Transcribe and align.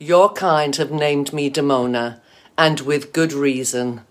Your 0.00 0.32
kind 0.32 0.76
have 0.76 0.92
named 0.92 1.32
me 1.32 1.50
Demona, 1.50 2.20
and 2.56 2.78
with 2.80 3.12
good 3.12 3.32
reason. 3.32 4.02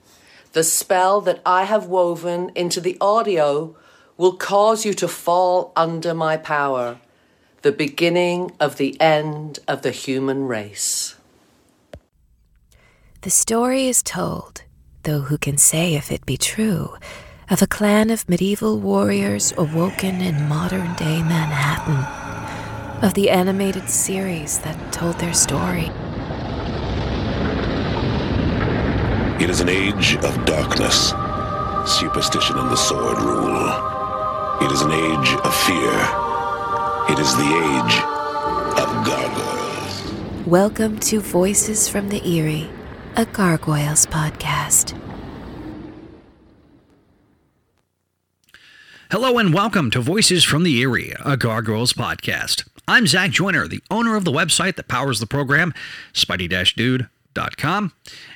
The 0.52 0.64
spell 0.64 1.22
that 1.22 1.42
I 1.46 1.64
have 1.64 1.86
woven 1.86 2.52
into 2.56 2.82
the 2.82 2.98
audio 3.00 3.74
will 4.18 4.36
cause 4.36 4.84
you 4.84 4.94
to 4.96 5.08
fall 5.08 5.72
under 5.78 6.14
my 6.14 6.36
power, 6.36 7.00
the 7.62 7.72
beginning 7.72 8.52
of 8.60 8.76
the 8.76 9.00
end 9.00 9.60
of 9.66 9.82
the 9.82 9.92
human 9.92 10.46
race. 10.46 11.16
The 13.22 13.30
story 13.30 13.88
is 13.88 14.04
told, 14.04 14.64
though 15.04 15.22
who 15.22 15.38
can 15.38 15.58
say 15.58 15.96
if 15.96 16.12
it 16.12 16.26
be 16.26 16.36
true, 16.36 16.98
of 17.50 17.62
a 17.62 17.68
clan 17.68 18.10
of 18.10 18.28
medieval 18.28 18.78
warriors 18.78 19.54
awoken 19.58 20.20
in 20.20 20.50
modern 20.50 20.94
day 20.96 21.24
Manhattan, 21.24 22.27
of 23.02 23.14
the 23.14 23.30
animated 23.30 23.88
series 23.90 24.58
that 24.60 24.92
told 24.92 25.20
their 25.20 25.34
story. 25.34 25.92
It 29.40 29.52
is 29.52 29.62
an 29.62 29.70
age 29.70 30.16
of 30.16 30.46
darkness. 30.46 31.10
Superstition 31.86 32.58
and 32.58 32.72
the 32.72 32.76
sword 32.76 33.20
rule. 33.20 33.68
It 34.62 34.72
is 34.72 34.82
an 34.82 34.92
age 34.92 35.30
of 35.44 35.56
fear. 35.56 35.94
It 37.10 37.20
is 37.20 37.36
the 37.36 37.46
age 37.46 37.98
of 38.80 39.06
gargoyles. 39.06 40.48
Welcome 40.48 40.98
to 41.02 41.20
Voices 41.20 41.88
from 41.88 42.10
the 42.10 42.28
Eerie, 42.28 42.68
a 43.16 43.26
Gargoyles 43.26 44.08
podcast. 44.08 45.00
Hello 49.12 49.38
and 49.38 49.54
welcome 49.54 49.92
to 49.92 50.02
Voices 50.02 50.44
from 50.44 50.64
the 50.64 50.80
Eerie, 50.80 51.14
a 51.24 51.38
Gargoyles 51.38 51.94
podcast. 51.94 52.68
I'm 52.90 53.06
Zach 53.06 53.32
Joyner, 53.32 53.68
the 53.68 53.84
owner 53.92 54.16
of 54.16 54.24
the 54.24 54.32
website 54.32 54.78
that 54.78 54.88
powers 54.88 55.20
the 55.20 55.28
program, 55.28 55.74
Spidey-Dude 56.14 57.10
com, 57.58 57.92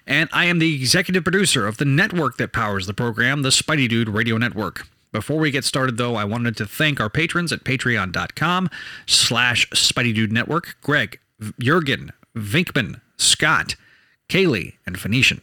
and 0.05 0.29
I 0.31 0.45
am 0.45 0.59
the 0.59 0.75
executive 0.75 1.23
producer 1.23 1.67
of 1.67 1.77
the 1.77 1.85
network 1.85 2.37
that 2.37 2.53
powers 2.53 2.85
the 2.85 2.93
program, 2.93 3.41
the 3.41 3.49
Spidey 3.49 3.89
Dude 3.89 4.09
Radio 4.09 4.37
Network. 4.37 4.87
Before 5.11 5.37
we 5.37 5.51
get 5.51 5.65
started, 5.65 5.97
though, 5.97 6.15
I 6.15 6.23
wanted 6.23 6.55
to 6.57 6.65
thank 6.65 6.99
our 6.99 7.09
patrons 7.09 7.51
at 7.51 7.63
patreon.com 7.63 8.69
slash 9.05 9.69
Network, 10.31 10.77
Greg, 10.81 11.19
Jurgen, 11.59 12.11
Vinkman, 12.35 13.01
Scott, 13.17 13.75
Kaylee, 14.29 14.75
and 14.85 14.99
Phoenician. 14.99 15.41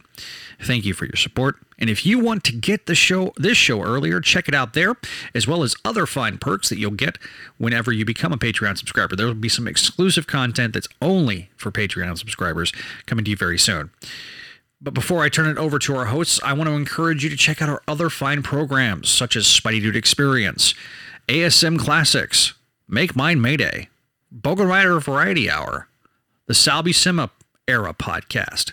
Thank 0.61 0.85
you 0.85 0.93
for 0.93 1.05
your 1.05 1.15
support. 1.15 1.57
And 1.77 1.89
if 1.89 2.05
you 2.05 2.19
want 2.19 2.43
to 2.45 2.55
get 2.55 2.85
the 2.85 2.95
show 2.95 3.31
this 3.37 3.57
show 3.57 3.81
earlier, 3.81 4.19
check 4.19 4.49
it 4.49 4.53
out 4.53 4.73
there, 4.73 4.95
as 5.33 5.47
well 5.47 5.63
as 5.63 5.75
other 5.85 6.05
fine 6.05 6.37
perks 6.37 6.67
that 6.69 6.77
you'll 6.77 6.91
get 6.91 7.17
whenever 7.57 7.91
you 7.93 8.03
become 8.03 8.33
a 8.33 8.37
Patreon 8.37 8.77
subscriber. 8.77 9.15
There 9.15 9.27
will 9.27 9.33
be 9.33 9.49
some 9.49 9.67
exclusive 9.67 10.27
content 10.27 10.73
that's 10.73 10.89
only 11.01 11.49
for 11.55 11.71
Patreon 11.71 12.17
subscribers 12.17 12.73
coming 13.05 13.23
to 13.25 13.31
you 13.31 13.37
very 13.37 13.57
soon. 13.57 13.91
But 14.81 14.93
before 14.93 15.23
I 15.23 15.29
turn 15.29 15.47
it 15.47 15.57
over 15.57 15.79
to 15.79 15.95
our 15.95 16.05
hosts, 16.05 16.39
I 16.43 16.53
want 16.53 16.69
to 16.69 16.75
encourage 16.75 17.23
you 17.23 17.29
to 17.29 17.37
check 17.37 17.61
out 17.61 17.69
our 17.69 17.81
other 17.87 18.09
fine 18.09 18.43
programs, 18.43 19.09
such 19.09 19.35
as 19.35 19.45
Spidey 19.45 19.81
Dude 19.81 19.95
Experience, 19.95 20.73
ASM 21.27 21.77
Classics, 21.77 22.53
Make 22.87 23.15
Mine 23.15 23.41
Mayday, 23.41 23.89
Bogan 24.33 24.67
Rider 24.67 24.99
Variety 24.99 25.49
Hour, 25.49 25.87
the 26.47 26.53
Sal 26.53 26.83
Sima 26.83 27.29
Era 27.67 27.93
podcast, 27.93 28.71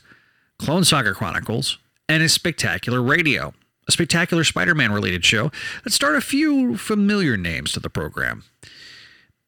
Clone 0.59 0.85
Saga 0.85 1.13
Chronicles, 1.13 1.79
and 2.09 2.23
a 2.23 2.29
spectacular 2.29 3.03
radio, 3.03 3.53
a 3.89 3.93
spectacular 3.93 4.45
Spider 4.45 4.75
Man 4.75 4.93
related 4.93 5.25
show 5.25 5.51
that 5.85 5.93
starred 5.93 6.17
a 6.17 6.21
few 6.21 6.77
familiar 6.77 7.37
names 7.37 7.73
to 7.73 7.81
the 7.81 7.91
program. 7.91 8.45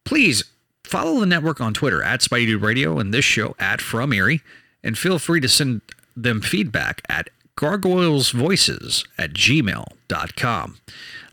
Please 0.05 0.45
follow 0.85 1.21
the 1.21 1.27
network 1.27 1.61
on 1.61 1.75
Twitter 1.75 2.03
at 2.03 2.21
Spidey 2.21 2.61
Radio 2.61 2.99
and 2.99 3.13
this 3.13 3.25
show 3.25 3.55
at 3.59 3.81
From 3.81 4.13
Eerie, 4.13 4.43
and 4.83 4.97
feel 4.97 5.19
free 5.19 5.41
to 5.41 5.49
send 5.49 5.83
them 6.17 6.41
feedback 6.41 7.03
at 7.09 7.31
gargoylesvoices 7.57 9.07
at 9.19 9.33
gmail.com. 9.33 10.79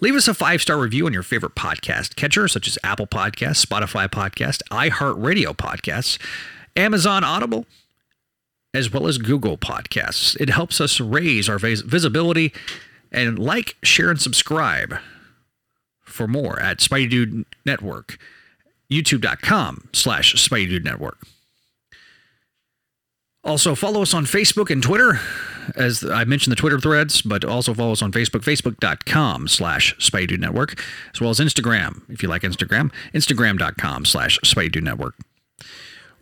Leave 0.01 0.15
us 0.15 0.27
a 0.27 0.33
five 0.33 0.61
star 0.61 0.77
review 0.77 1.05
on 1.05 1.13
your 1.13 1.23
favorite 1.23 1.55
podcast 1.55 2.15
catcher, 2.15 2.47
such 2.47 2.67
as 2.67 2.77
Apple 2.83 3.07
Podcasts, 3.07 3.65
Spotify 3.65 4.07
Podcast, 4.07 4.61
iHeartRadio 4.71 5.55
Podcasts, 5.55 6.19
Amazon 6.75 7.23
Audible, 7.23 7.65
as 8.75 8.91
well 8.91 9.07
as 9.07 9.17
Google 9.17 9.57
Podcasts. 9.57 10.39
It 10.39 10.49
helps 10.49 10.81
us 10.81 10.99
raise 10.99 11.47
our 11.47 11.57
vis- 11.57 11.81
visibility 11.81 12.53
and 13.11 13.39
like, 13.39 13.75
share, 13.83 14.09
and 14.09 14.21
subscribe 14.21 14.97
for 16.01 16.27
more 16.27 16.59
at 16.59 16.79
Spidey 16.79 17.09
Dude 17.09 17.45
Network, 17.65 18.17
youtube.com 18.91 19.89
slash 19.93 20.35
Spidey 20.35 20.69
Dude 20.69 20.85
Network. 20.85 21.19
Also, 23.43 23.75
follow 23.75 24.01
us 24.01 24.13
on 24.13 24.25
Facebook 24.25 24.71
and 24.71 24.81
Twitter, 24.81 25.19
as 25.75 26.03
I 26.03 26.23
mentioned 26.23 26.51
the 26.51 26.55
Twitter 26.55 26.79
threads, 26.79 27.21
but 27.21 27.45
also 27.45 27.75
follow 27.75 27.91
us 27.91 28.01
on 28.01 28.11
Facebook, 28.11 28.41
facebook.com 28.41 29.47
slash 29.47 29.95
Spidey 29.97 30.39
Network, 30.39 30.83
as 31.13 31.21
well 31.21 31.29
as 31.29 31.39
Instagram, 31.39 32.01
if 32.09 32.23
you 32.23 32.29
like 32.29 32.41
Instagram, 32.41 32.91
instagram.com 33.13 34.05
slash 34.05 34.39
Spidey 34.39 34.81
Network. 34.81 35.13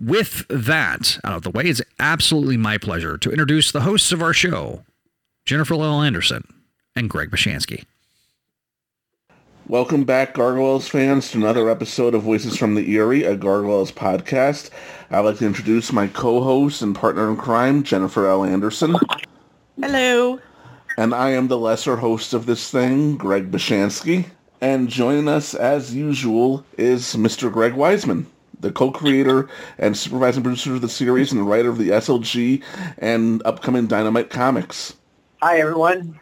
With 0.03 0.45
that 0.49 1.17
out 1.23 1.37
of 1.37 1.41
the 1.43 1.49
way, 1.49 1.63
it's 1.63 1.81
absolutely 1.97 2.57
my 2.57 2.77
pleasure 2.77 3.17
to 3.17 3.31
introduce 3.31 3.71
the 3.71 3.81
hosts 3.81 4.11
of 4.11 4.21
our 4.21 4.33
show, 4.33 4.83
Jennifer 5.45 5.75
L. 5.75 6.01
Anderson 6.01 6.43
and 6.93 7.09
Greg 7.09 7.31
Bishansky. 7.31 7.85
Welcome 9.65 10.03
back, 10.03 10.33
Gargoyles 10.33 10.89
fans, 10.89 11.31
to 11.31 11.37
another 11.37 11.69
episode 11.69 12.15
of 12.15 12.23
Voices 12.23 12.57
from 12.57 12.75
the 12.75 12.91
Eerie, 12.91 13.23
a 13.23 13.37
Gargoyles 13.37 13.93
podcast. 13.93 14.71
I'd 15.09 15.21
like 15.21 15.37
to 15.37 15.45
introduce 15.45 15.93
my 15.93 16.07
co-host 16.07 16.81
and 16.81 16.93
partner 16.93 17.29
in 17.29 17.37
crime, 17.37 17.81
Jennifer 17.83 18.27
L. 18.27 18.43
Anderson. 18.43 18.97
Hello. 19.79 20.37
And 20.97 21.15
I 21.15 21.29
am 21.29 21.47
the 21.47 21.57
lesser 21.57 21.95
host 21.95 22.33
of 22.33 22.45
this 22.45 22.69
thing, 22.69 23.15
Greg 23.15 23.51
Bishansky. 23.51 24.25
And 24.59 24.89
joining 24.89 25.29
us, 25.29 25.53
as 25.53 25.95
usual, 25.95 26.65
is 26.77 27.15
Mr. 27.15 27.49
Greg 27.49 27.71
Weisman, 27.71 28.25
the 28.63 28.71
co-creator 28.71 29.47
and 29.77 29.95
supervising 29.95 30.41
producer 30.41 30.73
of 30.73 30.81
the 30.81 30.89
series 30.89 31.31
and 31.31 31.39
the 31.39 31.45
writer 31.45 31.69
of 31.69 31.77
the 31.77 31.89
SLG 31.89 32.63
and 32.97 33.41
upcoming 33.45 33.85
Dynamite 33.85 34.29
comics. 34.29 34.95
Hi, 35.41 35.59
everyone. 35.59 36.19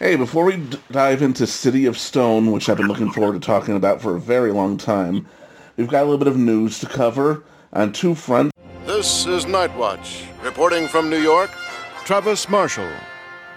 Hey, 0.00 0.16
before 0.16 0.44
we 0.44 0.56
d- 0.56 0.78
dive 0.90 1.22
into 1.22 1.46
City 1.46 1.86
of 1.86 1.96
Stone, 1.96 2.50
which 2.50 2.68
I've 2.68 2.76
been 2.76 2.88
looking 2.88 3.12
forward 3.12 3.34
to 3.34 3.40
talking 3.40 3.76
about 3.76 4.02
for 4.02 4.16
a 4.16 4.20
very 4.20 4.50
long 4.52 4.76
time, 4.76 5.26
we've 5.76 5.88
got 5.88 6.02
a 6.02 6.04
little 6.04 6.18
bit 6.18 6.26
of 6.26 6.36
news 6.36 6.80
to 6.80 6.86
cover 6.86 7.44
on 7.72 7.92
two 7.92 8.16
fronts. 8.16 8.50
This 8.84 9.24
is 9.24 9.44
Nightwatch, 9.44 10.26
reporting 10.42 10.88
from 10.88 11.08
New 11.08 11.20
York. 11.20 11.50
Travis 12.04 12.48
Marshall. 12.48 12.90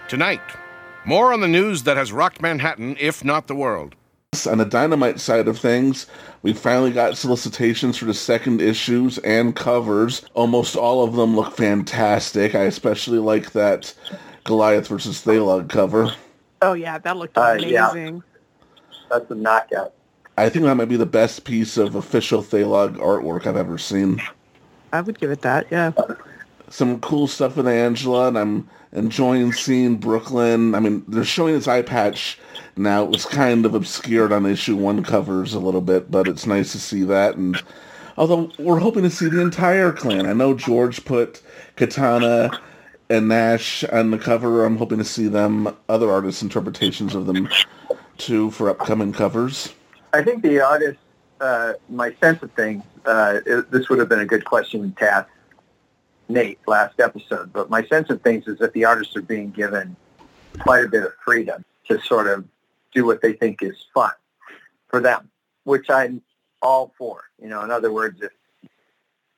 Tonight, 0.06 0.40
more 1.04 1.32
on 1.32 1.40
the 1.40 1.48
news 1.48 1.82
that 1.82 1.96
has 1.96 2.12
rocked 2.12 2.40
Manhattan, 2.40 2.96
if 3.00 3.24
not 3.24 3.48
the 3.48 3.56
world. 3.56 3.96
On 4.46 4.58
the 4.58 4.66
Dynamite 4.66 5.20
side 5.20 5.48
of 5.48 5.58
things, 5.58 6.06
we 6.42 6.52
finally 6.52 6.90
got 6.92 7.16
solicitations 7.16 7.96
for 7.96 8.04
the 8.04 8.12
second 8.12 8.60
issues 8.60 9.16
and 9.18 9.56
covers. 9.56 10.22
Almost 10.34 10.76
all 10.76 11.02
of 11.02 11.14
them 11.14 11.34
look 11.34 11.56
fantastic. 11.56 12.54
I 12.54 12.64
especially 12.64 13.18
like 13.20 13.52
that 13.52 13.94
Goliath 14.44 14.86
versus 14.88 15.24
Thailog 15.24 15.70
cover. 15.70 16.12
Oh 16.60 16.74
yeah, 16.74 16.98
that 16.98 17.16
looked 17.16 17.38
Uh, 17.38 17.56
yeah. 17.58 17.90
amazing. 17.90 18.22
That's 19.10 19.30
a 19.30 19.34
knockout. 19.34 19.94
I 20.36 20.50
think 20.50 20.66
that 20.66 20.74
might 20.74 20.90
be 20.90 20.96
the 20.96 21.06
best 21.06 21.44
piece 21.44 21.78
of 21.78 21.94
official 21.94 22.42
Thailog 22.42 22.98
artwork 22.98 23.46
I've 23.46 23.56
ever 23.56 23.78
seen. 23.78 24.20
I 24.92 25.00
would 25.00 25.18
give 25.18 25.30
it 25.30 25.40
that. 25.40 25.66
Yeah. 25.70 25.92
Some 26.68 27.00
cool 27.00 27.28
stuff 27.28 27.56
with 27.56 27.66
Angela, 27.66 28.28
and 28.28 28.38
I'm 28.38 28.68
enjoying 28.92 29.52
seeing 29.52 29.96
Brooklyn. 29.96 30.74
I 30.74 30.80
mean, 30.80 31.04
they're 31.08 31.24
showing 31.24 31.54
his 31.54 31.68
eye 31.68 31.82
patch 31.82 32.38
now. 32.76 33.04
It 33.04 33.10
was 33.10 33.24
kind 33.24 33.66
of 33.66 33.74
obscured 33.74 34.32
on 34.32 34.46
issue 34.46 34.76
one 34.76 35.02
covers 35.02 35.54
a 35.54 35.60
little 35.60 35.80
bit, 35.80 36.10
but 36.10 36.28
it's 36.28 36.46
nice 36.46 36.72
to 36.72 36.78
see 36.78 37.02
that. 37.04 37.36
And 37.36 37.62
although 38.16 38.50
we're 38.58 38.78
hoping 38.78 39.02
to 39.02 39.10
see 39.10 39.28
the 39.28 39.40
entire 39.40 39.92
clan, 39.92 40.26
I 40.26 40.32
know 40.32 40.54
George 40.54 41.04
put 41.04 41.42
Katana 41.76 42.50
and 43.10 43.28
Nash 43.28 43.84
on 43.84 44.10
the 44.10 44.18
cover. 44.18 44.64
I'm 44.64 44.76
hoping 44.76 44.98
to 44.98 45.04
see 45.04 45.28
them, 45.28 45.74
other 45.88 46.10
artists' 46.10 46.42
interpretations 46.42 47.14
of 47.14 47.26
them, 47.26 47.48
too, 48.18 48.50
for 48.50 48.68
upcoming 48.70 49.12
covers. 49.12 49.72
I 50.12 50.22
think 50.22 50.42
the 50.42 50.60
artist, 50.60 50.98
uh, 51.40 51.74
my 51.88 52.14
sense 52.20 52.42
of 52.42 52.50
things, 52.52 52.82
uh, 53.04 53.40
it, 53.46 53.70
this 53.70 53.88
would 53.88 53.98
have 53.98 54.08
been 54.08 54.20
a 54.20 54.26
good 54.26 54.44
question 54.44 54.94
to 54.98 55.10
ask 55.10 55.28
Nate 56.28 56.58
last 56.66 57.00
episode, 57.00 57.52
but 57.52 57.70
my 57.70 57.84
sense 57.86 58.10
of 58.10 58.22
things 58.22 58.46
is 58.46 58.58
that 58.58 58.72
the 58.72 58.84
artists 58.84 59.16
are 59.16 59.22
being 59.22 59.50
given 59.50 59.96
quite 60.60 60.84
a 60.84 60.88
bit 60.88 61.04
of 61.04 61.12
freedom 61.24 61.64
to 61.88 62.00
sort 62.00 62.26
of 62.26 62.44
do 62.92 63.06
what 63.06 63.22
they 63.22 63.32
think 63.32 63.62
is 63.62 63.86
fun 63.94 64.12
for 64.88 65.00
them, 65.00 65.30
which 65.64 65.88
I'm 65.90 66.22
all 66.60 66.92
for. 66.98 67.24
You 67.40 67.48
know, 67.48 67.62
in 67.62 67.70
other 67.70 67.92
words, 67.92 68.20
if 68.22 68.32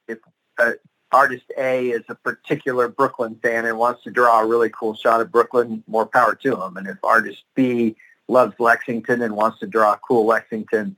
if 0.09 0.19
uh, 0.59 0.73
artist 1.13 1.45
A 1.59 1.91
is 1.91 2.03
a 2.09 2.15
particular 2.15 2.89
Brooklyn 2.89 3.39
fan 3.43 3.67
and 3.67 3.79
wants 3.79 4.03
to 4.05 4.11
draw 4.11 4.41
a 4.41 4.47
really 4.47 4.71
cool 4.71 4.95
shot 4.95 5.21
of 5.21 5.31
Brooklyn, 5.31 5.83
more 5.87 6.07
power 6.07 6.35
to 6.35 6.63
him. 6.63 6.77
And 6.77 6.87
if 6.87 6.99
artist 7.03 7.43
B 7.55 7.97
loves 8.29 8.55
Lexington 8.59 9.23
and 9.23 9.37
wants 9.37 9.59
to 9.61 9.67
draw 9.67 9.95
a 9.95 9.99
cool 9.99 10.27
Lexington, 10.27 10.97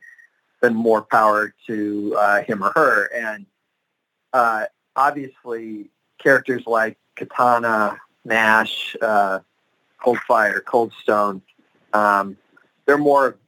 then 0.61 0.75
more 0.75 1.03
power 1.03 1.55
to 1.67 2.15
uh, 2.19 2.43
him 2.43 2.63
or 2.63 2.73
her. 2.75 3.07
And 3.15 3.47
uh, 4.33 4.67
obviously 4.97 5.91
characters 6.19 6.63
like 6.67 6.99
Katana, 7.17 7.99
Nash, 8.25 8.97
uh, 9.01 9.41
Coldfire, 10.05 10.61
Coldstone, 10.63 11.43
um, 11.93 12.37
they're 12.87 12.99
more 12.99 13.39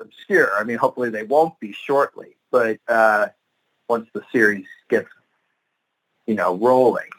obscure. 0.00 0.52
I 0.58 0.64
mean, 0.64 0.78
hopefully 0.78 1.10
they 1.10 1.24
won't 1.24 1.58
be 1.60 1.72
shortly, 1.72 2.36
but 2.50 2.78
uh, 2.88 3.28
once 3.88 4.08
the 4.14 4.22
series 4.32 4.66
gets, 4.88 5.08
you 6.26 6.34
know, 6.34 6.56
rolling. 6.56 7.10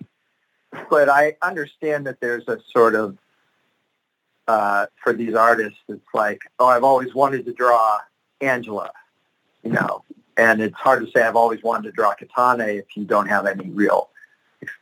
But 0.89 1.09
I 1.09 1.35
understand 1.41 2.07
that 2.07 2.21
there's 2.21 2.47
a 2.47 2.59
sort 2.73 2.95
of 2.95 3.17
uh, 4.47 4.87
for 5.01 5.13
these 5.13 5.33
artists, 5.33 5.79
it's 5.87 6.05
like, 6.13 6.41
oh, 6.59 6.67
I've 6.67 6.83
always 6.83 7.13
wanted 7.13 7.45
to 7.45 7.53
draw 7.53 7.99
Angela, 8.41 8.91
you 9.63 9.71
know, 9.71 10.03
and 10.41 10.59
it's 10.59 10.75
hard 10.75 11.05
to 11.05 11.11
say 11.11 11.21
I've 11.21 11.35
always 11.35 11.61
wanted 11.61 11.83
to 11.83 11.91
draw 11.91 12.15
Katana 12.15 12.65
if 12.65 12.85
you 12.95 13.05
don't 13.05 13.27
have 13.27 13.45
any 13.45 13.69
real, 13.69 14.09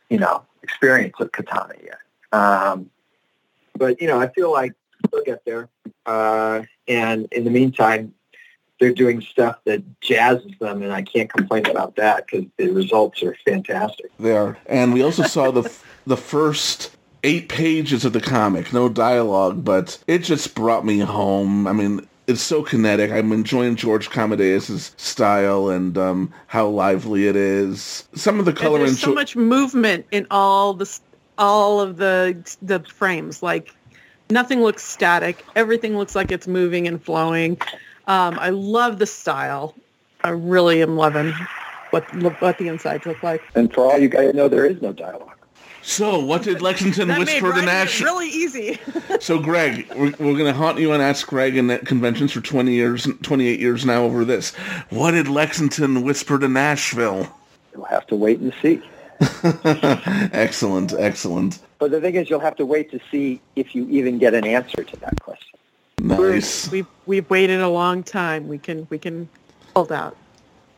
you 0.08 0.18
know, 0.18 0.42
experience 0.62 1.14
of 1.20 1.32
Katana 1.32 1.74
yet. 1.84 1.98
Um, 2.32 2.88
but 3.76 4.00
you 4.00 4.08
know, 4.08 4.18
I 4.18 4.28
feel 4.28 4.50
like 4.50 4.72
they'll 5.12 5.22
get 5.22 5.44
there. 5.44 5.68
Uh, 6.06 6.62
and 6.88 7.28
in 7.30 7.44
the 7.44 7.50
meantime, 7.50 8.14
they're 8.80 8.94
doing 8.94 9.20
stuff 9.20 9.58
that 9.66 10.00
jazzes 10.00 10.58
them, 10.60 10.82
and 10.82 10.94
I 10.94 11.02
can't 11.02 11.30
complain 11.30 11.66
about 11.66 11.96
that 11.96 12.26
because 12.26 12.46
the 12.56 12.70
results 12.70 13.22
are 13.22 13.36
fantastic. 13.44 14.10
They 14.18 14.34
are, 14.34 14.56
and 14.64 14.94
we 14.94 15.02
also 15.02 15.24
saw 15.24 15.50
the 15.50 15.70
the 16.06 16.16
first 16.16 16.96
eight 17.22 17.50
pages 17.50 18.06
of 18.06 18.14
the 18.14 18.20
comic, 18.22 18.72
no 18.72 18.88
dialogue, 18.88 19.62
but 19.62 20.02
it 20.06 20.20
just 20.20 20.54
brought 20.54 20.86
me 20.86 21.00
home. 21.00 21.66
I 21.66 21.74
mean, 21.74 22.08
it's 22.26 22.42
so 22.42 22.62
kinetic. 22.62 23.10
I'm 23.10 23.32
enjoying 23.32 23.76
George 23.76 24.10
Kambadais' 24.10 24.98
style 24.98 25.68
and 25.68 25.96
um, 25.98 26.32
how 26.46 26.68
lively 26.68 27.26
it 27.26 27.36
is. 27.36 28.08
Some 28.14 28.38
of 28.38 28.44
the 28.44 28.52
color 28.52 28.78
and 28.78 28.82
there's 28.82 28.90
and 28.92 28.98
so 28.98 29.14
much 29.14 29.36
movement 29.36 30.06
in 30.10 30.26
all 30.30 30.74
the 30.74 30.98
all 31.38 31.80
of 31.80 31.96
the 31.96 32.36
the 32.62 32.80
frames. 32.80 33.42
Like 33.42 33.74
nothing 34.30 34.62
looks 34.62 34.84
static. 34.84 35.44
Everything 35.56 35.96
looks 35.96 36.14
like 36.14 36.30
it's 36.30 36.46
moving 36.46 36.86
and 36.86 37.02
flowing. 37.02 37.58
Um, 38.06 38.38
I 38.38 38.50
love 38.50 38.98
the 38.98 39.06
style. 39.06 39.74
I 40.22 40.30
really 40.30 40.82
am 40.82 40.96
loving 40.96 41.32
what 41.90 42.04
what 42.40 42.58
the 42.58 42.68
insides 42.68 43.06
look 43.06 43.22
like. 43.22 43.42
And 43.54 43.72
for 43.72 43.90
all 43.90 43.98
you 43.98 44.08
guys 44.08 44.34
know, 44.34 44.48
there 44.48 44.66
is 44.66 44.80
no 44.80 44.92
dialogue. 44.92 45.39
So, 45.82 46.18
what 46.18 46.42
did 46.42 46.60
Lexington 46.60 47.08
That 47.08 47.18
whisper 47.18 47.40
to 47.40 47.48
writing 47.48 47.64
Nash? 47.66 48.00
it 48.00 48.04
really 48.04 48.28
easy. 48.28 48.78
So, 49.20 49.38
Greg, 49.38 49.86
we're, 49.94 50.14
we're 50.18 50.36
going 50.36 50.46
to 50.46 50.54
haunt 50.54 50.78
you 50.78 50.92
on 50.92 51.00
Ask 51.02 51.26
Greg 51.26 51.56
and 51.58 51.70
at 51.70 51.84
conventions 51.84 52.32
for 52.32 52.40
20 52.40 52.72
years, 52.72 53.06
28 53.22 53.60
years 53.60 53.84
now 53.84 54.04
over 54.04 54.24
this. 54.24 54.54
What 54.88 55.10
did 55.10 55.28
Lexington 55.28 56.02
whisper 56.02 56.38
to 56.38 56.48
Nashville? 56.48 57.28
You'll 57.74 57.84
have 57.84 58.06
to 58.06 58.16
wait 58.16 58.40
and 58.40 58.54
see. 58.62 58.80
excellent, 60.32 60.94
excellent. 60.94 61.58
But 61.78 61.90
the 61.90 62.00
thing 62.00 62.14
is, 62.14 62.30
you'll 62.30 62.40
have 62.40 62.56
to 62.56 62.64
wait 62.64 62.90
to 62.92 63.00
see 63.10 63.42
if 63.56 63.74
you 63.74 63.86
even 63.90 64.18
get 64.18 64.32
an 64.32 64.46
answer 64.46 64.82
to 64.82 64.96
that 65.00 65.20
question. 65.20 65.58
Nice. 66.00 66.70
we've 66.70 66.86
we've 67.04 67.28
waited 67.28 67.60
a 67.60 67.68
long 67.68 68.02
time. 68.02 68.48
We 68.48 68.56
can 68.56 68.86
we 68.88 68.98
can 68.98 69.28
hold 69.76 69.92
out. 69.92 70.16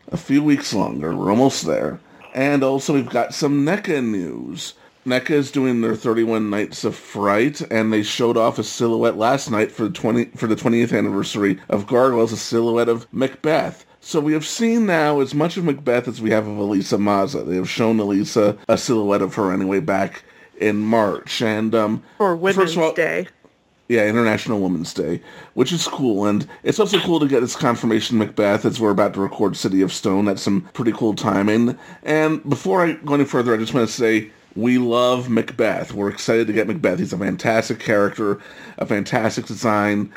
A 0.09 0.17
few 0.17 0.43
weeks 0.43 0.75
longer. 0.75 1.15
We're 1.15 1.31
almost 1.31 1.65
there. 1.65 2.01
And 2.35 2.65
also, 2.65 2.95
we've 2.95 3.09
got 3.09 3.35
some 3.35 3.65
NECA 3.65 4.05
news. 4.05 4.75
NECA 5.05 5.31
is 5.31 5.51
doing 5.51 5.81
their 5.81 5.97
31 5.97 6.49
Nights 6.49 6.85
of 6.85 6.95
Fright, 6.95 7.61
and 7.73 7.93
they 7.93 8.05
showed 8.05 8.37
off 8.37 8.59
a 8.59 8.65
silhouette 8.65 9.17
last 9.17 9.51
night 9.51 9.73
for 9.73 9.85
the 9.85 9.91
20 9.91 10.27
for 10.37 10.47
the 10.47 10.55
20th 10.55 10.97
anniversary 10.97 11.59
of 11.69 11.89
Gargoyles, 11.89 12.33
a 12.33 12.37
silhouette 12.37 12.89
of 12.89 13.13
Macbeth. 13.13 13.85
So 14.01 14.21
we 14.21 14.33
have 14.33 14.47
seen 14.47 14.87
now 14.87 15.21
as 15.21 15.35
much 15.35 15.57
of 15.57 15.65
Macbeth 15.65 16.07
as 16.07 16.21
we 16.21 16.31
have 16.31 16.47
of 16.47 16.57
Elisa 16.57 16.99
Maza. 16.99 17.43
They 17.43 17.57
have 17.57 17.69
shown 17.69 17.99
Elisa 17.99 18.57
a 18.69 18.79
silhouette 18.79 19.23
of 19.23 19.35
her 19.35 19.53
anyway 19.53 19.81
back 19.81 20.23
in 20.61 20.77
March, 20.79 21.43
and 21.43 21.75
um, 21.75 22.03
For 22.19 22.37
Women's 22.37 22.57
first 22.57 22.77
of 22.77 22.83
all, 22.85 22.93
Day. 22.93 23.27
yeah, 23.89 24.07
International 24.07 24.61
Women's 24.61 24.95
Day, 24.95 25.21
which 25.55 25.73
is 25.73 25.89
cool, 25.89 26.27
and 26.27 26.47
it's 26.63 26.79
also 26.79 27.01
cool 27.01 27.19
to 27.19 27.27
get 27.27 27.41
this 27.41 27.57
confirmation 27.57 28.19
Macbeth 28.19 28.65
as 28.65 28.79
we're 28.79 28.91
about 28.91 29.15
to 29.15 29.21
record 29.21 29.57
City 29.57 29.83
of 29.83 29.93
Stone. 29.93 30.27
That's 30.27 30.43
some 30.43 30.61
pretty 30.75 30.93
cool 30.93 31.15
timing. 31.15 31.77
And 32.05 32.49
before 32.49 32.85
I 32.87 32.93
go 32.93 33.15
any 33.15 33.25
further, 33.25 33.53
I 33.53 33.57
just 33.57 33.75
want 33.75 33.89
to 33.89 33.93
say 33.93 34.31
we 34.57 34.79
love 34.79 35.29
Macbeth. 35.29 35.93
We're 35.93 36.11
excited 36.11 36.47
to 36.47 36.53
get 36.53 36.67
Macbeth. 36.67 36.99
He's 36.99 37.13
a 37.13 37.19
fantastic 37.19 37.81
character, 37.81 38.41
a 38.79 38.87
fantastic 38.87 39.47
design. 39.47 40.13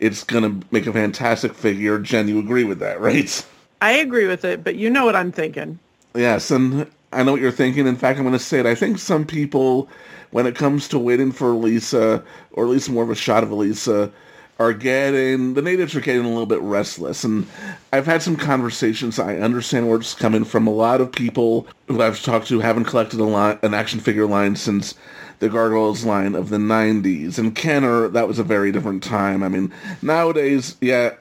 It's 0.00 0.24
gonna 0.24 0.60
make 0.70 0.86
a 0.86 0.92
fantastic 0.92 1.54
figure. 1.54 1.98
Jen, 1.98 2.28
you 2.28 2.38
agree 2.38 2.64
with 2.64 2.78
that, 2.80 3.00
right? 3.02 3.46
I 3.80 3.92
agree 3.92 4.26
with 4.26 4.44
it, 4.44 4.64
but 4.64 4.76
you 4.76 4.88
know 4.88 5.04
what 5.04 5.16
I'm 5.16 5.32
thinking. 5.32 5.78
Yes, 6.14 6.50
and 6.50 6.90
I 7.12 7.22
know 7.22 7.32
what 7.32 7.40
you're 7.40 7.52
thinking. 7.52 7.86
In 7.86 7.96
fact, 7.96 8.18
I'm 8.18 8.24
going 8.24 8.32
to 8.32 8.38
say 8.38 8.60
it. 8.60 8.66
I 8.66 8.74
think 8.74 8.98
some 8.98 9.26
people, 9.26 9.88
when 10.30 10.46
it 10.46 10.56
comes 10.56 10.88
to 10.88 10.98
waiting 10.98 11.32
for 11.32 11.50
Elisa, 11.50 12.22
or 12.52 12.64
at 12.64 12.70
least 12.70 12.88
more 12.88 13.04
of 13.04 13.10
a 13.10 13.14
shot 13.14 13.42
of 13.42 13.50
Elisa, 13.50 14.10
are 14.58 14.72
getting, 14.72 15.54
the 15.54 15.62
natives 15.62 15.96
are 15.96 16.00
getting 16.00 16.24
a 16.24 16.28
little 16.28 16.46
bit 16.46 16.60
restless. 16.60 17.24
And 17.24 17.46
I've 17.92 18.06
had 18.06 18.22
some 18.22 18.36
conversations. 18.36 19.18
I 19.18 19.36
understand 19.36 19.88
where 19.88 19.98
it's 19.98 20.14
coming 20.14 20.44
from. 20.44 20.66
A 20.66 20.72
lot 20.72 21.00
of 21.00 21.10
people 21.10 21.66
who 21.88 22.00
I've 22.00 22.22
talked 22.22 22.48
to 22.48 22.60
haven't 22.60 22.84
collected 22.84 23.20
a 23.20 23.58
an 23.62 23.74
action 23.74 24.00
figure 24.00 24.26
line 24.26 24.56
since 24.56 24.94
the 25.40 25.48
Gargoyles 25.48 26.04
line 26.04 26.34
of 26.34 26.50
the 26.50 26.58
90s. 26.58 27.38
And 27.38 27.54
Kenner, 27.54 28.08
that 28.08 28.28
was 28.28 28.38
a 28.38 28.44
very 28.44 28.70
different 28.70 29.02
time. 29.02 29.42
I 29.42 29.48
mean, 29.48 29.72
nowadays, 30.00 30.76
yeah, 30.80 31.14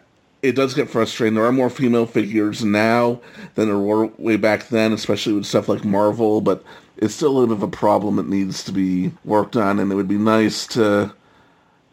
it 0.43 0.55
does 0.55 0.73
get 0.73 0.89
frustrating. 0.89 1.33
There 1.33 1.45
are 1.45 1.51
more 1.51 1.69
female 1.69 2.05
figures 2.05 2.63
now 2.63 3.19
than 3.55 3.67
there 3.67 3.77
were 3.77 4.07
way 4.17 4.37
back 4.37 4.67
then, 4.67 4.93
especially 4.93 5.33
with 5.33 5.45
stuff 5.45 5.67
like 5.67 5.83
Marvel, 5.83 6.41
but 6.41 6.63
it's 6.97 7.15
still 7.15 7.31
a 7.31 7.33
little 7.33 7.55
bit 7.55 7.63
of 7.63 7.69
a 7.73 7.75
problem 7.75 8.17
that 8.17 8.27
needs 8.27 8.63
to 8.65 8.71
be 8.71 9.11
worked 9.25 9.55
on, 9.55 9.79
and 9.79 9.91
it 9.91 9.95
would 9.95 10.07
be 10.07 10.17
nice 10.17 10.67
to 10.67 11.13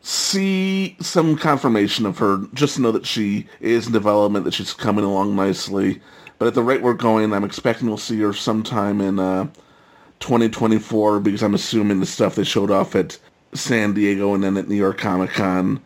see 0.03 0.97
some 1.01 1.37
confirmation 1.37 2.07
of 2.07 2.19
her, 2.19 2.39
just 2.55 2.77
to 2.77 2.83
know 2.83 2.93
that 2.93 3.07
she 3.07 3.47
is 3.61 3.87
in 3.87 3.93
development, 3.93 4.45
that 4.45 4.55
she's 4.55 4.73
coming 4.73 5.05
along 5.05 5.37
nicely. 5.37 6.01
But 6.39 6.49
at 6.49 6.55
the 6.55 6.63
rate 6.63 6.83
we're 6.83 6.95
going, 6.95 7.33
I'm 7.33 7.45
expecting 7.45 7.89
we'll 7.89 7.99
see 7.99 8.19
her 8.21 8.33
sometime 8.33 9.01
in 9.01 9.19
uh, 9.19 9.45
2024, 10.21 11.21
because 11.21 11.43
I'm 11.43 11.55
assuming 11.55 12.01
the 12.01 12.07
stuff 12.07 12.35
they 12.35 12.45
showed 12.45 12.71
off 12.71 12.95
at 12.95 13.19
San 13.53 13.93
Diego 13.93 14.35
and 14.35 14.43
then 14.43 14.57
at 14.57 14.69
New 14.69 14.77
York 14.77 14.99
Comic 14.99 15.31
Con 15.31 15.81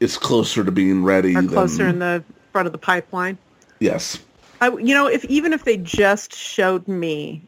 is 0.00 0.16
closer 0.16 0.64
to 0.64 0.70
being 0.70 1.02
ready. 1.02 1.34
Are 1.34 1.42
than, 1.42 1.48
closer 1.48 1.88
in 1.88 1.98
the 1.98 2.22
front 2.52 2.66
of 2.66 2.72
the 2.72 2.78
pipeline. 2.78 3.38
Yes. 3.80 4.18
I, 4.60 4.70
you 4.70 4.94
know, 4.94 5.06
if 5.06 5.24
even 5.26 5.52
if 5.52 5.64
they 5.64 5.76
just 5.76 6.34
showed 6.34 6.86
me, 6.88 7.42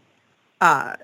uh, 0.60 0.96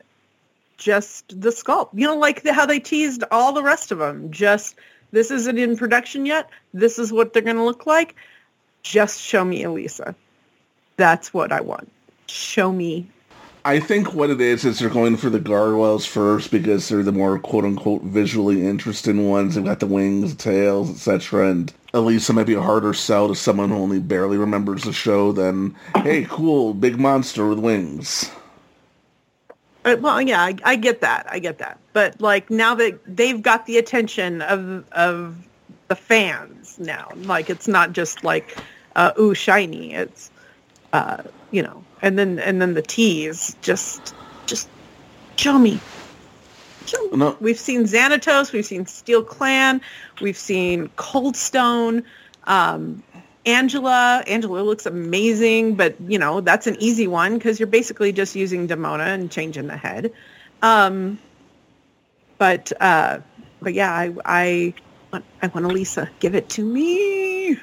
just 0.77 1.41
the 1.41 1.51
sculpt, 1.51 1.91
you 1.95 2.07
know, 2.07 2.17
like 2.17 2.43
the, 2.43 2.53
how 2.53 2.67
they 2.67 2.79
teased 2.79 3.25
all 3.31 3.53
the 3.53 3.63
rest 3.63 3.93
of 3.93 3.99
them. 3.99 4.31
Just 4.31 4.77
this 5.13 5.31
isn't 5.31 5.59
in 5.59 5.77
production 5.77 6.27
yet. 6.27 6.51
This 6.75 6.99
is 6.99 7.13
what 7.13 7.33
they're 7.33 7.43
going 7.43 7.57
to 7.57 7.65
look 7.65 7.87
like. 7.87 8.15
Just 8.83 9.21
show 9.21 9.45
me 9.45 9.63
Elisa. 9.63 10.15
That's 10.97 11.35
what 11.35 11.53
I 11.53 11.61
want. 11.61 11.91
Show 12.27 12.73
me. 12.73 13.07
I 13.65 13.81
think 13.81 14.15
what 14.15 14.31
it 14.31 14.41
is 14.41 14.65
is 14.65 14.79
they're 14.79 14.89
going 14.89 15.17
for 15.17 15.29
the 15.29 15.41
gargoyles 15.41 16.07
first 16.07 16.53
because 16.53 16.89
they're 16.89 17.03
the 17.03 17.11
more 17.11 17.37
quote 17.41 17.65
unquote 17.65 18.03
visually 18.03 18.65
interesting 18.65 19.29
ones. 19.29 19.57
They've 19.57 19.65
got 19.65 19.81
the 19.81 19.89
wings, 19.89 20.37
tails, 20.37 20.89
etc. 20.89 21.51
And 21.51 21.73
Elisa 21.93 22.33
might 22.33 22.47
be 22.47 22.55
a 22.55 22.63
harder 22.63 22.95
sell 22.95 23.27
to 23.27 23.35
someone 23.35 23.71
who 23.71 23.77
only 23.77 23.99
barely 23.99 24.37
remembers 24.37 24.85
the 24.85 24.93
show 24.93 25.33
than, 25.33 25.75
hey, 25.97 26.27
cool, 26.31 26.75
big 26.75 27.01
monster 27.01 27.49
with 27.49 27.59
wings. 27.59 28.31
Uh, 29.87 29.97
well, 30.01 30.21
yeah, 30.21 30.43
I, 30.43 30.57
I 30.65 30.77
get 30.77 31.01
that. 31.03 31.27
I 31.31 31.39
get 31.39 31.59
that. 31.59 31.79
But 31.93 32.21
like 32.21 32.51
now 32.51 32.75
that 32.75 32.99
they've 33.07 33.41
got 33.41 33.67
the 33.67 33.79
attention 33.79 34.43
of 34.43 34.85
of 34.93 35.37
the 35.87 35.95
fans 35.95 36.79
now, 36.79 37.09
like 37.15 37.49
it's 37.49 37.69
not 37.69 37.93
just 37.93 38.25
like, 38.25 38.59
uh, 38.97 39.13
ooh, 39.19 39.35
shiny. 39.35 39.95
It's, 39.95 40.31
uh, 40.93 41.23
you 41.53 41.63
know, 41.63 41.85
and 42.03 42.19
then 42.19 42.41
and 42.41 42.61
then 42.61 42.75
the 42.75 42.83
tease, 42.83 43.57
just 43.63 44.13
just 44.47 44.69
show 45.37 45.57
me. 45.57 45.79
Show 46.87 47.03
me. 47.09 47.17
No. 47.17 47.37
We've 47.41 47.59
seen 47.59 47.85
Xanatos, 47.85 48.53
we've 48.53 48.67
seen 48.67 48.87
Steel 48.87 49.23
Clan, 49.23 49.81
we've 50.21 50.37
seen 50.37 50.89
Coldstone, 50.97 52.03
um, 52.45 53.03
Angela. 53.47 54.23
Angela 54.27 54.63
looks 54.63 54.87
amazing, 54.87 55.77
but 55.77 55.97
you 56.01 56.19
know 56.19 56.41
that's 56.43 56.67
an 56.67 56.77
easy 56.81 57.07
one 57.07 57.35
because 57.39 57.61
you're 57.61 57.69
basically 57.69 58.13
just 58.13 58.35
using 58.37 58.69
Demona 58.69 59.07
and 59.15 59.31
changing 59.31 59.69
the 59.69 59.77
head. 59.77 60.13
Um, 60.63 61.19
but 62.39 62.73
uh, 62.81 63.21
but 63.63 63.75
yeah, 63.75 63.93
I 63.93 64.15
I 64.25 64.75
want, 65.13 65.25
I 65.43 65.47
want 65.49 65.67
Elisa. 65.67 66.11
Give 66.21 66.35
it 66.35 66.51
to 66.51 66.65
me. 66.65 67.59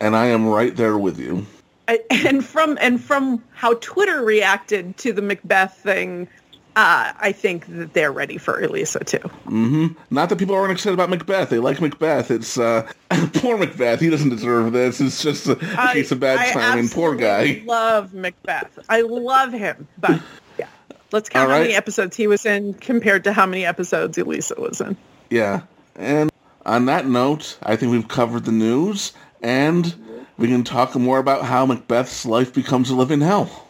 And 0.00 0.16
I 0.16 0.26
am 0.26 0.46
right 0.48 0.74
there 0.76 0.98
with 0.98 1.18
you. 1.18 1.46
I- 1.88 2.00
and 2.10 2.44
from 2.44 2.78
and 2.80 3.00
from 3.02 3.44
how 3.52 3.74
Twitter 3.74 4.22
reacted 4.24 4.96
to 4.98 5.12
the 5.12 5.22
Macbeth 5.22 5.78
thing, 5.78 6.28
uh, 6.74 7.12
I 7.18 7.32
think 7.32 7.66
that 7.66 7.92
they're 7.92 8.12
ready 8.12 8.38
for 8.38 8.60
Elisa 8.60 9.00
too. 9.00 9.18
hmm 9.18 9.88
Not 10.10 10.28
that 10.28 10.38
people 10.38 10.54
aren't 10.54 10.72
excited 10.72 10.94
about 10.94 11.10
Macbeth. 11.10 11.50
They 11.50 11.58
like 11.58 11.80
Macbeth. 11.80 12.30
It's, 12.30 12.58
uh, 12.58 12.90
poor 13.34 13.58
Macbeth. 13.58 14.00
He 14.00 14.10
doesn't 14.10 14.30
deserve 14.30 14.72
this. 14.72 15.00
It's 15.00 15.22
just 15.22 15.46
a 15.48 15.56
case 15.92 16.12
of 16.12 16.20
bad 16.20 16.38
I 16.38 16.52
timing. 16.52 16.88
Poor 16.88 17.14
guy. 17.14 17.62
Love 17.66 18.14
Macbeth. 18.14 18.78
I 18.88 19.02
love 19.02 19.52
him, 19.52 19.86
but 19.98 20.22
yeah, 20.58 20.68
Let's 21.12 21.28
count 21.28 21.50
All 21.50 21.56
how 21.56 21.62
many 21.62 21.74
episodes 21.74 22.16
he 22.16 22.26
was 22.26 22.46
in 22.46 22.74
compared 22.74 23.24
to 23.24 23.32
how 23.32 23.44
many 23.44 23.66
episodes 23.66 24.16
Elisa 24.16 24.54
was 24.58 24.80
in. 24.80 24.96
Yeah. 25.28 25.62
And 25.94 26.30
on 26.64 26.86
that 26.86 27.06
note, 27.06 27.58
I 27.62 27.76
think 27.76 27.92
we've 27.92 28.08
covered 28.08 28.44
the 28.44 28.52
news, 28.52 29.12
and 29.42 29.94
we 30.38 30.48
can 30.48 30.64
talk 30.64 30.94
more 30.94 31.18
about 31.18 31.44
how 31.44 31.66
Macbeth's 31.66 32.24
life 32.24 32.54
becomes 32.54 32.88
a 32.88 32.94
living 32.94 33.20
hell. 33.20 33.68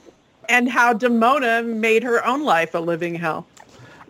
And 0.53 0.69
how 0.69 0.93
Demona 0.93 1.65
made 1.65 2.03
her 2.03 2.23
own 2.27 2.45
life 2.45 2.75
a 2.75 2.79
living 2.79 3.15
hell. 3.15 3.47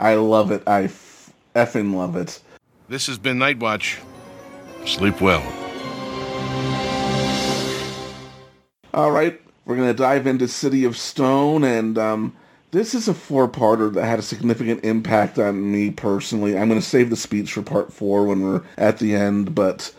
I 0.01 0.17
love 0.17 0.51
it. 0.51 0.65
I 0.67 0.85
f- 0.85 1.33
effing 1.55 1.95
love 1.95 2.17
it. 2.17 2.41
This 2.89 3.07
has 3.07 3.17
been 3.17 3.39
Night 3.39 3.61
Watch. 3.61 4.01
Sleep 4.85 5.21
well. 5.21 5.41
All 8.93 9.13
right, 9.13 9.41
we're 9.65 9.77
going 9.77 9.87
to 9.87 9.95
dive 9.95 10.27
into 10.27 10.49
City 10.49 10.85
of 10.85 10.97
Stone, 10.97 11.63
and 11.63 11.97
um, 11.97 12.37
this 12.73 12.93
is 12.93 13.07
a 13.07 13.15
four-parter 13.15 13.95
that 13.95 14.05
had 14.05 14.19
a 14.19 14.23
significant 14.23 14.85
impact 14.85 15.39
on 15.39 15.71
me 15.71 15.93
personally. 15.93 16.59
I'm 16.59 16.69
going 16.69 16.81
to 16.81 16.87
save 16.87 17.09
the 17.09 17.17
speech 17.17 17.53
for 17.53 17.63
part 17.63 17.93
four 17.93 18.25
when 18.25 18.43
we're 18.43 18.63
at 18.79 18.99
the 18.99 19.15
end, 19.15 19.55
but 19.55 19.95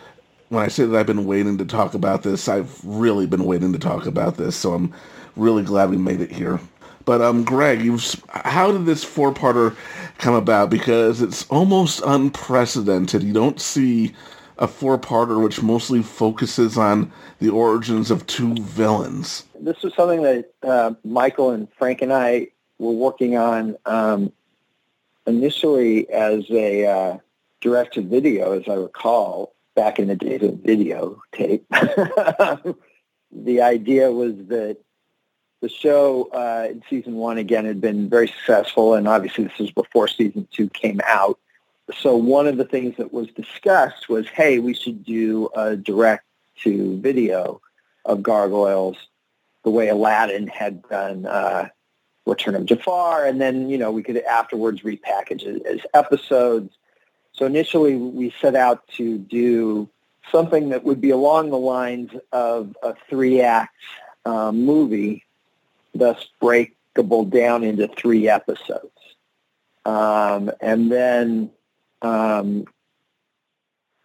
when 0.49 0.61
I 0.61 0.67
say 0.67 0.83
that 0.83 0.99
I've 0.99 1.07
been 1.07 1.25
waiting 1.25 1.57
to 1.59 1.65
talk 1.65 1.93
about 1.93 2.23
this, 2.23 2.49
I've 2.49 2.83
really 2.83 3.27
been 3.27 3.45
waiting 3.45 3.71
to 3.71 3.79
talk 3.79 4.05
about 4.05 4.35
this, 4.35 4.57
so 4.57 4.73
I'm 4.73 4.93
really 5.35 5.63
glad 5.63 5.89
we 5.89 5.97
made 5.97 6.21
it 6.21 6.31
here. 6.31 6.59
But 7.05 7.21
um, 7.21 7.43
Greg, 7.43 7.81
you've 7.81 8.23
how 8.29 8.71
did 8.71 8.85
this 8.85 9.03
four-parter 9.03 9.75
come 10.19 10.35
about? 10.35 10.69
Because 10.69 11.21
it's 11.21 11.45
almost 11.49 12.01
unprecedented. 12.05 13.23
You 13.23 13.33
don't 13.33 13.59
see 13.59 14.13
a 14.57 14.67
four-parter 14.67 15.41
which 15.43 15.61
mostly 15.61 16.01
focuses 16.01 16.77
on 16.77 17.11
the 17.39 17.49
origins 17.49 18.11
of 18.11 18.25
two 18.27 18.55
villains. 18.55 19.43
This 19.59 19.81
was 19.81 19.93
something 19.95 20.21
that 20.21 20.53
uh, 20.63 20.93
Michael 21.03 21.49
and 21.49 21.67
Frank 21.77 22.01
and 22.01 22.13
I 22.13 22.47
were 22.77 22.91
working 22.91 23.35
on 23.35 23.75
um, 23.85 24.31
initially 25.25 26.09
as 26.09 26.45
a 26.49 26.85
uh, 26.85 27.17
direct-to-video, 27.61 28.59
as 28.59 28.67
I 28.67 28.75
recall, 28.75 29.53
back 29.75 29.99
in 29.99 30.07
the 30.07 30.15
days 30.15 30.43
of 30.43 30.51
videotape. 30.51 31.63
the 33.31 33.61
idea 33.61 34.11
was 34.11 34.35
that 34.47 34.77
the 35.63 35.69
show 35.69 36.29
uh, 36.33 36.67
in 36.69 36.83
season 36.89 37.15
one, 37.15 37.37
again, 37.37 37.63
had 37.63 37.79
been 37.79 38.09
very 38.09 38.27
successful, 38.27 38.95
and 38.95 39.07
obviously 39.07 39.45
this 39.45 39.57
was 39.57 39.71
before 39.71 40.09
season 40.09 40.45
two 40.51 40.67
came 40.67 40.99
out. 41.07 41.39
So 41.97 42.17
one 42.17 42.47
of 42.47 42.57
the 42.57 42.65
things 42.65 42.97
that 42.97 43.13
was 43.13 43.27
discussed 43.29 44.09
was, 44.09 44.27
hey, 44.27 44.59
we 44.59 44.73
should 44.73 45.05
do 45.05 45.49
a 45.55 45.77
direct-to-video 45.77 47.61
of 48.03 48.21
Gargoyles 48.21 48.97
the 49.63 49.69
way 49.69 49.87
Aladdin 49.87 50.47
had 50.47 50.83
done 50.89 51.25
uh, 51.25 51.69
Return 52.25 52.55
of 52.55 52.65
Jafar, 52.65 53.25
and 53.25 53.39
then, 53.39 53.69
you 53.69 53.77
know, 53.77 53.89
we 53.89 54.03
could 54.03 54.17
afterwards 54.17 54.81
repackage 54.81 55.43
it 55.43 55.65
as 55.65 55.79
episodes. 55.93 56.75
So 57.31 57.45
initially 57.45 57.95
we 57.95 58.33
set 58.41 58.55
out 58.55 58.85
to 58.97 59.17
do 59.17 59.89
something 60.29 60.69
that 60.69 60.83
would 60.83 60.99
be 60.99 61.11
along 61.11 61.51
the 61.51 61.57
lines 61.57 62.11
of 62.33 62.75
a 62.83 62.95
three-act 63.09 63.73
uh, 64.25 64.51
movie, 64.51 65.23
thus 65.93 66.25
breakable 66.39 67.25
down 67.25 67.63
into 67.63 67.87
three 67.87 68.27
episodes. 68.27 68.91
Um, 69.85 70.51
and 70.61 70.91
then 70.91 71.51
um, 72.01 72.65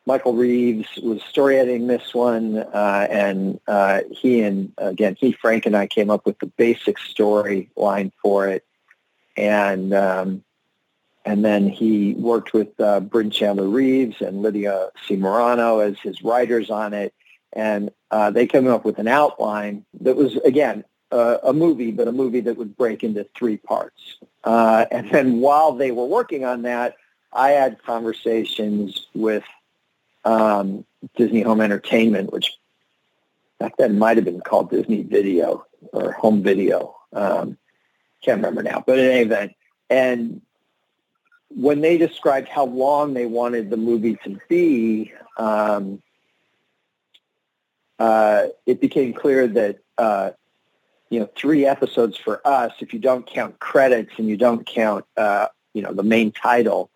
Michael 0.08 0.32
Reeves 0.32 0.88
was 1.02 1.22
story 1.22 1.58
editing 1.58 1.86
this 1.86 2.14
one, 2.14 2.56
uh, 2.56 3.06
and 3.10 3.60
uh, 3.68 4.00
he 4.10 4.40
and 4.40 4.72
again 4.78 5.16
he 5.20 5.32
Frank 5.32 5.66
and 5.66 5.76
I 5.76 5.86
came 5.86 6.08
up 6.08 6.24
with 6.24 6.38
the 6.38 6.46
basic 6.46 6.96
storyline 6.98 8.12
for 8.22 8.48
it, 8.48 8.64
and 9.36 9.92
um, 9.92 10.44
and 11.26 11.44
then 11.44 11.68
he 11.68 12.14
worked 12.14 12.54
with 12.54 12.68
uh, 12.80 13.00
Bryn 13.00 13.30
Chandler 13.30 13.68
Reeves 13.68 14.22
and 14.22 14.40
Lydia 14.40 14.88
C. 15.06 15.14
Marano 15.16 15.86
as 15.86 16.00
his 16.00 16.22
writers 16.22 16.70
on 16.70 16.94
it, 16.94 17.12
and 17.52 17.90
uh, 18.10 18.30
they 18.30 18.46
came 18.46 18.66
up 18.66 18.86
with 18.86 18.98
an 18.98 19.08
outline 19.08 19.84
that 20.00 20.16
was 20.16 20.36
again 20.36 20.84
uh, 21.10 21.38
a 21.42 21.52
movie, 21.52 21.90
but 21.90 22.08
a 22.08 22.12
movie 22.12 22.40
that 22.40 22.56
would 22.56 22.76
break 22.76 23.02
into 23.02 23.24
three 23.36 23.56
parts. 23.56 24.18
Uh, 24.44 24.86
and 24.90 25.10
then 25.10 25.40
while 25.40 25.72
they 25.72 25.90
were 25.90 26.04
working 26.04 26.44
on 26.44 26.62
that, 26.62 26.96
I 27.32 27.50
had 27.50 27.82
conversations 27.82 29.06
with 29.14 29.44
um, 30.24 30.84
Disney 31.16 31.42
Home 31.42 31.60
Entertainment, 31.60 32.32
which 32.32 32.58
back 33.58 33.76
then 33.76 33.98
might 33.98 34.16
have 34.16 34.24
been 34.24 34.40
called 34.40 34.70
Disney 34.70 35.02
Video 35.02 35.66
or 35.92 36.12
Home 36.12 36.42
Video. 36.42 36.96
Um, 37.12 37.58
can't 38.22 38.38
remember 38.38 38.62
now, 38.62 38.82
but 38.86 38.98
in 38.98 39.10
any 39.10 39.20
event, 39.20 39.52
and 39.88 40.40
when 41.50 41.80
they 41.80 41.96
described 41.96 42.48
how 42.48 42.66
long 42.66 43.14
they 43.14 43.26
wanted 43.26 43.70
the 43.70 43.76
movie 43.76 44.16
to 44.24 44.38
be, 44.48 45.12
um, 45.38 46.02
uh, 47.98 48.48
it 48.66 48.80
became 48.80 49.12
clear 49.12 49.46
that 49.46 49.78
uh, 49.96 50.30
you 51.10 51.20
know 51.20 51.28
three 51.36 51.66
episodes 51.66 52.16
for 52.16 52.46
us, 52.46 52.72
if 52.80 52.92
you 52.92 52.98
don't 52.98 53.26
count 53.26 53.58
credits 53.58 54.12
and 54.18 54.28
you 54.28 54.36
don't 54.36 54.66
count 54.66 55.04
uh, 55.16 55.48
you 55.74 55.82
know 55.82 55.92
the 55.92 56.02
main 56.02 56.32
title 56.32 56.90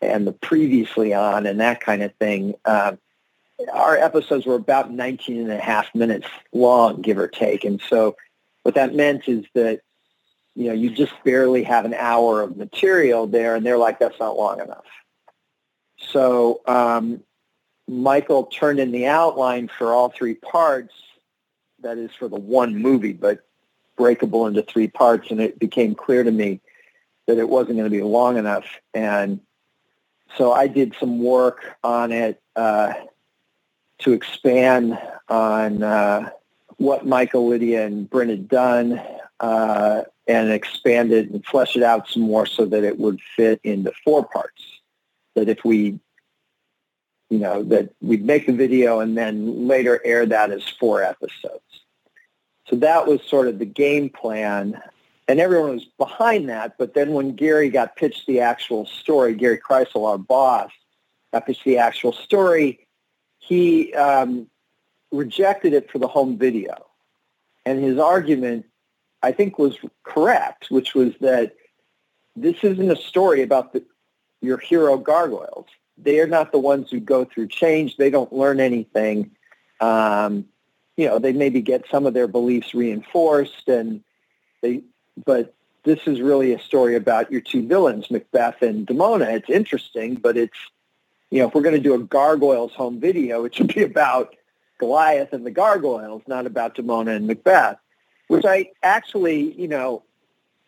and 0.00 0.26
the 0.26 0.32
previously 0.32 1.14
on 1.14 1.46
and 1.46 1.60
that 1.60 1.80
kind 1.80 2.02
of 2.02 2.14
thing. 2.14 2.54
Um, 2.64 2.98
our 3.72 3.96
episodes 3.96 4.46
were 4.46 4.54
about 4.54 4.90
19 4.90 5.40
and 5.40 5.52
a 5.52 5.58
half 5.58 5.94
minutes 5.94 6.26
long, 6.52 7.00
give 7.00 7.18
or 7.18 7.28
take. 7.28 7.64
And 7.64 7.80
so 7.88 8.16
what 8.62 8.74
that 8.74 8.94
meant 8.94 9.28
is 9.28 9.44
that, 9.54 9.80
you 10.54 10.68
know, 10.68 10.74
you 10.74 10.90
just 10.90 11.12
barely 11.24 11.62
have 11.62 11.84
an 11.84 11.94
hour 11.94 12.42
of 12.42 12.56
material 12.56 13.26
there, 13.26 13.54
and 13.54 13.64
they're 13.64 13.78
like, 13.78 13.98
that's 13.98 14.18
not 14.18 14.36
long 14.36 14.60
enough. 14.60 14.84
So 15.98 16.60
um, 16.66 17.22
Michael 17.88 18.44
turned 18.44 18.80
in 18.80 18.92
the 18.92 19.06
outline 19.06 19.68
for 19.68 19.92
all 19.92 20.08
three 20.10 20.34
parts, 20.34 20.94
that 21.82 21.98
is 21.98 22.10
for 22.18 22.28
the 22.28 22.38
one 22.38 22.76
movie, 22.76 23.12
but 23.12 23.46
breakable 23.96 24.46
into 24.46 24.62
three 24.62 24.88
parts, 24.88 25.30
and 25.30 25.40
it 25.40 25.58
became 25.58 25.94
clear 25.94 26.22
to 26.22 26.30
me 26.30 26.60
that 27.26 27.38
it 27.38 27.48
wasn't 27.48 27.76
going 27.76 27.90
to 27.90 27.96
be 27.96 28.02
long 28.02 28.36
enough. 28.36 28.66
And 28.94 29.40
so 30.36 30.52
I 30.52 30.66
did 30.66 30.94
some 31.00 31.22
work 31.22 31.76
on 31.82 32.12
it 32.12 32.40
uh, 32.54 32.92
to 33.98 34.12
expand 34.12 34.98
on 35.28 35.82
uh, 35.82 36.30
what 36.76 37.06
Michael, 37.06 37.48
Lydia, 37.48 37.86
and 37.86 38.08
Bryn 38.08 38.28
had 38.28 38.48
done 38.48 39.00
uh, 39.40 40.02
and 40.26 40.50
expand 40.50 41.12
it 41.12 41.30
and 41.30 41.44
flesh 41.44 41.76
it 41.76 41.82
out 41.82 42.08
some 42.08 42.22
more 42.22 42.46
so 42.46 42.64
that 42.66 42.84
it 42.84 42.98
would 42.98 43.20
fit 43.36 43.60
into 43.64 43.92
four 44.04 44.24
parts. 44.24 44.62
That 45.34 45.48
if 45.48 45.64
we, 45.64 45.98
you 47.30 47.38
know, 47.38 47.62
that 47.64 47.94
we'd 48.00 48.24
make 48.24 48.46
the 48.46 48.52
video 48.52 49.00
and 49.00 49.16
then 49.16 49.68
later 49.68 50.00
air 50.04 50.26
that 50.26 50.50
as 50.50 50.66
four 50.68 51.02
episodes. 51.02 51.62
So 52.68 52.76
that 52.76 53.06
was 53.06 53.20
sort 53.22 53.48
of 53.48 53.58
the 53.58 53.66
game 53.66 54.10
plan 54.10 54.80
and 55.28 55.40
everyone 55.40 55.74
was 55.74 55.84
behind 55.84 56.48
that. 56.48 56.78
But 56.78 56.94
then 56.94 57.12
when 57.12 57.34
Gary 57.34 57.68
got 57.68 57.96
pitched 57.96 58.26
the 58.26 58.40
actual 58.40 58.86
story, 58.86 59.34
Gary 59.34 59.58
Krisel, 59.58 60.08
our 60.08 60.18
boss, 60.18 60.70
got 61.32 61.46
pitched 61.46 61.64
the 61.64 61.78
actual 61.78 62.12
story, 62.12 62.86
he 63.38 63.92
um, 63.94 64.46
rejected 65.10 65.72
it 65.72 65.90
for 65.90 65.98
the 65.98 66.08
home 66.08 66.38
video. 66.38 66.86
And 67.64 67.82
his 67.82 67.98
argument, 67.98 68.66
I 69.22 69.32
think, 69.32 69.58
was 69.58 69.76
correct, 70.04 70.70
which 70.70 70.94
was 70.94 71.12
that 71.20 71.56
this 72.36 72.56
isn't 72.62 72.90
a 72.90 72.96
story 72.96 73.42
about 73.42 73.72
the, 73.72 73.84
your 74.40 74.58
hero 74.58 74.96
gargoyles. 74.96 75.66
They 75.98 76.20
are 76.20 76.26
not 76.26 76.52
the 76.52 76.58
ones 76.58 76.90
who 76.90 77.00
go 77.00 77.24
through 77.24 77.48
change. 77.48 77.96
They 77.96 78.10
don't 78.10 78.32
learn 78.32 78.60
anything. 78.60 79.32
Um, 79.80 80.44
you 80.96 81.06
know, 81.06 81.18
they 81.18 81.32
maybe 81.32 81.60
get 81.60 81.84
some 81.90 82.06
of 82.06 82.14
their 82.14 82.26
beliefs 82.26 82.74
reinforced 82.74 83.68
and 83.68 84.02
they 84.62 84.82
but 85.24 85.54
this 85.84 86.00
is 86.06 86.20
really 86.20 86.52
a 86.52 86.58
story 86.58 86.96
about 86.96 87.30
your 87.30 87.40
two 87.40 87.66
villains, 87.66 88.10
Macbeth 88.10 88.60
and 88.60 88.86
Demona. 88.86 89.32
It's 89.34 89.48
interesting, 89.48 90.16
but 90.16 90.36
it's, 90.36 90.58
you 91.30 91.40
know, 91.40 91.48
if 91.48 91.54
we're 91.54 91.62
going 91.62 91.76
to 91.76 91.80
do 91.80 91.94
a 91.94 91.98
Gargoyles 91.98 92.72
home 92.72 93.00
video, 93.00 93.44
it 93.44 93.54
should 93.54 93.72
be 93.72 93.84
about 93.84 94.34
Goliath 94.78 95.32
and 95.32 95.46
the 95.46 95.50
Gargoyles, 95.50 96.22
not 96.26 96.44
about 96.44 96.74
Demona 96.74 97.14
and 97.14 97.26
Macbeth, 97.26 97.78
which 98.26 98.44
I 98.44 98.70
actually, 98.82 99.52
you 99.52 99.68
know, 99.68 100.02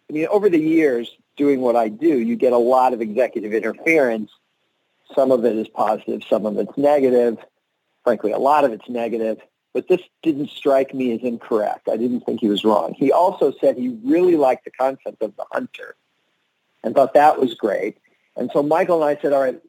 I 0.09 0.13
mean, 0.13 0.29
over 0.29 0.49
the 0.49 0.61
years 0.61 1.15
doing 1.37 1.61
what 1.61 1.77
I 1.77 1.89
do, 1.89 2.19
you 2.19 2.37
get 2.37 2.53
a 2.53 2.59
lot 2.59 2.95
of 2.95 3.03
executive 3.03 3.53
interference. 3.53 4.31
Some 5.15 5.33
of 5.33 5.45
it 5.45 5.57
is 5.57 5.69
positive, 5.69 6.23
some 6.31 6.47
of 6.47 6.59
it's 6.59 6.79
negative. 6.79 7.39
Frankly, 8.05 8.33
a 8.33 8.39
lot 8.39 8.65
of 8.65 8.73
it's 8.73 8.89
negative 8.89 9.41
but 9.79 9.87
this 9.87 10.01
didn't 10.25 10.51
strike 10.51 10.93
me 10.93 11.13
as 11.13 11.21
incorrect. 11.23 11.89
I 11.89 11.97
didn't 11.97 12.23
think 12.23 12.41
he 12.41 12.49
was 12.49 12.65
wrong. 12.65 12.95
He 12.95 13.13
also 13.13 13.53
said 13.61 13.77
he 13.77 13.97
really 14.03 14.35
liked 14.35 14.65
the 14.65 14.73
concept 14.73 15.23
of 15.23 15.37
the 15.37 15.45
hunter 15.53 15.95
and 16.83 16.97
thought 16.97 17.15
that 17.15 17.39
was 17.39 17.55
great. 17.55 17.99
And 18.37 18.51
so 18.53 18.61
Michael 18.61 19.05
and 19.05 19.17
I 19.17 19.23
said, 19.23 19.33
all 19.33 19.41
right, 19.41 19.61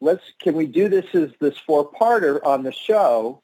let's, 0.00 0.22
can 0.40 0.54
we 0.54 0.64
do 0.64 0.88
this 0.88 1.04
as 1.12 1.32
this 1.38 1.58
four-parter 1.58 2.42
on 2.46 2.62
the 2.62 2.72
show 2.72 3.42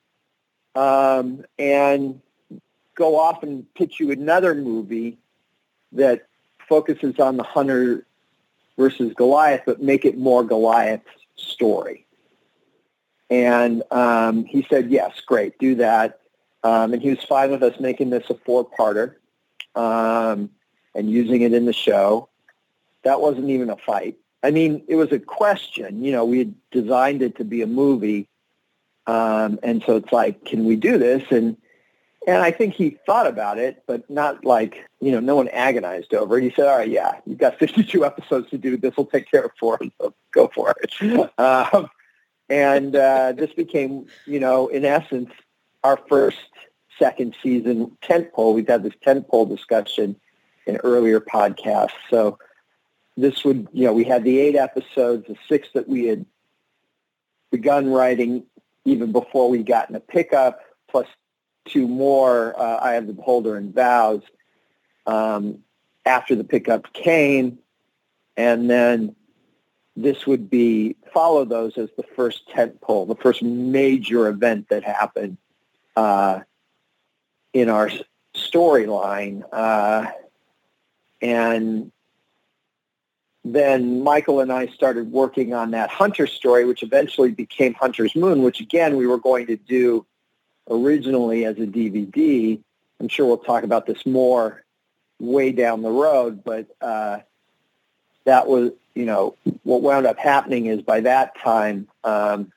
um, 0.75 1.45
and 1.59 2.23
go 2.95 3.21
off 3.21 3.43
and 3.43 3.67
pitch 3.75 4.01
you 4.01 4.11
another 4.11 4.55
movie 4.55 5.19
that 5.93 6.27
focuses 6.71 7.19
on 7.19 7.37
the 7.37 7.45
hunter 7.45 8.07
versus 8.79 9.13
Goliath, 9.13 9.65
but 9.67 9.83
make 9.83 10.07
it 10.07 10.17
more 10.17 10.43
Goliath's 10.43 11.05
story. 11.35 12.06
And 13.31 13.83
um, 13.91 14.45
he 14.45 14.67
said, 14.69 14.91
yes, 14.91 15.21
great, 15.21 15.59
do 15.59 15.75
that. 15.77 16.21
Um, 16.63 16.93
and 16.93 17.03
he 17.03 17.11
was 17.11 17.23
fine 17.23 17.51
with 17.51 17.63
us 17.63 17.79
making 17.81 18.11
this 18.11 18.29
a 18.31 18.35
four-parter 18.35 19.17
um, 19.75 20.51
and 20.95 21.11
using 21.11 21.43
it 21.43 21.53
in 21.53 21.67
the 21.67 21.73
show. 21.73 22.29
That 23.05 23.21
wasn't 23.21 23.51
even 23.51 23.71
a 23.71 23.77
fight. 23.77 24.17
I 24.43 24.51
mean, 24.51 24.85
it 24.89 24.97
was 24.97 25.13
a 25.13 25.19
question. 25.19 26.05
You 26.05 26.13
know, 26.13 26.25
we 26.25 26.39
had 26.39 26.55
designed 26.71 27.23
it 27.23 27.37
to 27.37 27.45
be 27.45 27.63
a 27.63 27.67
movie, 27.67 28.29
um, 29.07 29.59
and 29.63 29.83
so 29.85 29.97
it's 29.97 30.13
like, 30.13 30.45
can 30.45 30.65
we 30.65 30.77
do 30.77 30.99
this? 30.99 31.25
And 31.31 31.57
and 32.27 32.43
I 32.43 32.51
think 32.51 32.75
he 32.75 32.99
thought 33.07 33.29
about 33.29 33.59
it, 33.59 33.85
but 33.87 34.09
not 34.11 34.45
like 34.45 34.89
you 35.01 35.13
know, 35.13 35.21
no 35.21 35.37
one 35.37 35.49
agonized 35.49 36.13
over 36.15 36.39
it. 36.39 36.45
He 36.45 36.51
said, 36.51 36.67
"All 36.67 36.79
right, 36.79 36.89
yeah, 36.89 37.21
you've 37.25 37.39
got 37.39 37.59
52 37.59 38.05
episodes 38.05 38.51
to 38.51 38.59
do. 38.59 38.77
This 38.77 38.97
will 38.97 39.07
take 39.07 39.31
care 39.31 39.45
of 39.45 39.53
four. 39.59 39.79
So 40.01 40.15
go 40.33 40.51
for 40.55 40.75
it." 40.83 41.31
um, 41.39 41.89
and 42.49 42.95
uh, 42.95 43.33
this 43.33 43.53
became, 43.53 44.07
you 44.27 44.41
know, 44.41 44.69
in 44.69 44.85
essence, 44.85 45.31
our 45.83 45.99
first 46.09 46.39
second 46.99 47.35
season 47.43 47.97
tent 48.03 48.33
pole. 48.33 48.55
We've 48.55 48.69
had 48.69 48.83
this 48.83 48.95
tent 49.03 49.29
pole 49.29 49.47
discussion 49.47 50.17
in 50.67 50.77
earlier 50.79 51.21
podcasts. 51.21 51.91
So 52.11 52.39
this 53.17 53.45
would, 53.45 53.69
you 53.73 53.85
know, 53.85 53.93
we 53.93 54.05
had 54.05 54.25
the 54.25 54.39
eight 54.39 54.57
episodes, 54.57 55.27
the 55.27 55.37
six 55.49 55.69
that 55.75 55.89
we 55.89 56.07
had 56.07 56.27
begun 57.51 57.89
writing 57.91 58.45
even 58.85 59.13
before 59.13 59.49
we 59.49 59.63
got 59.63 59.91
in 59.91 59.97
a 59.97 60.01
pickup, 60.01 60.61
plus 60.89 61.07
two 61.65 61.89
more, 61.89 62.59
uh, 62.59 62.77
Eye 62.77 62.95
of 62.95 63.07
the 63.07 63.13
Beholder 63.13 63.57
and 63.57 63.75
Vows, 63.75 64.23
um, 65.07 65.59
after 66.05 66.37
the 66.37 66.45
pickup 66.45 66.93
came. 66.93 67.59
And 68.37 68.71
then 68.71 69.17
this 69.97 70.27
would 70.27 70.51
be, 70.51 70.97
follow 71.13 71.45
those 71.45 71.79
as 71.79 71.89
the 71.97 72.05
first 72.15 72.49
tent 72.51 72.81
pole, 72.81 73.07
the 73.07 73.17
first 73.17 73.43
major 73.43 74.29
event 74.29 74.69
that 74.69 74.85
happened 74.85 75.39
uh, 75.97 76.41
in 77.53 77.71
our 77.71 77.91
storyline. 78.35 79.43
Uh, 79.51 80.11
and 81.23 81.91
then 83.45 84.03
Michael 84.03 84.41
and 84.41 84.53
I 84.53 84.67
started 84.67 85.11
working 85.11 85.55
on 85.55 85.71
that 85.71 85.89
Hunter 85.89 86.27
story, 86.27 86.65
which 86.65 86.83
eventually 86.83 87.31
became 87.31 87.75
Hunter's 87.75 88.15
Moon, 88.15 88.43
which 88.43 88.61
again 88.61 88.97
we 88.97 89.07
were 89.07 89.19
going 89.19 89.47
to 89.47 89.57
do 89.57 90.05
originally 90.69 91.45
as 91.45 91.57
a 91.57 91.67
DVD. 91.67 92.61
I'm 93.01 93.09
sure 93.09 93.27
we'll 93.27 93.39
talk 93.39 93.63
about 93.63 93.87
this 93.87 94.05
more 94.05 94.65
way 95.19 95.53
down 95.53 95.83
the 95.83 95.91
road, 95.91 96.45
but 96.45 96.67
uh, 96.81 97.21
that 98.27 98.47
was, 98.47 98.73
you 98.95 99.07
know, 99.07 99.35
what 99.63 99.83
wound 99.83 100.07
up 100.07 100.19
happening 100.19 100.67
is 100.67 100.83
by 100.83 101.01
that 101.01 101.39
time, 101.41 101.89
um, 102.05 102.53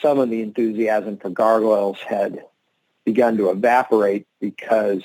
some 0.00 0.18
of 0.18 0.30
the 0.30 0.40
enthusiasm 0.40 1.18
for 1.18 1.28
Gargoyles 1.28 1.98
had 1.98 2.44
begun 3.04 3.36
to 3.36 3.50
evaporate 3.50 4.26
because 4.40 5.02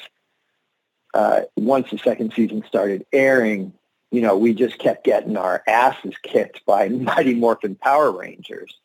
uh, 1.13 1.41
once 1.55 1.89
the 1.89 1.97
second 1.97 2.31
season 2.33 2.63
started 2.67 3.05
airing, 3.11 3.73
you 4.11 4.21
know, 4.21 4.37
we 4.37 4.53
just 4.53 4.77
kept 4.77 5.03
getting 5.03 5.35
our 5.35 5.63
asses 5.67 6.13
kicked 6.23 6.65
by 6.65 6.87
Mighty 6.89 7.33
Morphin 7.33 7.75
Power 7.75 8.11
Rangers. 8.11 8.77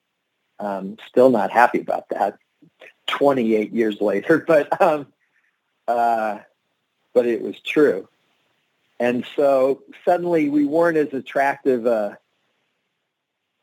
Um, 0.59 0.97
still 1.07 1.31
not 1.31 1.51
happy 1.51 1.81
about 1.81 2.09
that. 2.09 2.39
28 3.09 3.73
years 3.73 4.01
later, 4.01 4.39
but 4.47 4.81
um, 4.81 5.07
uh, 5.87 6.39
but 7.13 7.27
it 7.27 7.43
was 7.43 7.61
true. 7.61 8.09
And 9.03 9.27
so 9.35 9.83
suddenly 10.05 10.49
we 10.49 10.65
weren't 10.65 10.97
as 10.97 11.13
attractive 11.13 11.87
a, 11.87 12.17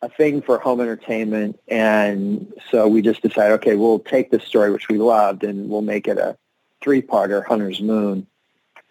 a 0.01 0.09
thing 0.09 0.41
for 0.41 0.59
home 0.59 0.81
entertainment. 0.81 1.57
And 1.69 2.51
so 2.69 2.89
we 2.89 3.01
just 3.01 3.21
decided, 3.21 3.53
okay, 3.53 3.77
we'll 3.77 3.99
take 3.99 4.31
this 4.31 4.43
story, 4.43 4.69
which 4.69 4.89
we 4.89 4.97
loved, 4.97 5.45
and 5.45 5.69
we'll 5.69 5.81
make 5.81 6.09
it 6.09 6.17
a 6.17 6.37
three-parter, 6.81 7.45
Hunter's 7.45 7.79
Moon, 7.79 8.27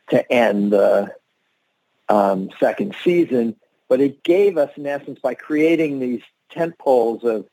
to 0.08 0.32
end 0.32 0.72
the 0.72 1.14
um, 2.08 2.48
second 2.58 2.96
season. 3.04 3.54
But 3.90 4.00
it 4.00 4.22
gave 4.22 4.56
us, 4.56 4.70
in 4.78 4.87
essence, 4.87 5.18
by 5.18 5.34
creating 5.34 5.98
these 5.98 6.22
tent 6.48 6.78
poles 6.78 7.24
of 7.24 7.46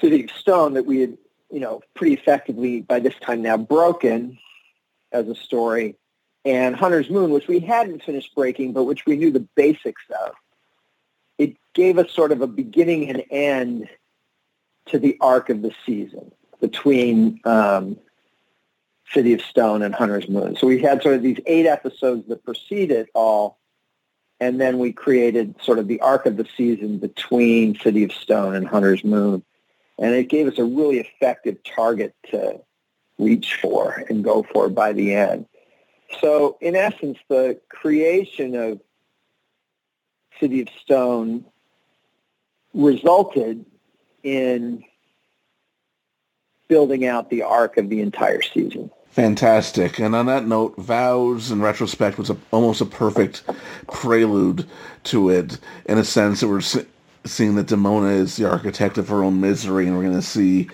City 0.00 0.22
of 0.22 0.30
Stone 0.30 0.74
that 0.74 0.86
we 0.86 1.00
had, 1.00 1.18
you 1.50 1.58
know, 1.58 1.82
pretty 1.94 2.14
effectively 2.14 2.82
by 2.82 3.00
this 3.00 3.16
time 3.20 3.42
now 3.42 3.56
broken 3.56 4.38
as 5.10 5.26
a 5.26 5.34
story, 5.34 5.96
and 6.46 6.76
Hunter's 6.76 7.10
Moon, 7.10 7.30
which 7.30 7.48
we 7.48 7.58
hadn't 7.58 8.04
finished 8.04 8.32
breaking, 8.34 8.72
but 8.72 8.84
which 8.84 9.04
we 9.04 9.16
knew 9.16 9.32
the 9.32 9.46
basics 9.56 10.02
of. 10.24 10.32
It 11.38 11.56
gave 11.74 11.98
us 11.98 12.12
sort 12.12 12.30
of 12.30 12.40
a 12.40 12.46
beginning 12.46 13.10
and 13.10 13.24
end 13.30 13.88
to 14.86 15.00
the 15.00 15.18
arc 15.20 15.50
of 15.50 15.60
the 15.60 15.74
season 15.84 16.30
between 16.60 17.40
um, 17.44 17.98
City 19.12 19.32
of 19.32 19.42
Stone 19.42 19.82
and 19.82 19.92
Hunter's 19.92 20.28
Moon. 20.28 20.56
So 20.56 20.68
we 20.68 20.80
had 20.80 21.02
sort 21.02 21.16
of 21.16 21.22
these 21.22 21.40
eight 21.46 21.66
episodes 21.66 22.28
that 22.28 22.44
preceded 22.44 23.08
all, 23.12 23.58
and 24.38 24.60
then 24.60 24.78
we 24.78 24.92
created 24.92 25.56
sort 25.60 25.80
of 25.80 25.88
the 25.88 26.00
arc 26.00 26.26
of 26.26 26.36
the 26.36 26.46
season 26.56 26.98
between 26.98 27.76
City 27.76 28.04
of 28.04 28.12
Stone 28.12 28.54
and 28.54 28.68
Hunter's 28.68 29.02
Moon. 29.02 29.42
And 29.98 30.14
it 30.14 30.28
gave 30.28 30.46
us 30.46 30.58
a 30.58 30.64
really 30.64 31.00
effective 31.00 31.58
target 31.64 32.14
to 32.30 32.60
reach 33.18 33.56
for 33.56 34.04
and 34.08 34.22
go 34.22 34.44
for 34.52 34.68
by 34.68 34.92
the 34.92 35.12
end. 35.12 35.46
So 36.20 36.56
in 36.60 36.76
essence, 36.76 37.18
the 37.28 37.60
creation 37.68 38.54
of 38.54 38.80
City 40.40 40.62
of 40.62 40.68
Stone 40.82 41.44
resulted 42.74 43.64
in 44.22 44.84
building 46.68 47.06
out 47.06 47.30
the 47.30 47.42
arc 47.42 47.76
of 47.76 47.88
the 47.88 48.00
entire 48.00 48.42
season. 48.42 48.90
Fantastic. 49.10 49.98
And 49.98 50.14
on 50.14 50.26
that 50.26 50.46
note, 50.46 50.76
Vows 50.76 51.50
in 51.50 51.62
retrospect 51.62 52.18
was 52.18 52.28
a, 52.28 52.36
almost 52.50 52.82
a 52.82 52.86
perfect 52.86 53.44
prelude 53.90 54.66
to 55.04 55.30
it 55.30 55.58
in 55.86 55.96
a 55.96 56.04
sense 56.04 56.40
that 56.40 56.48
we're 56.48 56.60
seeing 57.24 57.54
that 57.54 57.66
Demona 57.66 58.14
is 58.14 58.36
the 58.36 58.50
architect 58.50 58.98
of 58.98 59.08
her 59.08 59.22
own 59.22 59.40
misery, 59.40 59.86
and 59.86 59.96
we're 59.96 60.02
going 60.02 60.14
to 60.14 60.22
see 60.22 60.68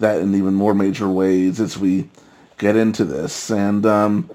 that 0.00 0.20
in 0.20 0.34
even 0.34 0.54
more 0.54 0.74
major 0.74 1.08
ways 1.08 1.60
as 1.60 1.78
we 1.78 2.10
get 2.58 2.76
into 2.76 3.06
this. 3.06 3.50
And 3.50 3.86
um, 3.86 4.30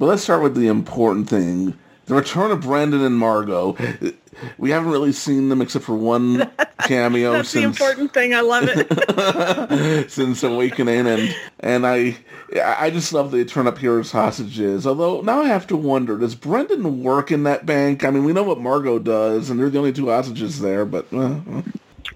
but 0.00 0.06
let's 0.06 0.22
start 0.22 0.42
with 0.42 0.56
the 0.56 0.66
important 0.66 1.28
thing: 1.28 1.78
the 2.06 2.14
return 2.14 2.50
of 2.50 2.62
Brendan 2.62 3.02
and 3.02 3.16
Margot. 3.16 3.76
We 4.56 4.70
haven't 4.70 4.90
really 4.90 5.12
seen 5.12 5.50
them 5.50 5.60
except 5.60 5.84
for 5.84 5.94
one 5.94 6.50
cameo. 6.84 7.32
That's 7.32 7.50
since, 7.50 7.78
the 7.78 7.84
important 7.84 8.14
thing. 8.14 8.34
I 8.34 8.40
love 8.40 8.64
it. 8.66 10.10
since 10.10 10.42
Awakening, 10.42 11.06
and 11.06 11.36
and 11.60 11.86
I 11.86 12.16
I 12.56 12.88
just 12.88 13.12
love 13.12 13.30
they 13.30 13.44
turn 13.44 13.66
up 13.66 13.76
here 13.76 14.00
as 14.00 14.10
hostages. 14.10 14.86
Although 14.86 15.20
now 15.20 15.42
I 15.42 15.48
have 15.48 15.66
to 15.66 15.76
wonder: 15.76 16.16
Does 16.16 16.34
Brendan 16.34 17.02
work 17.02 17.30
in 17.30 17.42
that 17.42 17.66
bank? 17.66 18.02
I 18.02 18.10
mean, 18.10 18.24
we 18.24 18.32
know 18.32 18.42
what 18.42 18.58
Margot 18.58 18.98
does, 19.00 19.50
and 19.50 19.60
they're 19.60 19.68
the 19.68 19.78
only 19.78 19.92
two 19.92 20.08
hostages 20.08 20.60
there. 20.60 20.86
But 20.86 21.12
uh, 21.12 21.40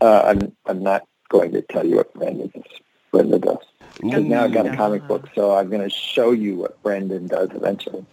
uh, 0.01 0.23
I'm 0.25 0.57
I'm 0.65 0.83
not 0.83 1.07
going 1.29 1.53
to 1.53 1.61
tell 1.61 1.87
you 1.87 1.97
what 1.97 2.15
Brendan 2.15 2.51
does. 2.55 2.81
Brendan 3.13 3.41
does. 3.43 3.59
Because 4.01 4.25
now 4.25 4.45
I've 4.45 4.53
got 4.53 4.67
a 4.67 4.77
comic 4.77 5.07
book, 5.07 5.29
so 5.35 5.55
I'm 5.55 5.71
going 5.71 5.83
to 5.83 5.95
show 5.95 6.33
you 6.33 6.57
what 6.57 6.83
Brendan 6.83 7.29
does 7.29 7.51
eventually. 7.53 8.05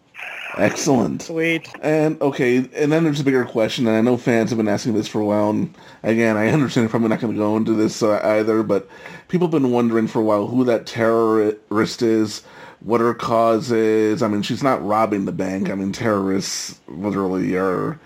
Excellent. 0.58 1.22
Sweet. 1.22 1.70
And 1.82 2.22
okay, 2.22 2.58
and 2.58 2.92
then 2.92 3.04
there's 3.04 3.22
a 3.22 3.24
bigger 3.24 3.46
question, 3.46 3.88
and 3.88 3.96
I 3.96 4.02
know 4.02 4.18
fans 4.18 4.50
have 4.50 4.58
been 4.58 4.68
asking 4.68 4.94
this 4.94 5.08
for 5.08 5.22
a 5.22 5.26
while. 5.26 5.50
And 5.50 5.74
again, 6.04 6.38
I 6.38 6.50
understand 6.50 6.86
I'm 6.86 6.90
probably 6.90 7.10
not 7.10 7.22
going 7.22 7.34
to 7.34 7.40
go 7.40 7.56
into 7.56 7.74
this 7.74 8.04
uh, 8.04 8.20
either, 8.24 8.62
but 8.64 8.90
people 9.30 9.48
have 9.48 9.52
been 9.52 9.72
wondering 9.72 10.08
for 10.08 10.20
a 10.20 10.24
while 10.24 10.48
who 10.48 10.64
that 10.66 10.86
terrorist 10.86 12.02
is, 12.02 12.42
what 12.82 13.00
her 13.00 13.14
cause 13.14 13.72
is. 13.72 14.22
I 14.22 14.28
mean, 14.28 14.42
she's 14.42 14.64
not 14.64 14.86
robbing 14.86 15.26
the 15.26 15.32
bank. 15.32 15.70
I 15.70 15.76
mean, 15.76 15.94
terrorists 15.94 16.80
literally 16.88 17.56
are 17.56 18.00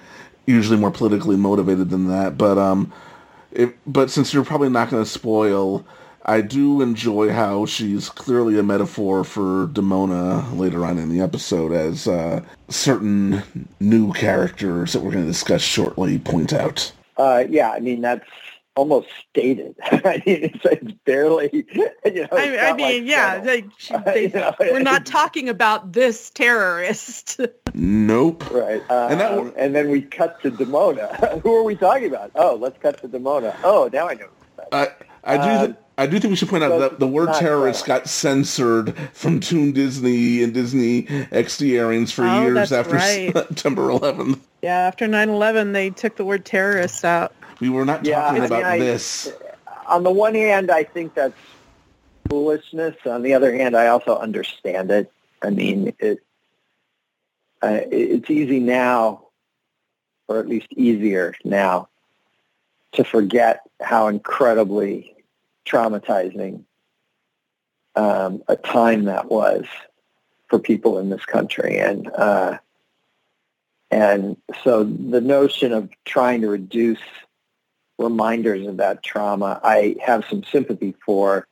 usually 0.46 0.78
more 0.78 0.92
politically 0.92 1.38
motivated 1.38 1.90
than 1.90 2.08
that. 2.10 2.38
But 2.38 2.60
um, 2.60 2.94
it, 3.52 3.76
but 3.88 4.12
since 4.12 4.34
you're 4.34 4.46
probably 4.46 4.70
not 4.70 4.92
going 4.92 5.04
to 5.04 5.10
spoil 5.10 5.84
I 6.26 6.42
do 6.42 6.82
enjoy 6.82 7.32
how 7.32 7.68
she's 7.68 8.10
clearly 8.10 8.58
a 8.58 8.64
metaphor 8.64 9.24
for 9.24 9.68
Demona 9.68 10.58
later 10.58 10.84
on 10.84 10.98
in 10.98 11.10
the 11.10 11.22
episode, 11.22 11.72
as 11.72 12.08
uh, 12.08 12.44
certain 12.68 13.44
new 13.80 14.12
characters 14.14 14.94
that 14.94 15.02
we're 15.02 15.12
going 15.12 15.24
to 15.24 15.32
discuss 15.32 15.62
shortly 15.62 16.18
point 16.18 16.52
out. 16.52 16.92
Uh, 17.18 17.44
yeah, 17.48 17.70
I 17.70 17.80
mean 17.80 18.02
that's 18.02 18.28
almost 18.76 19.08
stated. 19.30 19.76
I 19.84 20.22
mean, 20.26 20.50
it's, 20.54 20.66
it's 20.66 20.92
barely. 21.06 21.66
You 22.06 22.22
know, 22.22 22.28
I, 22.34 22.70
I 22.70 22.74
mean, 22.74 23.04
like, 23.04 23.12
yeah, 23.12 23.40
they, 23.40 23.66
they, 24.06 24.28
you 24.28 24.30
know, 24.30 24.54
we're 24.60 24.80
not 24.80 25.06
talking 25.08 25.50
about 25.50 25.94
this 25.94 26.30
terrorist. 26.30 27.40
nope. 27.74 28.50
Right, 28.52 28.82
um, 28.92 29.12
and, 29.12 29.20
that, 29.20 29.54
and 29.58 29.76
then 29.76 29.90
we 29.90 30.04
cut 30.04 30.40
to 30.44 30.52
Demona. 30.52 31.42
Who 31.42 31.56
are 31.56 31.64
we 31.64 31.76
talking 31.76 32.08
about? 32.08 32.30
Oh, 32.36 32.58
let's 32.62 32.78
cut 32.78 33.02
to 33.02 33.08
Demona. 33.08 33.56
Oh, 33.64 33.90
now 33.92 34.08
I 34.08 34.14
know. 34.14 34.28
I 34.72 34.90
I 35.24 35.38
do. 35.38 35.72
Uh, 35.72 35.74
I 35.98 36.08
do 36.08 36.20
think 36.20 36.30
we 36.32 36.36
should 36.36 36.50
point 36.50 36.64
out 36.64 36.78
that 36.80 37.00
the 37.00 37.08
word 37.08 37.34
terrorist 37.36 37.86
got 37.86 38.10
censored 38.10 38.98
from 39.14 39.40
Toon 39.40 39.72
Disney 39.72 40.44
and 40.44 40.54
Disney 40.54 41.04
XD 41.04 41.78
airings 41.80 42.12
for 42.12 42.26
Oh, 42.26 42.42
years 42.42 42.72
after 42.74 42.96
right. 42.96 43.32
September 43.34 43.84
11th. 43.84 44.40
Yeah, 44.62 44.78
after 44.80 45.08
9/11, 45.08 45.72
they 45.74 45.92
took 45.92 46.18
the 46.18 46.26
word 46.26 46.44
terrorist 46.44 47.06
out. 47.06 47.34
We 47.62 47.70
were 47.70 47.86
not 47.86 48.06
Yeah, 48.06 48.22
talking 48.22 48.42
I 48.42 48.46
about 48.46 48.64
I- 48.66 48.80
this. 48.80 49.32
on 49.88 50.04
the 50.04 50.12
one 50.12 50.36
hand, 50.36 50.70
I 50.70 50.84
think 50.84 51.14
that's 51.14 51.38
foolishness. 52.30 52.96
On 53.06 53.22
the 53.22 53.34
other 53.34 53.54
hand, 53.56 53.78
I 53.78 53.88
also 53.88 54.18
understand 54.18 54.92
it. 54.92 55.12
I 55.42 55.50
mean, 55.52 55.94
it, 56.00 56.20
uh, 57.62 57.80
it's 57.92 58.30
easy 58.30 58.60
now, 58.60 59.28
or 60.28 60.40
at 60.40 60.50
least 60.50 60.68
easier 60.72 61.36
now, 61.46 61.88
to 62.94 63.04
forget 63.06 63.62
how 63.82 64.08
incredibly 64.08 65.15
traumatizing 65.66 66.64
um, 67.96 68.44
a 68.48 68.56
time 68.56 69.06
that 69.06 69.30
was 69.30 69.66
for 70.48 70.60
people 70.60 71.00
in 71.00 71.10
this 71.10 71.26
country. 71.26 71.80
And 71.80 72.08
uh, 72.12 72.58
and 73.92 74.38
so 74.64 74.84
the 74.84 75.22
notion 75.22 75.72
of 75.72 75.90
trying 76.06 76.42
to 76.42 76.50
reduce 76.50 77.00
reminders 77.98 78.68
of 78.68 78.78
that 78.78 79.04
trauma, 79.04 79.60
I 79.64 79.96
have 80.04 80.26
some 80.30 80.44
sympathy 80.44 80.96
for, 81.06 81.48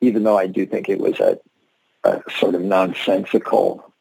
even 0.00 0.22
though 0.22 0.38
I 0.38 0.46
do 0.46 0.64
think 0.64 0.88
it 0.88 1.00
was 1.00 1.18
a, 1.18 1.38
a 2.04 2.22
sort 2.38 2.54
of 2.54 2.62
nonsensical 2.62 3.92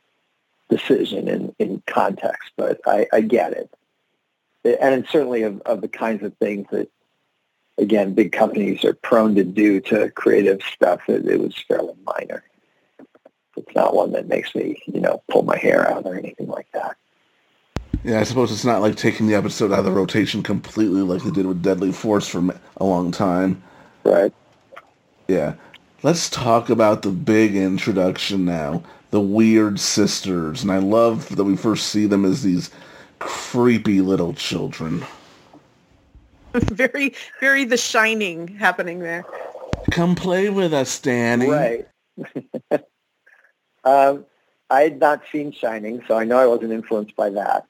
decision 0.70 1.28
in, 1.28 1.56
in 1.58 1.82
context, 1.88 2.52
but 2.56 2.80
I, 2.86 3.08
I 3.12 3.22
get 3.22 3.54
it. 3.54 3.70
And 4.64 4.94
it's 4.96 5.12
certainly 5.12 5.44
of, 5.44 5.62
of 5.62 5.82
the 5.82 5.88
kinds 5.88 6.24
of 6.24 6.36
things 6.38 6.68
that, 6.72 6.90
again, 7.78 8.14
big 8.14 8.32
companies 8.32 8.84
are 8.84 8.94
prone 8.94 9.36
to 9.36 9.44
do 9.44 9.80
to 9.82 10.10
creative 10.12 10.62
stuff. 10.62 11.02
It, 11.08 11.26
it 11.28 11.40
was 11.40 11.56
fairly 11.68 11.94
minor. 12.06 12.44
It's 13.56 13.76
not 13.76 13.96
one 13.96 14.12
that 14.12 14.28
makes 14.28 14.54
me, 14.54 14.82
you 14.86 15.02
know, 15.02 15.24
pull 15.30 15.44
my 15.44 15.58
hair 15.58 15.90
out 15.90 16.06
or 16.06 16.16
anything 16.16 16.48
like 16.48 16.68
that. 16.74 16.96
Yeah, 18.04 18.20
I 18.20 18.24
suppose 18.24 18.52
it's 18.52 18.66
not 18.66 18.82
like 18.82 18.96
taking 18.96 19.28
the 19.28 19.36
episode 19.36 19.72
out 19.72 19.80
of 19.80 19.86
the 19.86 19.92
rotation 19.92 20.44
completely 20.44 21.02
like 21.02 21.24
they 21.24 21.32
did 21.32 21.48
with 21.48 21.64
Deadly 21.64 21.92
Force 21.92 22.28
for 22.28 22.44
a 22.78 22.86
long 22.86 23.12
time. 23.12 23.62
Right. 24.04 24.32
Yeah. 25.28 25.56
Let's 26.04 26.30
talk 26.30 26.70
about 26.70 27.02
the 27.02 27.10
big 27.10 27.56
introduction 27.56 28.46
now. 28.46 28.84
The 29.10 29.20
Weird 29.20 29.80
Sisters. 29.80 30.62
And 30.62 30.72
I 30.72 30.78
love 30.78 31.36
that 31.36 31.44
we 31.44 31.58
first 31.58 31.88
see 31.88 32.06
them 32.06 32.24
as 32.24 32.44
these 32.44 32.70
creepy 33.20 34.02
little 34.02 34.34
children. 34.34 35.04
very, 36.72 37.14
very 37.40 37.66
The 37.66 37.78
Shining 37.78 38.48
happening 38.48 39.00
there. 39.00 39.26
Come 39.92 40.16
play 40.16 40.50
with 40.50 40.74
us, 40.74 41.00
Danny. 41.00 41.48
Right. 41.48 41.88
um, 43.84 44.26
I 44.70 44.82
had 44.82 45.00
not 45.00 45.22
seen 45.32 45.52
Shining, 45.52 46.04
so 46.08 46.18
I 46.18 46.26
know 46.26 46.38
I 46.38 46.48
wasn't 46.48 46.74
influenced 46.74 47.16
by 47.16 47.30
that. 47.32 47.66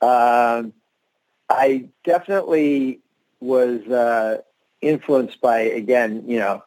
Um, 0.00 0.72
I 1.48 1.88
definitely 2.04 3.00
was 3.40 3.86
uh, 3.88 4.38
influenced 4.80 5.40
by, 5.40 5.60
again, 5.60 6.24
you 6.26 6.38
know, 6.38 6.62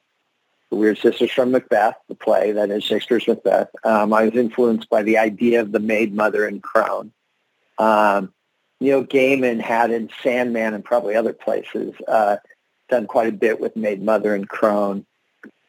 the 0.69 0.75
Weird 0.75 0.97
Sisters 0.97 1.31
from 1.31 1.51
Macbeth, 1.51 1.95
the 2.07 2.15
play 2.15 2.51
that 2.51 2.69
is 2.69 2.83
Shakespeare's 2.83 3.27
Macbeth. 3.27 3.69
Um, 3.83 4.13
I 4.13 4.25
was 4.25 4.35
influenced 4.35 4.89
by 4.89 5.03
the 5.03 5.17
idea 5.17 5.61
of 5.61 5.71
the 5.71 5.79
maid 5.79 6.13
mother 6.13 6.47
and 6.47 6.61
crone. 6.61 7.11
Um, 7.77 8.33
Neil 8.79 9.05
Gaiman 9.05 9.61
had 9.61 9.91
in 9.91 10.09
Sandman 10.21 10.73
and 10.73 10.83
probably 10.83 11.15
other 11.15 11.33
places 11.33 11.93
uh, 12.07 12.37
done 12.89 13.07
quite 13.07 13.27
a 13.27 13.31
bit 13.31 13.59
with 13.59 13.75
maid 13.75 14.03
mother 14.03 14.35
and 14.35 14.47
crone. 14.47 15.05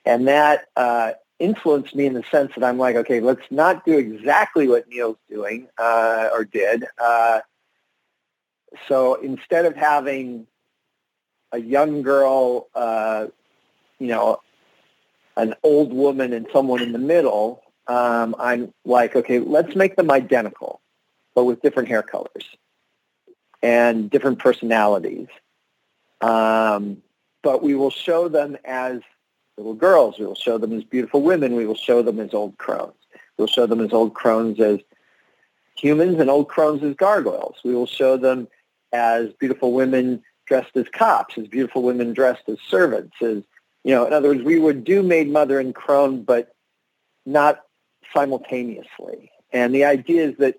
And 0.05 0.29
that 0.29 0.67
uh, 0.77 1.13
influenced 1.39 1.95
me 1.95 2.07
in 2.07 2.15
the 2.15 2.25
sense 2.31 2.53
that 2.55 2.65
I'm 2.65 2.79
like, 2.79 2.97
okay, 2.97 3.21
let's 3.21 3.47
not 3.51 3.85
do 3.85 3.97
exactly 3.97 4.69
what 4.69 4.89
Neil's 4.89 5.17
doing 5.31 5.69
uh, 5.79 6.31
or 6.33 6.45
did. 6.45 6.85
Uh, 6.99 7.41
so 8.89 9.15
instead 9.15 9.65
of 9.65 9.77
having 9.77 10.47
a 11.53 11.59
young 11.59 12.03
girl, 12.03 12.69
uh, 12.75 13.27
you 13.99 14.09
know, 14.09 14.41
an 15.37 15.55
old 15.63 15.93
woman 15.93 16.33
and 16.33 16.47
someone 16.53 16.83
in 16.83 16.93
the 16.93 16.99
middle, 16.99 17.63
um, 17.87 18.35
I'm 18.39 18.73
like, 18.85 19.15
okay, 19.17 19.39
let's 19.39 19.75
make 19.77 19.97
them 19.97 20.11
identical, 20.11 20.81
but 21.35 21.45
with 21.45 21.63
different 21.63 21.89
hair 21.89 22.03
colors 22.03 22.45
and 23.65 24.11
different 24.11 24.39
personalities. 24.39 25.29
Um, 26.21 26.99
but 27.43 27.63
we 27.63 27.75
will 27.75 27.91
show 27.91 28.29
them 28.29 28.59
as 28.65 29.01
little 29.57 29.75
girls. 29.75 30.19
We 30.19 30.27
will 30.27 30.35
show 30.35 30.59
them 30.59 30.77
as 30.77 30.85
beautiful 30.85 31.23
women. 31.23 31.57
We 31.57 31.67
will 31.67 31.75
show 31.75 32.03
them 32.03 32.21
as 32.21 32.35
old 32.35 32.59
crones. 32.59 32.95
We'll 33.39 33.47
show 33.47 33.67
them 33.67 33.81
as 33.81 33.93
old 33.93 34.13
crones 34.13 34.61
as 34.61 34.81
humans 35.77 36.21
and 36.21 36.29
old 36.29 36.49
crones 36.49 36.83
as 36.83 36.95
gargoyles. 36.95 37.57
We 37.65 37.75
will 37.75 37.87
show 37.87 38.19
them 38.19 38.49
as 38.93 39.33
beautiful 39.41 39.73
women 39.73 40.23
dressed 40.47 40.77
as 40.77 40.87
cops, 40.91 41.39
as 41.39 41.49
beautiful 41.49 41.83
women 41.83 42.13
dressed 42.13 42.49
as 42.49 42.59
servants, 42.69 43.17
as 43.23 43.43
you 43.83 43.95
know, 43.95 44.07
in 44.07 44.13
other 44.13 44.29
words, 44.29 44.43
we 44.43 44.59
would 44.59 44.85
do 44.85 45.03
maid 45.03 45.31
mother 45.31 45.59
and 45.61 45.75
crone, 45.75 46.23
but 46.23 46.55
not 47.27 47.65
simultaneously. 48.15 49.31
And 49.53 49.75
the 49.75 49.85
idea 49.85 50.29
is 50.29 50.37
that 50.39 50.59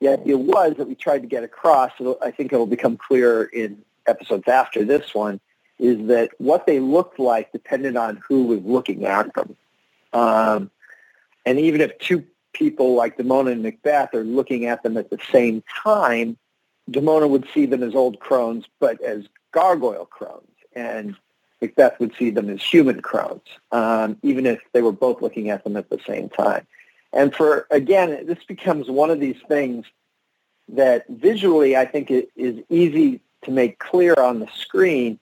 the 0.00 0.08
idea 0.08 0.36
was 0.36 0.74
that 0.76 0.88
we 0.88 0.94
tried 0.94 1.22
to 1.22 1.28
get 1.28 1.42
across, 1.42 1.92
so 1.98 2.18
I 2.22 2.30
think 2.30 2.52
it 2.52 2.56
will 2.56 2.66
become 2.66 2.96
clearer 2.96 3.44
in 3.44 3.82
episodes 4.06 4.48
after 4.48 4.84
this 4.84 5.14
one, 5.14 5.40
is 5.78 6.08
that 6.08 6.30
what 6.38 6.66
they 6.66 6.80
looked 6.80 7.18
like 7.18 7.52
depended 7.52 7.96
on 7.96 8.20
who 8.28 8.44
was 8.44 8.60
looking 8.62 9.04
at 9.04 9.32
them. 9.34 9.56
Um, 10.12 10.70
and 11.44 11.58
even 11.58 11.80
if 11.80 11.98
two 11.98 12.24
people 12.52 12.94
like 12.94 13.16
Demona 13.16 13.52
and 13.52 13.62
Macbeth 13.62 14.14
are 14.14 14.24
looking 14.24 14.66
at 14.66 14.82
them 14.82 14.96
at 14.96 15.10
the 15.10 15.18
same 15.30 15.62
time, 15.82 16.36
Demona 16.90 17.28
would 17.28 17.46
see 17.52 17.66
them 17.66 17.82
as 17.82 17.94
old 17.94 18.18
crones, 18.20 18.64
but 18.80 19.00
as 19.02 19.24
gargoyle 19.52 20.06
crones. 20.06 20.48
And 20.74 21.16
Macbeth 21.60 21.98
would 22.00 22.14
see 22.16 22.30
them 22.30 22.48
as 22.50 22.62
human 22.62 23.00
crones, 23.02 23.42
um, 23.72 24.16
even 24.22 24.46
if 24.46 24.60
they 24.72 24.82
were 24.82 24.92
both 24.92 25.22
looking 25.22 25.50
at 25.50 25.64
them 25.64 25.76
at 25.76 25.90
the 25.90 25.98
same 26.06 26.28
time. 26.28 26.66
And 27.12 27.34
for, 27.34 27.66
again, 27.70 28.26
this 28.26 28.42
becomes 28.44 28.88
one 28.88 29.10
of 29.10 29.20
these 29.20 29.40
things 29.48 29.86
that 30.68 31.06
visually 31.08 31.76
I 31.76 31.86
think 31.86 32.10
it 32.10 32.30
is 32.36 32.62
easy 32.68 33.20
to 33.44 33.50
make 33.50 33.78
clear 33.78 34.14
on 34.14 34.40
the 34.40 34.48
screen, 34.54 35.18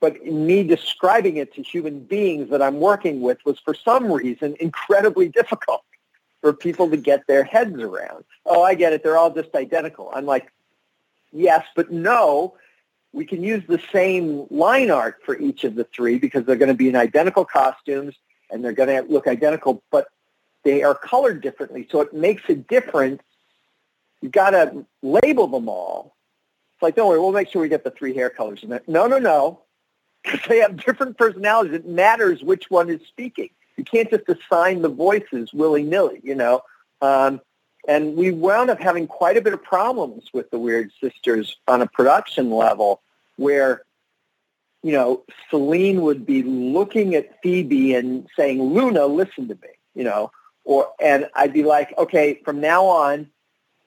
but 0.00 0.24
me 0.24 0.64
describing 0.64 1.36
it 1.36 1.54
to 1.54 1.62
human 1.62 2.00
beings 2.00 2.50
that 2.50 2.60
I'm 2.60 2.80
working 2.80 3.20
with 3.20 3.38
was 3.44 3.58
for 3.60 3.74
some 3.74 4.10
reason 4.10 4.56
incredibly 4.58 5.28
difficult 5.28 5.82
for 6.40 6.52
people 6.52 6.90
to 6.90 6.96
get 6.96 7.26
their 7.26 7.44
heads 7.44 7.80
around. 7.80 8.24
Oh, 8.44 8.62
I 8.62 8.74
get 8.74 8.92
it. 8.92 9.02
They're 9.02 9.16
all 9.16 9.32
just 9.32 9.54
identical. 9.54 10.10
I'm 10.14 10.26
like, 10.26 10.52
yes, 11.32 11.64
but 11.76 11.90
no, 11.90 12.54
we 13.12 13.24
can 13.24 13.42
use 13.42 13.62
the 13.68 13.80
same 13.92 14.46
line 14.50 14.90
art 14.90 15.20
for 15.24 15.38
each 15.38 15.64
of 15.64 15.76
the 15.76 15.84
three 15.84 16.18
because 16.18 16.44
they're 16.44 16.56
going 16.56 16.68
to 16.68 16.74
be 16.74 16.88
in 16.88 16.96
identical 16.96 17.44
costumes 17.44 18.14
and 18.50 18.64
they're 18.64 18.72
going 18.72 18.88
to 18.88 19.10
look 19.10 19.26
identical, 19.26 19.82
but 19.90 20.08
they 20.64 20.82
are 20.82 20.94
colored 20.94 21.40
differently. 21.40 21.86
So 21.90 22.00
it 22.00 22.12
makes 22.12 22.42
a 22.48 22.54
difference. 22.54 23.22
You've 24.20 24.32
got 24.32 24.50
to 24.50 24.84
label 25.02 25.46
them 25.46 25.68
all. 25.68 26.16
It's 26.74 26.82
like, 26.82 26.96
don't 26.96 27.08
worry, 27.08 27.20
we'll 27.20 27.32
make 27.32 27.48
sure 27.48 27.62
we 27.62 27.68
get 27.68 27.84
the 27.84 27.90
three 27.90 28.14
hair 28.14 28.30
colors 28.30 28.62
in 28.62 28.70
there. 28.70 28.82
No, 28.86 29.06
no, 29.06 29.18
no. 29.18 29.60
Because 30.24 30.40
they 30.48 30.58
have 30.58 30.82
different 30.84 31.18
personalities. 31.18 31.74
It 31.74 31.86
matters 31.86 32.42
which 32.42 32.70
one 32.70 32.90
is 32.90 33.00
speaking. 33.06 33.50
You 33.76 33.84
can't 33.84 34.10
just 34.10 34.24
assign 34.28 34.82
the 34.82 34.88
voices 34.88 35.52
willy-nilly, 35.52 36.20
you 36.22 36.34
know. 36.34 36.62
Um, 37.02 37.40
and 37.86 38.16
we 38.16 38.30
wound 38.30 38.70
up 38.70 38.80
having 38.80 39.06
quite 39.06 39.36
a 39.36 39.42
bit 39.42 39.52
of 39.52 39.62
problems 39.62 40.30
with 40.32 40.50
the 40.50 40.58
Weird 40.58 40.90
Sisters 41.02 41.56
on 41.68 41.82
a 41.82 41.86
production 41.86 42.50
level 42.50 43.02
where, 43.36 43.82
you 44.82 44.92
know, 44.92 45.24
Selene 45.50 46.00
would 46.02 46.24
be 46.24 46.42
looking 46.42 47.14
at 47.14 47.42
Phoebe 47.42 47.94
and 47.94 48.26
saying, 48.36 48.62
Luna, 48.62 49.06
listen 49.06 49.48
to 49.48 49.54
me, 49.54 49.68
you 49.94 50.04
know, 50.04 50.30
or, 50.64 50.88
and 51.00 51.28
I'd 51.34 51.52
be 51.52 51.62
like, 51.62 51.96
okay, 51.98 52.40
from 52.44 52.60
now 52.60 52.84
on, 52.86 53.28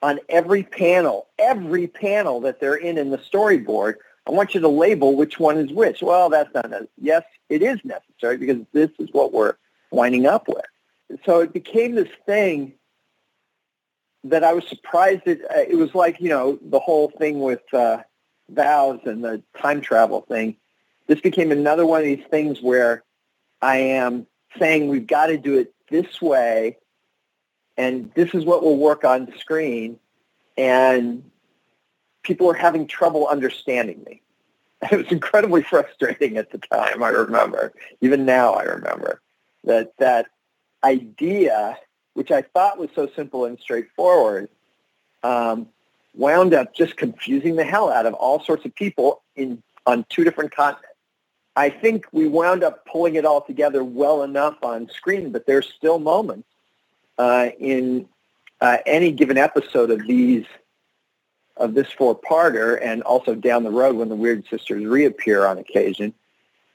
on 0.02 0.20
every 0.28 0.62
panel, 0.62 1.26
every 1.38 1.86
panel 1.88 2.40
that 2.40 2.60
they're 2.60 2.76
in 2.76 2.98
in 2.98 3.10
the 3.10 3.18
storyboard, 3.18 3.94
I 4.26 4.30
want 4.30 4.54
you 4.54 4.60
to 4.60 4.68
label 4.68 5.16
which 5.16 5.40
one 5.40 5.58
is 5.58 5.72
which. 5.72 6.02
Well, 6.02 6.28
that's 6.28 6.52
not, 6.54 6.72
a, 6.72 6.88
yes, 7.00 7.24
it 7.48 7.62
is 7.62 7.78
necessary 7.84 8.36
because 8.36 8.58
this 8.72 8.90
is 8.98 9.08
what 9.12 9.32
we're 9.32 9.54
winding 9.90 10.26
up 10.26 10.48
with. 10.48 10.64
So 11.24 11.40
it 11.40 11.52
became 11.52 11.94
this 11.94 12.10
thing 12.26 12.74
that 14.24 14.44
I 14.44 14.52
was 14.52 14.66
surprised 14.68 15.22
that 15.24 15.40
uh, 15.44 15.60
it 15.68 15.76
was 15.76 15.94
like, 15.94 16.20
you 16.20 16.28
know, 16.28 16.58
the 16.62 16.78
whole 16.78 17.10
thing 17.10 17.40
with 17.40 17.62
uh, 17.72 18.02
vows 18.50 19.00
and 19.04 19.24
the 19.24 19.42
time 19.56 19.80
travel 19.80 20.22
thing. 20.22 20.56
This 21.06 21.20
became 21.20 21.50
another 21.50 21.86
one 21.86 22.00
of 22.00 22.04
these 22.04 22.24
things 22.30 22.60
where 22.60 23.02
I 23.62 23.78
am 23.78 24.26
saying 24.58 24.88
we've 24.88 25.06
got 25.06 25.26
to 25.26 25.38
do 25.38 25.58
it 25.58 25.72
this 25.90 26.20
way 26.20 26.76
and 27.76 28.10
this 28.14 28.34
is 28.34 28.44
what 28.44 28.62
we'll 28.62 28.76
work 28.76 29.04
on 29.04 29.32
screen 29.38 29.98
and 30.56 31.22
people 32.22 32.50
are 32.50 32.54
having 32.54 32.86
trouble 32.86 33.26
understanding 33.26 34.02
me. 34.04 34.20
it 34.92 34.96
was 34.96 35.06
incredibly 35.10 35.62
frustrating 35.62 36.36
at 36.36 36.50
the 36.50 36.58
time. 36.58 37.02
I 37.02 37.08
remember, 37.08 37.72
even 38.00 38.24
now, 38.24 38.52
I 38.52 38.64
remember 38.64 39.20
that 39.64 39.92
that 39.98 40.26
idea, 40.84 41.78
which 42.14 42.30
I 42.30 42.42
thought 42.42 42.78
was 42.78 42.90
so 42.94 43.08
simple 43.16 43.44
and 43.44 43.58
straightforward, 43.58 44.48
um, 45.22 45.68
wound 46.14 46.54
up 46.54 46.74
just 46.74 46.96
confusing 46.96 47.56
the 47.56 47.64
hell 47.64 47.90
out 47.90 48.06
of 48.06 48.14
all 48.14 48.42
sorts 48.42 48.64
of 48.64 48.74
people 48.74 49.22
in 49.34 49.62
on 49.86 50.04
two 50.10 50.22
different 50.22 50.54
continents. 50.54 50.87
I 51.58 51.70
think 51.70 52.06
we 52.12 52.28
wound 52.28 52.62
up 52.62 52.86
pulling 52.86 53.16
it 53.16 53.24
all 53.24 53.40
together 53.40 53.82
well 53.82 54.22
enough 54.22 54.62
on 54.62 54.88
screen, 54.90 55.32
but 55.32 55.46
there's 55.46 55.68
still 55.68 55.98
moments 55.98 56.46
uh, 57.18 57.48
in 57.58 58.08
uh, 58.60 58.76
any 58.86 59.10
given 59.10 59.36
episode 59.36 59.90
of 59.90 60.06
these 60.06 60.46
of 61.56 61.74
this 61.74 61.90
four-parter, 61.90 62.78
and 62.80 63.02
also 63.02 63.34
down 63.34 63.64
the 63.64 63.72
road 63.72 63.96
when 63.96 64.08
the 64.08 64.14
Weird 64.14 64.46
Sisters 64.48 64.84
reappear 64.84 65.44
on 65.44 65.58
occasion, 65.58 66.14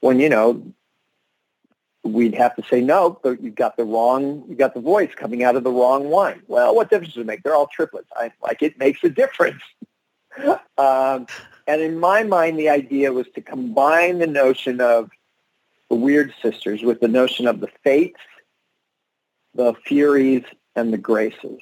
when 0.00 0.20
you 0.20 0.28
know 0.28 0.62
we'd 2.02 2.34
have 2.34 2.54
to 2.56 2.62
say 2.68 2.82
no, 2.82 3.18
but 3.22 3.42
you've 3.42 3.54
got 3.54 3.78
the 3.78 3.84
wrong, 3.84 4.44
you 4.50 4.54
got 4.54 4.74
the 4.74 4.80
voice 4.80 5.14
coming 5.16 5.42
out 5.42 5.56
of 5.56 5.64
the 5.64 5.72
wrong 5.72 6.10
one. 6.10 6.42
Well, 6.46 6.74
what 6.74 6.90
difference 6.90 7.14
does 7.14 7.22
it 7.22 7.26
make? 7.26 7.42
They're 7.42 7.54
all 7.54 7.68
triplets. 7.68 8.10
I 8.14 8.32
like 8.42 8.62
it 8.62 8.78
makes 8.78 9.02
a 9.02 9.08
difference. 9.08 9.62
um, 10.76 11.26
and 11.66 11.80
in 11.80 11.98
my 11.98 12.22
mind, 12.22 12.58
the 12.58 12.68
idea 12.68 13.12
was 13.12 13.26
to 13.34 13.40
combine 13.40 14.18
the 14.18 14.26
notion 14.26 14.80
of 14.80 15.10
the 15.88 15.96
Weird 15.96 16.32
Sisters 16.42 16.82
with 16.82 17.00
the 17.00 17.08
notion 17.08 17.46
of 17.46 17.60
the 17.60 17.68
Fates, 17.82 18.20
the 19.54 19.74
Furies, 19.86 20.44
and 20.76 20.92
the 20.92 20.98
Graces. 20.98 21.60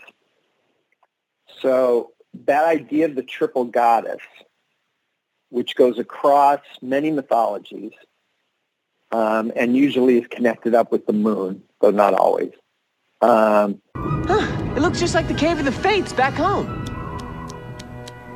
So 1.60 2.12
that 2.46 2.64
idea 2.64 3.06
of 3.06 3.14
the 3.14 3.22
triple 3.22 3.64
goddess, 3.64 4.22
which 5.50 5.76
goes 5.76 5.98
across 5.98 6.60
many 6.80 7.10
mythologies, 7.10 7.92
um, 9.12 9.52
and 9.54 9.76
usually 9.76 10.18
is 10.18 10.26
connected 10.26 10.74
up 10.74 10.90
with 10.90 11.06
the 11.06 11.12
moon, 11.12 11.62
though 11.80 11.90
not 11.90 12.14
always. 12.14 12.52
Um, 13.20 13.80
huh, 13.94 14.74
it 14.74 14.80
looks 14.80 14.98
just 14.98 15.14
like 15.14 15.28
the 15.28 15.34
Cave 15.34 15.58
of 15.58 15.64
the 15.64 15.72
Fates 15.72 16.12
back 16.12 16.34
home. 16.34 16.78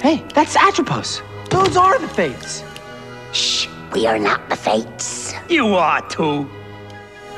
Hey, 0.01 0.23
that's 0.35 0.55
Atropos. 0.55 1.23
Those 1.51 1.77
are 1.77 1.99
the 1.99 2.09
Fates. 2.09 2.63
Shh, 3.33 3.69
we 3.93 4.07
are 4.07 4.19
not 4.19 4.49
the 4.49 4.57
Fates. 4.57 5.35
You 5.49 5.75
are 5.75 6.07
too. 6.09 6.49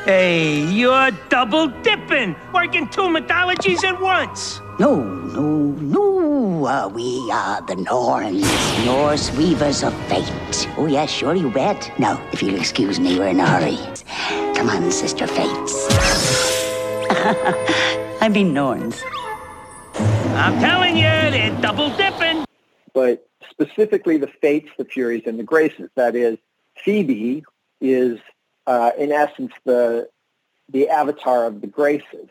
Hey, 0.05 0.62
you're 0.64 1.11
double 1.29 1.68
dipping, 1.83 2.35
working 2.55 2.88
two 2.88 3.11
mythologies 3.11 3.85
at 3.85 4.01
once. 4.01 4.61
No, 4.79 5.03
no, 5.03 5.73
no. 5.73 6.66
Uh, 6.66 6.88
we 6.88 7.31
are 7.31 7.61
the 7.62 7.77
Norns, 7.77 8.47
Norse 8.87 9.31
weavers 9.37 9.83
of 9.83 9.92
fate. 10.07 10.68
Oh, 10.79 10.87
yes, 10.87 11.11
sure, 11.11 11.35
you 11.35 11.51
bet. 11.51 11.92
Now, 11.99 12.23
if 12.33 12.42
you'll 12.42 12.55
excuse 12.55 12.99
me, 12.99 13.18
we're 13.18 13.29
in 13.29 13.40
a 13.40 13.47
hurry. 13.47 13.77
Come 14.55 14.71
on, 14.71 14.90
Sister 14.90 15.27
Fates. 15.27 15.87
I 18.21 18.29
mean 18.31 18.55
Norns. 18.55 19.03
I'm 19.94 20.59
telling 20.61 20.97
you, 20.97 21.03
they're 21.03 21.61
double 21.61 21.94
dipping. 21.97 22.44
But 22.94 23.28
specifically 23.61 24.16
the 24.16 24.29
Fates, 24.40 24.68
the 24.79 24.85
Furies, 24.85 25.23
and 25.27 25.38
the 25.38 25.42
Graces. 25.44 25.90
That 25.97 26.14
is, 26.14 26.38
Phoebe 26.85 27.44
is, 27.81 28.18
uh, 28.66 28.92
in 28.99 29.12
essence, 29.12 29.53
the 29.64 30.09
the 30.71 30.88
avatar 30.88 31.47
of 31.47 31.61
the 31.61 31.66
Graces. 31.66 32.29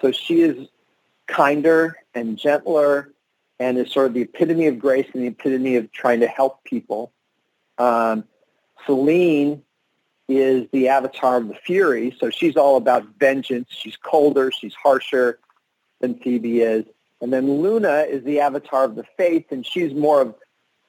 So 0.00 0.12
she 0.12 0.42
is 0.42 0.68
kinder 1.26 1.96
and 2.14 2.36
gentler 2.36 3.12
and 3.58 3.78
is 3.78 3.90
sort 3.90 4.06
of 4.06 4.14
the 4.14 4.22
epitome 4.22 4.66
of 4.66 4.78
grace 4.78 5.06
and 5.12 5.22
the 5.22 5.28
epitome 5.28 5.76
of 5.76 5.90
trying 5.92 6.20
to 6.20 6.26
help 6.26 6.62
people. 6.64 7.12
Um, 7.78 8.24
Selene 8.86 9.62
is 10.28 10.66
the 10.72 10.88
avatar 10.88 11.36
of 11.36 11.48
the 11.48 11.54
Fury, 11.54 12.16
so 12.18 12.30
she's 12.30 12.56
all 12.56 12.76
about 12.76 13.04
vengeance. 13.18 13.68
She's 13.70 13.96
colder, 13.96 14.50
she's 14.50 14.74
harsher 14.74 15.38
than 16.00 16.18
Phoebe 16.18 16.60
is. 16.60 16.84
And 17.20 17.32
then 17.32 17.60
Luna 17.60 18.06
is 18.08 18.24
the 18.24 18.40
avatar 18.40 18.84
of 18.84 18.94
the 18.94 19.04
faith, 19.16 19.46
and 19.50 19.64
she's 19.64 19.92
more 19.92 20.22
of 20.22 20.34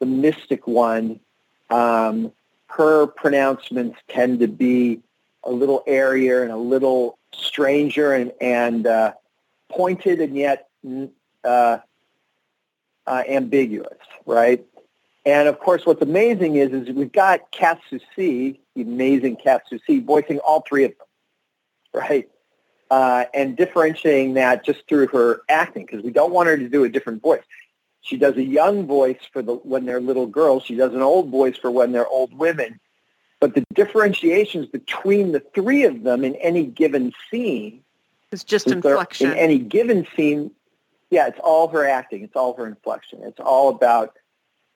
the 0.01 0.05
mystic 0.07 0.67
one. 0.67 1.21
Um, 1.69 2.33
her 2.67 3.07
pronouncements 3.07 3.97
tend 4.09 4.39
to 4.39 4.47
be 4.47 4.99
a 5.43 5.51
little 5.51 5.83
airier 5.87 6.43
and 6.43 6.51
a 6.51 6.57
little 6.57 7.17
stranger 7.33 8.13
and, 8.13 8.33
and 8.41 8.87
uh, 8.87 9.13
pointed 9.69 10.19
and 10.19 10.35
yet 10.35 10.67
uh, 11.45 11.77
uh, 13.07 13.23
ambiguous, 13.29 13.97
right? 14.25 14.65
And 15.25 15.47
of 15.47 15.59
course, 15.59 15.85
what's 15.85 16.01
amazing 16.01 16.55
is, 16.55 16.71
is 16.71 16.89
we've 16.95 17.11
got 17.11 17.51
Kath 17.51 17.79
Soucie, 17.91 18.57
the 18.75 18.81
amazing 18.81 19.35
Kath 19.35 19.61
Soucie, 19.71 20.03
voicing 20.03 20.39
all 20.39 20.61
three 20.67 20.85
of 20.85 20.91
them, 20.97 21.07
right? 21.93 22.29
Uh, 22.89 23.25
and 23.33 23.55
differentiating 23.55 24.33
that 24.33 24.65
just 24.65 24.87
through 24.89 25.07
her 25.07 25.41
acting, 25.47 25.85
because 25.85 26.03
we 26.03 26.11
don't 26.11 26.33
want 26.33 26.47
her 26.49 26.57
to 26.57 26.67
do 26.67 26.83
a 26.83 26.89
different 26.89 27.21
voice. 27.21 27.43
She 28.01 28.17
does 28.17 28.35
a 28.35 28.43
young 28.43 28.87
voice 28.87 29.19
for 29.31 29.41
the 29.41 29.53
when 29.55 29.85
they're 29.85 30.01
little 30.01 30.27
girls. 30.27 30.63
She 30.63 30.75
does 30.75 30.93
an 30.93 31.01
old 31.01 31.29
voice 31.29 31.57
for 31.57 31.69
when 31.69 31.91
they're 31.91 32.07
old 32.07 32.33
women. 32.33 32.79
But 33.39 33.55
the 33.55 33.63
differentiations 33.73 34.67
between 34.67 35.31
the 35.31 35.39
three 35.53 35.83
of 35.83 36.03
them 36.03 36.23
in 36.23 36.35
any 36.35 36.65
given 36.65 37.11
scene 37.29 37.83
is 38.31 38.43
just 38.43 38.67
inflection. 38.67 39.31
In 39.31 39.37
any 39.37 39.57
given 39.57 40.05
scene, 40.15 40.51
yeah, 41.09 41.27
it's 41.27 41.39
all 41.43 41.67
her 41.69 41.87
acting. 41.87 42.23
It's 42.23 42.35
all 42.35 42.55
her 42.55 42.67
inflection. 42.67 43.21
It's 43.23 43.39
all 43.39 43.69
about 43.69 44.17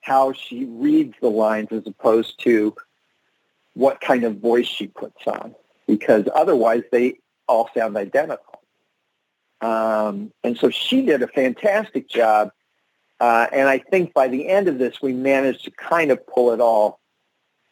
how 0.00 0.32
she 0.32 0.64
reads 0.64 1.14
the 1.20 1.30
lines 1.30 1.68
as 1.72 1.86
opposed 1.86 2.40
to 2.44 2.74
what 3.74 4.00
kind 4.00 4.24
of 4.24 4.38
voice 4.38 4.66
she 4.66 4.86
puts 4.86 5.26
on, 5.26 5.54
because 5.86 6.28
otherwise 6.34 6.82
they 6.92 7.18
all 7.48 7.68
sound 7.76 7.96
identical. 7.96 8.62
Um, 9.60 10.32
and 10.44 10.56
so 10.56 10.70
she 10.70 11.02
did 11.02 11.22
a 11.22 11.28
fantastic 11.28 12.08
job. 12.08 12.52
Uh, 13.18 13.46
and 13.52 13.68
I 13.68 13.78
think 13.78 14.12
by 14.12 14.28
the 14.28 14.48
end 14.48 14.68
of 14.68 14.78
this, 14.78 15.00
we 15.00 15.12
managed 15.12 15.64
to 15.64 15.70
kind 15.70 16.10
of 16.10 16.26
pull 16.26 16.52
it 16.52 16.60
all 16.60 17.00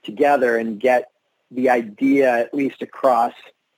together 0.03 0.57
and 0.57 0.81
get 0.81 1.11
the 1.51 1.71
idea 1.71 2.31
at 2.31 2.55
least 2.55 2.83
across 2.83 3.35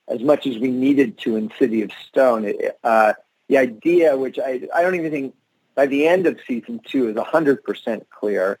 as 0.07 0.21
much 0.21 0.47
as 0.47 0.57
we 0.57 0.71
needed 0.71 1.17
to 1.19 1.35
in 1.35 1.51
City 1.59 1.81
of 1.81 1.91
Stone. 2.07 2.53
uh, 2.83 3.13
the 3.49 3.57
idea, 3.57 4.17
which 4.17 4.39
I, 4.39 4.61
I 4.73 4.81
don't 4.81 4.95
even 4.95 5.11
think 5.11 5.35
by 5.75 5.85
the 5.85 6.07
end 6.07 6.27
of 6.27 6.39
season 6.47 6.79
two 6.85 7.09
is 7.09 7.15
100% 7.15 8.05
clear, 8.09 8.59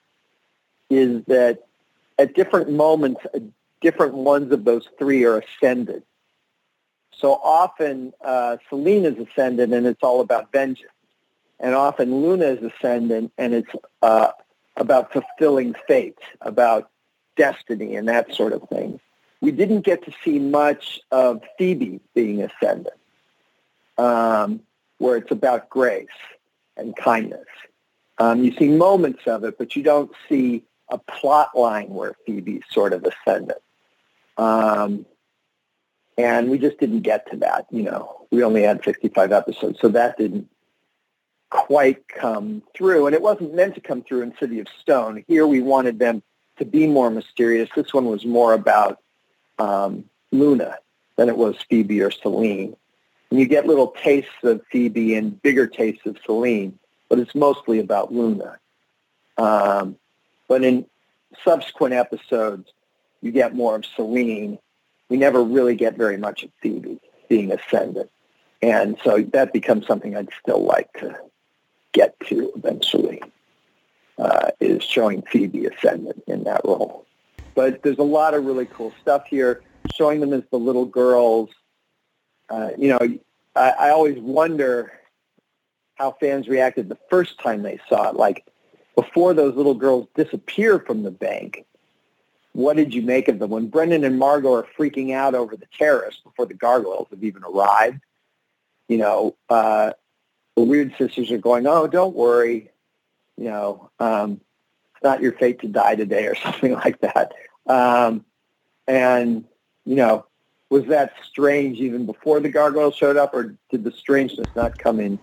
is 0.89 1.23
that 1.25 1.59
at 2.19 2.33
different 2.33 2.69
moments, 2.69 3.21
uh, 3.33 3.39
different 3.81 4.13
ones 4.13 4.51
of 4.51 4.65
those 4.65 4.87
three 4.97 5.23
are 5.25 5.39
ascended. 5.39 6.03
So 7.11 7.33
often 7.33 8.13
uh, 8.23 8.57
is 8.71 9.27
ascendant 9.27 9.73
and 9.73 9.87
it's 9.87 10.03
all 10.03 10.21
about 10.21 10.51
vengeance. 10.51 10.91
And 11.59 11.73
often 11.73 12.21
Luna 12.21 12.45
is 12.45 12.71
ascendant 12.71 13.31
and 13.37 13.53
it's 13.53 13.71
uh, 14.01 14.31
about 14.75 15.11
fulfilling 15.11 15.75
fate, 15.87 16.19
about 16.41 16.89
destiny 17.35 17.95
and 17.95 18.07
that 18.07 18.33
sort 18.33 18.53
of 18.53 18.67
thing 18.69 18.99
we 19.41 19.51
didn't 19.51 19.81
get 19.81 20.03
to 20.05 20.11
see 20.23 20.39
much 20.39 20.99
of 21.11 21.41
Phoebe 21.57 21.99
being 22.13 22.41
ascendant, 22.41 22.95
um, 23.97 24.61
where 24.97 25.17
it's 25.17 25.31
about 25.31 25.69
grace 25.69 26.07
and 26.75 26.95
kindness. 26.95 27.45
Um, 28.17 28.43
you 28.43 28.53
see 28.55 28.67
moments 28.67 29.21
of 29.27 29.43
it, 29.43 29.57
but 29.57 29.75
you 29.75 29.83
don't 29.83 30.11
see 30.27 30.63
a 30.89 30.97
plot 30.97 31.55
line 31.55 31.89
where 31.89 32.15
Phoebe's 32.25 32.63
sort 32.71 32.93
of 32.93 33.05
ascendant. 33.05 33.61
Um, 34.37 35.05
and 36.17 36.49
we 36.49 36.57
just 36.57 36.79
didn't 36.79 37.01
get 37.01 37.29
to 37.31 37.37
that. 37.37 37.67
You 37.69 37.83
know, 37.83 38.25
we 38.31 38.43
only 38.43 38.63
had 38.63 38.83
65 38.83 39.31
episodes, 39.31 39.79
so 39.79 39.89
that 39.89 40.17
didn't 40.17 40.49
quite 41.49 42.07
come 42.07 42.61
through. 42.75 43.05
And 43.05 43.15
it 43.15 43.21
wasn't 43.21 43.55
meant 43.55 43.75
to 43.75 43.81
come 43.81 44.03
through 44.03 44.21
in 44.21 44.37
City 44.39 44.59
of 44.59 44.67
Stone. 44.81 45.23
Here 45.27 45.47
we 45.47 45.61
wanted 45.61 45.99
them 45.99 46.21
to 46.57 46.65
be 46.65 46.87
more 46.87 47.09
mysterious. 47.09 47.69
This 47.75 47.93
one 47.93 48.05
was 48.05 48.25
more 48.25 48.53
about 48.53 48.99
um, 49.59 50.05
Luna 50.31 50.77
than 51.15 51.29
it 51.29 51.37
was 51.37 51.55
Phoebe 51.69 52.01
or 52.01 52.11
Selene. 52.11 52.75
And 53.29 53.39
you 53.39 53.45
get 53.45 53.67
little 53.67 53.87
tastes 53.87 54.31
of 54.43 54.61
Phoebe 54.71 55.15
and 55.15 55.41
bigger 55.41 55.67
tastes 55.67 56.05
of 56.05 56.17
Selene, 56.25 56.77
but 57.09 57.19
it's 57.19 57.35
mostly 57.35 57.79
about 57.79 58.13
Luna. 58.13 58.57
Um, 59.37 59.97
but 60.47 60.63
in 60.63 60.85
subsequent 61.43 61.93
episodes, 61.93 62.71
you 63.21 63.31
get 63.31 63.55
more 63.55 63.75
of 63.75 63.85
Selene. 63.85 64.59
We 65.09 65.17
never 65.17 65.43
really 65.43 65.75
get 65.75 65.97
very 65.97 66.17
much 66.17 66.43
of 66.43 66.51
Phoebe 66.61 66.99
being 67.27 67.51
ascendant. 67.51 68.09
And 68.61 68.97
so 69.03 69.21
that 69.33 69.53
becomes 69.53 69.85
something 69.85 70.15
I'd 70.15 70.29
still 70.41 70.63
like 70.63 70.91
to 70.99 71.15
get 71.97 72.19
to 72.27 72.51
eventually, 72.55 73.21
uh, 74.19 74.51
is 74.59 74.83
showing 74.83 75.23
Phoebe 75.23 75.65
ascendant 75.65 76.23
in 76.27 76.43
that 76.43 76.61
role. 76.63 77.05
But 77.55 77.81
there's 77.81 77.97
a 77.97 78.03
lot 78.03 78.35
of 78.35 78.45
really 78.45 78.67
cool 78.67 78.93
stuff 79.01 79.25
here, 79.25 79.61
showing 79.95 80.19
them 80.19 80.31
as 80.31 80.43
the 80.51 80.59
little 80.59 80.85
girls. 80.85 81.49
Uh, 82.49 82.69
you 82.77 82.89
know, 82.89 82.99
I, 83.55 83.69
I 83.71 83.89
always 83.89 84.19
wonder 84.19 84.91
how 85.95 86.15
fans 86.19 86.47
reacted 86.47 86.87
the 86.87 86.99
first 87.09 87.39
time 87.39 87.63
they 87.63 87.79
saw 87.89 88.09
it. 88.09 88.15
Like 88.15 88.45
before 88.95 89.33
those 89.33 89.55
little 89.55 89.73
girls 89.73 90.07
disappear 90.13 90.77
from 90.79 91.01
the 91.01 91.11
bank, 91.11 91.65
what 92.53 92.75
did 92.75 92.93
you 92.93 93.01
make 93.01 93.27
of 93.27 93.39
them? 93.39 93.49
When 93.49 93.67
Brendan 93.69 94.03
and 94.03 94.19
Margot 94.19 94.53
are 94.53 94.67
freaking 94.77 95.13
out 95.13 95.33
over 95.33 95.55
the 95.55 95.67
terrorists 95.75 96.21
before 96.21 96.45
the 96.45 96.53
gargoyles 96.53 97.07
have 97.09 97.23
even 97.23 97.43
arrived, 97.43 98.01
you 98.87 98.97
know, 98.97 99.35
uh, 99.49 99.93
the 100.57 100.63
weird 100.63 100.91
sisters 100.97 101.29
are 101.29 101.37
going, 101.37 101.67
oh, 101.67 101.85
don't 101.85 102.15
worry, 102.15 102.71
you 103.37 103.45
know, 103.45 103.91
um, 103.99 104.41
it's 104.91 105.03
not 105.03 105.21
your 105.21 105.33
fate 105.33 105.61
to 105.61 105.67
die 105.67 105.95
today 105.95 106.25
or 106.25 106.33
something 106.43 106.73
like 106.73 106.99
that. 107.01 107.31
Um, 107.67 108.25
and, 108.87 109.45
you 109.85 109.95
know, 109.95 110.25
was 110.69 110.85
that 110.85 111.13
strange 111.29 111.77
even 111.77 112.07
before 112.07 112.39
the 112.39 112.49
gargoyles 112.49 112.95
showed 112.95 113.17
up 113.17 113.35
or 113.35 113.55
did 113.69 113.83
the 113.83 113.91
strangeness 113.91 114.47
not 114.55 114.79
come 114.79 114.99
in 114.99 115.19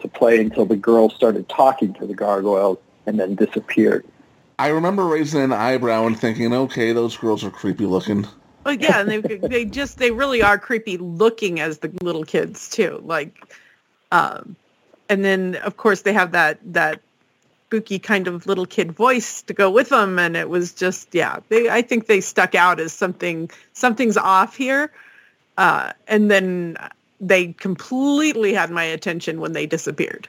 to 0.00 0.06
play 0.06 0.38
until 0.38 0.66
the 0.66 0.76
girls 0.76 1.14
started 1.14 1.48
talking 1.48 1.94
to 1.94 2.06
the 2.06 2.14
gargoyles 2.14 2.78
and 3.06 3.18
then 3.18 3.34
disappeared? 3.34 4.04
I 4.58 4.68
remember 4.68 5.06
raising 5.06 5.40
an 5.40 5.52
eyebrow 5.52 6.06
and 6.06 6.18
thinking, 6.18 6.52
okay, 6.52 6.92
those 6.92 7.16
girls 7.16 7.42
are 7.42 7.50
creepy 7.50 7.86
looking. 7.86 8.26
Well, 8.66 8.74
yeah, 8.74 9.00
and 9.00 9.10
they 9.10 9.18
they 9.36 9.64
just 9.64 9.98
they 9.98 10.10
really 10.10 10.42
are 10.42 10.58
creepy 10.58 10.96
looking 10.96 11.60
as 11.60 11.78
the 11.78 11.88
little 12.02 12.24
kids 12.24 12.70
too. 12.70 13.02
Like, 13.04 13.36
um, 14.10 14.56
and 15.08 15.24
then 15.24 15.56
of 15.56 15.76
course 15.76 16.02
they 16.02 16.12
have 16.12 16.32
that 16.32 16.58
that 16.72 17.00
spooky 17.66 17.98
kind 17.98 18.28
of 18.28 18.46
little 18.46 18.66
kid 18.66 18.92
voice 18.92 19.42
to 19.42 19.52
go 19.52 19.70
with 19.70 19.88
them, 19.88 20.18
and 20.18 20.36
it 20.36 20.48
was 20.48 20.72
just 20.72 21.14
yeah. 21.14 21.40
They 21.48 21.68
I 21.68 21.82
think 21.82 22.06
they 22.06 22.20
stuck 22.20 22.54
out 22.54 22.80
as 22.80 22.92
something 22.92 23.50
something's 23.72 24.16
off 24.16 24.56
here, 24.56 24.92
uh, 25.56 25.92
and 26.06 26.30
then 26.30 26.76
they 27.20 27.52
completely 27.54 28.54
had 28.54 28.70
my 28.70 28.84
attention 28.84 29.40
when 29.40 29.52
they 29.52 29.66
disappeared. 29.66 30.28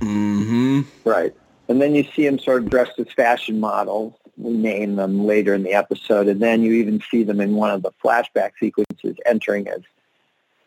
Mm-hmm. 0.00 0.82
Right. 1.04 1.34
And 1.68 1.80
then 1.80 1.94
you 1.94 2.04
see 2.14 2.24
them 2.26 2.38
sort 2.38 2.62
of 2.62 2.70
dressed 2.70 2.98
as 2.98 3.06
fashion 3.12 3.60
models. 3.60 4.14
We 4.36 4.52
name 4.52 4.96
them 4.96 5.24
later 5.26 5.54
in 5.54 5.62
the 5.62 5.72
episode. 5.72 6.28
And 6.28 6.40
then 6.40 6.62
you 6.62 6.72
even 6.74 7.02
see 7.10 7.22
them 7.22 7.40
in 7.40 7.54
one 7.54 7.70
of 7.70 7.82
the 7.82 7.92
flashback 8.02 8.52
sequences 8.60 9.16
entering 9.26 9.68
as 9.68 9.80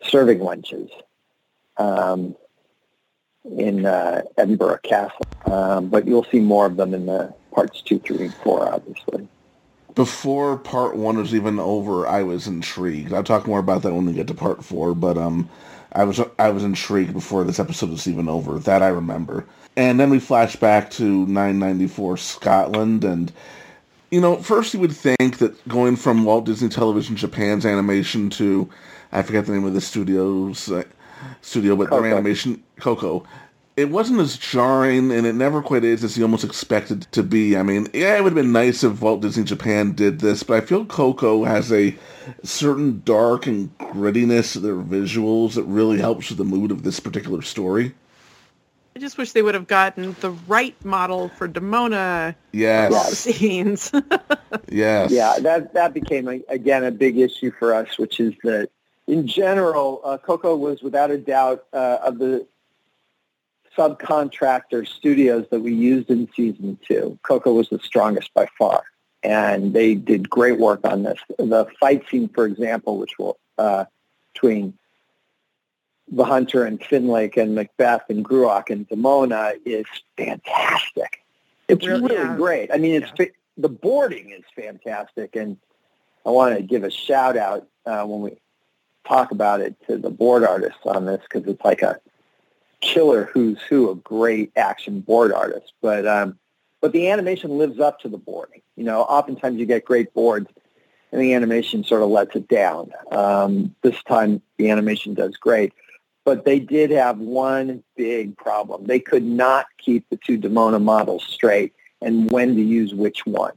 serving 0.03 0.39
wenches 0.39 0.89
um, 1.77 2.35
in 3.57 3.85
uh, 3.85 4.21
Edinburgh 4.37 4.79
Castle. 4.83 5.25
Um, 5.45 5.89
but 5.89 6.07
you'll 6.07 6.25
see 6.25 6.39
more 6.39 6.65
of 6.65 6.77
them 6.77 6.93
in 6.93 7.05
the 7.05 7.33
parts 7.51 7.81
two, 7.81 7.99
three, 7.99 8.25
and 8.25 8.33
four, 8.35 8.67
obviously. 8.67 9.27
Before 9.95 10.57
part 10.57 10.95
one 10.95 11.17
was 11.17 11.33
even 11.33 11.59
over, 11.59 12.07
I 12.07 12.21
was 12.23 12.45
intrigued. 12.47 13.13
I'll 13.13 13.23
talk 13.23 13.47
more 13.47 13.59
about 13.59 13.81
that 13.81 13.93
when 13.93 14.05
we 14.05 14.13
get 14.13 14.27
to 14.27 14.33
part 14.33 14.63
four. 14.63 14.93
But 14.93 15.17
um, 15.17 15.49
I 15.93 16.03
was 16.03 16.19
I 16.37 16.49
was 16.49 16.63
intrigued 16.63 17.13
before 17.13 17.43
this 17.43 17.59
episode 17.59 17.89
was 17.89 18.07
even 18.07 18.29
over. 18.29 18.59
That 18.59 18.83
I 18.83 18.89
remember. 18.89 19.45
And 19.75 19.99
then 19.99 20.09
we 20.09 20.19
flash 20.19 20.55
back 20.55 20.89
to 20.91 21.25
994 21.27 22.17
Scotland, 22.17 23.03
and 23.03 23.31
you 24.11 24.21
know, 24.21 24.37
first 24.37 24.73
you 24.73 24.79
would 24.79 24.95
think 24.95 25.37
that 25.37 25.67
going 25.67 25.95
from 25.95 26.23
Walt 26.23 26.45
Disney 26.45 26.69
Television 26.69 27.15
Japan's 27.15 27.65
animation 27.65 28.29
to 28.31 28.69
I 29.11 29.21
forget 29.21 29.45
the 29.45 29.53
name 29.53 29.65
of 29.65 29.73
the 29.73 29.81
studio's 29.81 30.69
uh, 30.71 30.83
studio, 31.41 31.75
but 31.75 31.89
their 31.89 32.05
animation 32.05 32.63
Koko. 32.79 33.25
It 33.75 33.91
wasn't 33.91 34.19
as 34.21 34.37
jarring, 34.37 35.11
and 35.11 35.27
it 35.27 35.33
never 35.35 35.61
quite 35.61 35.83
is 35.83 36.03
as 36.03 36.17
you 36.17 36.23
almost 36.23 36.43
expected 36.43 37.03
to 37.11 37.21
be. 37.21 37.55
I 37.55 37.61
mean, 37.61 37.87
yeah, 37.93 38.17
it 38.17 38.23
would 38.23 38.31
have 38.31 38.43
been 38.43 38.51
nice 38.51 38.83
if 38.83 39.01
Walt 39.01 39.21
Disney 39.21 39.43
Japan 39.43 39.91
did 39.91 40.19
this, 40.19 40.41
but 40.41 40.63
I 40.63 40.65
feel 40.65 40.83
Koko 40.83 41.43
has 41.43 41.71
a 41.71 41.95
certain 42.43 43.03
dark 43.05 43.45
and 43.45 43.77
grittiness 43.77 44.53
to 44.53 44.59
their 44.61 44.77
visuals 44.77 45.53
that 45.53 45.63
really 45.63 45.99
helps 45.99 46.29
with 46.29 46.39
the 46.39 46.43
mood 46.43 46.71
of 46.71 46.81
this 46.81 46.99
particular 46.99 47.43
story. 47.43 47.93
I 48.95 48.99
just 48.99 49.19
wish 49.19 49.33
they 49.33 49.43
would 49.43 49.53
have 49.53 49.67
gotten 49.67 50.15
the 50.21 50.31
right 50.31 50.75
model 50.83 51.29
for 51.29 51.47
Demona 51.47 52.33
Yes. 52.51 53.19
scenes. 53.19 53.91
Yes. 54.69 55.11
Yeah, 55.11 55.37
that 55.39 55.73
that 55.75 55.93
became 55.93 56.27
a, 56.27 56.41
again 56.49 56.83
a 56.83 56.91
big 56.91 57.17
issue 57.17 57.51
for 57.51 57.73
us, 57.73 57.97
which 57.97 58.19
is 58.19 58.33
that 58.43 58.69
in 59.07 59.25
general, 59.27 60.01
uh, 60.03 60.17
Koko 60.17 60.55
was 60.55 60.81
without 60.81 61.11
a 61.11 61.17
doubt 61.17 61.65
uh, 61.73 61.99
of 62.03 62.19
the 62.19 62.45
subcontractor 63.77 64.87
studios 64.87 65.45
that 65.51 65.61
we 65.61 65.73
used 65.73 66.09
in 66.09 66.27
season 66.35 66.77
two. 66.87 67.17
Koko 67.23 67.53
was 67.53 67.69
the 67.69 67.79
strongest 67.79 68.33
by 68.33 68.47
far, 68.57 68.83
and 69.23 69.73
they 69.73 69.95
did 69.95 70.29
great 70.29 70.59
work 70.59 70.85
on 70.85 71.03
this. 71.03 71.19
The 71.37 71.67
fight 71.79 72.03
scene, 72.09 72.27
for 72.29 72.45
example, 72.45 72.97
which 72.97 73.17
will 73.17 73.37
uh, 73.57 73.85
between 74.33 74.73
the 76.09 76.23
Hunter 76.25 76.63
and 76.63 76.79
Findlaech 76.79 77.37
and 77.37 77.53
Macbeth 77.55 78.09
and 78.09 78.23
Gruach 78.23 78.69
and 78.69 78.87
Demona 78.87 79.53
is 79.65 79.85
fantastic. 80.17 81.23
It's 81.67 81.85
Really, 81.85 82.01
really 82.03 82.15
yeah. 82.15 82.35
great. 82.37 82.71
I 82.71 82.77
mean, 82.77 83.01
it's 83.01 83.11
fa- 83.11 83.27
the 83.57 83.67
boarding 83.69 84.29
is 84.31 84.43
fantastic, 84.55 85.35
and 85.35 85.57
I 86.25 86.29
want 86.29 86.55
to 86.55 86.63
give 86.63 86.83
a 86.83 86.91
shout 86.91 87.35
out 87.37 87.67
uh, 87.85 88.05
when 88.05 88.21
we 88.21 88.37
talk 89.07 89.31
about 89.31 89.61
it 89.61 89.75
to 89.87 89.97
the 89.97 90.09
board 90.09 90.43
artists 90.43 90.79
on 90.85 91.05
this 91.05 91.21
because 91.21 91.47
it's 91.47 91.63
like 91.63 91.81
a 91.81 91.99
killer 92.81 93.29
who's 93.33 93.61
who 93.61 93.89
of 93.89 94.03
great 94.03 94.51
action 94.55 95.01
board 95.01 95.31
artists. 95.31 95.71
But 95.81 96.07
um, 96.07 96.37
but 96.81 96.91
the 96.91 97.09
animation 97.09 97.57
lives 97.57 97.79
up 97.79 97.99
to 98.01 98.09
the 98.09 98.17
boarding. 98.17 98.61
You 98.75 98.83
know, 98.83 99.01
oftentimes 99.01 99.59
you 99.59 99.65
get 99.65 99.85
great 99.85 100.13
boards, 100.13 100.49
and 101.11 101.21
the 101.21 101.33
animation 101.33 101.83
sort 101.83 102.03
of 102.03 102.09
lets 102.09 102.35
it 102.35 102.47
down. 102.47 102.91
Um, 103.11 103.75
this 103.81 104.01
time 104.03 104.41
the 104.57 104.69
animation 104.69 105.13
does 105.13 105.35
great. 105.37 105.73
But 106.23 106.43
they 106.43 106.59
did 106.59 106.91
have 106.91 107.19
one 107.19 107.83
big 107.95 108.35
problem. 108.35 108.85
They 108.85 108.99
could 108.99 109.23
not 109.23 109.67
keep 109.77 110.09
the 110.09 110.17
two 110.17 110.37
Demona 110.37 110.81
models 110.83 111.23
straight 111.23 111.73
and 112.01 112.29
when 112.29 112.55
to 112.55 112.61
use 112.61 112.93
which 112.93 113.25
one. 113.25 113.53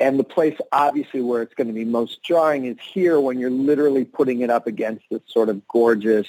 And 0.00 0.18
the 0.18 0.24
place 0.24 0.58
obviously 0.72 1.20
where 1.20 1.42
it's 1.42 1.54
going 1.54 1.66
to 1.66 1.74
be 1.74 1.84
most 1.84 2.22
jarring 2.22 2.64
is 2.64 2.78
here 2.80 3.20
when 3.20 3.38
you're 3.38 3.50
literally 3.50 4.06
putting 4.06 4.40
it 4.40 4.48
up 4.48 4.66
against 4.66 5.04
this 5.10 5.20
sort 5.26 5.50
of 5.50 5.68
gorgeous 5.68 6.26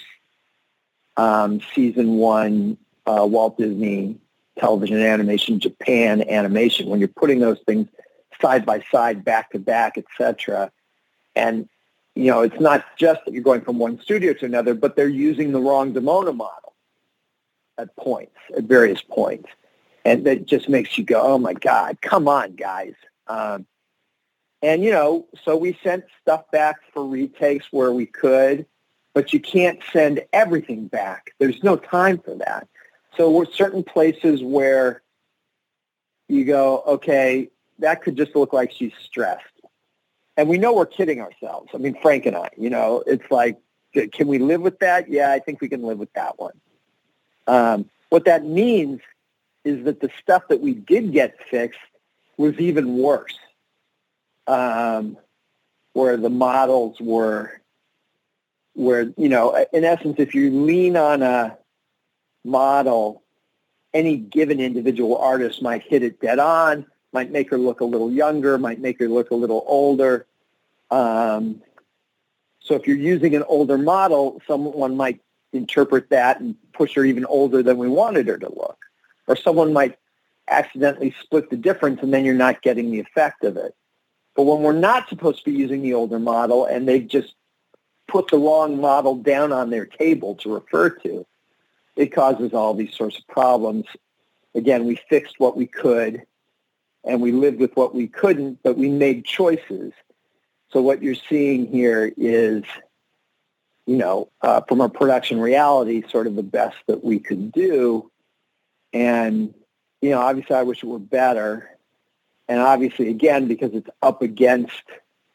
um, 1.15 1.61
season 1.73 2.15
one 2.15 2.77
uh, 3.07 3.25
Walt 3.25 3.57
Disney 3.57 4.19
television 4.59 5.01
animation, 5.01 5.59
Japan 5.59 6.21
animation, 6.29 6.89
when 6.89 6.99
you're 6.99 7.07
putting 7.07 7.39
those 7.39 7.59
things 7.65 7.87
side 8.41 8.65
by 8.65 8.83
side, 8.91 9.23
back 9.23 9.51
to 9.51 9.59
back, 9.59 9.97
etc. 9.97 10.71
And 11.35 11.69
you 12.15 12.25
know, 12.25 12.41
it's 12.41 12.59
not 12.59 12.85
just 12.97 13.23
that 13.23 13.33
you're 13.33 13.43
going 13.43 13.61
from 13.61 13.79
one 13.79 13.99
studio 14.01 14.33
to 14.33 14.45
another, 14.45 14.73
but 14.73 14.97
they're 14.97 15.07
using 15.07 15.53
the 15.53 15.61
wrong 15.61 15.93
Demona 15.93 16.35
model 16.35 16.73
at 17.77 17.95
points, 17.95 18.35
at 18.55 18.65
various 18.65 19.01
points. 19.01 19.47
And 20.03 20.25
that 20.25 20.45
just 20.45 20.67
makes 20.67 20.97
you 20.97 21.05
go, 21.05 21.21
oh 21.21 21.37
my 21.37 21.53
God, 21.53 22.01
come 22.01 22.27
on, 22.27 22.55
guys. 22.55 22.95
Um, 23.31 23.65
and, 24.61 24.83
you 24.83 24.91
know, 24.91 25.25
so 25.43 25.55
we 25.55 25.77
sent 25.83 26.03
stuff 26.21 26.43
back 26.51 26.77
for 26.93 27.07
retakes 27.07 27.67
where 27.71 27.91
we 27.91 28.05
could, 28.05 28.65
but 29.13 29.33
you 29.33 29.39
can't 29.39 29.79
send 29.91 30.21
everything 30.33 30.87
back. 30.87 31.31
There's 31.39 31.63
no 31.63 31.75
time 31.77 32.19
for 32.19 32.35
that. 32.35 32.67
So 33.17 33.31
we're 33.31 33.45
certain 33.45 33.83
places 33.83 34.43
where 34.43 35.01
you 36.27 36.45
go, 36.45 36.83
okay, 36.85 37.49
that 37.79 38.03
could 38.03 38.15
just 38.15 38.35
look 38.35 38.53
like 38.53 38.71
she's 38.71 38.93
stressed. 39.03 39.45
And 40.37 40.47
we 40.47 40.57
know 40.57 40.73
we're 40.73 40.85
kidding 40.85 41.19
ourselves. 41.21 41.69
I 41.73 41.77
mean, 41.77 41.97
Frank 42.01 42.25
and 42.25 42.35
I, 42.35 42.49
you 42.57 42.69
know, 42.69 43.03
it's 43.07 43.29
like, 43.31 43.57
can 43.93 44.27
we 44.27 44.39
live 44.39 44.61
with 44.61 44.79
that? 44.79 45.09
Yeah, 45.09 45.31
I 45.31 45.39
think 45.39 45.59
we 45.59 45.69
can 45.69 45.83
live 45.83 45.97
with 45.97 46.13
that 46.13 46.39
one. 46.39 46.53
Um, 47.47 47.89
what 48.09 48.25
that 48.25 48.45
means 48.45 49.01
is 49.65 49.83
that 49.85 49.99
the 49.99 50.09
stuff 50.21 50.43
that 50.49 50.61
we 50.61 50.73
did 50.73 51.11
get 51.11 51.35
fixed 51.49 51.79
was 52.41 52.59
even 52.59 52.97
worse, 52.97 53.37
um, 54.47 55.17
where 55.93 56.17
the 56.17 56.29
models 56.29 56.99
were, 56.99 57.61
where, 58.73 59.13
you 59.17 59.29
know, 59.29 59.65
in 59.71 59.83
essence, 59.83 60.15
if 60.17 60.33
you 60.35 60.51
lean 60.51 60.97
on 60.97 61.21
a 61.21 61.57
model, 62.43 63.23
any 63.93 64.17
given 64.17 64.59
individual 64.59 65.17
artist 65.17 65.61
might 65.61 65.83
hit 65.83 66.03
it 66.03 66.19
dead 66.19 66.39
on, 66.39 66.85
might 67.13 67.31
make 67.31 67.49
her 67.51 67.57
look 67.57 67.81
a 67.81 67.85
little 67.85 68.11
younger, 68.11 68.57
might 68.57 68.79
make 68.79 68.99
her 68.99 69.07
look 69.07 69.31
a 69.31 69.35
little 69.35 69.63
older. 69.67 70.25
Um, 70.89 71.61
so 72.61 72.75
if 72.75 72.87
you're 72.87 72.97
using 72.97 73.35
an 73.35 73.43
older 73.47 73.77
model, 73.77 74.41
someone 74.47 74.95
might 74.95 75.21
interpret 75.53 76.09
that 76.09 76.39
and 76.39 76.55
push 76.73 76.95
her 76.95 77.03
even 77.03 77.25
older 77.25 77.61
than 77.61 77.77
we 77.77 77.89
wanted 77.89 78.27
her 78.27 78.37
to 78.37 78.49
look. 78.49 78.85
Or 79.27 79.35
someone 79.35 79.73
might 79.73 79.97
accidentally 80.47 81.15
split 81.21 81.49
the 81.49 81.57
difference 81.57 82.01
and 82.01 82.13
then 82.13 82.25
you're 82.25 82.33
not 82.33 82.61
getting 82.61 82.91
the 82.91 82.99
effect 82.99 83.43
of 83.43 83.57
it. 83.57 83.75
But 84.35 84.43
when 84.43 84.61
we're 84.61 84.73
not 84.73 85.09
supposed 85.09 85.39
to 85.39 85.51
be 85.51 85.57
using 85.57 85.81
the 85.81 85.93
older 85.93 86.19
model 86.19 86.65
and 86.65 86.87
they've 86.87 87.07
just 87.07 87.33
put 88.07 88.29
the 88.29 88.37
wrong 88.37 88.79
model 88.79 89.15
down 89.15 89.51
on 89.51 89.69
their 89.69 89.85
table 89.85 90.35
to 90.35 90.53
refer 90.53 90.89
to, 90.89 91.25
it 91.95 92.13
causes 92.13 92.53
all 92.53 92.73
these 92.73 92.95
sorts 92.95 93.17
of 93.17 93.27
problems. 93.27 93.85
Again, 94.55 94.85
we 94.85 94.99
fixed 95.09 95.39
what 95.39 95.57
we 95.57 95.65
could 95.65 96.23
and 97.03 97.21
we 97.21 97.31
lived 97.31 97.59
with 97.59 97.75
what 97.75 97.95
we 97.95 98.07
couldn't, 98.07 98.59
but 98.63 98.77
we 98.77 98.89
made 98.89 99.25
choices. 99.25 99.93
So 100.71 100.81
what 100.81 101.01
you're 101.01 101.15
seeing 101.15 101.67
here 101.67 102.11
is, 102.15 102.63
you 103.85 103.97
know, 103.97 104.29
uh, 104.41 104.61
from 104.61 104.81
a 104.81 104.89
production 104.89 105.39
reality, 105.39 106.03
sort 106.09 106.27
of 106.27 106.35
the 106.35 106.43
best 106.43 106.77
that 106.87 107.03
we 107.03 107.19
could 107.19 107.51
do. 107.51 108.09
And, 108.93 109.53
you 110.01 110.09
know, 110.09 110.19
obviously 110.19 110.55
I 110.55 110.63
wish 110.63 110.83
it 110.83 110.87
were 110.87 110.99
better. 110.99 111.69
and 112.47 112.59
obviously, 112.59 113.09
again, 113.09 113.47
because 113.47 113.71
it's 113.73 113.89
up 114.01 114.21
against 114.21 114.83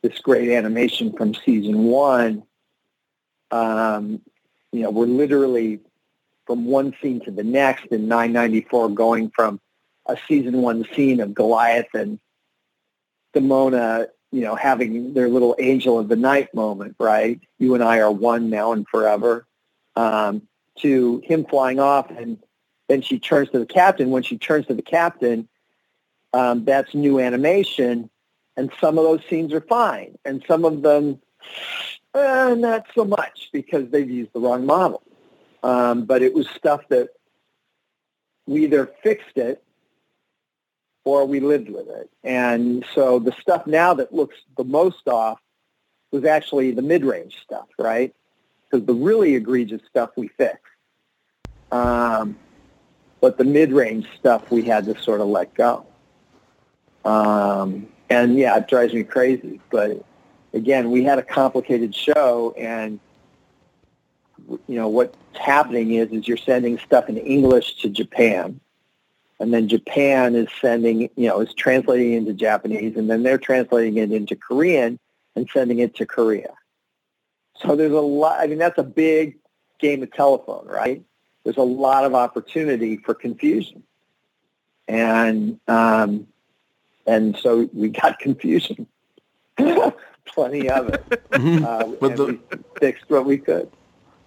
this 0.03 0.19
great 0.19 0.51
animation 0.51 1.13
from 1.13 1.35
season 1.35 1.85
one, 1.85 2.43
um, 3.51 4.21
you 4.73 4.83
know, 4.83 4.91
we're 4.91 5.07
literally 5.07 5.81
from 6.47 6.67
one 6.67 6.95
scene 7.01 7.25
to 7.25 7.31
the 7.31 7.45
next 7.45 7.87
in 7.87 8.09
994 8.09 8.91
going 8.91 9.31
from 9.31 9.61
a 10.07 10.17
season 10.29 10.63
one 10.63 10.85
scene 10.95 11.21
of 11.21 11.35
Goliath 11.35 11.93
and 11.95 12.19
Demona, 13.35 14.07
you 14.31 14.43
know, 14.43 14.55
having 14.55 15.15
their 15.15 15.29
little 15.29 15.57
angel 15.59 15.99
of 15.99 16.09
the 16.09 16.17
night 16.17 16.55
moment, 16.55 16.97
right? 16.99 17.41
You 17.59 17.75
and 17.75 17.83
I 17.83 17.99
are 18.01 18.13
one 18.13 18.51
now 18.51 18.73
and 18.73 18.87
forever. 18.89 19.47
Um, 19.95 20.43
to 20.81 21.23
him 21.25 21.47
flying 21.47 21.81
off 21.81 22.11
and 22.11 22.39
then 22.89 23.03
she 23.03 23.19
turns 23.19 23.51
to 23.51 23.59
the 23.59 23.67
captain. 23.67 24.11
When 24.11 24.23
she 24.23 24.39
turns 24.39 24.67
to 24.67 24.75
the 24.75 24.83
captain, 24.83 25.49
um, 26.33 26.65
that's 26.65 26.95
new 26.95 27.21
animation. 27.21 28.11
And 28.57 28.71
some 28.81 28.99
of 28.99 29.05
those 29.05 29.21
scenes 29.29 29.53
are 29.53 29.61
fine. 29.61 30.17
And 30.25 30.45
some 30.47 30.65
of 30.65 30.83
them, 30.83 31.21
eh, 32.15 32.55
not 32.55 32.87
so 32.95 33.05
much 33.05 33.51
because 33.53 33.91
they've 33.91 34.09
used 34.09 34.33
the 34.33 34.41
wrong 34.41 34.67
model. 34.67 35.03
Um, 35.63 36.05
but 36.05 36.23
it 36.23 36.33
was 36.33 36.49
stuff 36.49 36.83
that 36.91 37.11
we 38.47 38.65
either 38.65 38.91
fixed 39.03 39.37
it 39.37 39.63
or 41.05 41.25
we 41.27 41.41
lived 41.41 41.69
with 41.69 41.89
it. 41.89 42.11
And 42.25 42.85
so 42.95 43.19
the 43.19 43.33
stuff 43.41 43.67
now 43.67 43.95
that 43.95 44.13
looks 44.13 44.37
the 44.57 44.65
most 44.65 45.09
off 45.09 45.39
was 46.13 46.25
actually 46.25 46.71
the 46.71 46.83
mid-range 46.83 47.37
stuff, 47.43 47.67
right? 47.79 48.15
Because 48.65 48.87
the 48.87 48.95
really 48.95 49.35
egregious 49.35 49.83
stuff 49.89 50.11
we 50.17 50.29
fixed. 50.29 50.63
Um, 51.73 52.37
but 53.21 53.39
the 53.39 53.45
mid-range 53.45 54.07
stuff 54.19 54.51
we 54.51 54.63
had 54.63 54.85
to 54.85 55.01
sort 55.01 55.21
of 55.21 55.29
let 55.29 55.55
go. 55.55 55.87
Um, 57.05 57.89
and 58.11 58.37
yeah, 58.39 58.57
it 58.57 58.69
drives 58.69 58.93
me 58.93 59.05
crazy. 59.05 59.61
But 59.71 60.05
again, 60.53 60.91
we 60.91 61.05
had 61.05 61.19
a 61.19 61.23
complicated 61.23 61.95
show, 61.95 62.55
and 62.59 63.01
you 64.49 64.77
know 64.77 64.89
what's 64.89 65.17
happening 65.35 65.93
is 65.93 66.11
is 66.11 66.29
you're 66.29 66.37
sending 66.37 66.79
stuff 66.79 67.09
in 67.09 67.17
English 67.17 67.81
to 67.83 67.89
Japan, 67.89 68.61
and 69.41 69.53
then 69.53 69.69
Japan 69.69 70.35
is 70.35 70.49
sending 70.61 71.03
you 71.03 71.29
know 71.29 71.41
is 71.41 71.55
translating 71.55 72.13
into 72.13 72.33
Japanese, 72.33 72.97
and 72.97 73.09
then 73.09 73.23
they're 73.23 73.39
translating 73.39 73.97
it 73.97 74.13
into 74.13 74.37
Korean 74.37 74.99
and 75.35 75.49
sending 75.53 75.79
it 75.79 75.95
to 75.97 76.07
Korea. 76.07 76.55
So 77.59 77.77
there's 77.77 77.93
a 77.93 78.01
lot. 78.01 78.41
I 78.41 78.47
mean, 78.47 78.59
that's 78.59 78.79
a 78.79 78.85
big 78.85 79.39
game 79.79 80.03
of 80.03 80.13
telephone, 80.13 80.67
right? 80.67 81.03
There's 81.47 81.59
a 81.59 81.63
lot 81.63 82.05
of 82.05 82.13
opportunity 82.13 82.97
for 82.97 83.15
confusion, 83.15 83.85
and 84.89 85.61
um, 85.69 86.27
and 87.07 87.37
so 87.39 87.71
we 87.73 87.89
got 87.91 88.19
confusion, 88.27 88.89
plenty 89.57 90.69
of 90.69 90.89
it. 90.89 91.09
Mhm. 91.31 91.63
Uh, 91.65 91.97
But 92.01 92.11
and 92.11 92.19
the- 92.19 92.25
we 92.27 92.41
fixed 92.81 93.05
what 93.09 93.27
we 93.27 93.39
could. 93.39 93.71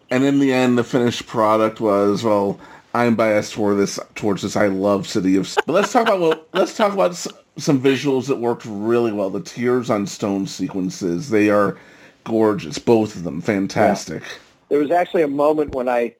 And 0.09 0.23
in 0.23 0.39
the 0.39 0.53
end, 0.53 0.77
the 0.77 0.83
finished 0.85 1.27
product 1.27 1.81
was 1.81 2.23
well. 2.23 2.57
I'm 2.95 3.15
biased 3.15 3.53
toward 3.53 3.77
this 3.77 3.99
towards 4.15 4.41
this. 4.43 4.55
I 4.55 4.67
love 4.67 5.05
City 5.05 5.35
of. 5.35 5.53
But 5.67 5.73
let's 5.73 5.91
talk 5.91 6.03
about 6.07 6.21
well, 6.21 6.41
let's 6.53 6.75
talk 6.77 6.93
about 6.93 7.11
s- 7.11 7.27
some 7.57 7.81
visuals 7.81 8.27
that 8.27 8.37
worked 8.37 8.63
really 8.65 9.11
well. 9.11 9.29
The 9.29 9.41
tears 9.41 9.89
on 9.89 10.07
stone 10.07 10.47
sequences. 10.47 11.31
They 11.31 11.49
are 11.49 11.77
gorgeous. 12.23 12.79
Both 12.79 13.17
of 13.17 13.25
them 13.25 13.41
fantastic. 13.41 14.23
There 14.69 14.79
was 14.79 14.89
actually 14.89 15.21
a 15.23 15.27
moment 15.27 15.75
when 15.75 15.89
I 15.89 16.15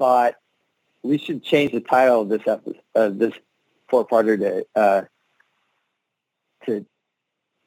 thought 0.00 0.34
we 1.02 1.18
should 1.18 1.44
change 1.44 1.72
the 1.72 1.80
title 1.80 2.22
of 2.22 2.30
this 2.30 2.40
episode, 2.46 2.80
uh, 2.94 3.10
this 3.10 3.34
four-parter 3.90 4.38
to 4.38 4.80
uh, 4.80 5.02
to 6.64 6.86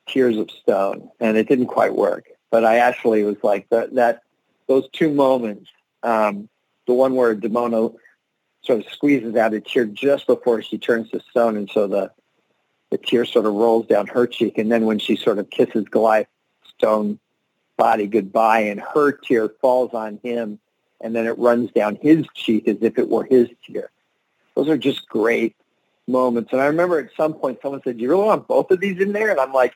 Tears 0.07 0.37
of 0.37 0.49
Stone, 0.49 1.09
and 1.19 1.37
it 1.37 1.47
didn't 1.47 1.67
quite 1.67 1.95
work. 1.95 2.25
But 2.49 2.65
I 2.65 2.77
actually 2.77 3.23
was 3.23 3.37
like 3.43 3.69
that. 3.69 3.93
That 3.93 4.23
those 4.67 4.89
two 4.91 5.13
moments, 5.13 5.69
um, 6.01 6.49
the 6.87 6.93
one 6.93 7.13
where 7.15 7.35
Demona 7.35 7.93
sort 8.63 8.79
of 8.79 8.91
squeezes 8.91 9.35
out 9.35 9.53
a 9.53 9.61
tear 9.61 9.85
just 9.85 10.25
before 10.25 10.61
she 10.63 10.79
turns 10.79 11.11
to 11.11 11.19
stone, 11.29 11.55
and 11.55 11.69
so 11.69 11.87
the 11.87 12.11
the 12.89 12.97
tear 12.97 13.25
sort 13.25 13.45
of 13.45 13.53
rolls 13.53 13.85
down 13.85 14.07
her 14.07 14.25
cheek, 14.25 14.57
and 14.57 14.71
then 14.71 14.85
when 14.85 14.97
she 14.97 15.15
sort 15.15 15.37
of 15.37 15.51
kisses 15.51 15.85
Goliath 15.85 16.27
Stone 16.77 17.19
body 17.77 18.07
goodbye, 18.07 18.61
and 18.61 18.79
her 18.79 19.11
tear 19.11 19.49
falls 19.61 19.93
on 19.93 20.19
him, 20.23 20.59
and 21.03 21.15
then 21.15 21.27
it 21.27 21.37
runs 21.37 21.71
down 21.71 21.97
his 22.01 22.25
cheek 22.33 22.67
as 22.67 22.77
if 22.81 22.97
it 22.97 23.09
were 23.09 23.25
his 23.25 23.49
tear. 23.65 23.89
Those 24.55 24.69
are 24.69 24.77
just 24.77 25.07
great 25.07 25.55
moments. 26.07 26.51
And 26.51 26.61
I 26.61 26.65
remember 26.65 26.99
at 26.99 27.09
some 27.15 27.33
point 27.33 27.59
someone 27.61 27.81
said, 27.83 27.97
"Do 27.97 28.03
you 28.03 28.09
really 28.09 28.25
want 28.25 28.47
both 28.47 28.71
of 28.71 28.79
these 28.79 28.99
in 28.99 29.13
there?" 29.13 29.29
And 29.29 29.39
I'm 29.39 29.53
like, 29.53 29.75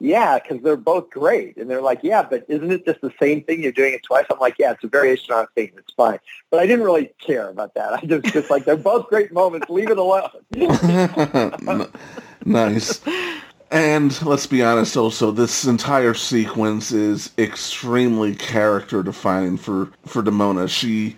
"Yeah, 0.00 0.38
because 0.38 0.62
they're 0.62 0.76
both 0.76 1.10
great." 1.10 1.56
And 1.56 1.68
they're 1.68 1.82
like, 1.82 2.00
"Yeah, 2.02 2.22
but 2.22 2.44
isn't 2.48 2.70
it 2.70 2.84
just 2.84 3.00
the 3.00 3.12
same 3.20 3.42
thing? 3.42 3.62
You're 3.62 3.72
doing 3.72 3.94
it 3.94 4.02
twice." 4.02 4.24
I'm 4.30 4.38
like, 4.38 4.56
"Yeah, 4.58 4.72
it's 4.72 4.84
a 4.84 4.88
variation 4.88 5.34
on 5.34 5.44
a 5.44 5.48
theme. 5.54 5.72
It's 5.76 5.92
fine." 5.94 6.18
But 6.50 6.60
I 6.60 6.66
didn't 6.66 6.84
really 6.84 7.10
care 7.18 7.48
about 7.48 7.74
that. 7.74 7.92
I 7.92 8.00
just 8.06 8.26
just 8.26 8.50
like 8.50 8.64
they're 8.64 8.76
both 8.76 9.08
great 9.08 9.32
moments. 9.32 9.68
Leave 9.68 9.90
it 9.90 9.98
alone. 9.98 10.30
Nice. 12.44 13.00
And 13.70 14.20
let's 14.22 14.46
be 14.46 14.62
honest 14.62 14.96
also, 14.96 15.30
this 15.30 15.64
entire 15.64 16.14
sequence 16.14 16.90
is 16.90 17.30
extremely 17.36 18.34
character 18.34 19.02
defining 19.02 19.58
for, 19.58 19.90
for 20.06 20.22
Demona. 20.22 20.68
She 20.68 21.16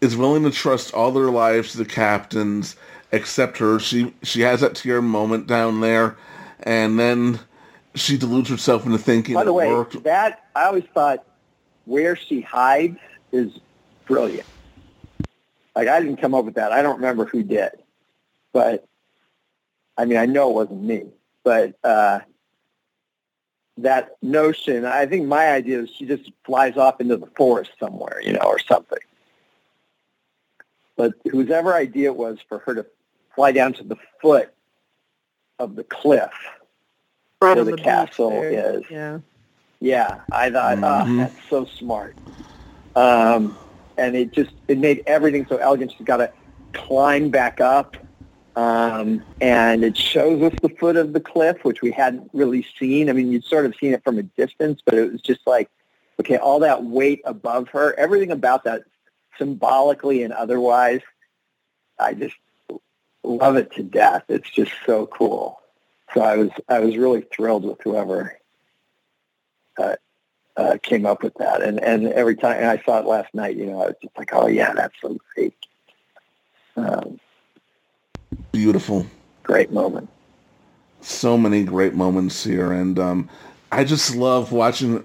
is 0.00 0.16
willing 0.16 0.42
to 0.42 0.50
trust 0.50 0.94
all 0.94 1.12
their 1.12 1.30
lives 1.30 1.72
to 1.72 1.78
the 1.78 1.84
captains 1.84 2.76
except 3.12 3.58
her. 3.58 3.78
She 3.78 4.12
she 4.22 4.40
has 4.40 4.60
that 4.60 4.74
tear 4.74 5.00
moment 5.00 5.46
down 5.46 5.80
there 5.80 6.16
and 6.60 6.98
then 6.98 7.38
she 7.94 8.18
deludes 8.18 8.48
herself 8.50 8.84
into 8.84 8.98
thinking 8.98 9.34
By 9.34 9.44
the 9.44 9.52
way, 9.52 9.68
worked. 9.68 10.02
that 10.02 10.44
I 10.54 10.64
always 10.64 10.84
thought 10.92 11.24
where 11.84 12.16
she 12.16 12.40
hides 12.40 12.98
is 13.32 13.58
brilliant. 14.06 14.46
Like 15.74 15.88
I 15.88 16.00
didn't 16.00 16.16
come 16.18 16.34
up 16.34 16.44
with 16.44 16.54
that. 16.54 16.72
I 16.72 16.82
don't 16.82 16.96
remember 16.96 17.24
who 17.26 17.42
did, 17.42 17.70
but 18.52 18.86
I 19.96 20.04
mean 20.04 20.18
I 20.18 20.26
know 20.26 20.50
it 20.50 20.54
wasn't 20.54 20.82
me. 20.82 21.04
But 21.46 21.76
uh, 21.84 22.18
that 23.78 24.16
notion, 24.20 24.84
I 24.84 25.06
think 25.06 25.28
my 25.28 25.46
idea 25.52 25.82
is 25.82 25.90
she 25.90 26.04
just 26.04 26.32
flies 26.44 26.76
off 26.76 27.00
into 27.00 27.16
the 27.16 27.28
forest 27.36 27.70
somewhere, 27.78 28.20
you 28.20 28.32
know, 28.32 28.40
or 28.40 28.58
something. 28.58 28.98
But 30.96 31.12
whosever 31.30 31.72
idea 31.72 32.08
it 32.08 32.16
was 32.16 32.38
for 32.48 32.58
her 32.66 32.74
to 32.74 32.86
fly 33.36 33.52
down 33.52 33.74
to 33.74 33.84
the 33.84 33.94
foot 34.20 34.52
of 35.60 35.76
the 35.76 35.84
cliff 35.84 36.32
Right 37.40 37.54
where 37.54 37.64
the, 37.64 37.76
the 37.76 37.76
castle 37.76 38.30
there. 38.30 38.50
is. 38.50 38.82
Yeah. 38.90 39.20
Yeah, 39.78 40.22
I 40.32 40.50
thought, 40.50 40.78
Mhm. 40.78 41.14
oh, 41.14 41.16
that's 41.18 41.48
so 41.48 41.64
smart. 41.64 42.16
Um, 42.96 43.56
and 43.96 44.16
it 44.16 44.32
just 44.32 44.50
it 44.66 44.78
made 44.78 45.04
everything 45.06 45.46
so 45.48 45.58
elegant. 45.58 45.92
She's 45.96 46.04
got 46.06 46.16
to 46.16 46.32
climb 46.72 47.28
back 47.30 47.60
up, 47.60 47.96
um, 48.56 49.22
and 49.40 49.84
it 49.84 49.96
shows 49.96 50.42
us 50.42 50.58
the 50.62 50.70
foot 50.70 50.96
of 50.96 51.12
the 51.12 51.20
cliff, 51.20 51.62
which 51.62 51.82
we 51.82 51.90
hadn't 51.90 52.30
really 52.32 52.66
seen. 52.78 53.10
I 53.10 53.12
mean, 53.12 53.30
you'd 53.30 53.44
sort 53.44 53.66
of 53.66 53.74
seen 53.76 53.92
it 53.92 54.02
from 54.02 54.18
a 54.18 54.22
distance, 54.22 54.80
but 54.84 54.94
it 54.94 55.12
was 55.12 55.20
just 55.20 55.46
like, 55.46 55.70
okay, 56.18 56.38
all 56.38 56.58
that 56.60 56.84
weight 56.84 57.20
above 57.26 57.68
her, 57.68 57.94
everything 57.98 58.30
about 58.30 58.64
that, 58.64 58.84
symbolically 59.38 60.22
and 60.22 60.32
otherwise, 60.32 61.02
I 61.98 62.14
just 62.14 62.36
love 63.22 63.56
it 63.56 63.72
to 63.72 63.82
death. 63.82 64.24
It's 64.28 64.50
just 64.50 64.72
so 64.86 65.06
cool. 65.06 65.60
So 66.14 66.22
I 66.22 66.36
was 66.36 66.50
I 66.68 66.80
was 66.80 66.96
really 66.96 67.22
thrilled 67.22 67.64
with 67.64 67.80
whoever 67.82 68.38
uh, 69.78 69.96
uh, 70.56 70.78
came 70.82 71.04
up 71.04 71.22
with 71.22 71.34
that. 71.34 71.62
And 71.62 71.82
and 71.82 72.08
every 72.08 72.36
time 72.36 72.56
and 72.56 72.66
I 72.66 72.82
saw 72.84 73.00
it 73.00 73.06
last 73.06 73.34
night, 73.34 73.56
you 73.56 73.66
know, 73.66 73.82
I 73.82 73.86
was 73.86 73.96
just 74.02 74.16
like, 74.16 74.30
oh 74.32 74.46
yeah, 74.46 74.72
that's 74.72 74.94
so 75.02 75.18
great. 75.34 75.54
Um, 76.76 77.18
Beautiful. 78.52 79.06
great 79.42 79.70
moment. 79.70 80.08
so 81.00 81.36
many 81.36 81.62
great 81.64 81.94
moments 81.94 82.42
here 82.42 82.72
and 82.72 82.98
um, 82.98 83.28
i 83.70 83.84
just 83.84 84.16
love 84.16 84.50
watching 84.52 85.04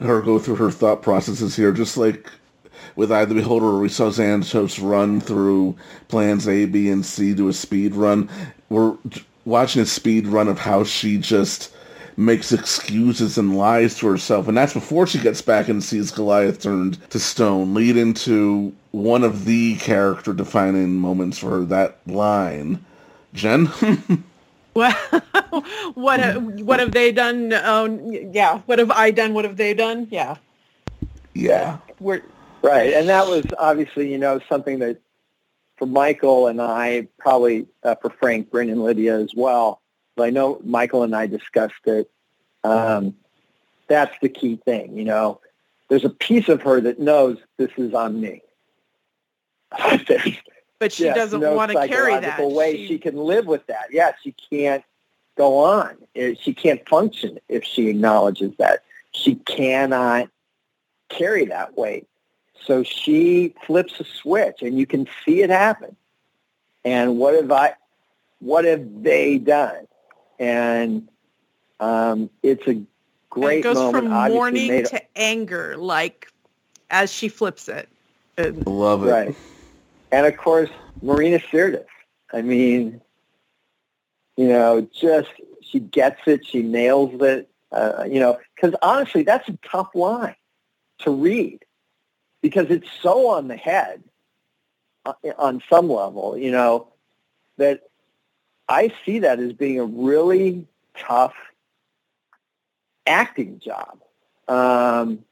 her 0.00 0.22
go 0.22 0.38
through 0.38 0.56
her 0.56 0.70
thought 0.70 1.02
processes 1.02 1.56
here 1.56 1.72
just 1.72 1.96
like 1.96 2.30
with 2.96 3.10
Eye 3.12 3.22
of 3.22 3.28
the 3.30 3.34
Beholder 3.34 3.66
where 3.72 3.80
we 3.80 3.88
saw 3.88 4.10
Xanatos 4.10 4.78
run 4.82 5.20
through 5.20 5.76
plans 6.08 6.46
A, 6.46 6.66
B, 6.66 6.90
and 6.90 7.06
C 7.06 7.34
to 7.34 7.48
a 7.48 7.52
speed 7.52 7.94
run. 7.94 8.28
We're 8.68 8.96
watching 9.46 9.80
a 9.80 9.86
speed 9.86 10.26
run 10.26 10.46
of 10.48 10.58
how 10.58 10.84
she 10.84 11.16
just 11.16 11.72
makes 12.16 12.52
excuses 12.52 13.38
and 13.38 13.56
lies 13.56 13.96
to 13.98 14.06
herself. 14.06 14.48
And 14.48 14.56
that's 14.56 14.74
before 14.74 15.06
she 15.06 15.18
gets 15.18 15.42
back 15.42 15.68
and 15.68 15.82
sees 15.82 16.10
Goliath 16.10 16.60
turned 16.60 16.98
to 17.10 17.18
stone, 17.18 17.74
lead 17.74 17.96
into 17.96 18.74
one 18.90 19.24
of 19.24 19.44
the 19.44 19.76
character 19.76 20.32
defining 20.32 20.96
moments 20.96 21.38
for 21.38 21.50
her, 21.50 21.64
that 21.64 21.98
line. 22.06 22.84
Jen? 23.34 23.70
Well, 24.74 24.94
what 25.92 26.18
ha- 26.18 26.38
what 26.38 26.80
have 26.80 26.92
they 26.92 27.12
done? 27.12 27.52
Um, 27.52 28.10
yeah, 28.32 28.60
what 28.60 28.78
have 28.78 28.90
I 28.90 29.10
done? 29.10 29.34
What 29.34 29.44
have 29.44 29.58
they 29.58 29.74
done? 29.74 30.08
Yeah, 30.10 30.36
yeah. 31.34 31.76
we're 32.00 32.22
Right, 32.62 32.92
and 32.92 33.08
that 33.08 33.26
was 33.26 33.44
obviously, 33.58 34.10
you 34.10 34.18
know, 34.18 34.40
something 34.48 34.78
that 34.78 35.00
for 35.76 35.86
Michael 35.86 36.46
and 36.46 36.62
I, 36.62 37.08
probably 37.18 37.66
uh, 37.82 37.96
for 37.96 38.10
Frank, 38.10 38.50
Bryn, 38.50 38.70
and 38.70 38.84
Lydia 38.84 39.18
as 39.18 39.34
well, 39.36 39.81
I 40.18 40.30
know 40.30 40.60
Michael 40.64 41.02
and 41.02 41.14
I 41.14 41.26
discussed 41.26 41.74
it. 41.86 42.10
Um, 42.64 43.14
that's 43.88 44.14
the 44.20 44.28
key 44.28 44.56
thing, 44.64 44.96
you 44.96 45.04
know. 45.04 45.40
There's 45.88 46.04
a 46.04 46.10
piece 46.10 46.48
of 46.48 46.62
her 46.62 46.80
that 46.80 46.98
knows 47.00 47.38
this 47.58 47.70
is 47.76 47.92
on 47.94 48.20
me. 48.20 48.42
but 50.78 50.92
she 50.92 51.04
Yes, 51.04 51.14
doesn't 51.16 51.40
no 51.40 51.54
want 51.54 51.72
to 51.72 51.88
carry 51.88 52.18
that. 52.18 52.40
way 52.40 52.76
She- 52.76 52.88
she 52.88 52.98
can 52.98 53.16
live 53.16 53.46
with 53.46 53.66
that. 53.66 53.86
Yeah, 53.90 54.12
she 54.22 54.34
can't 54.50 54.84
go 55.36 55.58
on. 55.58 55.96
Eh, 56.14 56.34
She 56.38 56.52
can't 56.54 56.86
function 56.88 57.38
if 57.48 57.64
she 57.64 57.88
acknowledges 57.88 58.52
that. 58.58 58.82
She 59.12 59.36
cannot 59.36 60.28
carry 61.08 61.46
that 61.46 61.76
weight. 61.76 62.06
So 62.64 62.82
she 62.82 63.54
flips 63.66 63.98
a 63.98 64.04
switch, 64.04 64.62
and 64.62 64.78
you 64.78 64.86
can 64.86 65.08
see 65.24 65.42
it 65.42 65.50
happen. 65.50 65.96
And 66.84 67.18
what 67.18 67.34
have 67.34 67.50
I? 67.50 67.74
What 68.38 68.64
have 68.64 69.02
they 69.02 69.38
done? 69.38 69.86
And 70.42 71.08
um, 71.78 72.28
it's 72.42 72.66
a 72.66 72.70
and 72.70 72.86
great 73.30 73.60
it 73.60 73.62
goes 73.62 73.76
moment. 73.76 74.04
from 74.04 74.12
obviously 74.12 74.36
mourning 74.36 74.68
made- 74.68 74.86
to 74.86 75.02
anger, 75.16 75.76
like 75.76 76.32
as 76.90 77.12
she 77.12 77.28
flips 77.28 77.68
it. 77.68 77.88
And- 78.36 78.66
Love 78.66 79.04
it. 79.04 79.10
Right. 79.10 79.36
And 80.10 80.26
of 80.26 80.36
course, 80.36 80.68
Marina 81.00 81.38
Sirtis. 81.38 81.86
I 82.32 82.42
mean, 82.42 83.00
you 84.36 84.48
know, 84.48 84.86
just 85.00 85.30
she 85.62 85.78
gets 85.78 86.20
it. 86.26 86.44
She 86.44 86.62
nails 86.62 87.20
it. 87.22 87.48
Uh, 87.70 88.04
you 88.10 88.18
know, 88.20 88.38
because 88.54 88.74
honestly, 88.82 89.22
that's 89.22 89.48
a 89.48 89.56
tough 89.70 89.94
line 89.94 90.34
to 90.98 91.10
read 91.10 91.64
because 92.42 92.66
it's 92.70 92.88
so 93.00 93.28
on 93.28 93.48
the 93.48 93.56
head 93.56 94.02
uh, 95.06 95.12
on 95.38 95.62
some 95.70 95.88
level. 95.88 96.36
You 96.36 96.50
know, 96.50 96.88
that 97.58 97.82
I 98.68 98.92
see 99.04 99.20
that 99.20 99.38
as 99.38 99.52
being 99.52 99.78
a 99.78 99.84
really 99.84 100.66
tough 100.96 101.34
acting 103.06 103.60
job. 103.60 103.98
Um, 104.48 105.24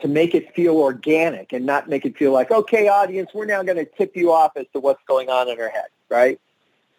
to 0.00 0.08
make 0.08 0.34
it 0.34 0.54
feel 0.54 0.76
organic 0.76 1.52
and 1.52 1.66
not 1.66 1.88
make 1.88 2.04
it 2.04 2.16
feel 2.16 2.32
like, 2.32 2.50
okay, 2.50 2.88
audience, 2.88 3.30
we're 3.34 3.44
now 3.44 3.62
going 3.62 3.76
to 3.76 3.84
tip 3.84 4.16
you 4.16 4.32
off 4.32 4.52
as 4.56 4.66
to 4.72 4.80
what's 4.80 5.02
going 5.06 5.28
on 5.28 5.48
in 5.48 5.58
her 5.58 5.68
head, 5.68 5.86
right? 6.08 6.40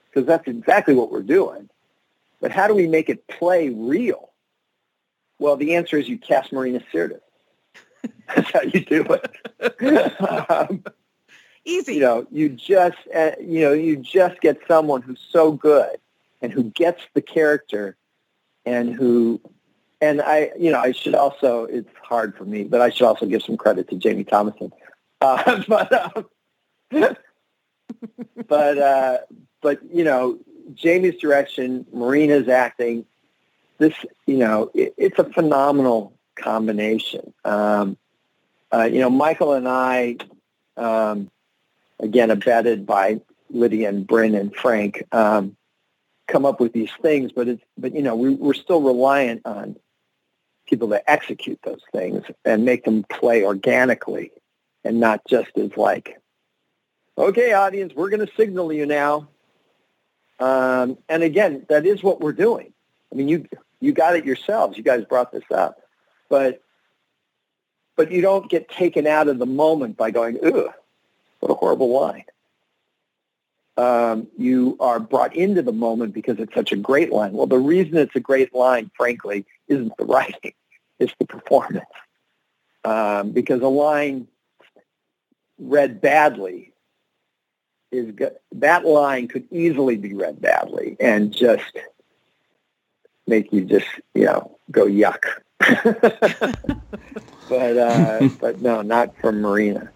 Because 0.09 0.27
that's 0.27 0.47
exactly 0.47 0.93
what 0.93 1.11
we're 1.11 1.21
doing. 1.21 1.69
But 2.39 2.51
how 2.51 2.67
do 2.67 2.75
we 2.75 2.87
make 2.87 3.09
it 3.09 3.27
play 3.27 3.69
real? 3.69 4.29
Well, 5.39 5.55
the 5.57 5.75
answer 5.75 5.97
is 5.97 6.07
you 6.07 6.17
cast 6.17 6.53
Marina 6.53 6.81
Sirtis. 6.93 7.21
That's 8.35 8.51
how 8.51 8.61
you 8.61 8.85
do 8.85 9.05
it. 9.09 10.49
um, 10.49 10.83
Easy. 11.63 11.95
you 11.95 11.99
know, 11.99 12.25
you 12.31 12.49
just, 12.49 12.97
uh, 13.15 13.31
you 13.39 13.61
know, 13.61 13.73
you 13.73 13.97
just 13.97 14.41
get 14.41 14.59
someone 14.67 15.01
who's 15.01 15.19
so 15.29 15.51
good 15.51 15.97
and 16.41 16.51
who 16.51 16.63
gets 16.63 17.01
the 17.13 17.21
character 17.21 17.95
and 18.65 18.93
who, 18.93 19.39
and 20.01 20.21
I, 20.21 20.51
you 20.57 20.71
know, 20.71 20.79
I 20.79 20.91
should 20.91 21.13
also, 21.13 21.65
it's 21.65 21.89
hard 22.03 22.35
for 22.35 22.45
me, 22.45 22.63
but 22.63 22.81
I 22.81 22.89
should 22.89 23.05
also 23.05 23.27
give 23.27 23.43
some 23.43 23.57
credit 23.57 23.89
to 23.89 23.95
Jamie 23.95 24.23
Thomason. 24.23 24.71
Uh, 25.23 25.61
but, 25.67 25.93
um, 25.93 26.25
but, 28.47 28.77
uh, 28.79 29.17
but, 29.61 29.79
you 29.93 30.03
know, 30.03 30.39
Jamie's 30.73 31.21
direction, 31.21 31.85
Marina's 31.93 32.49
acting, 32.49 33.05
this, 33.77 33.93
you 34.25 34.37
know, 34.37 34.71
it, 34.73 34.95
it's 34.97 35.19
a 35.19 35.25
phenomenal 35.25 36.17
combination. 36.33 37.33
Um, 37.45 37.97
uh, 38.73 38.89
you 38.91 38.99
know, 38.99 39.11
Michael 39.11 39.53
and 39.53 39.67
I, 39.67 40.17
um, 40.75 41.29
again, 42.01 42.31
abetted 42.31 42.85
by 42.85 43.21
Lydia 43.49 43.89
and 43.89 44.05
Bryn 44.05 44.35
and 44.35 44.53
Frank, 44.53 45.03
um, 45.13 45.55
come 46.27 46.45
up 46.45 46.59
with 46.59 46.73
these 46.73 46.91
things, 47.01 47.31
but 47.31 47.47
it's, 47.47 47.63
but 47.77 47.95
you 47.95 48.01
know, 48.01 48.15
we, 48.15 48.31
we're 48.31 48.53
still 48.53 48.81
reliant 48.81 49.41
on 49.45 49.77
people 50.67 50.89
to 50.89 51.09
execute 51.09 51.59
those 51.63 51.81
things 51.91 52.23
and 52.45 52.65
make 52.65 52.83
them 52.83 53.03
play 53.09 53.43
organically 53.43 54.31
and 54.83 54.99
not 54.99 55.21
just 55.27 55.49
as 55.57 55.75
like, 55.77 56.19
okay, 57.17 57.53
audience, 57.53 57.93
we're 57.95 58.09
going 58.09 58.25
to 58.25 58.33
signal 58.35 58.71
you 58.73 58.85
now. 58.85 59.27
Um, 60.39 60.97
and 61.07 61.23
again, 61.23 61.65
that 61.69 61.85
is 61.85 62.01
what 62.01 62.19
we're 62.19 62.31
doing. 62.31 62.73
I 63.11 63.15
mean, 63.15 63.27
you 63.27 63.45
you 63.79 63.91
got 63.93 64.15
it 64.15 64.25
yourselves. 64.25 64.77
You 64.77 64.83
guys 64.83 65.05
brought 65.05 65.31
this 65.31 65.43
up, 65.53 65.81
but 66.29 66.63
but 67.95 68.11
you 68.11 68.21
don't 68.21 68.49
get 68.49 68.69
taken 68.69 69.05
out 69.05 69.27
of 69.27 69.37
the 69.37 69.45
moment 69.45 69.97
by 69.97 70.09
going, 70.09 70.39
ugh, 70.43 70.71
what 71.41 71.51
a 71.51 71.55
horrible 71.55 71.91
line. 71.91 72.23
Um, 73.77 74.27
you 74.37 74.77
are 74.79 74.99
brought 74.99 75.35
into 75.35 75.61
the 75.61 75.71
moment 75.73 76.13
because 76.13 76.39
it's 76.39 76.53
such 76.53 76.71
a 76.71 76.75
great 76.75 77.11
line. 77.11 77.33
Well, 77.33 77.47
the 77.47 77.57
reason 77.57 77.97
it's 77.97 78.15
a 78.15 78.19
great 78.19 78.53
line, 78.53 78.91
frankly, 78.95 79.45
isn't 79.67 79.97
the 79.97 80.05
writing; 80.13 80.53
it's 80.99 81.13
the 81.19 81.25
performance. 81.25 81.85
Um, 82.83 83.31
because 83.31 83.61
a 83.61 83.67
line 83.67 84.27
read 85.59 86.01
badly 86.01 86.73
is 87.91 88.13
that 88.53 88.85
line 88.85 89.27
could 89.27 89.45
easily 89.51 89.97
be 89.97 90.13
read 90.13 90.41
badly 90.41 90.95
and 90.99 91.31
just 91.31 91.77
make 93.27 93.51
you 93.53 93.65
just 93.65 93.87
you 94.13 94.25
know 94.25 94.57
go 94.69 94.85
yuck. 94.85 95.23
but 97.49 97.77
uh, 97.77 98.29
but 98.39 98.61
no, 98.61 98.81
not 98.81 99.15
from 99.17 99.41
Marina. 99.41 99.91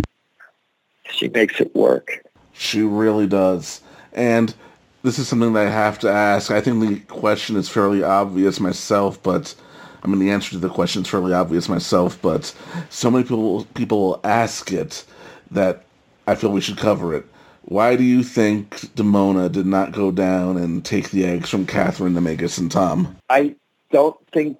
She 1.11 1.29
makes 1.29 1.59
it 1.59 1.75
work. 1.75 2.23
She 2.53 2.81
really 2.81 3.27
does. 3.27 3.81
And 4.13 4.53
this 5.03 5.19
is 5.19 5.27
something 5.27 5.53
that 5.53 5.67
I 5.67 5.69
have 5.69 5.99
to 5.99 6.11
ask. 6.11 6.51
I 6.51 6.61
think 6.61 6.81
the 6.81 6.99
question 7.13 7.55
is 7.57 7.69
fairly 7.69 8.03
obvious 8.03 8.59
myself, 8.59 9.21
but 9.21 9.53
I 10.03 10.07
mean 10.07 10.19
the 10.19 10.31
answer 10.31 10.51
to 10.51 10.57
the 10.57 10.69
question 10.69 11.03
is 11.03 11.07
fairly 11.07 11.33
obvious 11.33 11.69
myself, 11.69 12.19
but 12.21 12.55
so 12.89 13.11
many 13.11 13.23
people 13.23 13.65
people 13.75 14.19
ask 14.23 14.71
it 14.71 15.05
that 15.51 15.85
I 16.27 16.35
feel 16.35 16.51
we 16.51 16.61
should 16.61 16.77
cover 16.77 17.13
it. 17.13 17.25
Why 17.63 17.95
do 17.95 18.03
you 18.03 18.23
think 18.23 18.69
Demona 18.95 19.51
did 19.51 19.65
not 19.65 19.91
go 19.91 20.11
down 20.11 20.57
and 20.57 20.85
take 20.85 21.09
the 21.09 21.25
eggs 21.25 21.49
from 21.49 21.65
Catherine, 21.65 22.13
Nemesis, 22.13 22.57
and 22.59 22.71
Tom? 22.71 23.15
I 23.29 23.55
don't 23.91 24.17
think, 24.31 24.57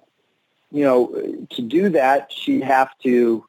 you 0.72 0.82
know, 0.82 1.46
to 1.50 1.62
do 1.62 1.88
that, 1.90 2.32
she'd 2.32 2.64
have 2.64 2.90
to, 3.04 3.44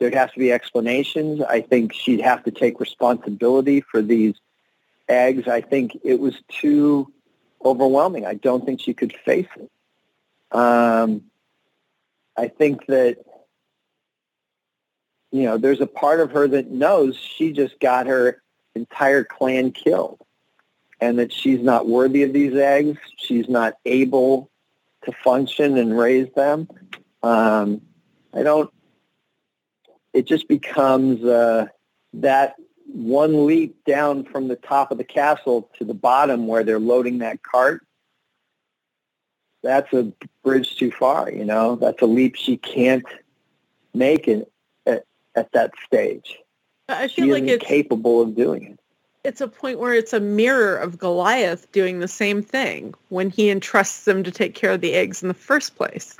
there'd 0.00 0.14
have 0.14 0.32
to 0.32 0.38
be 0.38 0.50
explanations. 0.50 1.42
I 1.42 1.60
think 1.60 1.92
she'd 1.92 2.22
have 2.22 2.42
to 2.44 2.50
take 2.50 2.80
responsibility 2.80 3.82
for 3.82 4.00
these 4.00 4.34
eggs. 5.08 5.46
I 5.46 5.60
think 5.60 5.96
it 6.02 6.18
was 6.18 6.42
too 6.48 7.12
overwhelming. 7.62 8.26
I 8.26 8.34
don't 8.34 8.64
think 8.64 8.80
she 8.80 8.94
could 8.94 9.14
face 9.24 9.46
it. 9.56 9.70
Um, 10.56 11.24
I 12.36 12.48
think 12.48 12.86
that, 12.86 13.18
you 15.30 15.42
know, 15.42 15.58
there's 15.58 15.82
a 15.82 15.86
part 15.86 16.20
of 16.20 16.32
her 16.32 16.48
that 16.48 16.70
knows 16.70 17.16
she 17.16 17.52
just 17.52 17.78
got 17.78 18.06
her 18.06 18.42
entire 18.74 19.22
clan 19.22 19.70
killed 19.72 20.18
and 20.98 21.18
that 21.18 21.32
she's 21.32 21.60
not 21.60 21.86
worthy 21.86 22.22
of 22.22 22.32
these 22.32 22.54
eggs. 22.54 22.98
She's 23.18 23.48
not 23.48 23.74
able 23.84 24.50
to 25.04 25.12
function 25.22 25.76
and 25.76 25.96
raise 25.96 26.32
them. 26.34 26.68
Um, 27.22 27.82
I 28.32 28.42
don't. 28.42 28.72
It 30.12 30.26
just 30.26 30.48
becomes 30.48 31.24
uh, 31.24 31.66
that 32.14 32.56
one 32.86 33.46
leap 33.46 33.84
down 33.84 34.24
from 34.24 34.48
the 34.48 34.56
top 34.56 34.90
of 34.90 34.98
the 34.98 35.04
castle 35.04 35.70
to 35.78 35.84
the 35.84 35.94
bottom 35.94 36.46
where 36.46 36.64
they're 36.64 36.80
loading 36.80 37.18
that 37.18 37.42
cart. 37.42 37.86
That's 39.62 39.92
a 39.92 40.12
bridge 40.42 40.76
too 40.76 40.90
far, 40.90 41.30
you 41.30 41.44
know. 41.44 41.76
That's 41.76 42.00
a 42.02 42.06
leap 42.06 42.34
she 42.34 42.56
can't 42.56 43.04
make 43.94 44.26
it 44.26 44.50
at, 44.86 45.04
at 45.36 45.52
that 45.52 45.72
stage. 45.84 46.38
I 46.88 47.06
She 47.06 47.22
feel 47.22 47.30
like 47.30 47.44
isn't 47.44 47.54
it's 47.62 47.64
capable 47.66 48.22
of 48.22 48.34
doing 48.34 48.64
it. 48.64 48.80
it's 49.22 49.40
a 49.40 49.46
point 49.48 49.78
where 49.78 49.92
it's 49.94 50.12
a 50.14 50.18
mirror 50.20 50.76
of 50.76 50.98
Goliath 50.98 51.70
doing 51.72 52.00
the 52.00 52.08
same 52.08 52.42
thing 52.42 52.94
when 53.10 53.30
he 53.30 53.50
entrusts 53.50 54.04
them 54.06 54.24
to 54.24 54.30
take 54.32 54.54
care 54.54 54.72
of 54.72 54.80
the 54.80 54.94
eggs 54.94 55.22
in 55.22 55.28
the 55.28 55.34
first 55.34 55.76
place. 55.76 56.16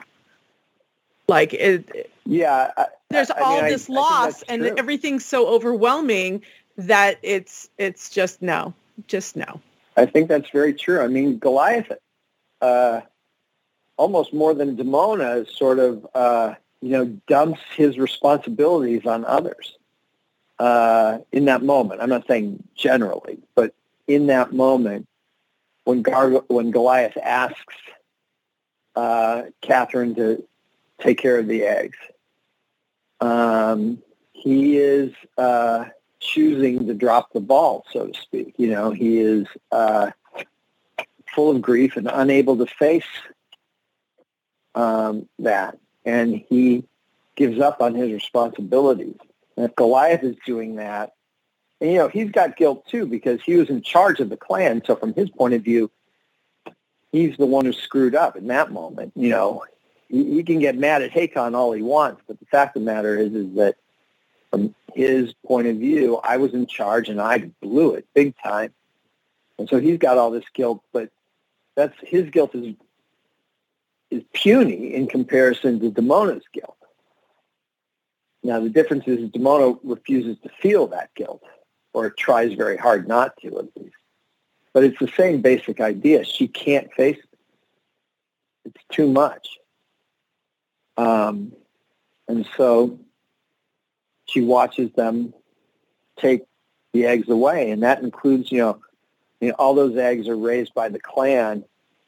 Like 1.31 1.55
it, 1.55 2.11
Yeah, 2.27 2.73
I, 2.77 2.87
there's 3.09 3.31
I 3.31 3.41
all 3.43 3.61
I- 3.63 3.69
this 3.69 3.89
I 3.89 3.93
loss 3.93 4.43
and 4.49 4.63
true. 4.63 4.75
everything's 4.77 5.25
so 5.25 5.47
overwhelming 5.47 6.43
that 6.77 7.21
it's 7.23 7.69
it's 7.79 8.11
just 8.11 8.43
no, 8.43 8.75
just 9.07 9.37
no. 9.37 9.61
I 9.97 10.07
think 10.07 10.29
that's 10.29 10.51
very 10.51 10.75
true. 10.75 11.01
I 11.01 11.07
mean, 11.07 11.39
Goliath, 11.39 11.93
uh, 12.61 13.03
almost 13.97 14.35
more 14.35 14.55
than 14.55 14.77
Demona, 14.77 15.49
sort 15.49 15.79
of, 15.79 16.05
uh, 16.17 16.55
you 16.81 16.91
know, 16.91 17.05
dumps 17.29 17.61
his 17.77 17.97
responsibilities 17.97 19.07
on 19.07 19.25
others 19.25 19.79
uh, 20.59 21.19
in 21.31 21.45
that 21.45 21.63
moment. 21.63 22.01
I'm 22.01 22.09
not 22.09 22.27
saying 22.27 22.61
generally, 22.75 23.39
but 23.55 23.73
in 24.09 24.27
that 24.27 24.53
moment, 24.53 25.07
when 25.85 26.03
Gar- 26.03 26.43
when 26.49 26.73
Goliath 26.73 27.17
asks 27.23 27.77
uh, 28.97 29.43
Catherine 29.63 30.17
to 30.17 30.45
take 31.01 31.19
care 31.19 31.39
of 31.39 31.49
the 31.49 31.65
eggs, 31.65 31.99
um, 33.21 34.03
he 34.33 34.79
is 34.79 35.13
uh, 35.37 35.85
choosing 36.21 36.87
to 36.87 36.95
drop 36.95 37.33
the 37.33 37.41
ball, 37.41 37.85
so 37.91 38.07
to 38.07 38.21
speak. 38.21 38.55
You 38.57 38.69
know, 38.69 38.91
he 38.91 39.19
is 39.19 39.47
uh, 39.71 40.11
full 41.35 41.51
of 41.55 41.63
grief 41.63 41.97
and 41.97 42.09
unable 42.11 42.57
to 42.59 42.67
face 42.67 43.05
um, 44.75 45.29
that. 45.39 45.79
And 46.05 46.43
he 46.49 46.85
gives 47.37 47.61
up 47.61 47.83
on 47.83 47.95
his 47.95 48.13
responsibilities. 48.13 49.17
And 49.57 49.67
if 49.67 49.77
Goliath 49.77 50.23
is 50.23 50.37
doing 50.47 50.77
that, 50.77 51.15
and, 51.81 51.91
you 51.91 51.99
know, 51.99 52.09
he's 52.09 52.31
got 52.31 52.57
guilt 52.57 52.87
too 52.87 53.07
because 53.07 53.41
he 53.43 53.57
was 53.57 53.71
in 53.71 53.83
charge 53.83 54.21
of 54.21 54.29
the 54.29 54.37
clan. 54.37 54.83
So 54.87 54.97
from 54.97 55.15
his 55.15 55.31
point 55.31 55.55
of 55.55 55.63
view, 55.63 55.91
he's 57.11 57.37
the 57.37 57.47
one 57.47 57.65
who 57.65 57.73
screwed 57.73 58.15
up 58.15 58.37
in 58.37 58.49
that 58.49 58.71
moment. 58.71 59.13
You 59.17 59.31
know, 59.31 59.65
he, 60.11 60.43
can 60.43 60.59
get 60.59 60.77
mad 60.77 61.03
at 61.03 61.13
Hakon 61.13 61.55
all 61.55 61.73
he 61.73 61.83
wants, 61.83 62.23
but 62.27 62.39
the 62.41 62.47
fact 62.47 62.77
of 62.77 62.83
the 62.83 62.87
matter 62.87 63.17
is, 63.17 63.33
is 63.33 63.55
that 63.55 63.77
from 64.51 64.75
his 64.95 65.33
point 65.47 65.69
of 65.69 65.77
view, 65.77 66.17
I 66.25 66.37
was 66.37 66.53
in 66.53 66.67
charge 66.67 67.09
and 67.09 67.21
I 67.21 67.51
blew 67.63 67.95
it 67.95 68.07
big 68.15 68.35
time. 68.43 68.73
And 69.59 69.69
so 69.69 69.79
he's 69.79 69.99
got 69.99 70.19
all 70.19 70.31
this 70.31 70.45
guilt, 70.53 70.83
but 70.93 71.11
that's 71.77 71.95
his 72.03 72.29
guilt 72.31 72.55
is 72.55 72.75
is 74.11 74.25
puny 74.33 74.93
in 74.93 75.07
comparison 75.07 75.79
to 75.79 75.91
Demona's 75.93 76.43
guilt. 76.53 76.77
Now 78.43 78.59
the 78.59 78.69
difference 78.69 79.05
is 79.07 79.31
Demona 79.31 79.79
refuses 79.85 80.37
to 80.43 80.49
feel 80.61 80.89
that 80.89 81.15
guilt, 81.15 81.45
or 81.93 82.11
tries 82.11 82.55
very 82.55 82.77
hard 82.77 83.07
not 83.07 83.37
to 83.43 83.59
at 83.59 83.67
least. 83.77 83.95
But 84.73 84.83
it's 84.83 84.99
the 84.99 85.13
same 85.17 85.43
basic 85.43 85.81
idea. 85.81 86.25
She 86.25 86.49
can't 86.49 86.93
face 86.95 87.19
it. 87.19 87.39
It's 88.65 88.85
too 88.91 89.09
much. 89.09 89.61
Um, 91.01 91.53
and 92.29 92.47
so 92.59 92.99
she 94.27 94.43
watches 94.43 94.93
them 94.93 95.33
take 96.19 96.43
the 96.93 97.07
eggs 97.07 97.29
away, 97.31 97.71
and 97.71 97.83
that 97.83 98.03
includes, 98.03 98.53
you 98.53 98.59
know, 98.59 98.81
you 99.41 99.49
know, 99.49 99.55
all 99.59 99.75
those 99.75 99.97
eggs 99.97 100.29
are 100.29 100.37
raised 100.37 100.75
by 100.75 100.91
the 100.91 101.01
clan, 101.01 101.65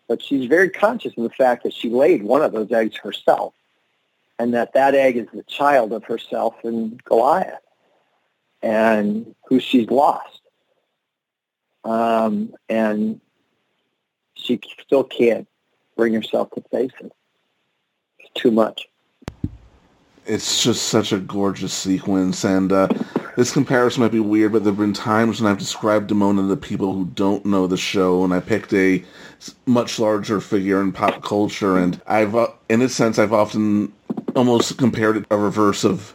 but 0.08 0.22
she's 0.22 0.46
very 0.46 0.68
conscious 0.68 1.14
of 1.16 1.22
the 1.22 1.30
fact 1.30 1.62
that 1.64 1.72
she 1.72 1.88
laid 1.88 2.22
one 2.22 2.42
of 2.42 2.52
those 2.52 2.70
eggs 2.70 2.96
herself, 2.96 3.54
and 4.38 4.52
that 4.52 4.74
that 4.74 4.94
egg 4.94 5.16
is 5.16 5.26
the 5.32 5.44
child 5.44 5.94
of 5.94 6.04
herself 6.04 6.54
and 6.62 7.02
Goliath, 7.04 7.62
and 8.60 9.34
who 9.48 9.58
she's 9.58 9.88
lost. 9.88 10.42
Um, 11.84 12.54
and 12.68 13.22
she 14.34 14.60
still 14.82 15.04
can't 15.04 15.48
bring 15.96 16.12
herself 16.12 16.50
to 16.50 16.62
face 16.70 16.92
it. 17.00 17.12
Too 18.34 18.50
much. 18.50 18.88
It's 20.26 20.62
just 20.62 20.84
such 20.84 21.12
a 21.12 21.18
gorgeous 21.18 21.72
sequence, 21.72 22.44
and 22.44 22.72
uh, 22.72 22.88
this 23.36 23.52
comparison 23.52 24.02
might 24.02 24.12
be 24.12 24.20
weird, 24.20 24.52
but 24.52 24.62
there 24.62 24.72
have 24.72 24.78
been 24.78 24.92
times 24.92 25.40
when 25.40 25.50
I've 25.50 25.58
described 25.58 26.10
Demona 26.10 26.48
to 26.48 26.56
people 26.56 26.92
who 26.92 27.06
don't 27.06 27.44
know 27.44 27.66
the 27.66 27.76
show, 27.76 28.22
and 28.22 28.32
I 28.32 28.40
picked 28.40 28.72
a 28.72 29.04
much 29.66 29.98
larger 29.98 30.40
figure 30.40 30.80
in 30.80 30.92
pop 30.92 31.22
culture, 31.22 31.76
and 31.76 32.00
I've, 32.06 32.34
uh, 32.36 32.48
in 32.68 32.82
a 32.82 32.88
sense, 32.88 33.18
I've 33.18 33.32
often 33.32 33.92
almost 34.36 34.78
compared 34.78 35.16
it 35.16 35.26
a 35.30 35.36
reverse 35.36 35.84
of 35.84 36.14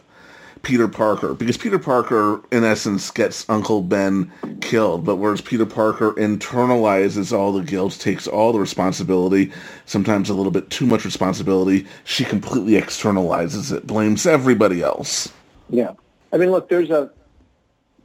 Peter 0.62 0.88
Parker 0.88 1.34
because 1.34 1.56
Peter 1.56 1.78
Parker, 1.78 2.42
in 2.50 2.64
essence, 2.64 3.10
gets 3.10 3.48
Uncle 3.48 3.82
Ben 3.82 4.30
killed, 4.60 5.04
but 5.04 5.16
whereas 5.16 5.40
Peter 5.40 5.66
Parker 5.66 6.12
internalizes 6.14 7.36
all 7.36 7.52
the 7.52 7.62
guilt, 7.62 7.98
takes 8.00 8.26
all 8.26 8.52
the 8.52 8.58
responsibility, 8.58 9.52
sometimes 9.86 10.28
a 10.28 10.34
little 10.34 10.52
bit 10.52 10.70
too 10.70 10.86
much 10.86 11.04
responsibility, 11.04 11.86
she 12.04 12.24
completely 12.24 12.72
externalizes 12.72 13.74
it, 13.74 13.86
blames 13.86 14.26
everybody 14.26 14.82
else. 14.82 15.32
Yeah. 15.70 15.92
I 16.32 16.36
mean, 16.36 16.50
look, 16.50 16.68
there's 16.68 16.90
a 16.90 17.10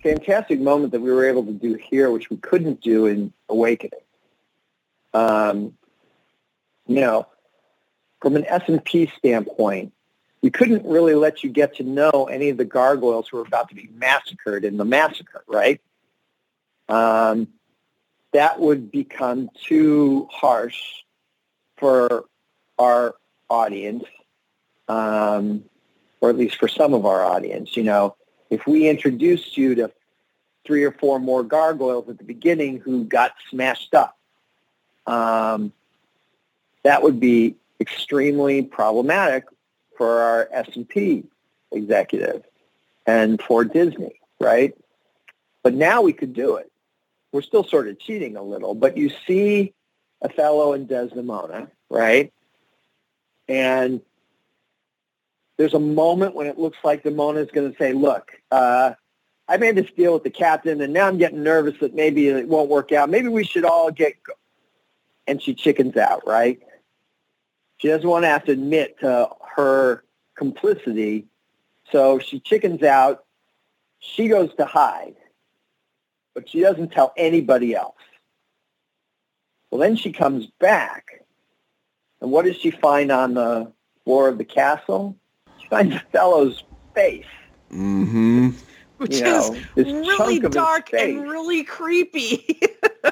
fantastic 0.01 0.59
moment 0.59 0.91
that 0.91 1.01
we 1.01 1.11
were 1.11 1.25
able 1.25 1.45
to 1.45 1.53
do 1.53 1.73
here, 1.75 2.11
which 2.11 2.29
we 2.29 2.37
couldn't 2.37 2.81
do 2.81 3.05
in 3.05 3.33
Awakening. 3.49 3.99
Um, 5.13 5.77
you 6.87 7.01
know, 7.01 7.27
from 8.21 8.35
an 8.35 8.45
S&P 8.45 9.11
standpoint, 9.17 9.93
we 10.43 10.51
couldn't 10.51 10.85
really 10.85 11.15
let 11.15 11.41
you 11.41 11.49
get 11.49 11.77
to 11.77 11.83
know 11.83 12.25
any 12.29 12.49
of 12.49 12.57
the 12.57 12.65
gargoyles 12.65 13.29
who 13.29 13.37
were 13.37 13.43
about 13.43 13.69
to 13.69 13.75
be 13.75 13.89
massacred 13.95 14.65
in 14.65 14.75
the 14.75 14.83
massacre, 14.83 15.41
right? 15.47 15.79
Um, 16.89 17.47
that 18.33 18.59
would 18.59 18.91
become 18.91 19.49
too 19.65 20.27
harsh 20.29 20.77
for 21.77 22.25
our 22.77 23.15
audience, 23.49 24.03
um, 24.89 25.63
or 26.19 26.29
at 26.29 26.37
least 26.37 26.57
for 26.57 26.67
some 26.67 26.93
of 26.93 27.05
our 27.05 27.23
audience. 27.23 27.77
You 27.77 27.83
know, 27.83 28.17
if 28.49 28.67
we 28.67 28.89
introduced 28.89 29.55
you 29.55 29.75
to 29.75 29.93
three 30.65 30.83
or 30.83 30.91
four 30.91 31.19
more 31.19 31.43
gargoyles 31.43 32.09
at 32.09 32.17
the 32.17 32.25
beginning 32.25 32.79
who 32.79 33.05
got 33.05 33.31
smashed 33.49 33.93
up, 33.93 34.17
um, 35.07 35.71
that 36.83 37.01
would 37.01 37.21
be 37.21 37.55
extremely 37.79 38.61
problematic 38.61 39.45
for 39.97 40.21
our 40.21 40.49
S&P 40.51 41.23
executive 41.71 42.43
and 43.05 43.41
for 43.41 43.63
Disney, 43.63 44.19
right? 44.39 44.73
But 45.63 45.73
now 45.73 46.01
we 46.01 46.13
could 46.13 46.33
do 46.33 46.55
it. 46.57 46.71
We're 47.31 47.41
still 47.41 47.63
sort 47.63 47.87
of 47.87 47.99
cheating 47.99 48.35
a 48.35 48.43
little, 48.43 48.75
but 48.75 48.97
you 48.97 49.11
see 49.27 49.73
Othello 50.21 50.73
and 50.73 50.87
Desdemona, 50.87 51.69
right? 51.89 52.31
And 53.47 54.01
there's 55.57 55.73
a 55.73 55.79
moment 55.79 56.35
when 56.35 56.47
it 56.47 56.57
looks 56.57 56.77
like 56.83 57.03
Desdemona 57.03 57.39
is 57.39 57.51
going 57.51 57.71
to 57.71 57.77
say, 57.77 57.93
look, 57.93 58.31
uh, 58.51 58.93
I 59.47 59.57
made 59.57 59.75
this 59.75 59.91
deal 59.97 60.13
with 60.13 60.23
the 60.23 60.29
captain, 60.29 60.81
and 60.81 60.93
now 60.93 61.07
I'm 61.07 61.17
getting 61.17 61.43
nervous 61.43 61.75
that 61.81 61.93
maybe 61.93 62.27
it 62.27 62.47
won't 62.47 62.69
work 62.69 62.91
out. 62.91 63.09
Maybe 63.09 63.27
we 63.27 63.43
should 63.43 63.65
all 63.65 63.91
get... 63.91 64.13
And 65.25 65.41
she 65.41 65.53
chickens 65.53 65.95
out, 65.95 66.27
right? 66.27 66.59
She 67.83 67.89
doesn't 67.89 68.07
want 68.07 68.23
to 68.23 68.29
have 68.29 68.45
to 68.45 68.53
admit 68.53 68.97
to 69.01 69.27
her 69.57 70.05
complicity. 70.35 71.25
So 71.91 72.17
she 72.17 72.39
chickens 72.39 72.81
out. 72.81 73.25
She 73.99 74.29
goes 74.29 74.55
to 74.55 74.63
hide, 74.63 75.15
but 76.33 76.47
she 76.47 76.61
doesn't 76.61 76.93
tell 76.93 77.11
anybody 77.17 77.75
else. 77.75 77.97
Well, 79.69 79.81
then 79.81 79.97
she 79.97 80.13
comes 80.13 80.47
back. 80.61 81.25
And 82.21 82.31
what 82.31 82.45
does 82.45 82.55
she 82.55 82.71
find 82.71 83.11
on 83.11 83.33
the 83.33 83.69
floor 84.05 84.29
of 84.29 84.37
the 84.37 84.45
castle? 84.45 85.17
She 85.59 85.67
finds 85.67 85.93
Othello's 85.93 86.63
face. 86.95 87.25
Mm-hmm. 87.69 88.51
Which 88.95 89.17
you 89.17 89.23
know, 89.25 89.57
is 89.75 89.87
really 89.87 90.39
dark 90.39 90.93
and 90.93 91.29
really 91.29 91.65
creepy. 91.65 92.61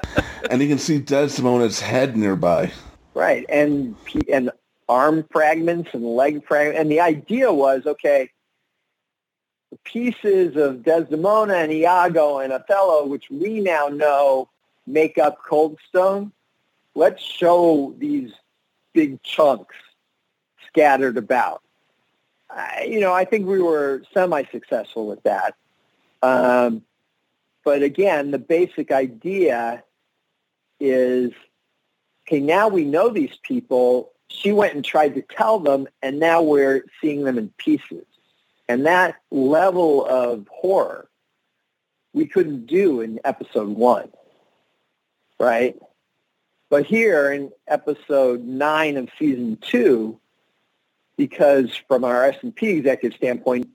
and 0.49 0.61
you 0.61 0.69
can 0.69 0.78
see 0.78 1.01
Desdemona's 1.01 1.82
head 1.82 2.15
nearby. 2.15 2.72
Right, 3.13 3.45
and 3.49 3.95
and 4.32 4.51
arm 4.91 5.25
fragments 5.31 5.89
and 5.93 6.03
leg 6.03 6.45
fragments. 6.45 6.81
And 6.81 6.91
the 6.91 6.99
idea 6.99 7.51
was, 7.53 7.85
okay, 7.85 8.29
the 9.71 9.77
pieces 9.85 10.57
of 10.57 10.83
Desdemona 10.83 11.53
and 11.53 11.71
Iago 11.71 12.39
and 12.39 12.51
Othello, 12.51 13.05
which 13.05 13.29
we 13.29 13.61
now 13.61 13.87
know 13.87 14.49
make 14.85 15.17
up 15.17 15.37
Coldstone, 15.49 16.33
let's 16.93 17.23
show 17.23 17.95
these 17.99 18.33
big 18.93 19.23
chunks 19.23 19.75
scattered 20.67 21.17
about. 21.17 21.61
I, 22.49 22.85
you 22.89 22.99
know, 22.99 23.13
I 23.13 23.23
think 23.23 23.47
we 23.47 23.61
were 23.61 24.03
semi-successful 24.13 25.07
with 25.07 25.23
that. 25.23 25.55
Um, 26.21 26.81
but 27.63 27.81
again, 27.81 28.31
the 28.31 28.39
basic 28.39 28.91
idea 28.91 29.83
is, 30.81 31.31
okay, 32.27 32.41
now 32.41 32.67
we 32.67 32.83
know 32.83 33.09
these 33.09 33.37
people 33.41 34.11
she 34.32 34.51
went 34.51 34.73
and 34.73 34.84
tried 34.84 35.15
to 35.15 35.21
tell 35.21 35.59
them, 35.59 35.88
and 36.01 36.19
now 36.19 36.41
we're 36.41 36.86
seeing 37.01 37.23
them 37.23 37.38
in 37.38 37.49
pieces. 37.57 38.05
And 38.67 38.86
that 38.86 39.15
level 39.29 40.05
of 40.05 40.47
horror 40.49 41.09
we 42.13 42.25
couldn't 42.25 42.65
do 42.65 43.01
in 43.01 43.19
episode 43.23 43.69
one, 43.69 44.09
right? 45.39 45.77
But 46.69 46.86
here 46.86 47.32
in 47.32 47.51
episode 47.67 48.43
nine 48.45 48.97
of 48.97 49.09
season 49.19 49.57
two, 49.57 50.19
because 51.17 51.75
from 51.88 52.03
our 52.03 52.25
S&P 52.25 52.67
executive 52.69 53.17
standpoint, 53.17 53.69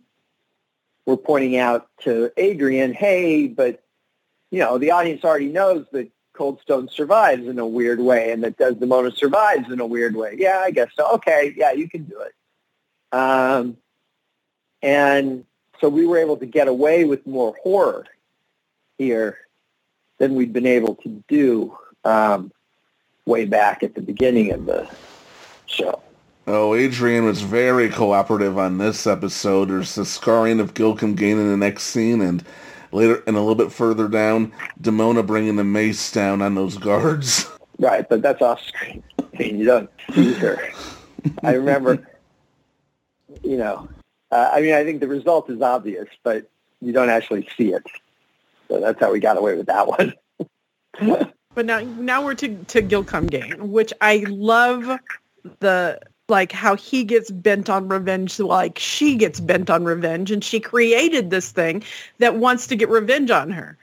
we're 1.04 1.16
pointing 1.16 1.57
out 1.57 1.88
to 2.00 2.32
Adrian, 2.36 2.92
hey, 2.92 3.46
but, 3.46 3.84
you 4.50 4.59
know, 4.59 4.78
the 4.78 4.90
audience 4.90 5.24
already 5.24 5.48
knows 5.48 5.86
that 5.92 6.11
Coldstone 6.37 6.91
survives 6.93 7.47
in 7.47 7.59
a 7.59 7.66
weird 7.66 8.01
way 8.01 8.30
and 8.30 8.45
that 8.45 8.59
Desdemona 8.59 9.11
survives 9.11 9.70
in 9.70 9.80
a 9.80 9.87
weird 9.87 10.14
way. 10.14 10.37
Yeah, 10.39 10.62
I 10.64 10.70
guess 10.70 10.89
so. 10.97 11.11
Okay, 11.14 11.55
yeah, 11.57 11.72
you 11.72 11.89
can 11.89 12.05
do 12.05 12.20
it. 12.20 12.34
Um, 13.16 13.76
and 14.82 15.45
so 15.80 15.89
we 15.89 16.07
were 16.07 16.18
able 16.18 16.37
to 16.39 16.47
get 16.47 16.68
away 16.68 17.05
with 17.05 17.26
more 17.26 17.55
horror 17.62 18.07
here 18.99 19.39
than 20.18 20.34
we'd 20.34 20.53
been 20.53 20.66
able 20.66 20.95
to 20.97 21.22
do 21.28 21.76
um, 22.05 22.53
way 23.26 23.45
back 23.45 23.82
at 23.82 23.95
the 23.95 24.01
beginning 24.01 24.53
of 24.53 24.66
the 24.66 24.89
show. 25.66 26.01
Oh, 26.47 26.74
Adrian 26.74 27.24
was 27.24 27.43
very 27.43 27.89
cooperative 27.89 28.57
on 28.57 28.78
this 28.78 29.07
episode. 29.07 29.68
There's 29.68 29.97
the 29.97 30.07
scarring 30.07 30.61
of 30.61 30.74
Gillecomgain 30.74 31.32
in 31.32 31.51
the 31.51 31.57
next 31.57 31.84
scene, 31.84 32.20
and 32.20 32.45
later 32.97 33.22
and 33.26 33.36
a 33.36 33.40
little 33.40 33.55
bit 33.55 33.70
further 33.70 34.09
down, 34.09 34.53
Demona 34.80 35.24
bringing 35.24 35.57
the 35.57 35.64
mace 35.64 36.11
down 36.11 36.42
on 36.42 36.55
those 36.55 36.78
guards. 36.78 37.49
Right, 37.78 38.09
but 38.09 38.22
that's 38.22 38.40
off 38.40 38.61
screen. 38.62 39.03
I 39.18 39.24
mean, 39.38 39.59
you 39.59 39.66
don't 39.66 39.90
see 40.14 40.32
her. 40.34 40.59
I 41.42 41.53
remember, 41.53 42.09
you 43.42 43.59
know, 43.59 43.88
uh, 44.30 44.51
I 44.53 44.62
mean, 44.62 44.72
I 44.72 44.82
think 44.82 45.01
the 45.01 45.09
result 45.09 45.51
is 45.51 45.61
obvious, 45.61 46.09
but 46.22 46.49
you 46.80 46.92
don't 46.92 47.11
actually 47.11 47.49
see 47.57 47.72
it. 47.72 47.86
So 48.68 48.80
that's 48.80 48.99
how 48.99 49.12
we 49.12 49.20
got 49.20 49.36
away 49.36 49.57
with 49.57 49.66
that 49.66 49.86
one. 49.86 50.14
but 51.55 51.66
now, 51.66 51.80
now 51.80 52.24
we're 52.24 52.34
to 52.36 52.64
to 52.64 52.82
Gillecomgain, 52.82 53.61
which 53.61 53.92
I 54.01 54.24
love 54.28 54.99
the 55.61 56.01
like 56.29 56.53
how 56.53 56.74
he 56.74 57.05
gets 57.05 57.31
bent 57.31 57.70
on 57.70 57.89
revenge 57.89 58.39
like 58.41 58.79
she 58.79 59.14
gets 59.14 59.39
bent 59.39 59.70
on 59.70 59.85
revenge 59.85 60.31
and 60.31 60.43
she 60.43 60.59
created 60.59 61.31
this 61.31 61.53
thing 61.53 61.83
that 62.18 62.37
wants 62.37 62.66
to 62.66 62.77
get 62.77 62.89
revenge 62.89 63.31
on 63.31 63.51
her. 63.51 63.79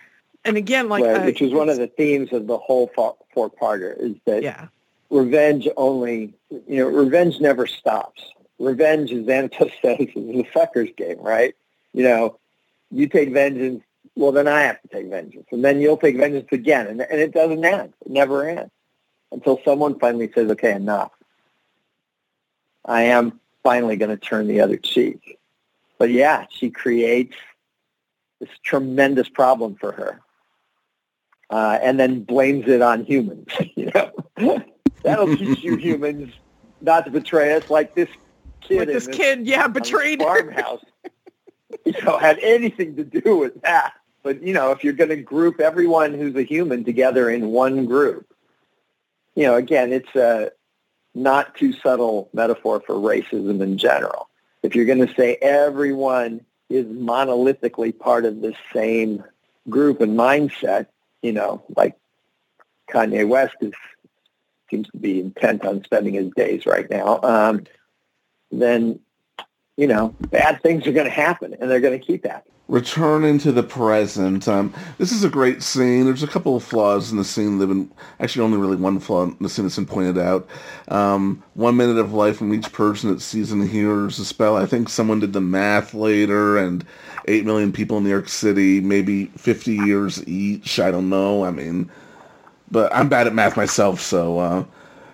And 0.46 0.58
again 0.58 0.89
like 0.89 1.04
right, 1.04 1.22
uh, 1.22 1.26
which 1.26 1.41
is 1.41 1.54
one 1.54 1.70
of 1.70 1.78
the 1.78 1.88
themes 1.88 2.34
of 2.34 2.48
the 2.48 2.58
whole 2.58 2.91
four 3.34 3.50
parter 3.50 3.98
is 3.98 4.16
that 4.26 4.44
yeah. 4.44 4.68
revenge 5.10 5.68
only 5.78 6.34
you 6.50 6.78
know 6.78 6.88
revenge 6.88 7.39
never 7.39 7.66
stops. 7.66 8.22
Revenge 8.60 9.12
as 9.12 9.26
Xanatos 9.26 9.72
says 9.82 10.00
is 10.00 10.46
a 10.46 10.48
sucker's 10.52 10.89
game 10.98 11.20
right? 11.20 11.56
You 11.94 12.04
know 12.04 12.39
you 12.91 13.08
take 13.08 13.32
vengeance 13.32 13.84
well 14.16 14.34
then 14.34 14.50
I 14.50 14.64
have 14.64 14.82
to 14.82 14.88
take 14.89 15.08
vengeance 15.08 15.48
and 15.52 15.64
then 15.64 15.80
you'll 15.80 15.98
take 15.98 16.18
vengeance 16.18 16.50
again 16.52 16.88
and, 16.88 17.02
and 17.02 17.22
it 17.22 17.34
doesn't 17.34 17.64
end 17.64 17.94
it 18.06 18.12
never 18.12 18.48
ends 18.48 18.72
until 19.32 19.62
someone 19.64 19.98
finally 19.98 20.30
says 20.36 20.52
okay 20.52 20.74
enough 20.74 21.12
I 22.86 23.03
am 23.03 23.39
finally 23.63 23.95
going 23.95 24.11
to 24.11 24.17
turn 24.17 24.47
the 24.47 24.61
other 24.61 24.77
cheek. 24.77 25.39
But 25.97 26.11
yeah, 26.11 26.45
she 26.49 26.69
creates 26.69 27.36
this 28.39 28.49
tremendous 28.63 29.29
problem 29.29 29.75
for 29.75 29.93
her, 29.93 30.19
uh, 31.49 31.79
and 31.81 31.99
then 31.99 32.23
blames 32.23 32.67
it 32.67 32.81
on 32.81 33.05
humans. 33.05 33.47
you 33.75 33.91
know, 33.93 34.61
that'll 35.03 35.36
teach 35.38 35.63
you 35.63 35.75
humans 35.77 36.34
not 36.81 37.05
to 37.05 37.11
betray 37.11 37.53
us, 37.53 37.69
like 37.69 37.95
this 37.95 38.09
kid. 38.61 38.79
Like 38.79 38.88
this, 38.88 39.05
this 39.07 39.15
kid, 39.15 39.47
yeah, 39.47 39.67
betrayed 39.67 40.19
farmhouse. 40.19 40.84
you 41.86 41.93
know, 42.03 42.17
had 42.17 42.39
anything 42.39 42.95
to 42.97 43.03
do 43.03 43.38
with 43.38 43.61
that. 43.61 43.93
But 44.23 44.41
you 44.43 44.53
know, 44.53 44.71
if 44.71 44.84
you're 44.84 44.93
going 44.93 45.09
to 45.09 45.17
group 45.17 45.59
everyone 45.59 46.13
who's 46.13 46.36
a 46.36 46.43
human 46.43 46.84
together 46.84 47.29
in 47.29 47.47
one 47.47 47.86
group, 47.86 48.34
you 49.36 49.43
know, 49.43 49.55
again, 49.55 49.93
it's 49.93 50.15
a 50.15 50.51
not 51.16 51.55
too 51.55 51.74
subtle 51.74 52.30
metaphor 52.34 52.82
for 52.86 52.95
racism 52.95 53.61
in 53.61 53.78
general. 53.78 54.30
If 54.61 54.76
you're 54.76 54.86
going 54.86 55.05
to 55.05 55.14
say 55.14 55.36
everyone 55.41 56.45
is 56.70 56.86
monolithically 56.86 57.97
part 57.97 58.26
of 58.26 58.41
the 58.41 58.55
same 58.74 59.24
group 59.70 60.01
and 60.01 60.18
mindset, 60.18 60.88
you 61.22 61.34
know, 61.34 61.64
like 61.76 61.97
Kanye 62.89 63.28
West 63.28 63.55
is 63.61 63.74
seems 64.70 64.89
to 64.89 64.97
be 64.97 65.20
intent 65.20 65.66
on 65.66 65.84
spending 65.84 66.16
his 66.16 66.32
days 66.36 66.66
right 66.66 66.89
now, 66.89 67.20
um, 67.22 67.64
then 68.51 68.99
you 69.78 69.88
know 69.88 70.16
bad 70.32 70.61
things 70.61 70.88
are 70.88 70.93
going 70.93 71.05
to 71.05 71.11
happen, 71.11 71.55
and 71.59 71.70
they're 71.70 71.80
going 71.80 71.99
to 71.99 72.05
keep 72.05 72.26
happening 72.26 72.53
returning 72.68 73.38
to 73.39 73.51
the 73.51 73.64
present. 73.64 74.47
Um, 74.47 74.74
this 74.97 75.11
is 75.11 75.24
a 75.24 75.30
great 75.30 75.61
scene. 75.61 76.05
There's 76.05 76.24
a 76.24 76.28
couple 76.28 76.55
of 76.55 76.64
flaws 76.64 77.11
in 77.11 77.18
the 77.18 77.24
scene. 77.24 77.59
That 77.59 77.68
been 77.68 77.91
actually 78.20 78.45
only 78.45 78.57
really 78.57 78.78
one 78.78 78.99
flaw 78.99 79.24
in 79.24 79.38
the 79.39 79.49
scene 79.49 79.66
that's 79.66 79.76
been 79.76 79.86
pointed 79.86 80.18
out. 80.18 80.47
Um, 80.88 81.43
one 81.55 81.76
minute 81.76 81.97
of 81.97 82.14
life 82.14 82.38
from 82.38 82.53
each 82.53 82.72
person 82.72 83.09
that 83.11 83.22
sees 83.22 83.51
and 83.51 83.68
hears 83.68 84.18
the 84.18 84.26
spell. 84.26 84.55
I 84.55 84.66
think 84.66 84.89
someone 84.89 85.20
did 85.20 85.34
the 85.34 85.41
math 85.41 85.93
later, 85.93 86.57
and 86.57 86.86
eight 87.28 87.45
million 87.45 87.72
people 87.72 87.97
in 87.97 88.03
New 88.03 88.09
York 88.09 88.30
City, 88.30 88.80
maybe 88.80 89.26
50 89.38 89.76
years 89.76 90.26
each. 90.28 90.80
I 90.80 90.91
don't 90.91 91.09
know. 91.09 91.43
I 91.43 91.51
mean, 91.51 91.89
but 92.72 92.93
I'm 92.95 93.09
bad 93.09 93.28
at 93.28 93.36
math 93.36 93.57
myself, 93.57 93.99
so. 93.99 94.39
Uh, 94.39 94.66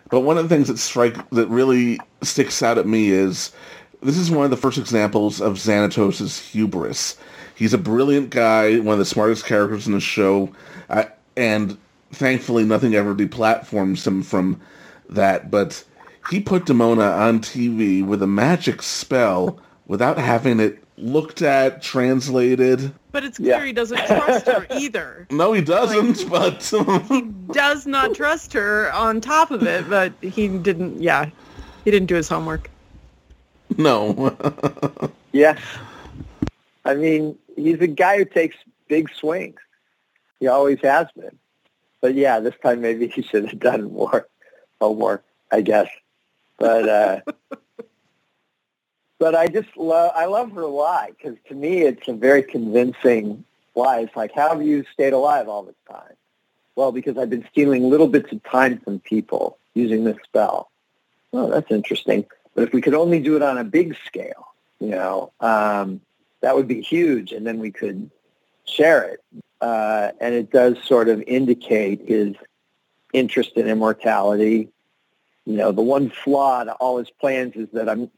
but 0.10 0.22
one 0.22 0.38
of 0.38 0.47
the 0.47 0.56
things 0.56 0.68
that 0.68 0.78
strike 0.78 1.30
that 1.32 1.47
really 1.47 2.00
sticks 2.22 2.62
out 2.64 2.78
at 2.78 2.88
me 2.88 3.10
is 3.10 3.52
this 4.02 4.18
is 4.18 4.32
one 4.32 4.45
of 4.45 4.52
the 4.52 4.58
first 4.58 4.78
examples 4.78 5.41
of 5.41 5.56
Xanatos' 5.56 6.52
hubris. 6.52 7.18
He's 7.60 7.74
a 7.74 7.78
brilliant 7.78 8.30
guy, 8.30 8.80
one 8.80 8.93
of 8.93 8.99
the 8.99 9.05
smartest 9.05 9.45
characters 9.45 9.86
in 9.86 9.91
the 9.91 9.99
show, 9.99 10.49
uh, 10.89 11.03
and 11.36 11.78
thankfully 12.14 12.64
nothing 12.64 12.95
ever 12.95 13.14
deplatforms 13.14 14.07
him 14.07 14.24
from 14.24 14.62
that. 15.10 15.51
But 15.51 15.84
he 16.30 16.39
put 16.39 16.64
Demona 16.64 17.14
on 17.20 17.41
TV 17.41 18.01
with 18.01 18.24
a 18.24 18.28
magic 18.28 18.82
spell 18.82 19.60
without 19.88 20.18
having 20.18 20.62
it 20.62 20.82
looked 20.95 21.41
at, 21.41 21.82
translated. 21.82 22.93
But 23.12 23.26
it's 23.26 23.39
clear 23.39 23.57
yeah. 23.57 23.66
he 23.66 23.74
doesn't 23.74 24.05
trust 24.05 24.47
her 24.47 24.66
either. 24.72 25.28
No, 25.30 25.51
he 25.51 25.62
doesn't. 25.62 26.30
Like, 26.30 26.72
but 26.72 27.05
he 27.10 27.24
does 27.51 27.86
not 27.86 28.16
trust 28.16 28.53
her. 28.53 28.89
On 28.93 29.20
top 29.20 29.51
of 29.51 29.64
it, 29.64 29.89
but 29.89 30.14
he 30.22 30.47
didn't. 30.47 31.01
Yeah, 31.01 31.30
he 31.84 31.91
didn't 31.91 32.07
do 32.07 32.16
his 32.16 32.30
homework. 32.30 32.70
No. 33.78 34.34
yeah. 35.34 35.60
I 36.86 36.95
mean, 36.95 37.38
he's 37.64 37.80
a 37.82 37.88
guy 37.88 38.18
who 38.18 38.26
takes 38.26 38.55
big 38.88 39.10
swings. 39.14 39.60
He 40.39 40.47
always 40.47 40.80
has 40.82 41.07
been. 41.16 41.38
But 42.01 42.16
yeah, 42.16 42.39
this 42.39 42.55
time 42.64 42.82
maybe 42.82 43.07
he 43.07 43.22
should 43.22 43.49
have 43.49 43.60
done 43.60 43.91
more 43.91 44.28
homework, 44.80 45.24
I 45.51 45.62
guess. 45.62 45.89
But 46.57 46.89
uh, 46.89 47.22
but 49.20 49.36
I 49.36 49.47
just 49.47 49.76
love 49.76 50.12
I 50.16 50.26
love 50.26 50.51
her 50.53 50.66
lie 50.66 51.12
because 51.18 51.38
to 51.49 51.55
me 51.55 51.82
it's 51.82 52.07
a 52.07 52.14
very 52.14 52.43
convincing 52.43 53.43
lie. 53.76 54.01
It's 54.01 54.16
like, 54.16 54.32
how 54.34 54.49
have 54.49 54.62
you 54.62 54.86
stayed 54.93 55.14
alive 55.14 55.47
all 55.47 55.64
this 55.64 55.76
time? 55.89 56.14
Well, 56.76 56.91
because 56.91 57.18
I've 57.18 57.30
been 57.30 57.45
stealing 57.51 57.89
little 57.89 58.07
bits 58.07 58.32
of 58.32 58.41
time 58.43 58.80
from 58.80 58.99
people 58.99 59.57
using 59.74 60.05
this 60.05 60.18
spell. 60.24 60.72
Oh, 61.34 61.49
that's 61.49 61.72
interesting. 61.72 62.26
But 62.55 62.64
if 62.64 62.74
we 62.74 62.82
could 62.82 62.93
only 62.93 63.20
do 63.20 63.36
it 63.36 63.41
on 63.41 63.57
a 63.57 63.64
big 63.64 63.95
scale, 64.05 64.47
you 64.80 64.89
know, 64.89 65.32
um, 65.41 66.01
that 66.42 66.56
would 66.56 66.68
be 66.68 66.82
huge, 66.82 67.32
and 67.32 67.46
then 67.46 67.60
we 67.60 67.72
could 67.72 68.10
share 68.66 69.04
it. 69.04 69.24
Uh, 69.62 70.12
and 70.22 70.34
it 70.34 70.52
does 70.52 70.78
sort 70.86 71.10
of 71.10 71.22
indicate 71.28 72.08
his 72.08 72.36
interest 73.14 73.52
in 73.56 73.68
immortality. 73.68 74.70
You 75.46 75.58
know, 75.58 75.72
the 75.72 75.82
one 75.82 76.10
flaw 76.10 76.64
to 76.64 76.74
all 76.74 76.98
his 76.98 77.10
plans 77.10 77.56
is 77.56 77.68
that 77.74 77.90
I'm 77.90 78.10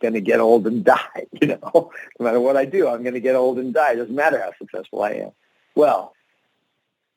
going 0.00 0.14
to 0.14 0.20
get 0.20 0.40
old 0.40 0.66
and 0.66 0.84
die. 0.96 1.26
You 1.40 1.48
know, 1.48 1.90
no 2.18 2.24
matter 2.24 2.40
what 2.40 2.56
I 2.56 2.64
do, 2.64 2.88
I'm 2.88 3.02
going 3.02 3.14
to 3.14 3.20
get 3.20 3.34
old 3.34 3.58
and 3.58 3.74
die. 3.74 3.92
It 3.92 3.96
doesn't 3.96 4.14
matter 4.14 4.40
how 4.40 4.52
successful 4.58 5.02
I 5.02 5.12
am. 5.12 5.30
Well, 5.74 6.14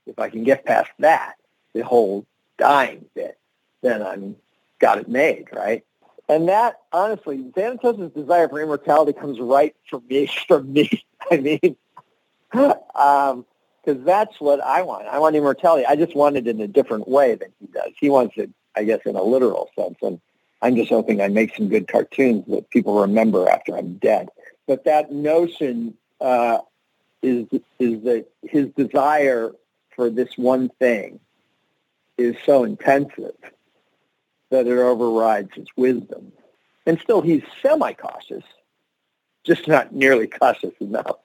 if 0.05 0.17
I 0.17 0.29
can 0.29 0.43
get 0.43 0.65
past 0.65 0.89
that, 0.99 1.35
the 1.73 1.81
whole 1.81 2.25
dying 2.57 3.05
bit, 3.13 3.37
then 3.81 4.01
I'm 4.01 4.35
got 4.79 4.97
it 4.97 5.07
made, 5.07 5.49
right? 5.53 5.85
And 6.29 6.47
that, 6.47 6.75
honestly, 6.93 7.39
Xanatos' 7.39 8.13
desire 8.13 8.47
for 8.47 8.61
immortality 8.61 9.13
comes 9.13 9.39
right 9.39 9.75
from 9.89 10.03
me. 10.07 10.29
From 10.47 10.71
me, 10.71 11.03
I 11.31 11.37
mean, 11.37 11.75
because 12.51 12.75
um, 12.95 13.45
that's 13.85 14.39
what 14.39 14.61
I 14.61 14.83
want. 14.83 15.07
I 15.07 15.19
want 15.19 15.35
immortality. 15.35 15.85
I 15.85 15.95
just 15.95 16.15
want 16.15 16.37
it 16.37 16.47
in 16.47 16.61
a 16.61 16.67
different 16.67 17.07
way 17.07 17.35
than 17.35 17.49
he 17.59 17.67
does. 17.67 17.91
He 17.99 18.09
wants 18.09 18.35
it, 18.37 18.49
I 18.75 18.83
guess, 18.83 19.01
in 19.05 19.15
a 19.15 19.23
literal 19.23 19.69
sense. 19.77 19.97
And 20.01 20.21
I'm 20.61 20.75
just 20.75 20.89
hoping 20.89 21.21
I 21.21 21.27
make 21.27 21.55
some 21.55 21.67
good 21.67 21.87
cartoons 21.87 22.45
that 22.47 22.69
people 22.69 23.01
remember 23.01 23.49
after 23.49 23.75
I'm 23.75 23.95
dead. 23.95 24.29
But 24.67 24.85
that 24.85 25.11
notion 25.11 25.95
uh, 26.21 26.59
is 27.21 27.47
is 27.79 28.03
that 28.03 28.25
his 28.43 28.67
desire 28.77 29.51
for 29.95 30.09
this 30.09 30.37
one 30.37 30.69
thing 30.79 31.19
is 32.17 32.35
so 32.45 32.63
intensive 32.63 33.35
that 34.49 34.67
it 34.67 34.77
overrides 34.77 35.51
his 35.53 35.67
wisdom. 35.75 36.31
And 36.85 36.99
still, 36.99 37.21
he's 37.21 37.43
semi-cautious, 37.61 38.43
just 39.43 39.67
not 39.67 39.93
nearly 39.93 40.27
cautious 40.41 40.73
enough. 40.79 41.17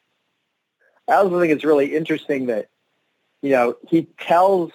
I 1.09 1.14
also 1.14 1.41
think 1.41 1.53
it's 1.53 1.64
really 1.64 1.95
interesting 1.95 2.47
that, 2.47 2.68
you 3.43 3.51
know, 3.51 3.77
he 3.89 4.09
tells 4.18 4.72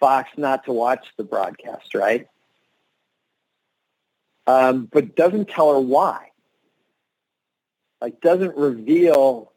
Fox 0.00 0.30
not 0.36 0.64
to 0.64 0.72
watch 0.72 1.06
the 1.16 1.24
broadcast, 1.24 1.94
right? 1.94 2.26
Um, 4.46 4.88
but 4.90 5.14
doesn't 5.14 5.48
tell 5.48 5.72
her 5.72 5.80
why. 5.80 6.30
Like, 8.00 8.20
doesn't 8.20 8.56
reveal 8.56 9.52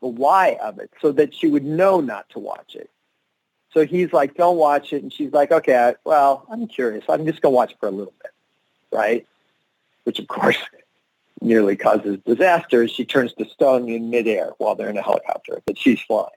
the 0.00 0.08
why 0.08 0.58
of 0.62 0.78
it 0.78 0.90
so 1.00 1.12
that 1.12 1.34
she 1.34 1.48
would 1.48 1.64
know 1.64 2.00
not 2.00 2.28
to 2.30 2.38
watch 2.38 2.74
it. 2.74 2.90
So 3.76 3.84
he's 3.84 4.10
like, 4.10 4.36
don't 4.36 4.56
watch 4.56 4.94
it. 4.94 5.02
And 5.02 5.12
she's 5.12 5.34
like, 5.34 5.52
okay, 5.52 5.92
well, 6.02 6.46
I'm 6.50 6.66
curious. 6.66 7.04
I'm 7.10 7.26
just 7.26 7.42
going 7.42 7.52
to 7.52 7.56
watch 7.56 7.74
for 7.78 7.86
a 7.86 7.92
little 7.92 8.14
bit, 8.22 8.32
right? 8.90 9.26
Which, 10.04 10.18
of 10.18 10.28
course, 10.28 10.56
nearly 11.42 11.76
causes 11.76 12.16
disaster. 12.24 12.88
She 12.88 13.04
turns 13.04 13.34
to 13.34 13.44
stone 13.44 13.86
in 13.90 14.08
midair 14.08 14.52
while 14.56 14.76
they're 14.76 14.88
in 14.88 14.96
a 14.96 15.02
helicopter 15.02 15.60
that 15.66 15.76
she's 15.76 16.00
flying. 16.00 16.30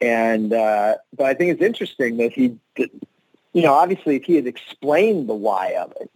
And, 0.00 0.52
uh, 0.52 0.96
but 1.16 1.26
I 1.26 1.34
think 1.34 1.52
it's 1.52 1.62
interesting 1.62 2.16
that 2.16 2.32
he, 2.32 2.58
did, 2.74 2.90
you 3.52 3.62
know, 3.62 3.72
obviously 3.72 4.16
if 4.16 4.24
he 4.24 4.34
had 4.34 4.48
explained 4.48 5.28
the 5.28 5.36
why 5.36 5.76
of 5.78 5.92
it, 6.00 6.10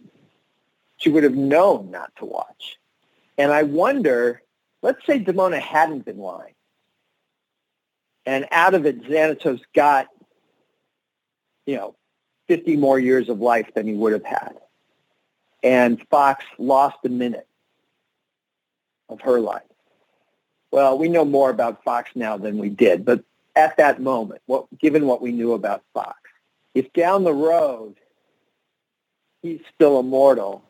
she 0.97 1.09
would 1.09 1.23
have 1.23 1.33
known 1.33 1.91
not 1.91 2.13
to 2.17 2.25
watch. 2.25 2.77
And 3.37 3.53
I 3.53 3.63
wonder, 3.63 4.41
let's 4.81 4.99
say 5.05 5.23
Demona 5.23 5.61
hadn't 5.61 6.03
been 6.03 6.19
lying. 6.19 6.55
And 8.25 8.49
out 8.51 8.73
of 8.73 8.85
it, 8.85 9.01
Xanatos 9.05 9.61
got 9.73 10.09
you 11.71 11.77
know, 11.77 11.95
50 12.49 12.75
more 12.75 12.99
years 12.99 13.29
of 13.29 13.39
life 13.39 13.73
than 13.73 13.87
he 13.87 13.93
would 13.93 14.11
have 14.11 14.25
had. 14.25 14.57
And 15.63 16.05
Fox 16.09 16.43
lost 16.57 16.97
a 17.05 17.09
minute 17.09 17.47
of 19.07 19.21
her 19.21 19.39
life. 19.39 19.61
Well, 20.69 20.97
we 20.97 21.07
know 21.07 21.23
more 21.23 21.49
about 21.49 21.81
Fox 21.85 22.11
now 22.13 22.37
than 22.37 22.57
we 22.57 22.67
did, 22.67 23.05
but 23.05 23.23
at 23.55 23.77
that 23.77 24.01
moment, 24.01 24.41
what, 24.47 24.65
given 24.79 25.07
what 25.07 25.21
we 25.21 25.31
knew 25.31 25.53
about 25.53 25.83
Fox, 25.93 26.17
if 26.73 26.91
down 26.91 27.23
the 27.23 27.33
road 27.33 27.95
he's 29.41 29.61
still 29.73 29.97
immortal 29.97 30.61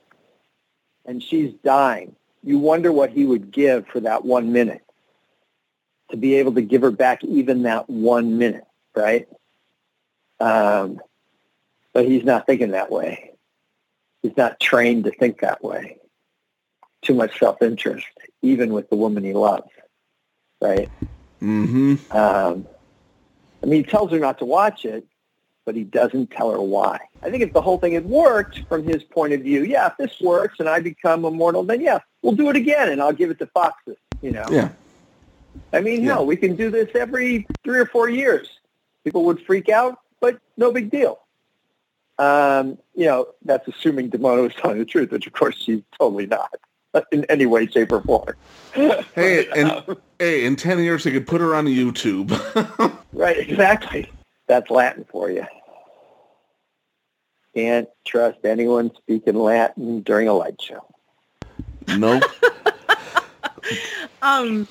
and 1.04 1.24
she's 1.24 1.52
dying, 1.64 2.16
you 2.44 2.60
wonder 2.60 2.92
what 2.92 3.10
he 3.10 3.26
would 3.26 3.50
give 3.50 3.88
for 3.88 4.02
that 4.02 4.24
one 4.24 4.54
minute 4.54 4.84
to 6.12 6.18
be 6.18 6.36
able 6.36 6.54
to 6.54 6.62
give 6.62 6.84
her 6.84 6.92
back 6.92 7.24
even 7.24 7.64
that 7.64 7.90
one 7.90 8.38
minute, 8.38 8.66
right? 8.96 9.28
Um, 10.42 11.00
but 11.94 12.06
he's 12.06 12.24
not 12.24 12.46
thinking 12.46 12.72
that 12.72 12.92
way. 12.92 13.32
He's 14.24 14.36
not 14.38 14.60
trained 14.60 15.06
to 15.06 15.12
think 15.12 15.42
that 15.42 15.64
way. 15.64 15.98
Too 17.02 17.14
much 17.14 17.38
self-interest, 17.40 18.08
even 18.42 18.74
with 18.74 18.90
the 18.90 18.96
woman 18.96 19.24
he 19.24 19.34
loves, 19.34 19.70
right? 20.62 20.90
Mm-hmm. 21.42 21.96
Um, 22.16 22.68
I 23.62 23.66
mean, 23.66 23.84
he 23.84 23.90
tells 23.90 24.12
her 24.12 24.20
not 24.20 24.40
to 24.40 24.46
watch 24.46 24.86
it, 24.86 25.06
but 25.66 25.76
he 25.76 25.84
doesn't 25.84 26.32
tell 26.32 26.52
her 26.52 26.62
why. 26.62 27.00
I 27.22 27.30
think 27.30 27.44
if 27.44 27.54
the 27.54 27.62
whole 27.62 27.78
thing 27.78 27.94
had 27.94 28.06
worked 28.06 28.64
from 28.68 28.84
his 28.84 29.04
point 29.04 29.34
of 29.34 29.42
view, 29.42 29.64
yeah, 29.64 29.88
if 29.88 29.98
this 29.98 30.20
works 30.22 30.60
and 30.60 30.70
I 30.70 30.80
become 30.80 31.26
immortal, 31.26 31.64
then 31.64 31.82
yeah, 31.82 32.00
we'll 32.22 32.36
do 32.36 32.50
it 32.50 32.56
again 32.56 32.90
and 32.90 33.02
I'll 33.02 33.14
give 33.14 33.30
it 33.32 33.40
to 33.40 33.48
Foxes, 33.48 33.98
you 34.22 34.32
know? 34.32 34.46
Yeah. 34.52 34.70
I 35.74 35.82
mean, 35.82 36.04
Yeah. 36.04 36.14
hell, 36.14 36.26
we 36.26 36.36
can 36.36 36.56
do 36.56 36.70
this 36.70 36.90
every 36.96 37.48
three 37.64 37.80
or 37.80 37.86
four 37.86 38.10
years. 38.10 38.50
People 39.04 39.26
would 39.26 39.42
freak 39.42 39.70
out, 39.70 40.00
but 40.22 40.40
no 40.56 40.72
big 40.72 40.90
deal. 40.90 41.20
Um, 42.18 42.78
you 42.96 43.06
know, 43.06 43.28
that's 43.44 43.68
assuming 43.68 44.12
Demona 44.12 44.48
is 44.48 44.56
telling 44.56 44.78
the 44.78 44.86
truth, 44.86 45.12
which 45.12 45.28
of 45.28 45.34
course 45.34 45.56
she's 45.58 45.82
totally 46.00 46.28
not 46.28 46.54
in 47.12 47.26
any 47.26 47.46
way, 47.46 47.68
shape, 47.68 47.92
or 47.92 48.02
form. 48.02 48.36
Hey, 49.16 49.48
and 49.56 49.84
hey, 50.20 50.46
in 50.46 50.56
ten 50.56 50.80
years 50.80 51.04
they 51.04 51.12
could 51.12 51.28
put 51.28 51.42
her 51.42 51.56
on 51.56 51.66
YouTube. 51.66 52.32
Right, 53.14 53.38
exactly. 53.38 54.10
That's 54.48 54.72
Latin 54.72 55.06
for 55.12 55.30
you. 55.30 55.46
Can't 57.54 57.90
trust 58.06 58.40
anyone 58.46 58.90
speaking 58.96 59.36
Latin 59.36 60.02
during 60.02 60.30
a 60.30 60.34
light 60.34 60.60
show. 60.62 60.86
nope. 61.98 62.24
Um, 64.22 64.68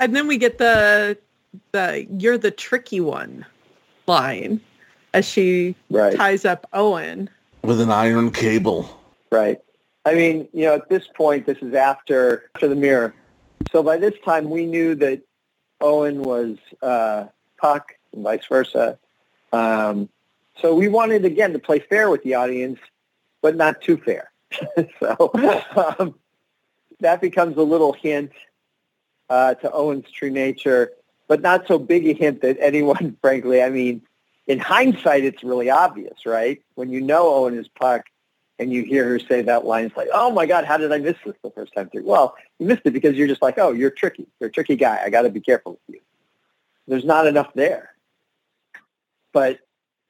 and 0.00 0.14
then 0.14 0.26
we 0.26 0.36
get 0.38 0.58
the 0.58 1.16
the 1.72 2.06
"You're 2.18 2.38
the 2.38 2.50
tricky 2.50 3.00
one" 3.00 3.46
line 4.06 4.60
as 5.14 5.24
she 5.24 5.74
Right. 5.90 6.14
ties 6.16 6.44
up 6.44 6.66
Owen. 6.72 7.30
With 7.62 7.80
an 7.80 7.90
iron 7.90 8.30
cable. 8.30 8.88
Right. 9.30 9.58
I 10.04 10.14
mean, 10.14 10.48
you 10.52 10.64
know, 10.64 10.74
at 10.74 10.88
this 10.88 11.06
point, 11.06 11.46
this 11.46 11.58
is 11.58 11.74
after 11.74 12.50
after 12.54 12.68
the 12.68 12.76
mirror. 12.76 13.14
So 13.72 13.82
by 13.82 13.96
this 13.98 14.14
time, 14.24 14.48
we 14.48 14.64
knew 14.64 14.94
that 14.96 15.20
Owen 15.80 16.22
was 16.22 16.56
uh, 16.82 17.26
Puck 17.60 17.94
and 18.12 18.22
vice 18.22 18.46
versa. 18.46 18.98
Um, 19.52 20.08
so 20.60 20.74
we 20.74 20.88
wanted 20.88 21.24
again 21.24 21.52
to 21.52 21.58
play 21.58 21.78
fair 21.78 22.10
with 22.10 22.22
the 22.22 22.34
audience, 22.34 22.78
but 23.42 23.56
not 23.56 23.82
too 23.82 23.96
fair. 23.98 24.30
so 25.00 25.30
um, 25.98 26.14
that 27.00 27.20
becomes 27.20 27.56
a 27.56 27.62
little 27.62 27.92
hint 27.92 28.32
uh, 29.28 29.54
to 29.54 29.70
Owen's 29.72 30.10
true 30.10 30.30
nature, 30.30 30.92
but 31.26 31.42
not 31.42 31.66
so 31.66 31.78
big 31.78 32.06
a 32.06 32.14
hint 32.14 32.40
that 32.42 32.56
anyone, 32.60 33.16
frankly, 33.20 33.62
I 33.62 33.70
mean, 33.70 34.02
in 34.48 34.58
hindsight, 34.58 35.24
it's 35.24 35.44
really 35.44 35.70
obvious, 35.70 36.24
right? 36.26 36.60
When 36.74 36.90
you 36.90 37.00
know 37.02 37.32
Owen 37.34 37.56
is 37.56 37.68
Puck 37.68 38.06
and 38.58 38.72
you 38.72 38.82
hear 38.82 39.06
her 39.06 39.18
say 39.20 39.42
that 39.42 39.66
line, 39.66 39.84
it's 39.84 39.96
like, 39.96 40.08
oh 40.12 40.32
my 40.32 40.46
God, 40.46 40.64
how 40.64 40.78
did 40.78 40.90
I 40.90 40.98
miss 40.98 41.16
this 41.24 41.36
the 41.44 41.50
first 41.50 41.74
time 41.74 41.90
through? 41.90 42.04
Well, 42.04 42.34
you 42.58 42.66
missed 42.66 42.82
it 42.86 42.92
because 42.92 43.14
you're 43.14 43.28
just 43.28 43.42
like, 43.42 43.58
oh, 43.58 43.72
you're 43.72 43.90
tricky. 43.90 44.26
You're 44.40 44.48
a 44.48 44.52
tricky 44.52 44.74
guy. 44.74 45.00
I 45.04 45.10
got 45.10 45.22
to 45.22 45.30
be 45.30 45.40
careful 45.40 45.72
with 45.72 45.96
you. 45.96 46.00
There's 46.88 47.04
not 47.04 47.26
enough 47.26 47.52
there. 47.54 47.94
But 49.34 49.58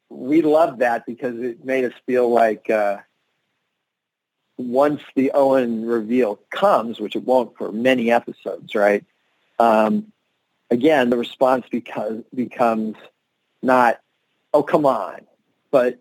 we 0.08 0.40
loved 0.42 0.78
that 0.78 1.04
because 1.04 1.36
it 1.40 1.64
made 1.64 1.84
us 1.84 1.92
feel 2.06 2.30
like 2.30 2.70
uh, 2.70 2.98
once 4.56 5.02
the 5.16 5.32
Owen 5.34 5.84
reveal 5.84 6.36
comes, 6.50 7.00
which 7.00 7.16
it 7.16 7.24
won't 7.24 7.58
for 7.58 7.72
many 7.72 8.12
episodes, 8.12 8.76
right? 8.76 9.04
Um, 9.58 10.12
again, 10.70 11.10
the 11.10 11.16
response 11.16 11.66
because, 11.68 12.22
becomes 12.32 12.96
not, 13.60 13.98
oh, 14.52 14.62
come 14.62 14.86
on, 14.86 15.20
but, 15.70 15.98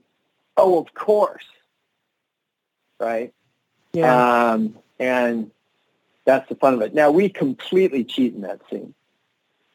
oh, 0.56 0.80
of 0.80 0.94
course, 0.94 1.46
right? 3.00 3.34
Yeah. 3.94 4.52
Um, 4.52 4.78
and 5.00 5.52
that's 6.26 6.48
the 6.50 6.56
fun 6.56 6.74
of 6.74 6.82
it. 6.82 6.94
Now, 6.94 7.12
we 7.12 7.30
completely 7.30 8.04
cheat 8.04 8.34
in 8.34 8.42
that 8.42 8.62
scene. 8.70 8.94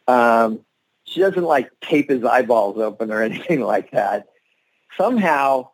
Um, 0.07 0.61
she 1.05 1.20
doesn't 1.20 1.45
like 1.45 1.70
tape 1.81 2.11
his 2.11 2.25
eyeballs 2.25 2.79
open 2.79 3.11
or 3.11 3.23
anything 3.23 3.61
like 3.61 3.91
that. 3.93 4.29
Somehow, 4.97 5.70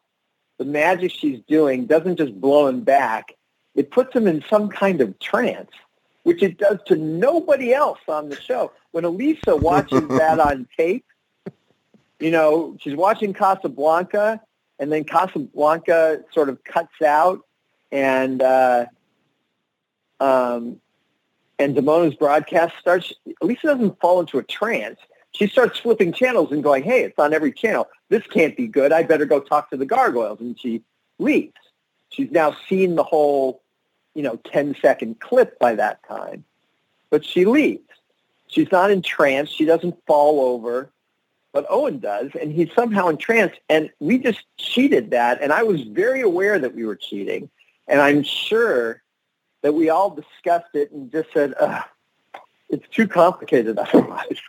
the 0.59 0.65
magic 0.65 1.13
she's 1.13 1.41
doing 1.49 1.87
doesn't 1.87 2.17
just 2.17 2.41
blow 2.41 2.67
him 2.67 2.83
back. 2.83 3.35
It 3.75 3.91
puts 3.91 4.15
him 4.15 4.27
in 4.27 4.45
some 4.49 4.69
kind 4.69 5.01
of 5.01 5.19
trance, 5.19 5.71
which 6.23 6.43
it 6.43 6.59
does 6.59 6.79
to 6.87 6.97
nobody 6.97 7.73
else 7.73 8.01
on 8.09 8.29
the 8.29 8.41
show. 8.41 8.73
When 8.93 9.05
Elisa 9.05 9.57
watches 9.57 10.07
that 10.09 10.41
on 10.41 10.69
tape, 10.77 11.05
you 12.21 12.31
know, 12.31 12.77
she's 12.81 12.97
watching 12.97 13.33
Casablanca, 13.33 14.41
and 14.79 14.93
then 14.93 15.05
Casablanca 15.05 16.23
sort 16.33 16.49
of 16.49 16.62
cuts 16.64 17.03
out, 17.05 17.41
and 17.93 18.43
uh, 18.43 18.87
um, 20.21 20.81
and 21.59 21.77
Demona's 21.77 22.14
broadcast 22.14 22.75
starts. 22.81 23.12
Elisa 23.41 23.69
doesn't 23.69 24.01
fall 24.01 24.21
into 24.21 24.39
a 24.39 24.43
trance. 24.43 24.99
She 25.33 25.47
starts 25.47 25.79
flipping 25.79 26.12
channels 26.12 26.53
and 26.53 26.62
going, 26.62 26.83
"Hey, 26.83 27.03
it's 27.03 27.19
on 27.19 27.33
every 27.33 27.53
channel. 27.53 27.89
This 28.09 28.27
can't 28.27 28.57
be 28.57 28.66
good. 28.66 28.93
I 28.93 29.03
better 29.03 29.25
go 29.25 29.41
talk 29.41 29.71
to 29.71 29.77
the 29.77 29.87
gargoyles." 29.87 30.41
And 30.41 30.59
she 30.59 30.83
leaves. 31.19 31.55
She's 32.11 32.31
now 32.31 32.57
seen 32.69 32.95
the 32.95 33.05
whole, 33.05 33.62
you 34.14 34.23
know, 34.23 34.37
10 34.45 34.77
second 34.81 35.21
clip 35.21 35.59
by 35.59 35.75
that 35.75 36.03
time, 36.09 36.45
but 37.11 37.25
she 37.25 37.45
leaves. 37.45 37.83
She's 38.47 38.73
not 38.73 38.91
in 38.91 39.03
trance. 39.03 39.51
She 39.51 39.66
doesn't 39.66 39.95
fall 40.07 40.41
over, 40.41 40.91
but 41.53 41.67
Owen 41.69 41.99
does, 41.99 42.31
and 42.41 42.53
he's 42.53 42.73
somehow 42.75 43.09
entranced. 43.09 43.59
And 43.69 43.91
we 44.01 44.19
just 44.19 44.45
cheated 44.57 45.11
that, 45.11 45.41
and 45.43 45.53
I 45.53 45.63
was 45.63 45.83
very 45.83 46.21
aware 46.21 46.59
that 46.59 46.75
we 46.75 46.85
were 46.85 46.97
cheating, 46.97 47.51
and 47.87 48.01
I'm 48.01 48.23
sure 48.23 49.03
that 49.63 49.75
we 49.75 49.89
all 49.89 50.11
discussed 50.11 50.75
it 50.75 50.91
and 50.93 51.11
just 51.11 51.33
said, 51.33 51.55
"It's 52.69 52.89
too 52.89 53.09
complicated 53.09 53.79
otherwise." 53.79 54.41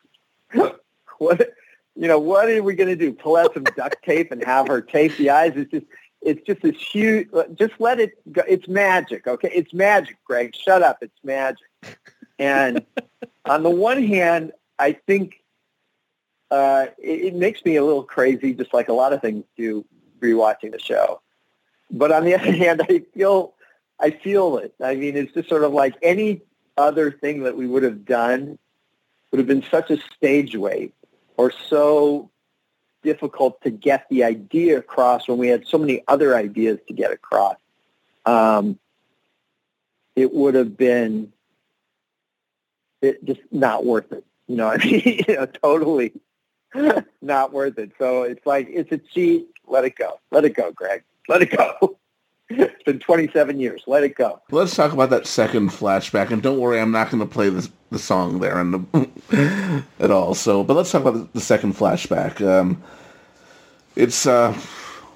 what, 1.17 1.53
you 1.95 2.07
know, 2.07 2.19
what 2.19 2.49
are 2.49 2.63
we 2.63 2.75
going 2.75 2.89
to 2.89 2.95
do? 2.95 3.13
Pull 3.13 3.35
out 3.35 3.53
some 3.53 3.63
duct 3.63 4.03
tape 4.03 4.31
and 4.31 4.43
have 4.43 4.67
her 4.67 4.81
tape 4.81 5.15
the 5.17 5.29
eyes? 5.29 5.53
It's 5.55 5.71
just, 5.71 5.85
it's 6.21 6.45
just 6.45 6.61
this 6.61 6.75
huge. 6.75 7.29
Just 7.55 7.73
let 7.79 7.99
it 7.99 8.11
go. 8.31 8.41
It's 8.47 8.67
magic, 8.67 9.27
okay? 9.27 9.51
It's 9.53 9.73
magic, 9.73 10.17
Greg. 10.25 10.55
Shut 10.55 10.81
up. 10.81 10.99
It's 11.01 11.19
magic. 11.23 11.67
And 12.37 12.85
on 13.45 13.63
the 13.63 13.69
one 13.69 14.03
hand, 14.03 14.53
I 14.79 14.93
think 14.93 15.41
uh, 16.51 16.87
it, 16.97 17.21
it 17.25 17.35
makes 17.35 17.63
me 17.63 17.75
a 17.75 17.83
little 17.83 18.03
crazy, 18.03 18.53
just 18.53 18.73
like 18.73 18.89
a 18.89 18.93
lot 18.93 19.13
of 19.13 19.21
things 19.21 19.43
do, 19.57 19.85
rewatching 20.19 20.71
the 20.71 20.79
show. 20.79 21.21
But 21.91 22.11
on 22.11 22.25
the 22.25 22.35
other 22.39 22.51
hand, 22.51 22.81
I 22.89 23.03
feel, 23.13 23.53
I 23.99 24.11
feel 24.11 24.57
it. 24.57 24.73
I 24.81 24.95
mean, 24.95 25.15
it's 25.15 25.33
just 25.33 25.49
sort 25.49 25.63
of 25.63 25.73
like 25.73 25.95
any 26.01 26.41
other 26.77 27.11
thing 27.11 27.43
that 27.43 27.57
we 27.57 27.67
would 27.67 27.83
have 27.83 28.05
done 28.05 28.57
would 29.31 29.39
have 29.39 29.47
been 29.47 29.63
such 29.69 29.91
a 29.91 29.97
stage 30.15 30.55
weight 30.55 30.93
or 31.37 31.51
so 31.51 32.31
difficult 33.03 33.61
to 33.61 33.69
get 33.69 34.05
the 34.09 34.23
idea 34.23 34.77
across 34.77 35.27
when 35.27 35.37
we 35.37 35.47
had 35.47 35.67
so 35.67 35.77
many 35.77 36.03
other 36.07 36.35
ideas 36.35 36.79
to 36.87 36.93
get 36.93 37.11
across. 37.11 37.55
Um, 38.25 38.79
it 40.15 40.33
would 40.33 40.55
have 40.55 40.75
been 40.75 41.31
it 43.01 43.23
just 43.23 43.41
not 43.51 43.85
worth 43.85 44.11
it. 44.11 44.25
You 44.47 44.57
know, 44.57 44.67
I 44.71 44.77
mean, 44.77 45.23
you 45.27 45.35
know, 45.35 45.45
totally 45.45 46.13
not 47.21 47.53
worth 47.53 47.77
it. 47.77 47.91
So 47.97 48.23
it's 48.23 48.45
like 48.45 48.67
it's 48.69 48.91
a 48.91 48.97
cheat. 48.97 49.47
Let 49.67 49.85
it 49.85 49.95
go. 49.95 50.19
Let 50.31 50.45
it 50.45 50.55
go, 50.55 50.71
Greg. 50.71 51.03
Let 51.27 51.41
it 51.41 51.55
go. 51.55 51.97
it's 52.49 52.83
been 52.83 52.99
27 52.99 53.59
years. 53.59 53.83
Let 53.87 54.03
it 54.03 54.15
go. 54.15 54.41
Let's 54.51 54.75
talk 54.75 54.91
about 54.91 55.09
that 55.11 55.27
second 55.27 55.69
flashback, 55.69 56.31
and 56.31 56.41
don't 56.41 56.59
worry, 56.59 56.79
I'm 56.79 56.91
not 56.91 57.11
going 57.11 57.21
to 57.21 57.31
play 57.31 57.49
the 57.49 57.69
the 57.91 57.99
song 57.99 58.39
there 58.39 58.59
and 58.59 58.73
the, 58.73 59.83
at 59.99 60.11
all. 60.11 60.35
So, 60.35 60.63
but 60.63 60.75
let's 60.75 60.91
talk 60.91 61.01
about 61.01 61.15
the, 61.15 61.27
the 61.33 61.41
second 61.41 61.75
flashback. 61.75 62.45
Um, 62.45 62.81
it's 63.95 64.27
uh, 64.27 64.57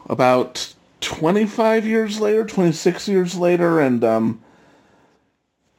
about 0.10 0.74
25 1.01 1.86
years 1.86 2.20
later, 2.20 2.45
26 2.45 3.08
years 3.08 3.36
later, 3.38 3.80
and 3.80 4.04
um, 4.04 4.41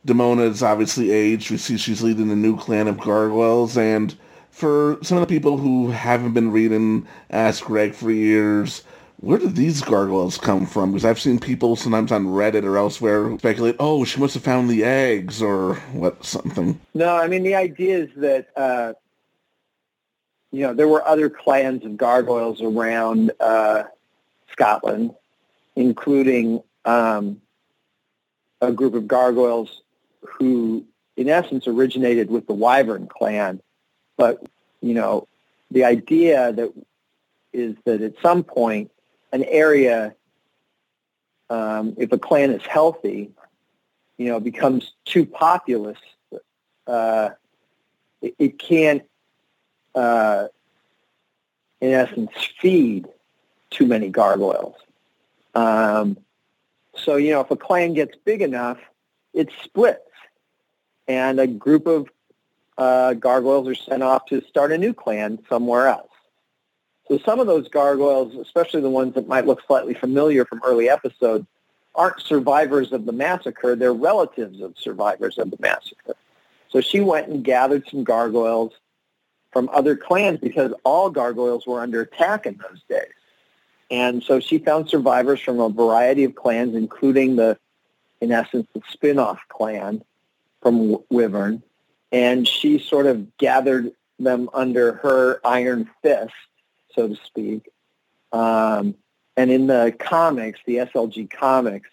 Demona 0.07 0.49
is 0.49 0.63
obviously 0.63 1.11
aged. 1.11 1.51
We 1.51 1.57
see 1.57 1.77
she's 1.77 2.03
leading 2.03 2.31
a 2.31 2.37
new 2.37 2.57
clan 2.57 2.89
of 2.89 3.01
gargoyles, 3.01 3.77
and 3.77 4.15
for 4.55 4.99
some 5.03 5.19
of 5.19 5.27
the 5.27 5.35
people 5.35 5.59
who 5.59 5.91
haven't 5.91 6.33
been 6.33 6.53
reading 6.53 7.09
Ask 7.29 7.65
Greg 7.65 7.93
for 7.93 8.13
years, 8.13 8.85
where 9.17 9.39
did 9.39 9.57
these 9.57 9.83
gargoyles 9.83 10.39
come 10.39 10.65
from? 10.65 10.93
Because 10.93 11.05
I've 11.05 11.19
seen 11.21 11.41
people 11.41 11.75
sometimes 11.75 12.13
on 12.13 12.27
Reddit 12.27 12.63
or 12.63 12.79
elsewhere 12.79 13.37
speculate, 13.39 13.75
oh, 13.81 14.05
she 14.05 14.21
must 14.21 14.35
have 14.35 14.45
found 14.45 14.71
the 14.71 14.85
eggs 14.85 15.43
or 15.43 15.75
what, 15.93 16.25
something. 16.25 16.81
No, 16.95 17.17
I 17.17 17.27
mean, 17.27 17.43
the 17.43 17.57
idea 17.57 17.99
is 17.99 18.11
that, 18.17 18.47
uh, 18.57 18.93
you 20.53 20.61
know, 20.61 20.73
there 20.73 20.87
were 20.87 21.05
other 21.05 21.29
clans 21.29 21.85
of 21.85 21.97
gargoyles 21.97 22.63
around 22.63 23.33
uh, 23.41 23.85
Scotland, 24.53 25.17
including 25.75 26.63
um, 26.85 27.41
a 28.61 28.71
group 28.71 28.95
of 28.95 29.09
gargoyles 29.09 29.83
who, 30.21 30.85
in 31.17 31.29
essence, 31.29 31.67
originated 31.67 32.31
with 32.31 32.47
the 32.47 32.55
Wyvern 32.55 33.09
clan. 33.09 33.61
But, 34.17 34.43
you 34.81 34.95
know, 34.95 35.29
the 35.71 35.85
idea 35.85 36.53
that 36.53 36.73
is 37.53 37.77
that 37.85 38.03
at 38.03 38.15
some 38.21 38.43
point 38.45 38.91
an 39.33 39.45
area, 39.45 40.15
um, 41.51 41.95
if 41.97 42.13
a 42.13 42.19
clan 42.19 42.51
is 42.51 42.65
healthy, 42.67 43.31
you 44.19 44.27
know, 44.27 44.41
becomes 44.41 44.93
too 45.05 45.27
populous, 45.27 45.99
uh, 46.87 47.31
it, 48.23 48.35
it, 48.39 48.59
can't, 48.59 49.03
uh, 49.95 50.47
in 51.81 51.93
essence, 51.93 52.31
feed 52.61 53.09
too 53.71 53.87
many 53.87 54.09
gargoyles. 54.09 54.77
Um, 55.55 56.17
so, 56.97 57.17
you 57.17 57.33
know, 57.33 57.41
if 57.41 57.51
a 57.51 57.57
clan 57.57 57.95
gets 57.95 58.17
big 58.25 58.43
enough, 58.43 58.79
it 59.33 59.51
splits. 59.65 60.01
And 61.07 61.39
a 61.39 61.47
group 61.47 61.87
of 61.87 62.09
uh, 62.79 63.15
gargoyles 63.15 63.69
are 63.69 63.75
sent 63.75 64.03
off 64.03 64.27
to 64.27 64.43
start 64.49 64.73
a 64.73 64.79
new 64.79 64.93
clan 64.93 65.39
somewhere 65.49 65.89
else. 65.89 66.11
So 67.09 67.19
some 67.19 67.39
of 67.39 67.47
those 67.47 67.69
gargoyles, 67.69 68.35
especially 68.35 68.81
the 68.81 68.91
ones 68.91 69.15
that 69.15 69.29
might 69.29 69.47
look 69.47 69.63
slightly 69.67 69.95
familiar 69.95 70.45
from 70.45 70.63
early 70.65 70.89
episodes, 70.89 71.47
aren't 71.95 72.21
survivors 72.21 72.93
of 72.93 73.05
the 73.05 73.13
massacre. 73.13 73.77
They're 73.77 73.93
relatives 73.93 74.61
of 74.61 74.77
survivors 74.79 75.39
of 75.39 75.51
the 75.51 75.59
massacre. 75.61 76.17
So 76.71 76.81
she 76.81 77.01
went 77.01 77.29
and 77.29 77.45
gathered 77.45 77.87
some 77.89 78.03
gargoyles 78.03 78.73
from 79.53 79.69
other 79.73 79.97
clans 79.97 80.41
because 80.41 80.73
all 80.83 81.11
gargoyles 81.11 81.67
were 81.67 81.81
under 81.81 82.01
attack 82.01 82.47
in 82.47 82.57
those 82.57 82.83
days. 82.89 83.13
And 83.91 84.23
so 84.23 84.41
she 84.41 84.59
found 84.59 84.89
survivors 84.89 85.41
from 85.41 85.61
a 85.61 85.69
variety 85.69 86.25
of 86.25 86.35
clans, 86.35 86.75
including 86.75 87.37
the, 87.37 87.57
in 88.21 88.33
essence, 88.33 88.67
the 88.75 88.83
spin-off 88.89 89.41
clan 89.49 90.03
from 90.63 90.97
Wyvern. 91.11 91.63
And 92.15 92.47
she 92.47 92.79
sort 92.79 93.07
of 93.07 93.37
gathered 93.37 93.93
them 94.19 94.49
under 94.55 94.95
her 94.95 95.41
iron 95.45 95.91
fist 96.03 96.33
so 96.95 97.09
to 97.09 97.17
speak. 97.17 97.69
Um, 98.33 98.95
and 99.37 99.51
in 99.51 99.67
the 99.67 99.95
comics, 99.99 100.61
the 100.67 100.77
SLG 100.77 101.31
comics, 101.31 101.91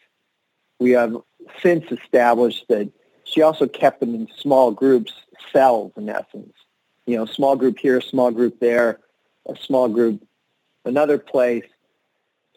we 0.79 0.91
have 0.91 1.17
since 1.61 1.91
established 1.91 2.65
that 2.69 2.91
she 3.23 3.41
also 3.41 3.67
kept 3.67 3.99
them 3.99 4.13
in 4.13 4.27
small 4.37 4.71
groups, 4.71 5.13
cells 5.51 5.91
in 5.97 6.09
essence. 6.09 6.53
You 7.05 7.17
know, 7.17 7.25
small 7.25 7.55
group 7.55 7.79
here, 7.79 7.99
small 8.01 8.31
group 8.31 8.59
there, 8.59 8.99
a 9.47 9.55
small 9.55 9.89
group 9.89 10.25
another 10.85 11.17
place, 11.17 11.65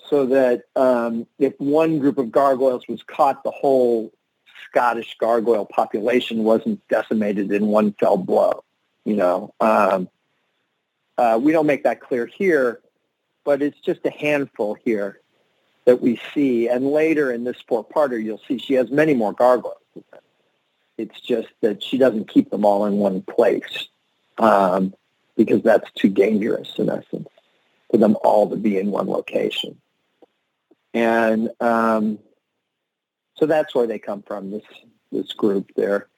so 0.08 0.26
that 0.26 0.64
um, 0.76 1.26
if 1.38 1.54
one 1.58 1.98
group 1.98 2.18
of 2.18 2.30
gargoyles 2.30 2.86
was 2.88 3.02
caught, 3.02 3.42
the 3.42 3.50
whole 3.50 4.12
Scottish 4.68 5.16
gargoyle 5.18 5.66
population 5.66 6.44
wasn't 6.44 6.86
decimated 6.88 7.52
in 7.52 7.66
one 7.66 7.92
fell 7.92 8.16
blow. 8.16 8.64
You 9.04 9.16
know, 9.16 9.54
um, 9.60 10.08
uh, 11.18 11.38
we 11.40 11.52
don't 11.52 11.66
make 11.66 11.84
that 11.84 12.00
clear 12.00 12.26
here, 12.26 12.80
but 13.44 13.62
it's 13.62 13.78
just 13.80 14.00
a 14.04 14.10
handful 14.10 14.74
here 14.84 15.20
that 15.84 16.00
we 16.00 16.20
see. 16.34 16.68
And 16.68 16.86
later 16.86 17.30
in 17.30 17.44
this 17.44 17.62
four-parter, 17.68 18.22
you'll 18.22 18.40
see 18.48 18.58
she 18.58 18.74
has 18.74 18.90
many 18.90 19.14
more 19.14 19.32
gargoyles. 19.32 19.76
It's 20.96 21.20
just 21.20 21.48
that 21.60 21.82
she 21.82 21.98
doesn't 21.98 22.28
keep 22.28 22.50
them 22.50 22.64
all 22.64 22.86
in 22.86 22.94
one 22.94 23.22
place 23.22 23.88
um, 24.38 24.94
because 25.36 25.62
that's 25.62 25.90
too 25.92 26.08
dangerous 26.08 26.72
in 26.78 26.88
essence 26.88 27.28
for 27.90 27.98
them 27.98 28.16
all 28.22 28.48
to 28.50 28.56
be 28.56 28.78
in 28.78 28.90
one 28.90 29.08
location. 29.08 29.80
And 30.92 31.50
um, 31.60 32.20
so 33.36 33.46
that's 33.46 33.74
where 33.74 33.86
they 33.86 33.98
come 33.98 34.22
from, 34.22 34.50
this, 34.50 34.64
this 35.12 35.32
group 35.32 35.70
there 35.76 36.08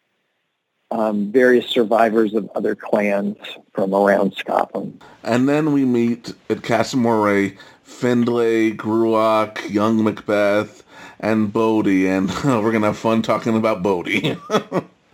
um, 0.90 1.32
various 1.32 1.68
survivors 1.68 2.34
of 2.34 2.48
other 2.54 2.74
clans 2.74 3.36
from 3.72 3.94
around 3.94 4.34
Scotland. 4.34 5.02
And 5.22 5.48
then 5.48 5.72
we 5.72 5.84
meet 5.84 6.32
at 6.48 6.62
Casa 6.62 6.96
Moray 6.96 7.56
Findlaech, 7.86 8.76
Gruach, 8.76 9.70
young 9.70 10.02
Macbeth, 10.02 10.84
and 11.20 11.52
Bodhe, 11.52 12.06
and 12.06 12.28
we're 12.44 12.70
going 12.70 12.82
to 12.82 12.88
have 12.88 12.98
fun 12.98 13.22
talking 13.22 13.56
about 13.56 13.82
Bodhe. 13.82 14.38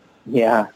yeah. 0.27 0.67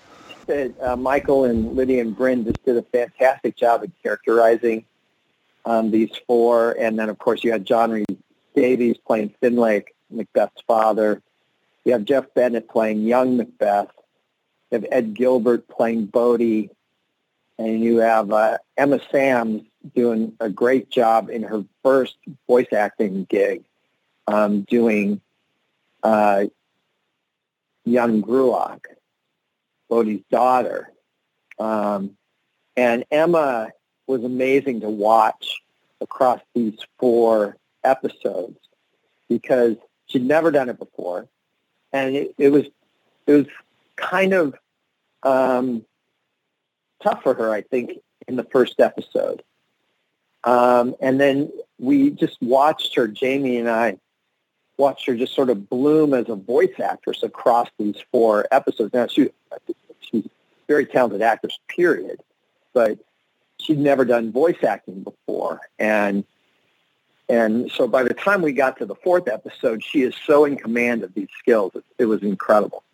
Uh, 0.80 0.94
Michael 0.94 1.44
and 1.44 1.74
Lydia 1.74 2.00
and 2.00 2.16
Brynne 2.16 2.44
just 2.44 2.64
did 2.64 2.76
a 2.76 2.82
fantastic 2.82 3.56
job 3.56 3.82
of 3.82 3.90
characterizing 4.00 4.84
um, 5.64 5.90
these 5.90 6.10
four. 6.26 6.72
And 6.78 6.96
then, 6.98 7.08
of 7.08 7.18
course, 7.18 7.42
you 7.42 7.50
had 7.50 7.64
John 7.64 7.90
Rhys 7.90 8.06
Davies 8.54 8.96
playing 9.04 9.34
Findlaech, 9.42 9.86
Macbeth's 10.10 10.62
father. 10.66 11.22
You 11.84 11.92
have 11.92 12.04
Jeff 12.04 12.32
Bennett 12.34 12.68
playing 12.68 13.02
young 13.02 13.36
Macbeth 13.36 13.90
you 14.70 14.80
have 14.80 14.86
Ed 14.90 15.14
Gilbert 15.14 15.68
playing 15.68 16.06
Bodhe, 16.06 16.70
and 17.58 17.80
you 17.82 17.98
have 17.98 18.32
uh, 18.32 18.58
Emma 18.76 18.98
Samms 18.98 19.64
doing 19.94 20.32
a 20.40 20.50
great 20.50 20.90
job 20.90 21.30
in 21.30 21.44
her 21.44 21.64
first 21.82 22.16
voice 22.48 22.72
acting 22.72 23.24
gig, 23.24 23.64
um, 24.26 24.62
doing 24.62 25.20
uh, 26.02 26.46
young 27.84 28.22
Gruach, 28.22 28.84
Bodhe's 29.88 30.24
daughter. 30.30 30.92
Um, 31.58 32.16
and 32.76 33.04
Emma 33.10 33.70
was 34.06 34.24
amazing 34.24 34.80
to 34.80 34.90
watch 34.90 35.60
across 36.00 36.40
these 36.54 36.78
four 36.98 37.56
episodes 37.84 38.58
because 39.28 39.76
she'd 40.06 40.24
never 40.24 40.50
done 40.50 40.68
it 40.68 40.78
before. 40.78 41.28
And 41.92 42.16
it, 42.16 42.34
it 42.38 42.48
was 42.50 42.66
it 43.26 43.32
was 43.32 43.46
kind 43.96 44.32
of 44.32 44.54
um, 45.22 45.84
tough 47.02 47.22
for 47.22 47.34
her, 47.34 47.50
I 47.52 47.62
think, 47.62 47.92
in 48.28 48.36
the 48.36 48.44
first 48.44 48.80
episode. 48.80 49.42
Um, 50.44 50.94
and 51.00 51.20
then 51.20 51.50
we 51.78 52.10
just 52.10 52.40
watched 52.40 52.94
her, 52.94 53.08
Jamie 53.08 53.56
and 53.56 53.68
I 53.68 53.98
watched 54.76 55.06
her 55.06 55.16
just 55.16 55.34
sort 55.34 55.50
of 55.50 55.68
bloom 55.68 56.14
as 56.14 56.28
a 56.28 56.36
voice 56.36 56.78
actress 56.82 57.22
across 57.22 57.68
these 57.78 57.96
four 58.12 58.46
episodes. 58.52 58.92
Now, 58.94 59.06
she, 59.08 59.30
she's 60.00 60.26
a 60.26 60.30
very 60.68 60.86
talented 60.86 61.22
actress, 61.22 61.58
period, 61.68 62.20
but 62.74 62.98
she'd 63.58 63.78
never 63.78 64.04
done 64.04 64.30
voice 64.30 64.62
acting 64.62 65.02
before. 65.02 65.60
And 65.78 66.24
and 67.28 67.70
so 67.70 67.88
by 67.88 68.02
the 68.02 68.14
time 68.14 68.42
we 68.42 68.52
got 68.52 68.78
to 68.78 68.86
the 68.86 68.94
fourth 68.94 69.28
episode, 69.28 69.82
she 69.82 70.02
is 70.02 70.14
so 70.26 70.44
in 70.44 70.56
command 70.56 71.02
of 71.02 71.14
these 71.14 71.28
skills. 71.38 71.72
It, 71.74 71.84
it 71.98 72.04
was 72.06 72.22
incredible. 72.22 72.84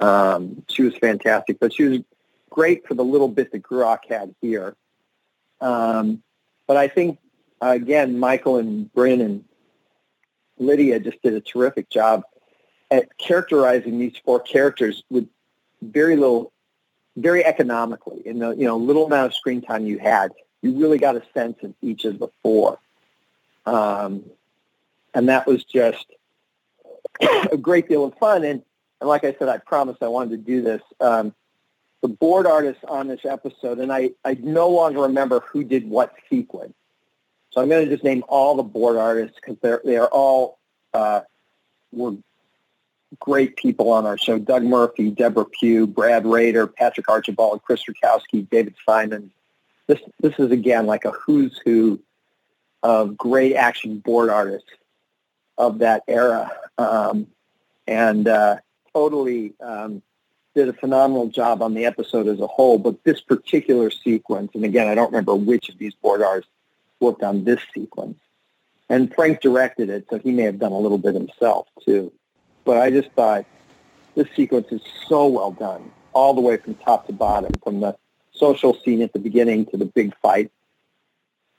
Um, 0.00 0.64
she 0.68 0.82
was 0.82 0.96
fantastic, 0.96 1.58
but 1.60 1.72
she 1.72 1.84
was 1.84 1.98
great 2.50 2.86
for 2.86 2.94
the 2.94 3.04
little 3.04 3.28
bit 3.28 3.52
that 3.52 3.62
Gruach 3.62 4.06
had 4.08 4.34
here. 4.40 4.74
Um, 5.60 6.22
but 6.66 6.76
I 6.76 6.88
think, 6.88 7.18
again, 7.60 8.18
Michael 8.18 8.56
and 8.56 8.92
Brynne 8.92 9.24
and 9.24 9.44
Lydia 10.58 11.00
just 11.00 11.22
did 11.22 11.34
a 11.34 11.40
terrific 11.40 11.90
job 11.90 12.22
at 12.90 13.16
characterizing 13.18 13.98
these 13.98 14.14
four 14.24 14.40
characters 14.40 15.04
with 15.10 15.28
very 15.82 16.16
little, 16.16 16.52
very 17.16 17.44
economically. 17.44 18.22
In 18.24 18.38
the 18.38 18.50
you 18.50 18.64
know 18.64 18.76
little 18.76 19.06
amount 19.06 19.26
of 19.26 19.34
screen 19.34 19.60
time 19.60 19.86
you 19.86 19.98
had, 19.98 20.32
you 20.62 20.72
really 20.72 20.98
got 20.98 21.16
a 21.16 21.22
sense 21.34 21.58
of 21.62 21.74
each 21.82 22.04
of 22.04 22.18
the 22.18 22.28
four, 22.42 22.78
um, 23.68 24.24
and 25.14 25.28
that 25.28 25.46
was 25.46 25.64
just 25.64 26.06
a 27.52 27.56
great 27.56 27.88
deal 27.88 28.04
of 28.04 28.14
fun. 28.18 28.44
And 28.44 28.62
and 29.00 29.08
like 29.08 29.24
I 29.24 29.34
said, 29.38 29.48
I 29.48 29.58
promised 29.58 30.02
I 30.02 30.08
wanted 30.08 30.30
to 30.30 30.36
do 30.38 30.62
this. 30.62 30.82
Um, 31.00 31.34
the 32.00 32.08
board 32.08 32.46
artists 32.46 32.82
on 32.86 33.08
this 33.08 33.24
episode, 33.24 33.78
and 33.78 33.92
I, 33.92 34.10
I 34.24 34.34
no 34.40 34.68
longer 34.68 35.02
remember 35.02 35.40
who 35.40 35.64
did 35.64 35.88
what 35.88 36.14
sequence. 36.30 36.74
So 37.50 37.60
I'm 37.60 37.68
going 37.68 37.84
to 37.84 37.90
just 37.90 38.04
name 38.04 38.24
all 38.28 38.56
the 38.56 38.62
board 38.62 38.96
artists 38.96 39.36
because 39.40 39.58
they're 39.60 39.80
they 39.84 39.96
are 39.96 40.08
all 40.08 40.58
uh, 40.94 41.20
were 41.92 42.14
great 43.18 43.56
people 43.56 43.90
on 43.90 44.06
our 44.06 44.18
show. 44.18 44.38
Doug 44.38 44.62
Murphy, 44.62 45.10
Deborah 45.10 45.46
Pugh, 45.46 45.86
Brad 45.86 46.26
Rader, 46.26 46.66
Patrick 46.66 47.08
Archibald, 47.08 47.62
Chris 47.62 47.82
Rutkowski, 47.84 48.48
David 48.48 48.74
Simon. 48.86 49.30
This 49.86 50.00
this 50.20 50.34
is 50.38 50.50
again 50.50 50.86
like 50.86 51.04
a 51.04 51.10
who's 51.10 51.60
who 51.64 52.00
of 52.82 53.16
great 53.16 53.54
action 53.54 53.98
board 53.98 54.30
artists 54.30 54.70
of 55.56 55.78
that 55.78 56.04
era. 56.06 56.50
Um, 56.76 57.26
and 57.86 58.28
uh, 58.28 58.58
totally 58.92 59.54
um, 59.60 60.02
did 60.54 60.68
a 60.68 60.72
phenomenal 60.72 61.28
job 61.28 61.62
on 61.62 61.74
the 61.74 61.84
episode 61.84 62.28
as 62.28 62.40
a 62.40 62.46
whole, 62.46 62.78
but 62.78 63.02
this 63.04 63.20
particular 63.20 63.90
sequence, 63.90 64.50
and 64.54 64.64
again, 64.64 64.88
I 64.88 64.94
don't 64.94 65.10
remember 65.10 65.34
which 65.34 65.68
of 65.68 65.78
these 65.78 65.94
board 65.94 66.22
artists 66.22 66.50
worked 67.00 67.22
on 67.22 67.44
this 67.44 67.60
sequence, 67.74 68.18
And 68.88 69.14
Frank 69.14 69.40
directed 69.40 69.88
it, 69.88 70.06
so 70.10 70.18
he 70.18 70.32
may 70.32 70.42
have 70.42 70.58
done 70.58 70.72
a 70.72 70.78
little 70.78 70.98
bit 70.98 71.14
himself 71.14 71.68
too. 71.84 72.12
But 72.64 72.78
I 72.78 72.90
just 72.90 73.10
thought 73.12 73.44
this 74.14 74.28
sequence 74.34 74.68
is 74.70 74.80
so 75.06 75.26
well 75.26 75.52
done, 75.52 75.90
all 76.12 76.34
the 76.34 76.40
way 76.40 76.56
from 76.56 76.74
top 76.74 77.06
to 77.06 77.12
bottom, 77.12 77.52
from 77.62 77.80
the 77.80 77.96
social 78.32 78.74
scene 78.82 79.02
at 79.02 79.12
the 79.12 79.18
beginning 79.18 79.66
to 79.66 79.76
the 79.76 79.84
big 79.84 80.14
fight 80.20 80.50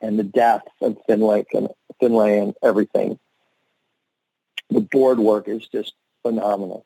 and 0.02 0.18
the 0.18 0.24
death 0.24 0.64
of 0.82 0.97
Findlaech 1.08 1.47
and 1.54 1.70
Findlaech 2.02 2.41
and 2.41 2.54
everything. 2.64 3.20
The 4.70 4.82
board 4.82 5.20
work 5.20 5.47
is 5.47 5.68
just 5.68 5.93
phenomenal. 6.22 6.86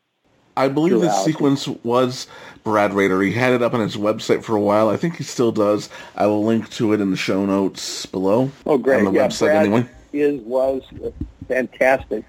I 0.55 0.68
believe 0.68 1.01
this 1.01 1.11
throughout. 1.11 1.26
sequence 1.26 1.68
was 1.68 2.28
Brad 2.64 2.93
Rader. 2.93 3.22
He 3.22 3.32
had 3.32 3.53
it 3.53 3.64
up 3.64 3.74
on 3.74 3.80
his 3.80 3.97
website 3.97 4.43
for 4.43 4.55
a 4.55 4.61
while. 4.61 4.89
I 4.89 4.97
think 4.97 5.18
he 5.18 5.24
still 5.24 5.51
does. 5.51 5.89
I 6.16 6.28
will 6.28 6.43
link 6.43 6.70
to 6.72 6.93
it 6.93 7.01
in 7.01 7.09
the 7.09 7.18
show 7.18 7.45
notes 7.45 8.05
below. 8.05 8.51
Oh, 8.66 8.78
great! 8.78 8.99
On 8.99 9.05
the 9.05 9.20
yeah, 9.20 9.28
website, 9.28 9.47
Brad 9.47 9.66
anyway. 9.66 9.89
is 10.14 10.41
was 10.41 10.84
a 11.03 11.11
fantastic, 11.47 12.24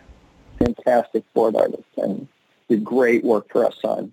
fantastic 0.59 1.31
board 1.35 1.55
artist 1.55 1.85
and 1.99 2.27
did 2.69 2.83
great 2.83 3.25
work 3.25 3.51
for 3.51 3.67
us 3.67 3.77
on 3.85 4.13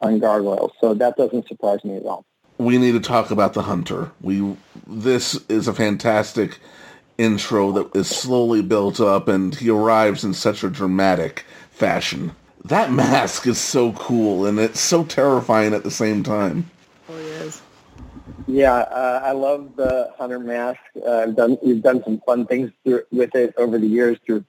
on 0.00 0.18
Gargoyles. 0.18 0.72
So 0.80 0.94
that 0.94 1.16
doesn't 1.16 1.46
surprise 1.46 1.84
me 1.84 1.96
at 1.96 2.04
all. 2.04 2.25
We 2.58 2.78
need 2.78 2.92
to 2.92 3.00
talk 3.00 3.30
about 3.30 3.54
the 3.54 3.62
hunter. 3.62 4.10
We 4.20 4.56
this 4.86 5.34
is 5.48 5.68
a 5.68 5.74
fantastic 5.74 6.58
intro 7.18 7.72
that 7.72 7.94
is 7.94 8.08
slowly 8.08 8.62
built 8.62 9.00
up, 9.00 9.28
and 9.28 9.54
he 9.54 9.70
arrives 9.70 10.24
in 10.24 10.34
such 10.34 10.62
a 10.64 10.70
dramatic 10.70 11.44
fashion. 11.70 12.34
That 12.64 12.90
mask 12.92 13.46
is 13.46 13.58
so 13.58 13.92
cool, 13.92 14.46
and 14.46 14.58
it's 14.58 14.80
so 14.80 15.04
terrifying 15.04 15.72
at 15.74 15.84
the 15.84 15.90
same 15.90 16.22
time. 16.22 16.68
Oh, 17.08 17.18
yes. 17.18 17.62
Yeah, 18.48 18.74
uh, 18.74 19.22
I 19.24 19.32
love 19.32 19.76
the 19.76 20.12
hunter 20.18 20.38
mask. 20.38 20.80
Uh, 21.04 21.18
I've 21.18 21.36
done 21.36 21.58
we've 21.62 21.82
done 21.82 22.02
some 22.04 22.20
fun 22.26 22.46
things 22.46 22.70
through, 22.84 23.02
with 23.12 23.34
it 23.34 23.54
over 23.56 23.78
the 23.78 23.86
years 23.86 24.18
through 24.24 24.44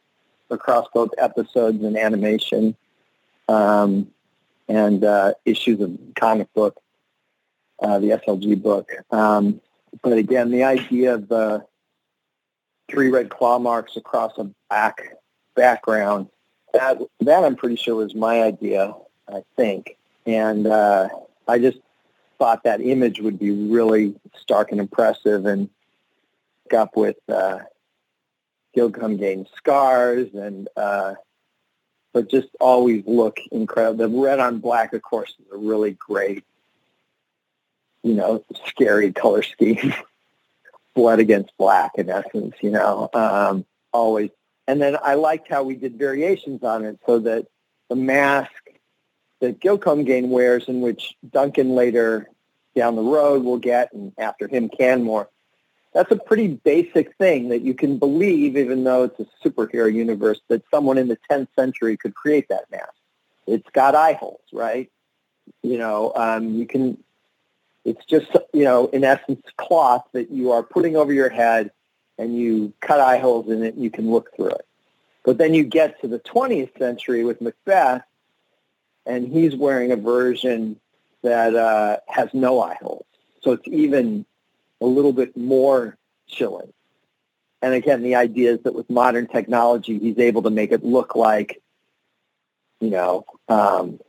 across 0.50 0.88
both 0.94 1.10
episodes 1.18 1.84
and 1.84 1.98
animation, 1.98 2.76
um, 3.48 4.08
and 4.68 5.04
uh, 5.04 5.34
issues 5.46 5.82
of 5.82 5.98
comic 6.16 6.52
book, 6.54 6.82
uh, 7.80 8.00
the 8.00 8.10
SLG 8.10 8.62
book. 8.62 8.92
Um, 9.12 9.62
but 10.02 10.18
again, 10.18 10.52
the 10.52 10.64
idea 10.64 11.14
of 11.16 11.28
the 11.28 11.66
three 12.90 13.10
red 13.10 13.30
claw 13.30 13.60
marks 13.60 13.98
across 13.98 14.38
a 14.38 14.50
black 14.70 15.16
background 15.56 16.30
that 16.74 17.00
that 17.22 17.44
I'm 17.44 17.56
pretty 17.56 17.76
sure 17.76 17.96
was 17.96 18.16
my 18.16 18.44
idea. 18.44 18.94
I 19.30 19.44
think, 19.58 19.98
and 20.26 20.68
uh, 20.68 21.10
I 21.48 21.60
just 21.60 21.80
thought 22.40 22.64
that 22.64 22.82
image 22.82 23.20
would 23.20 23.40
be 23.40 23.52
really 23.52 24.16
stark 24.36 24.72
and 24.72 24.80
impressive 24.80 25.46
and 25.46 25.70
up 26.76 26.96
with 26.96 27.18
uh, 27.30 27.60
Gain 28.74 29.48
scars 29.56 30.28
and 30.34 30.70
uh, 30.78 31.16
but 32.14 32.30
just 32.30 32.50
always 32.60 33.04
look 33.06 33.40
incredible. 33.52 34.08
The 34.08 34.22
red 34.22 34.40
on 34.40 34.60
black, 34.60 34.94
of 34.94 35.02
course, 35.02 35.34
is 35.40 35.46
a 35.52 35.58
really 35.58 35.92
great, 35.92 36.44
you 38.04 38.14
know, 38.14 38.44
scary 38.66 39.12
color 39.12 39.44
scheme. 39.44 39.94
Blood 40.96 41.20
against 41.20 41.52
black, 41.60 41.92
in 41.96 42.10
essence, 42.10 42.56
you 42.60 42.72
know, 42.72 43.08
um, 43.14 43.66
always. 43.92 44.32
And 44.68 44.82
then 44.82 44.98
I 45.02 45.14
liked 45.14 45.48
how 45.48 45.62
we 45.62 45.76
did 45.76 45.96
variations 45.96 46.64
on 46.64 46.86
it 46.86 47.00
so 47.06 47.20
that 47.20 47.46
the 47.88 47.96
mask 47.96 48.52
that 49.40 49.60
Gillecomgain 49.60 50.30
wears, 50.30 50.68
in 50.68 50.82
which 50.82 51.16
Duncan 51.32 51.76
later 51.76 52.30
down 52.76 52.96
the 52.96 53.04
road 53.04 53.44
will 53.44 53.60
get, 53.60 53.94
and 53.94 54.12
after 54.18 54.48
him 54.48 54.70
Canmore, 54.70 55.30
that's 55.94 56.12
a 56.12 56.16
pretty 56.16 56.48
basic 56.48 57.16
thing 57.18 57.50
that 57.50 57.62
you 57.62 57.74
can 57.74 57.98
believe, 57.98 58.58
even 58.58 58.84
though 58.84 59.04
it's 59.04 59.20
a 59.20 59.48
superhero 59.48 59.92
universe, 59.92 60.40
that 60.48 60.64
someone 60.70 60.98
in 60.98 61.08
the 61.08 61.18
10th 61.30 61.48
century 61.58 61.98
could 61.98 62.14
create 62.14 62.50
that 62.50 62.70
mask. 62.70 62.94
It's 63.48 63.70
got 63.72 63.96
eye 63.96 64.14
holes, 64.14 64.42
right? 64.54 64.92
You 65.64 65.78
know, 65.78 66.12
um, 66.16 66.56
you 66.56 66.68
can, 66.68 67.04
it's 67.88 68.04
just, 68.04 68.28
you 68.54 68.66
know, 68.66 68.88
in 68.88 69.06
essence, 69.06 69.42
cloth 69.56 70.04
that 70.12 70.30
you 70.30 70.52
are 70.52 70.62
putting 70.62 70.98
over 70.98 71.14
your 71.14 71.30
head 71.30 71.72
and 72.18 72.38
you 72.38 72.74
cut 72.82 73.00
eye 73.00 73.18
holes 73.18 73.48
in 73.48 73.64
it 73.64 73.76
and 73.76 73.84
you 73.84 73.90
can 73.90 74.12
look 74.12 74.36
through 74.36 74.50
it. 74.50 74.66
But 75.24 75.38
then 75.38 75.54
you 75.54 75.64
get 75.64 76.02
to 76.02 76.08
the 76.10 76.20
20th 76.20 76.78
century 76.78 77.24
with 77.24 77.40
Macbeth, 77.40 78.04
and 79.06 79.26
he's 79.26 79.56
wearing 79.56 79.94
a 79.94 79.96
version 79.96 80.82
that 81.22 81.56
uh, 81.56 81.98
has 82.10 82.30
no 82.34 82.62
eye 82.62 82.78
holes. 82.82 83.06
So 83.42 83.54
it's 83.54 83.68
even 83.68 84.26
a 84.82 84.86
little 84.86 85.14
bit 85.14 85.38
more 85.38 85.98
chilling. 86.28 86.74
And 87.62 87.74
again, 87.74 88.04
the 88.04 88.16
idea 88.16 88.56
is 88.56 88.64
that 88.64 88.76
with 88.76 88.90
modern 88.90 89.28
technology, 89.28 89.98
he's 89.98 90.20
able 90.20 90.42
to 90.44 90.50
make 90.50 90.74
it 90.74 90.84
look 90.84 91.16
like, 91.16 91.62
you 92.82 92.90
know, 92.90 93.26
um, 93.48 94.02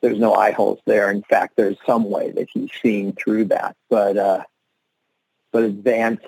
there's 0.00 0.18
no 0.18 0.34
eye 0.34 0.52
holes 0.52 0.80
there. 0.86 1.10
In 1.10 1.22
fact, 1.22 1.56
there's 1.56 1.76
some 1.86 2.08
way 2.08 2.30
that 2.32 2.48
he's 2.52 2.70
seeing 2.82 3.12
through 3.12 3.46
that. 3.46 3.76
But 3.88 4.16
uh, 4.16 4.44
but 5.52 5.64
advanced 5.64 6.26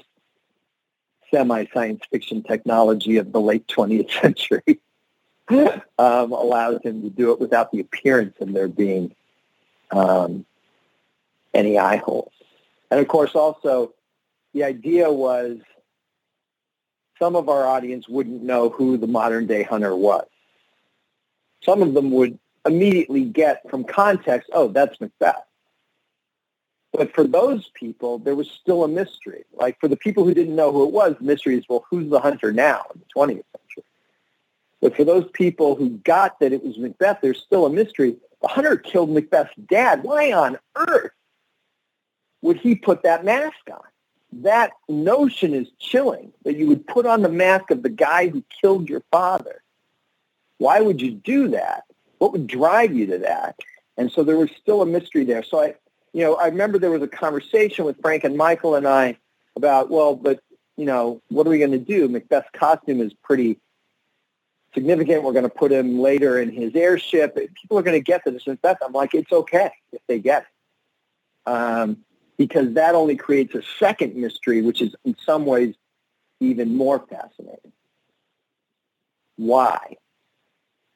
semi-science 1.33 2.03
fiction 2.11 2.43
technology 2.43 3.17
of 3.17 3.33
the 3.33 3.41
late 3.41 3.67
20th 3.67 4.11
century 4.21 4.81
um, 5.99 6.33
allows 6.33 6.83
him 6.83 7.03
to 7.03 7.11
do 7.11 7.33
it 7.33 7.41
without 7.41 7.73
the 7.73 7.81
appearance 7.81 8.37
of 8.41 8.53
there 8.53 8.69
being 8.69 9.15
um, 9.91 10.45
any 11.55 11.79
eye 11.79 11.97
holes. 11.97 12.33
And 12.91 13.01
of 13.01 13.09
course, 13.09 13.35
also, 13.35 13.95
the 14.53 14.65
idea 14.65 15.11
was 15.11 15.59
some 17.19 17.37
of 17.37 17.49
our 17.49 17.67
audience 17.67 18.09
wouldn't 18.09 18.43
know 18.43 18.69
who 18.69 18.99
the 18.99 19.07
modern 19.07 19.47
day 19.47 19.63
hunter 19.63 19.95
was. 19.97 20.27
Some 21.63 21.81
of 21.81 21.95
them 21.95 22.11
would 22.11 22.39
immediately 22.65 23.25
get 23.25 23.69
from 23.71 23.85
context, 23.85 24.51
oh, 24.53 24.69
that's 24.69 25.01
Macbeth. 25.01 25.45
But 26.93 27.15
for 27.15 27.25
those 27.25 27.71
people, 27.75 28.19
there 28.19 28.37
was 28.37 28.51
still 28.51 28.85
a 28.85 28.89
mystery. 28.89 29.45
Like 29.55 29.81
for 29.81 29.89
the 29.89 29.97
people 29.97 30.25
who 30.25 30.35
didn't 30.35 30.55
know 30.55 30.71
who 30.71 30.85
it 30.85 30.93
was, 30.93 31.17
the 31.19 31.25
mystery 31.25 31.57
is, 31.57 31.65
well, 31.69 31.85
who's 31.91 32.11
the 32.11 32.21
hunter 32.21 32.53
now 32.53 32.85
in 32.95 33.01
the 33.01 33.07
20th 33.17 33.45
century? 33.57 33.85
But 34.81 34.97
for 34.97 35.05
those 35.05 35.29
people 35.33 35.75
who 35.75 35.91
got 35.91 36.39
that 36.41 36.53
it 36.53 36.63
was 36.63 36.77
Macbeth, 36.77 37.19
there's 37.23 37.41
still 37.41 37.65
a 37.65 37.71
mystery. 37.71 38.17
The 38.43 38.49
hunter 38.49 38.77
killed 38.77 39.11
Macbeth's 39.11 39.55
dad. 39.69 40.03
Why 40.03 40.33
on 40.33 40.59
earth 40.77 41.13
would 42.43 42.59
he 42.59 42.75
put 42.75 43.05
that 43.05 43.25
mask 43.25 43.71
on? 43.71 43.81
That 44.43 44.73
notion 44.89 45.55
is 45.55 45.69
chilling, 45.79 46.33
that 46.45 46.57
you 46.57 46.67
would 46.67 46.87
put 46.87 47.07
on 47.07 47.23
the 47.23 47.29
mask 47.29 47.71
of 47.71 47.83
the 47.83 47.91
guy 47.91 48.29
who 48.29 48.43
killed 48.61 48.89
your 48.89 49.03
father. 49.11 49.63
Why 50.59 50.81
would 50.81 51.01
you 51.01 51.13
do 51.13 51.49
that? 51.49 51.85
What 52.23 52.31
would 52.31 52.47
drive 52.47 52.95
you 52.95 53.07
to 53.07 53.19
that? 53.19 53.57
And 53.97 54.09
so 54.09 54.23
there 54.23 54.37
was 54.37 54.49
still 54.57 54.81
a 54.81 54.87
mystery 54.87 55.25
there. 55.25 55.43
So 55.43 55.61
I, 55.61 55.75
you 56.13 56.23
know, 56.23 56.37
I 56.37 56.47
remember 56.47 56.79
there 56.79 56.93
was 56.93 57.03
a 57.03 57.09
conversation 57.09 57.85
with 57.85 58.01
Frank 58.01 58.23
and 58.23 58.37
Michael 58.37 58.77
and 58.77 58.87
I 58.87 59.19
about, 59.57 59.91
well, 59.91 60.15
but, 60.15 60.39
you 60.77 60.85
know, 60.85 61.21
what 61.31 61.49
are 61.49 61.51
we 61.51 61.59
going 61.59 61.73
to 61.73 61.79
do? 61.79 62.07
Macbeth's 62.09 62.47
costume 62.53 63.01
is 63.01 63.13
pretty 63.25 63.59
significant. 64.73 65.25
We're 65.25 65.33
going 65.33 65.43
to 65.43 65.49
put 65.49 65.73
him 65.73 65.99
later 65.99 66.39
in 66.39 66.53
his 66.53 66.77
airship. 66.77 67.35
People 67.35 67.77
are 67.77 67.83
going 67.83 67.99
to 67.99 68.05
get 68.05 68.25
to 68.25 68.31
this 68.31 68.47
Macbeth. 68.47 68.79
I'm 68.87 68.93
like, 68.93 69.15
it's 69.15 69.33
okay 69.33 69.73
if 69.93 70.01
they 70.07 70.21
get 70.21 70.43
it. 70.43 71.51
Um, 71.51 72.05
because 72.39 72.75
that 72.75 72.95
only 72.95 73.17
creates 73.17 73.57
a 73.57 73.63
second 73.81 74.15
mystery, 74.15 74.63
which 74.63 74.81
is 74.81 74.95
in 75.05 75.17
some 75.27 75.45
ways 75.45 75.75
even 76.39 76.77
more 76.77 77.05
fascinating. 77.11 77.73
Why? 79.35 79.97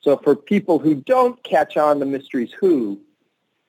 So 0.07 0.17
for 0.17 0.37
people 0.37 0.79
who 0.79 0.95
don't 0.95 1.43
catch 1.43 1.77
on, 1.77 1.99
the 1.99 2.07
mystery's 2.07 2.53
who, 2.53 3.01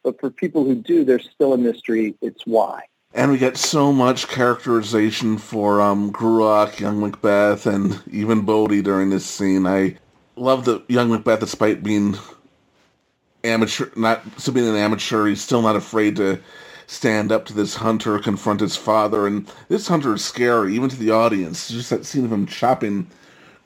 but 0.04 0.20
for 0.20 0.30
people 0.30 0.64
who 0.64 0.76
do, 0.76 1.04
there's 1.04 1.28
still 1.28 1.52
a 1.52 1.58
mystery. 1.58 2.14
It's 2.22 2.46
why. 2.46 2.84
And 3.16 3.32
we 3.32 3.40
get 3.40 3.58
so 3.58 3.92
much 3.92 4.28
characterization 4.28 5.40
for 5.40 5.82
um, 5.82 6.14
Gruach, 6.14 6.80
young 6.80 7.00
Macbeth, 7.00 7.66
and 7.66 8.00
even 8.12 8.46
Bodhe 8.46 8.84
during 8.84 9.10
this 9.10 9.26
scene. 9.26 9.66
I 9.66 9.98
love 10.36 10.66
that 10.66 10.88
young 10.88 11.10
Macbeth, 11.10 11.40
despite 11.40 11.82
being 11.82 12.16
amateur, 13.44 13.90
not 13.96 14.22
still 14.40 14.54
being 14.54 14.70
an 14.70 14.76
amateur, 14.76 15.26
he's 15.26 15.42
still 15.42 15.64
not 15.64 15.76
afraid 15.76 16.18
to 16.18 16.40
stand 16.86 17.32
up 17.32 17.46
to 17.46 17.54
this 17.54 17.74
hunter, 17.74 18.20
confront 18.20 18.60
his 18.60 18.76
father, 18.76 19.26
and 19.26 19.52
this 19.70 19.88
hunter 19.88 20.14
is 20.14 20.24
scary, 20.24 20.76
even 20.76 20.88
to 20.88 20.98
the 20.98 21.10
audience. 21.10 21.70
Just 21.70 21.90
that 21.90 22.06
scene 22.06 22.26
of 22.26 22.32
him 22.32 22.46
chopping, 22.46 23.08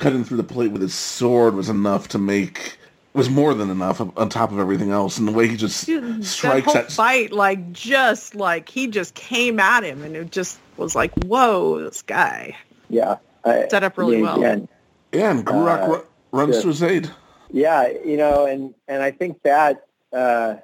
cutting 0.01 0.25
through 0.25 0.37
the 0.37 0.43
plate 0.43 0.71
with 0.71 0.81
his 0.81 0.93
sword 0.93 1.53
was 1.53 1.69
enough 1.69 2.09
to 2.09 2.17
make 2.17 2.77
was 3.13 3.29
more 3.29 3.53
than 3.53 3.69
enough 3.69 3.99
on 4.01 4.29
top 4.29 4.51
of 4.51 4.59
everything 4.59 4.91
else, 4.91 5.17
and 5.17 5.27
the 5.27 5.31
way 5.33 5.47
he 5.47 5.57
just 5.57 5.85
Dude, 5.85 6.25
strikes 6.25 6.65
that 6.67 6.73
whole 6.73 6.81
that. 6.83 6.91
fight, 6.91 7.31
like 7.33 7.71
just 7.73 8.35
like 8.35 8.69
he 8.69 8.87
just 8.87 9.13
came 9.15 9.59
at 9.59 9.83
him, 9.83 10.01
and 10.03 10.15
it 10.15 10.31
just 10.31 10.59
was 10.77 10.95
like, 10.95 11.11
whoa, 11.25 11.79
this 11.81 12.01
guy. 12.01 12.55
Yeah. 12.89 13.17
I, 13.43 13.67
Set 13.69 13.83
up 13.83 13.97
really 13.97 14.17
yeah, 14.17 14.23
well. 14.23 14.37
again, 14.37 14.67
yeah, 15.11 15.31
and 15.31 15.45
Gruach 15.45 15.83
Uh, 15.83 15.87
ru- 15.87 16.05
runs 16.31 16.55
yeah. 16.55 16.61
to 16.61 16.67
his 16.67 16.83
aid. 16.83 17.11
Yeah, 17.51 17.87
you 18.05 18.15
know, 18.17 18.45
and 18.45 18.73
and 18.87 19.01
I 19.03 19.11
think 19.11 19.41
that 19.43 19.85
uh, 20.13 20.55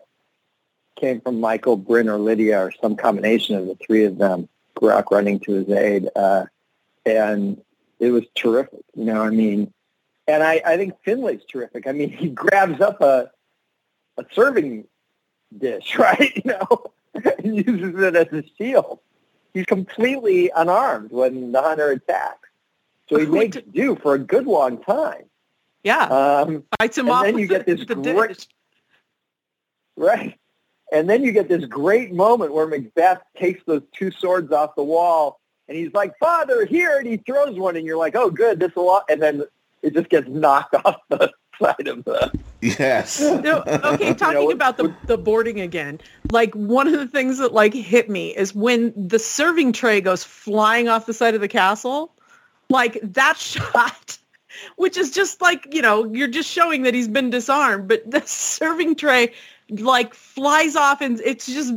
came 0.95 1.19
from 1.21 1.39
Michael, 1.41 1.77
Brynne, 1.77 2.07
or 2.07 2.17
Lydia, 2.17 2.59
or 2.65 2.71
some 2.81 2.95
combination 2.95 3.55
of 3.55 3.65
the 3.67 3.75
three 3.75 4.05
of 4.05 4.17
them. 4.19 4.47
Gruach 4.79 5.09
running 5.11 5.39
to 5.41 5.51
his 5.53 5.69
aid, 5.69 6.07
uh, 6.15 6.45
and 7.05 7.61
it 7.99 8.11
was 8.11 8.23
terrific. 8.35 8.83
You 8.95 9.05
know, 9.05 9.21
I 9.21 9.29
mean, 9.29 9.73
and 10.27 10.43
I, 10.43 10.61
I 10.65 10.77
think 10.77 10.95
Findlaech's 11.05 11.45
terrific. 11.45 11.87
I 11.87 11.91
mean, 11.91 12.09
he 12.17 12.29
grabs 12.29 12.81
up 12.81 13.01
a 13.01 13.31
a 14.17 14.25
serving 14.33 14.85
dish, 15.57 15.95
right? 15.99 16.35
You 16.35 16.51
know, 16.51 16.91
and 17.13 17.55
uses 17.55 18.01
it 18.01 18.15
as 18.15 18.27
a 18.33 18.43
shield. 18.57 18.99
He's 19.53 19.65
completely 19.65 20.51
unarmed 20.55 21.11
when 21.11 21.51
the 21.51 21.61
hunter 21.61 21.91
attacks, 21.91 22.49
so 23.09 23.17
he 23.17 23.25
makes 23.25 23.57
do 23.73 23.95
for 23.95 24.13
a 24.13 24.19
good 24.19 24.45
long 24.45 24.83
time. 24.83 25.23
Yeah, 25.83 26.03
um, 26.03 26.63
fights 26.79 26.97
him 26.97 27.05
and 27.05 27.11
off. 27.11 27.23
then 27.23 27.35
with 27.35 27.41
you 27.41 27.47
get 27.47 27.65
this 27.65 27.85
the 27.85 27.95
great, 27.95 28.37
dish. 28.37 28.47
right? 29.95 30.37
And 30.91 31.09
then 31.09 31.23
you 31.23 31.31
get 31.31 31.49
this 31.49 31.65
great 31.65 32.13
moment 32.13 32.53
where 32.53 32.65
Macbeth 32.67 33.21
takes 33.37 33.61
those 33.65 33.81
two 33.93 34.11
swords 34.11 34.51
off 34.51 34.75
the 34.75 34.83
wall, 34.83 35.39
and 35.67 35.77
he's 35.77 35.93
like, 35.93 36.17
"Father, 36.19 36.65
here!" 36.65 36.97
and 36.97 37.07
he 37.07 37.17
throws 37.17 37.57
one, 37.57 37.75
and 37.75 37.85
you're 37.85 37.97
like, 37.97 38.15
"Oh, 38.15 38.29
good, 38.29 38.59
this 38.59 38.75
will." 38.75 39.01
And 39.09 39.21
then 39.21 39.43
it 39.81 39.93
just 39.93 40.09
gets 40.09 40.27
knocked 40.27 40.75
off 40.85 40.97
the 41.09 41.31
side 41.59 41.87
of 41.87 42.03
the. 42.05 42.31
Yes. 42.61 43.19
No, 43.21 43.63
okay, 43.67 44.13
talking 44.15 44.51
about 44.51 44.77
the, 44.77 44.93
the 45.05 45.17
boarding 45.17 45.59
again, 45.61 45.99
like 46.31 46.53
one 46.53 46.87
of 46.87 46.93
the 46.93 47.07
things 47.07 47.37
that 47.37 47.53
like 47.53 47.73
hit 47.73 48.09
me 48.09 48.35
is 48.35 48.53
when 48.53 48.93
the 48.95 49.19
serving 49.19 49.73
tray 49.73 50.01
goes 50.01 50.23
flying 50.23 50.87
off 50.87 51.05
the 51.05 51.13
side 51.13 51.35
of 51.35 51.41
the 51.41 51.47
castle, 51.47 52.13
like 52.69 52.99
that 53.03 53.37
shot, 53.37 54.17
which 54.75 54.97
is 54.97 55.11
just 55.11 55.41
like, 55.41 55.73
you 55.73 55.81
know, 55.81 56.11
you're 56.13 56.27
just 56.27 56.49
showing 56.49 56.83
that 56.83 56.93
he's 56.93 57.07
been 57.07 57.29
disarmed, 57.29 57.87
but 57.87 58.09
the 58.09 58.21
serving 58.25 58.95
tray 58.95 59.33
like 59.69 60.13
flies 60.13 60.75
off 60.75 61.01
and 61.01 61.19
it's 61.25 61.45
just 61.45 61.73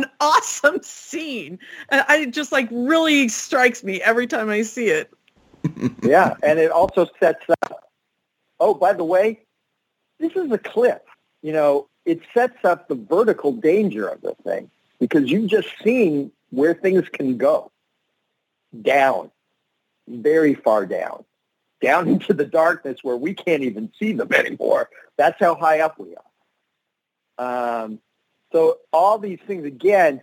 an 0.00 0.06
awesome 0.20 0.82
scene. 0.82 1.58
And 1.88 2.04
I 2.08 2.26
just 2.26 2.52
like 2.52 2.68
really 2.70 3.28
strikes 3.28 3.84
me 3.84 4.00
every 4.02 4.26
time 4.26 4.48
I 4.48 4.62
see 4.62 4.88
it. 4.88 5.12
yeah, 6.02 6.34
and 6.42 6.58
it 6.58 6.70
also 6.70 7.06
sets 7.20 7.44
up. 7.62 7.90
Oh, 8.58 8.74
by 8.74 8.92
the 8.92 9.04
way, 9.04 9.40
this 10.18 10.32
is 10.36 10.50
a 10.50 10.58
cliff. 10.58 11.00
You 11.42 11.52
know, 11.52 11.88
it 12.04 12.20
sets 12.34 12.64
up 12.64 12.88
the 12.88 12.94
vertical 12.94 13.52
danger 13.52 14.08
of 14.08 14.20
the 14.22 14.34
thing 14.44 14.70
because 14.98 15.30
you've 15.30 15.50
just 15.50 15.68
seen 15.82 16.30
where 16.50 16.74
things 16.74 17.08
can 17.08 17.36
go. 17.36 17.70
Down, 18.80 19.30
very 20.08 20.54
far 20.54 20.86
down, 20.86 21.24
down 21.80 22.08
into 22.08 22.32
the 22.32 22.44
darkness 22.44 22.98
where 23.02 23.16
we 23.16 23.34
can't 23.34 23.62
even 23.62 23.92
see 23.98 24.12
them 24.12 24.32
anymore. 24.32 24.88
That's 25.16 25.38
how 25.38 25.54
high 25.54 25.80
up 25.80 25.98
we 25.98 26.14
are. 26.16 27.84
Um, 27.84 27.98
so 28.52 28.78
all 28.92 29.18
these 29.18 29.40
things, 29.46 29.64
again, 29.64 30.22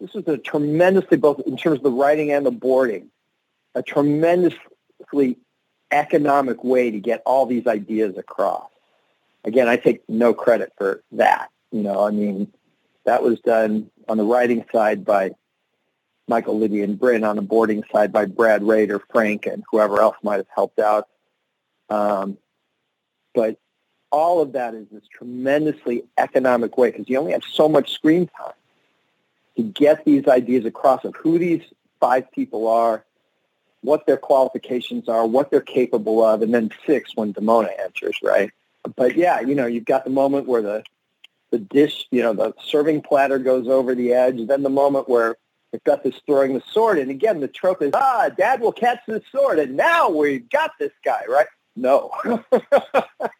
this 0.00 0.10
is 0.14 0.26
a 0.26 0.36
tremendously, 0.36 1.16
both 1.16 1.40
in 1.40 1.56
terms 1.56 1.78
of 1.78 1.84
the 1.84 1.90
writing 1.90 2.32
and 2.32 2.44
the 2.44 2.50
boarding, 2.50 3.10
a 3.74 3.82
tremendously 3.82 5.38
economic 5.90 6.64
way 6.64 6.90
to 6.90 6.98
get 6.98 7.22
all 7.24 7.46
these 7.46 7.66
ideas 7.66 8.16
across. 8.16 8.68
Again, 9.44 9.68
I 9.68 9.76
take 9.76 10.02
no 10.08 10.34
credit 10.34 10.72
for 10.76 11.02
that. 11.12 11.50
You 11.70 11.82
know, 11.82 12.04
I 12.04 12.10
mean, 12.10 12.52
that 13.04 13.22
was 13.22 13.40
done 13.40 13.90
on 14.08 14.16
the 14.16 14.24
writing 14.24 14.64
side 14.72 15.04
by 15.04 15.30
Michael 16.28 16.58
Lydia 16.58 16.84
and 16.84 16.98
Brynne, 16.98 17.28
on 17.28 17.36
the 17.36 17.42
boarding 17.42 17.84
side 17.92 18.12
by 18.12 18.24
Brad 18.24 18.62
Rader, 18.64 19.00
Frank, 19.12 19.46
and 19.46 19.62
whoever 19.70 20.00
else 20.00 20.16
might 20.22 20.38
have 20.38 20.46
helped 20.52 20.80
out. 20.80 21.08
Um, 21.88 22.38
but 23.34 23.58
all 24.10 24.40
of 24.40 24.52
that 24.52 24.74
is 24.74 24.86
this 24.90 25.04
tremendously 25.12 26.04
economic 26.18 26.78
way 26.78 26.90
because 26.90 27.08
you 27.08 27.18
only 27.18 27.32
have 27.32 27.44
so 27.44 27.68
much 27.68 27.92
screen 27.92 28.28
time 28.28 28.52
to 29.56 29.62
get 29.62 30.04
these 30.04 30.26
ideas 30.28 30.64
across 30.64 31.04
of 31.04 31.14
who 31.16 31.38
these 31.38 31.62
five 32.00 32.30
people 32.32 32.68
are, 32.68 33.04
what 33.80 34.06
their 34.06 34.16
qualifications 34.16 35.08
are, 35.08 35.26
what 35.26 35.50
they're 35.50 35.60
capable 35.60 36.24
of, 36.24 36.42
and 36.42 36.52
then 36.52 36.70
six 36.86 37.16
when 37.16 37.32
Demona 37.32 37.70
enters, 37.78 38.18
right? 38.22 38.50
But 38.96 39.16
yeah, 39.16 39.40
you 39.40 39.54
know, 39.54 39.66
you've 39.66 39.84
got 39.84 40.04
the 40.04 40.10
moment 40.10 40.46
where 40.46 40.62
the 40.62 40.84
the 41.50 41.58
dish, 41.58 42.06
you 42.10 42.22
know, 42.22 42.32
the 42.32 42.52
serving 42.64 43.02
platter 43.02 43.38
goes 43.38 43.68
over 43.68 43.94
the 43.94 44.12
edge, 44.12 44.46
then 44.48 44.62
the 44.62 44.68
moment 44.68 45.08
where 45.08 45.36
Macbeth 45.72 46.04
is 46.04 46.20
throwing 46.26 46.54
the 46.54 46.62
sword, 46.72 46.98
and 46.98 47.10
again, 47.10 47.40
the 47.40 47.48
trope 47.48 47.82
is, 47.82 47.92
ah, 47.94 48.28
Dad 48.36 48.60
will 48.60 48.72
catch 48.72 48.98
the 49.06 49.22
sword, 49.30 49.58
and 49.58 49.76
now 49.76 50.08
we've 50.08 50.48
got 50.50 50.72
this 50.78 50.92
guy, 51.04 51.22
right? 51.28 51.46
No, 51.78 52.10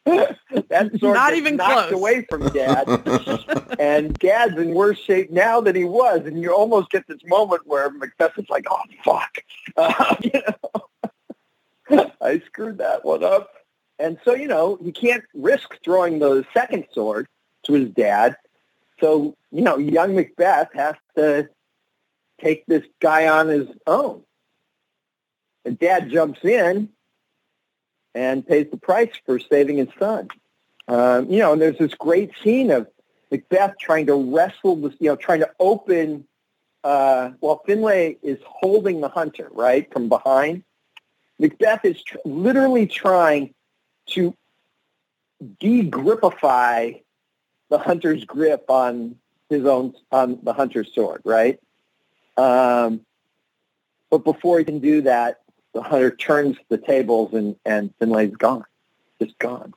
that 0.04 0.90
sword 1.00 1.14
Not 1.14 1.34
even 1.34 1.56
knocked 1.56 1.88
close. 1.88 1.92
away 1.92 2.26
from 2.28 2.46
Dad, 2.50 2.86
and 3.78 4.12
Dad's 4.18 4.58
in 4.58 4.74
worse 4.74 4.98
shape 4.98 5.30
now 5.30 5.62
than 5.62 5.74
he 5.74 5.84
was, 5.84 6.20
and 6.26 6.42
you 6.42 6.52
almost 6.54 6.90
get 6.90 7.06
this 7.08 7.24
moment 7.24 7.62
where 7.66 7.90
Macbeth 7.90 8.38
is 8.38 8.50
like, 8.50 8.66
"Oh 8.70 8.82
fuck," 9.02 9.38
uh, 9.78 10.16
you 10.22 10.42
know, 11.88 12.10
I 12.20 12.40
screwed 12.40 12.76
that 12.76 13.06
one 13.06 13.24
up, 13.24 13.52
and 13.98 14.18
so 14.22 14.34
you 14.34 14.48
know 14.48 14.78
he 14.84 14.92
can't 14.92 15.24
risk 15.32 15.78
throwing 15.82 16.18
the 16.18 16.44
second 16.52 16.84
sword 16.92 17.28
to 17.62 17.72
his 17.72 17.88
dad, 17.88 18.36
so 19.00 19.34
you 19.50 19.62
know 19.62 19.78
young 19.78 20.14
Macbeth 20.14 20.68
has 20.74 20.94
to 21.16 21.48
take 22.38 22.66
this 22.66 22.84
guy 23.00 23.28
on 23.28 23.48
his 23.48 23.68
own, 23.86 24.22
and 25.64 25.78
Dad 25.78 26.10
jumps 26.10 26.44
in 26.44 26.90
and 28.16 28.46
pays 28.46 28.66
the 28.70 28.78
price 28.78 29.10
for 29.26 29.38
saving 29.38 29.76
his 29.76 29.88
son. 29.98 30.28
Um, 30.88 31.30
you 31.30 31.38
know, 31.38 31.52
and 31.52 31.60
there's 31.60 31.76
this 31.76 31.94
great 31.94 32.30
scene 32.42 32.70
of 32.70 32.86
Macbeth 33.30 33.74
trying 33.78 34.06
to 34.06 34.14
wrestle 34.14 34.76
this, 34.76 34.94
you 34.98 35.10
know, 35.10 35.16
trying 35.16 35.40
to 35.40 35.50
open, 35.60 36.26
uh, 36.82 37.30
while 37.40 37.62
Findlaech 37.68 38.18
is 38.22 38.38
holding 38.46 39.02
the 39.02 39.10
hunter, 39.10 39.48
right, 39.52 39.92
from 39.92 40.08
behind. 40.08 40.62
Macbeth 41.38 41.84
is 41.84 42.02
tr- 42.02 42.16
literally 42.24 42.86
trying 42.86 43.52
to 44.06 44.34
de-gripify 45.60 47.02
the 47.68 47.78
hunter's 47.78 48.24
grip 48.24 48.70
on 48.70 49.16
his 49.50 49.66
own, 49.66 49.94
on 50.10 50.38
the 50.42 50.54
hunter's 50.54 50.94
sword, 50.94 51.20
right? 51.24 51.60
Um, 52.38 53.02
but 54.08 54.24
before 54.24 54.58
he 54.58 54.64
can 54.64 54.78
do 54.78 55.02
that, 55.02 55.40
the 55.76 55.82
hunter 55.82 56.10
turns 56.10 56.56
the 56.70 56.78
tables 56.78 57.34
and, 57.34 57.54
and 57.66 57.92
Findlaech's 57.98 58.38
gone, 58.38 58.64
just 59.20 59.38
gone. 59.38 59.74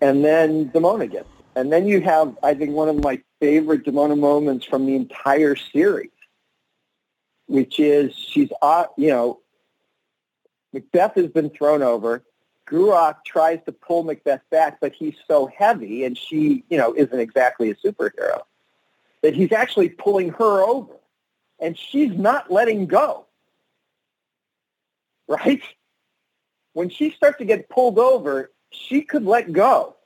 And 0.00 0.24
then 0.24 0.70
Demona 0.70 1.10
gets 1.10 1.28
it. 1.28 1.44
And 1.56 1.72
then 1.72 1.84
you 1.84 2.00
have, 2.00 2.38
I 2.44 2.54
think, 2.54 2.70
one 2.70 2.88
of 2.88 3.02
my 3.02 3.20
favorite 3.40 3.84
Demona 3.84 4.16
moments 4.16 4.64
from 4.64 4.86
the 4.86 4.94
entire 4.94 5.56
series, 5.56 6.12
which 7.46 7.80
is 7.80 8.14
she's, 8.14 8.50
uh, 8.62 8.84
you 8.96 9.08
know, 9.08 9.40
Macbeth 10.72 11.16
has 11.16 11.26
been 11.26 11.50
thrown 11.50 11.82
over. 11.82 12.22
Gruach 12.68 13.24
tries 13.26 13.58
to 13.66 13.72
pull 13.72 14.04
Macbeth 14.04 14.42
back, 14.50 14.78
but 14.80 14.92
he's 14.92 15.16
so 15.26 15.46
heavy, 15.46 16.04
and 16.04 16.16
she, 16.16 16.62
you 16.70 16.78
know, 16.78 16.94
isn't 16.96 17.18
exactly 17.18 17.68
a 17.68 17.74
superhero, 17.74 18.42
that 19.22 19.34
he's 19.34 19.50
actually 19.50 19.88
pulling 19.88 20.30
her 20.30 20.62
over, 20.62 20.94
and 21.58 21.76
she's 21.76 22.12
not 22.12 22.50
letting 22.52 22.86
go. 22.86 23.26
Right? 25.32 25.62
When 26.74 26.90
she 26.90 27.10
starts 27.10 27.38
to 27.38 27.46
get 27.46 27.70
pulled 27.70 27.98
over, 27.98 28.50
she 28.70 29.00
could 29.00 29.24
let 29.24 29.52
go 29.52 29.96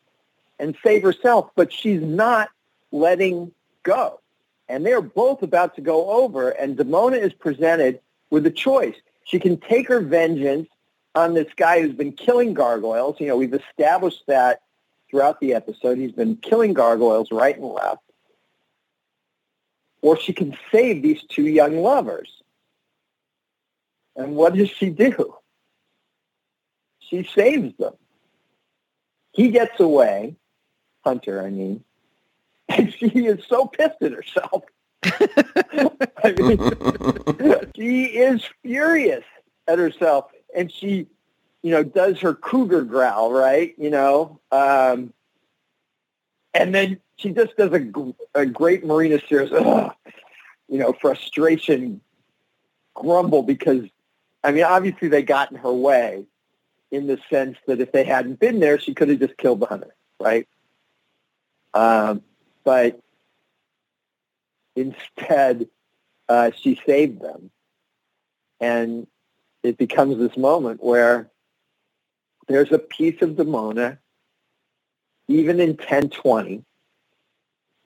and 0.61 0.77
save 0.85 1.03
herself, 1.03 1.51
but 1.57 1.73
she's 1.73 2.01
not 2.01 2.49
letting 2.93 3.51
go. 3.83 4.21
And 4.69 4.87
they're 4.87 5.03
both 5.03 5.43
about 5.43 5.75
to 5.77 5.81
go 5.81 6.11
over, 6.11 6.51
and 6.51 6.77
Demona 6.77 7.21
is 7.21 7.33
presented 7.33 8.01
with 8.31 8.47
a 8.47 8.51
choice. 8.51 8.95
She 9.25 9.41
can 9.41 9.57
take 9.57 9.89
her 9.89 10.01
vengeance 10.01 10.69
on 11.17 11.35
this 11.35 11.53
guy 11.57 11.81
who's 11.81 11.95
been 11.95 12.13
killing 12.13 12.55
gargoyles. 12.55 13.17
You 13.19 13.27
know, 13.27 13.37
we've 13.37 13.55
established 13.55 14.23
that 14.29 14.63
throughout 15.11 15.41
the 15.41 15.55
episode. 15.55 15.99
He's 15.99 16.13
been 16.13 16.37
killing 16.37 16.73
gargoyles 16.73 17.33
right 17.33 17.57
and 17.57 17.67
left. 17.67 18.03
Or 20.03 20.17
she 20.17 20.33
can 20.33 20.57
save 20.71 21.03
these 21.03 21.23
two 21.25 21.49
young 21.49 21.79
lovers. 21.79 22.43
And 24.17 24.35
what 24.35 24.55
does 24.55 24.71
she 24.71 24.91
do? 24.91 25.35
She 26.99 27.23
saves 27.23 27.77
them. 27.77 27.95
He 29.33 29.51
gets 29.51 29.79
away, 29.79 30.37
Hunter, 31.05 31.43
I 31.45 31.51
mean, 31.51 31.85
and 32.69 32.93
she 32.93 33.07
is 33.07 33.45
so 33.47 33.67
pissed 33.67 34.03
at 34.03 34.13
herself. 34.13 34.65
I 35.05 36.35
mean, 36.39 37.71
she 37.77 38.07
is 38.07 38.43
furious 38.63 39.25
at 39.69 39.79
herself, 39.79 40.31
and 40.57 40.73
she, 40.73 41.07
you 41.63 41.71
know, 41.71 41.85
does 41.85 42.19
her 42.21 42.35
cougar 42.35 42.83
growl, 42.83 43.31
right? 43.31 43.75
You 43.79 43.91
know, 43.91 44.41
um, 44.51 45.13
and 46.55 46.75
then 46.75 46.99
she 47.17 47.31
just 47.31 47.57
does 47.57 47.73
a, 47.73 47.87
a 48.35 48.47
great 48.47 48.85
Marina 48.85 49.19
Sirtis, 49.19 49.53
"Ugh," 49.53 49.95
you 50.69 50.79
know, 50.79 50.93
frustration 50.95 52.01
grumble 52.95 53.43
because, 53.43 53.85
I 54.47 54.53
mean, 54.53 54.63
obviously 54.63 55.09
they 55.09 55.23
got 55.23 55.51
in 55.51 55.59
her 55.59 55.73
way 55.73 56.25
in 56.93 57.09
the 57.09 57.19
sense 57.29 57.59
that 57.67 57.81
if 57.81 57.91
they 57.91 58.05
hadn't 58.05 58.39
been 58.39 58.61
there, 58.61 58.79
she 58.79 58.95
could 58.95 59.09
have 59.09 59.19
just 59.19 59.37
killed 59.39 59.59
the 59.59 59.67
hunter, 59.67 59.93
right? 60.21 60.47
Um, 61.75 62.23
but 62.63 63.01
instead, 64.77 65.69
uh, 66.29 66.53
she 66.57 66.81
saved 66.87 67.21
them. 67.21 67.51
And 68.61 69.09
it 69.65 69.79
becomes 69.79 70.17
this 70.17 70.37
moment 70.37 70.81
where 70.81 71.29
there's 72.47 72.71
a 72.71 72.79
piece 72.79 73.21
of 73.23 73.31
Demona, 73.31 73.99
even 75.27 75.59
in 75.59 75.71
1020, 75.71 76.65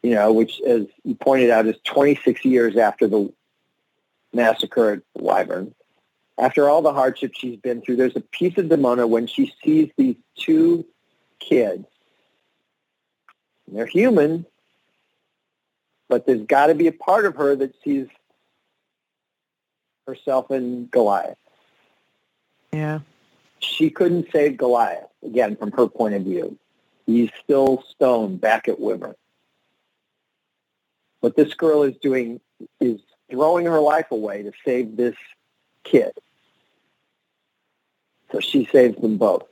you 0.02 0.10
know, 0.10 0.30
which, 0.30 0.60
as 0.60 0.88
you 1.04 1.14
pointed 1.14 1.48
out, 1.48 1.66
is 1.66 1.76
26 1.84 2.44
years 2.44 2.76
after 2.76 3.08
the 3.08 3.32
massacre 4.34 4.92
at 4.92 5.02
Wyvern. 5.14 5.74
After 6.40 6.70
all 6.70 6.80
the 6.80 6.94
hardships 6.94 7.38
she's 7.38 7.58
been 7.58 7.82
through, 7.82 7.96
there's 7.96 8.16
a 8.16 8.20
piece 8.20 8.56
of 8.56 8.64
Demona 8.64 9.06
when 9.06 9.26
she 9.26 9.52
sees 9.62 9.90
these 9.98 10.16
two 10.36 10.86
kids. 11.38 11.84
They're 13.68 13.84
human, 13.84 14.46
but 16.08 16.24
there's 16.24 16.46
got 16.46 16.68
to 16.68 16.74
be 16.74 16.86
a 16.86 16.92
part 16.92 17.26
of 17.26 17.36
her 17.36 17.54
that 17.56 17.74
sees 17.84 18.08
herself 20.06 20.50
in 20.50 20.86
Goliath. 20.86 21.36
Yeah. 22.72 23.00
She 23.58 23.90
couldn't 23.90 24.28
save 24.32 24.56
Goliath, 24.56 25.10
again, 25.22 25.56
from 25.56 25.72
her 25.72 25.88
point 25.88 26.14
of 26.14 26.22
view. 26.22 26.56
He's 27.04 27.28
still 27.44 27.84
stone 27.90 28.38
back 28.38 28.66
at 28.66 28.80
Wyvern. 28.80 29.14
What 31.20 31.36
this 31.36 31.52
girl 31.52 31.82
is 31.82 31.96
doing 31.98 32.40
is 32.80 32.98
throwing 33.30 33.66
her 33.66 33.80
life 33.80 34.10
away 34.10 34.42
to 34.42 34.52
save 34.64 34.96
this 34.96 35.16
kid. 35.84 36.12
So 38.32 38.40
she 38.40 38.68
saves 38.70 39.00
them 39.00 39.16
both. 39.16 39.44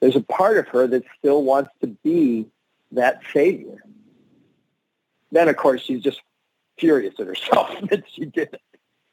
There's 0.00 0.16
a 0.16 0.22
part 0.22 0.58
of 0.58 0.68
her 0.68 0.86
that 0.86 1.04
still 1.18 1.42
wants 1.42 1.70
to 1.80 1.86
be 1.86 2.46
that 2.92 3.20
savior. 3.32 3.82
Then, 5.32 5.48
of 5.48 5.56
course, 5.56 5.82
she's 5.82 6.02
just 6.02 6.20
furious 6.78 7.14
at 7.18 7.26
herself 7.26 7.70
that 7.90 8.04
she 8.12 8.26
did 8.26 8.50
it. 8.52 8.60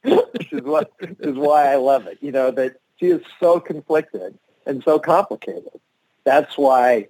this 0.04 0.48
is 0.52 0.62
what 0.62 0.92
is 1.00 1.36
why 1.36 1.72
I 1.72 1.76
love 1.78 2.08
it. 2.08 2.18
You 2.22 2.32
know 2.32 2.52
that 2.52 2.78
she 3.00 3.08
is 3.08 3.22
so 3.40 3.60
conflicted 3.60 4.38
and 4.66 4.84
so 4.84 5.00
complicated. 5.00 5.80
That's 6.26 6.58
why 6.58 7.08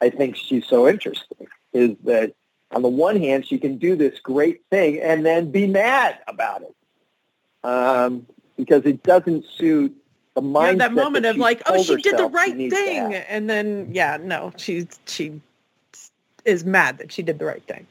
I 0.00 0.10
think 0.10 0.36
she's 0.36 0.66
so 0.66 0.88
interesting. 0.88 1.46
Is 1.72 1.96
that 2.04 2.34
on 2.72 2.82
the 2.82 2.88
one 2.88 3.16
hand 3.20 3.46
she 3.46 3.58
can 3.58 3.78
do 3.78 3.94
this 3.94 4.18
great 4.20 4.62
thing 4.70 5.00
and 5.00 5.24
then 5.24 5.50
be 5.50 5.66
mad 5.66 6.18
about 6.26 6.62
it 6.62 6.74
um, 7.64 8.26
because 8.56 8.84
it 8.84 9.02
doesn't 9.02 9.44
suit 9.56 9.96
the 10.34 10.42
mindset. 10.42 10.62
Yeah, 10.62 10.72
that 10.78 10.92
moment 10.94 11.22
that 11.24 11.36
of 11.36 11.36
like, 11.36 11.62
oh, 11.66 11.82
she 11.82 11.96
did 11.96 12.16
the 12.18 12.26
right 12.28 12.56
thing, 12.70 13.12
have. 13.12 13.24
and 13.28 13.50
then 13.50 13.88
yeah, 13.92 14.18
no, 14.20 14.52
she's 14.56 14.86
she 15.06 15.40
is 16.44 16.64
mad 16.64 16.98
that 16.98 17.12
she 17.12 17.22
did 17.22 17.38
the 17.38 17.44
right 17.46 17.62
thing. 17.66 17.86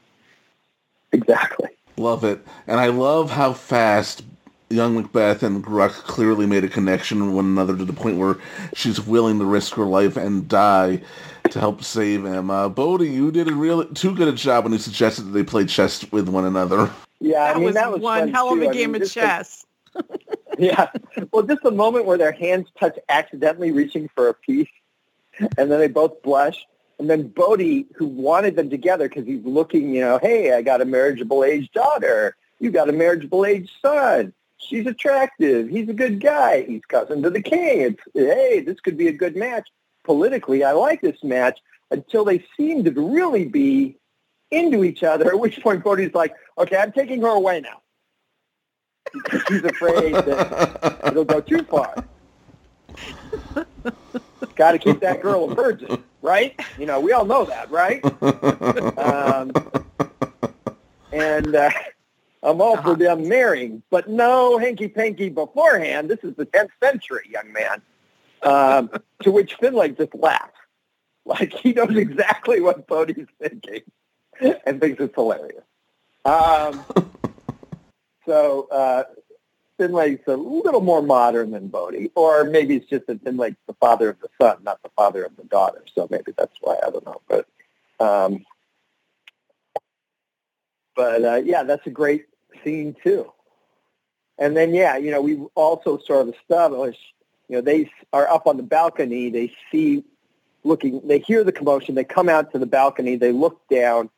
Exactly. 1.12 1.70
Love 1.96 2.24
it. 2.24 2.40
And 2.66 2.80
I 2.80 2.88
love 2.88 3.30
how 3.30 3.52
fast 3.52 4.24
young 4.70 4.94
Macbeth 4.96 5.42
and 5.42 5.64
Gruach 5.64 5.92
clearly 6.04 6.46
made 6.46 6.64
a 6.64 6.68
connection 6.68 7.24
with 7.26 7.34
one 7.36 7.44
another 7.46 7.76
to 7.76 7.84
the 7.84 7.92
point 7.92 8.18
where 8.18 8.36
she's 8.74 9.00
willing 9.00 9.38
to 9.38 9.44
risk 9.44 9.74
her 9.74 9.84
life 9.84 10.16
and 10.16 10.48
die 10.48 11.00
to 11.50 11.60
help 11.60 11.84
save 11.84 12.24
him. 12.24 12.50
Uh, 12.50 12.68
Bodhe, 12.68 13.10
you 13.10 13.30
did 13.30 13.48
a 13.48 13.54
real 13.54 13.84
too 13.86 14.14
good 14.14 14.28
a 14.28 14.32
job 14.32 14.64
when 14.64 14.72
you 14.72 14.78
suggested 14.78 15.22
that 15.24 15.30
they 15.32 15.44
play 15.44 15.64
chess 15.66 16.10
with 16.10 16.28
one 16.28 16.44
another. 16.44 16.90
Yeah, 17.20 17.46
That 17.46 17.56
I 17.56 17.60
mean 17.60 17.64
was 17.64 17.74
that 17.74 17.92
was 17.92 18.02
one 18.02 18.28
hell 18.28 18.52
of 18.52 18.60
too. 18.60 18.62
a 18.62 18.68
I 18.68 18.68
game 18.68 18.92
mean, 18.92 18.96
of 18.96 19.04
chess. 19.04 19.63
yeah. 20.58 20.90
Well, 21.32 21.42
just 21.42 21.62
the 21.62 21.70
moment 21.70 22.06
where 22.06 22.18
their 22.18 22.32
hands 22.32 22.68
touch 22.78 22.98
accidentally 23.08 23.72
reaching 23.72 24.08
for 24.14 24.28
a 24.28 24.34
piece, 24.34 24.68
and 25.38 25.70
then 25.70 25.78
they 25.78 25.88
both 25.88 26.22
blush. 26.22 26.66
And 26.98 27.10
then 27.10 27.28
Bodhe, 27.28 27.86
who 27.96 28.06
wanted 28.06 28.54
them 28.54 28.70
together 28.70 29.08
because 29.08 29.26
he's 29.26 29.44
looking, 29.44 29.94
you 29.94 30.00
know, 30.00 30.18
hey, 30.22 30.54
I 30.54 30.62
got 30.62 30.80
a 30.80 30.84
marriageable 30.84 31.44
age 31.44 31.70
daughter. 31.72 32.36
You 32.60 32.70
got 32.70 32.88
a 32.88 32.92
marriageable 32.92 33.44
age 33.44 33.68
son. 33.82 34.32
She's 34.58 34.86
attractive. 34.86 35.68
He's 35.68 35.88
a 35.88 35.92
good 35.92 36.20
guy. 36.20 36.62
He's 36.62 36.84
cousin 36.88 37.22
to 37.22 37.30
the 37.30 37.42
king. 37.42 37.80
It's, 37.80 38.00
hey, 38.14 38.60
this 38.60 38.78
could 38.80 38.96
be 38.96 39.08
a 39.08 39.12
good 39.12 39.36
match. 39.36 39.68
Politically, 40.04 40.62
I 40.62 40.72
like 40.72 41.00
this 41.00 41.22
match 41.24 41.58
until 41.90 42.24
they 42.24 42.44
seem 42.56 42.84
to 42.84 42.92
really 42.92 43.44
be 43.44 43.96
into 44.50 44.84
each 44.84 45.02
other, 45.02 45.28
at 45.28 45.38
which 45.38 45.60
point 45.62 45.82
Bodhe's 45.82 46.14
like, 46.14 46.34
okay, 46.58 46.76
I'm 46.76 46.92
taking 46.92 47.22
her 47.22 47.28
away 47.28 47.60
now. 47.60 47.80
Because 49.14 49.42
he's 49.48 49.64
afraid 49.64 50.14
that 50.14 51.00
it'll 51.06 51.24
go 51.24 51.40
too 51.40 51.62
far. 51.64 51.94
Got 54.56 54.72
to 54.72 54.78
keep 54.78 55.00
that 55.00 55.22
girl 55.22 55.50
a 55.50 55.54
virgin, 55.54 56.02
right? 56.22 56.58
You 56.78 56.86
know, 56.86 57.00
we 57.00 57.12
all 57.12 57.24
know 57.24 57.44
that, 57.44 57.70
right? 57.70 58.04
Um, 58.98 59.52
and 61.12 61.54
uh, 61.54 61.70
I'm 62.42 62.60
all 62.60 62.80
for 62.82 62.94
them 62.94 63.28
marrying, 63.28 63.82
but 63.90 64.08
no 64.08 64.58
hanky-panky 64.58 65.30
beforehand. 65.30 66.10
This 66.10 66.18
is 66.22 66.34
the 66.36 66.46
10th 66.46 66.70
century, 66.82 67.28
young 67.30 67.52
man. 67.52 67.82
Um, 68.42 68.90
to 69.22 69.30
which 69.30 69.56
Findlaech 69.58 69.96
just 69.96 70.14
laughs. 70.14 70.50
Like 71.26 71.54
he 71.54 71.72
knows 71.72 71.96
exactly 71.96 72.60
what 72.60 72.86
Bodhe's 72.86 73.28
thinking 73.40 73.80
and 74.66 74.78
thinks 74.78 75.00
it's 75.00 75.14
hilarious. 75.14 75.64
Um, 76.26 76.84
so 78.26 78.68
uh, 78.70 79.04
Findlaech's 79.78 80.26
a 80.28 80.36
little 80.36 80.80
more 80.80 81.02
modern 81.02 81.50
than 81.50 81.68
Bodhe, 81.68 82.10
or 82.14 82.44
maybe 82.44 82.76
it's 82.76 82.88
just 82.88 83.06
that 83.06 83.24
Findlaech's 83.24 83.56
the 83.66 83.74
father 83.74 84.10
of 84.10 84.20
the 84.20 84.28
son, 84.40 84.58
not 84.62 84.82
the 84.82 84.90
father 84.90 85.24
of 85.24 85.36
the 85.36 85.44
daughter. 85.44 85.82
So 85.94 86.06
maybe 86.10 86.32
that's 86.36 86.56
why 86.60 86.78
I 86.86 86.90
don't 86.90 87.04
know. 87.04 87.20
But 87.28 87.46
um, 88.00 88.44
but 90.94 91.24
uh, 91.24 91.42
yeah, 91.44 91.64
that's 91.64 91.86
a 91.86 91.90
great 91.90 92.26
scene 92.62 92.96
too. 93.02 93.32
And 94.38 94.56
then 94.56 94.74
yeah, 94.74 94.96
you 94.96 95.10
know, 95.10 95.20
we 95.20 95.36
also 95.54 95.98
sort 95.98 96.28
of 96.28 96.34
established, 96.34 97.00
you 97.48 97.56
know, 97.56 97.62
they 97.62 97.90
are 98.12 98.28
up 98.28 98.46
on 98.46 98.56
the 98.56 98.62
balcony. 98.62 99.30
They 99.30 99.52
see 99.70 100.04
looking, 100.62 101.06
they 101.06 101.18
hear 101.18 101.44
the 101.44 101.52
commotion. 101.52 101.94
They 101.94 102.04
come 102.04 102.28
out 102.28 102.52
to 102.52 102.58
the 102.58 102.66
balcony. 102.66 103.16
They 103.16 103.32
look 103.32 103.60
down, 103.68 104.10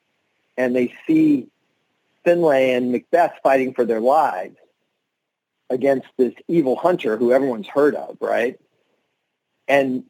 and 0.57 0.77
they 0.77 0.95
see 1.07 1.49
Findlaech 2.27 2.77
and 2.77 2.93
Macbeth 2.93 3.35
fighting 3.43 3.73
for 3.73 3.85
their 3.85 4.01
lives 4.01 4.57
against 5.71 6.09
this 6.17 6.35
evil 6.49 6.77
hunter 6.77 7.17
who 7.17 7.33
everyone's 7.33 7.69
heard 7.69 7.95
of, 7.95 8.17
right? 8.21 8.59
And 9.69 10.05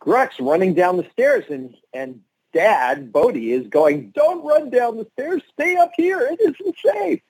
Gruach's 0.00 0.40
running 0.40 0.74
down 0.74 0.96
the 0.96 1.08
stairs, 1.12 1.44
and 1.48 1.74
and 1.92 2.20
Dad 2.52 3.12
Bodhe 3.12 3.52
is 3.52 3.66
going, 3.68 4.10
"Don't 4.10 4.44
run 4.44 4.70
down 4.70 4.96
the 4.96 5.06
stairs. 5.12 5.42
Stay 5.52 5.76
up 5.76 5.92
here. 5.96 6.20
It 6.20 6.40
isn't 6.40 6.76
safe." 6.84 7.20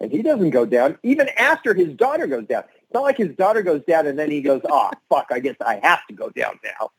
And 0.00 0.12
he 0.12 0.22
doesn't 0.22 0.50
go 0.50 0.64
down 0.64 0.98
even 1.02 1.28
after 1.36 1.74
his 1.74 1.92
daughter 1.94 2.26
goes 2.26 2.46
down. 2.46 2.64
It's 2.82 2.94
not 2.94 3.02
like 3.02 3.16
his 3.16 3.34
daughter 3.36 3.62
goes 3.62 3.82
down 3.84 4.06
and 4.06 4.18
then 4.18 4.30
he 4.30 4.40
goes, 4.40 4.62
"Ah, 4.70 4.90
fuck. 5.08 5.26
I 5.30 5.40
guess 5.40 5.56
I 5.64 5.80
have 5.82 6.06
to 6.06 6.14
go 6.14 6.30
down 6.30 6.58
now." 6.64 6.90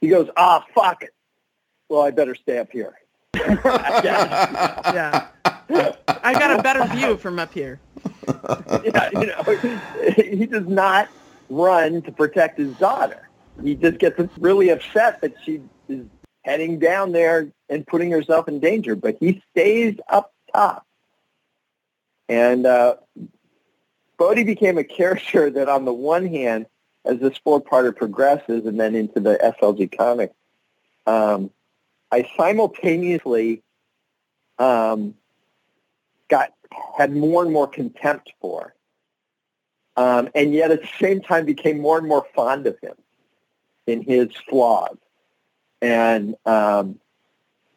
He 0.00 0.08
goes, 0.08 0.28
"Ah, 0.36 0.64
fuck 0.74 1.02
it. 1.02 1.14
Well, 1.88 2.02
I 2.02 2.10
better 2.10 2.34
stay 2.34 2.58
up 2.58 2.70
here." 2.72 2.94
Yeah, 4.04 5.28
I 5.70 6.32
got 6.32 6.58
a 6.58 6.62
better 6.62 6.86
view 6.96 7.16
from 7.16 7.38
up 7.38 7.52
here. 7.52 7.80
yeah, 8.84 9.10
you 9.12 9.26
know, 9.26 9.42
he 10.16 10.46
does 10.46 10.66
not 10.66 11.08
run 11.48 12.02
to 12.02 12.12
protect 12.12 12.58
his 12.58 12.74
daughter. 12.76 13.28
He 13.62 13.74
just 13.74 13.98
gets 13.98 14.20
really 14.38 14.70
upset 14.70 15.20
that 15.20 15.34
she 15.44 15.60
is 15.88 16.06
heading 16.42 16.78
down 16.78 17.12
there 17.12 17.48
and 17.68 17.86
putting 17.86 18.10
herself 18.10 18.48
in 18.48 18.60
danger, 18.60 18.94
but 18.96 19.16
he 19.20 19.42
stays 19.50 19.96
up 20.08 20.32
top. 20.54 20.86
And 22.28 22.66
uh, 22.66 22.96
Bodhe 24.18 24.44
became 24.44 24.78
a 24.78 24.84
character 24.84 25.50
that, 25.50 25.68
on 25.68 25.84
the 25.84 25.92
one 25.92 26.26
hand, 26.26 26.66
as 27.04 27.18
this 27.20 27.38
four-parter 27.38 27.96
progresses 27.96 28.66
and 28.66 28.78
then 28.78 28.94
into 28.94 29.20
the 29.20 29.38
SLG 29.60 29.96
comic, 29.96 30.32
um, 31.06 31.50
I 32.10 32.28
simultaneously 32.36 33.62
um, 34.58 35.14
got 36.28 36.52
had 36.96 37.14
more 37.14 37.42
and 37.42 37.52
more 37.52 37.66
contempt 37.66 38.32
for, 38.40 38.74
um, 39.96 40.28
and 40.34 40.52
yet 40.52 40.70
at 40.70 40.82
the 40.82 40.88
same 41.00 41.20
time 41.20 41.46
became 41.46 41.80
more 41.80 41.98
and 41.98 42.06
more 42.06 42.26
fond 42.34 42.66
of 42.66 42.78
him 42.80 42.94
in 43.86 44.02
his 44.02 44.28
flaws. 44.48 44.96
And 45.80 46.34
um, 46.44 46.98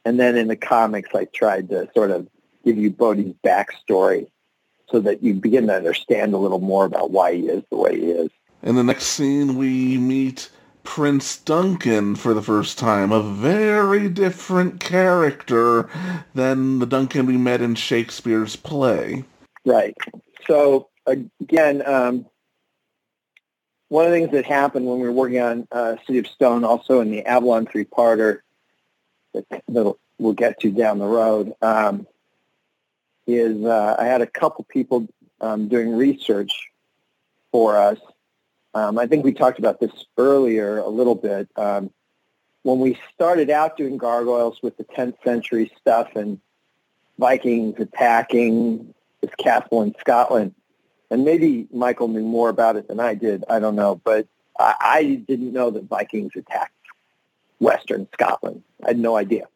and 0.05 0.19
then 0.19 0.35
in 0.35 0.47
the 0.47 0.55
comics, 0.55 1.09
I 1.13 1.25
tried 1.25 1.69
to 1.69 1.89
sort 1.93 2.11
of 2.11 2.27
give 2.65 2.77
you 2.77 2.91
Bodhe's 2.91 3.33
backstory 3.45 4.27
so 4.89 4.99
that 4.99 5.23
you 5.23 5.33
begin 5.33 5.67
to 5.67 5.75
understand 5.75 6.33
a 6.33 6.37
little 6.37 6.59
more 6.59 6.85
about 6.85 7.11
why 7.11 7.33
he 7.35 7.47
is 7.47 7.63
the 7.69 7.77
way 7.77 7.99
he 7.99 8.11
is. 8.11 8.29
In 8.63 8.75
the 8.75 8.83
next 8.83 9.05
scene, 9.05 9.55
we 9.55 9.97
meet 9.97 10.49
Prince 10.83 11.37
Duncan 11.37 12.15
for 12.15 12.33
the 12.33 12.41
first 12.41 12.77
time, 12.77 13.11
a 13.11 13.21
very 13.21 14.09
different 14.09 14.79
character 14.79 15.89
than 16.33 16.79
the 16.79 16.85
Duncan 16.85 17.25
we 17.25 17.37
met 17.37 17.61
in 17.61 17.75
Shakespeare's 17.75 18.55
play. 18.55 19.23
Right. 19.65 19.95
So 20.47 20.89
again, 21.05 21.85
um, 21.85 22.25
one 23.89 24.05
of 24.05 24.11
the 24.11 24.17
things 24.17 24.31
that 24.31 24.45
happened 24.45 24.85
when 24.85 24.99
we 24.99 25.07
were 25.07 25.13
working 25.13 25.41
on 25.41 25.67
uh, 25.71 25.97
City 26.07 26.19
of 26.19 26.27
Stone, 26.27 26.63
also 26.63 27.01
in 27.01 27.11
the 27.11 27.25
Avalon 27.25 27.65
three-parter 27.65 28.39
that, 29.33 29.63
we'll 30.17 30.33
get 30.33 30.59
to 30.59 30.71
down 30.71 30.99
the 30.99 31.05
road, 31.05 31.53
um, 31.61 32.05
is 33.27 33.63
uh, 33.65 33.95
I 33.97 34.05
had 34.05 34.21
a 34.21 34.27
couple 34.27 34.63
people 34.65 35.07
um, 35.41 35.67
doing 35.67 35.95
research 35.95 36.51
for 37.51 37.77
us 37.77 37.97
Um, 38.73 38.97
I 38.97 39.07
think 39.07 39.25
we 39.25 39.33
talked 39.33 39.59
about 39.59 39.79
this 39.79 39.91
earlier 40.17 40.77
a 40.77 40.87
little 40.87 41.15
bit. 41.15 41.49
Um, 41.55 41.91
when 42.63 42.79
we 42.79 42.99
started 43.13 43.49
out 43.49 43.77
doing 43.77 43.97
gargoyles 43.97 44.59
with 44.61 44.77
the 44.77 44.83
10th 44.83 45.15
century 45.23 45.71
stuff 45.79 46.15
and 46.15 46.39
Vikings 47.17 47.75
attacking 47.79 48.93
this 49.21 49.31
castle 49.37 49.81
in 49.81 49.93
Scotland, 49.99 50.53
and 51.09 51.25
maybe 51.25 51.67
Michael 51.71 52.07
knew 52.07 52.23
more 52.23 52.49
about 52.49 52.77
it 52.77 52.87
than 52.87 52.99
I 52.99 53.15
did. 53.15 53.43
I 53.49 53.59
don't 53.59 53.75
know, 53.75 53.95
but 53.95 54.27
I, 54.57 54.75
I 54.79 55.03
didn't 55.27 55.51
know 55.51 55.69
that 55.71 55.83
Vikings 55.83 56.31
attacked 56.35 56.73
Western 57.59 58.07
Scotland. 58.13 58.63
I 58.83 58.89
had 58.89 58.99
no 58.99 59.17
idea. 59.17 59.47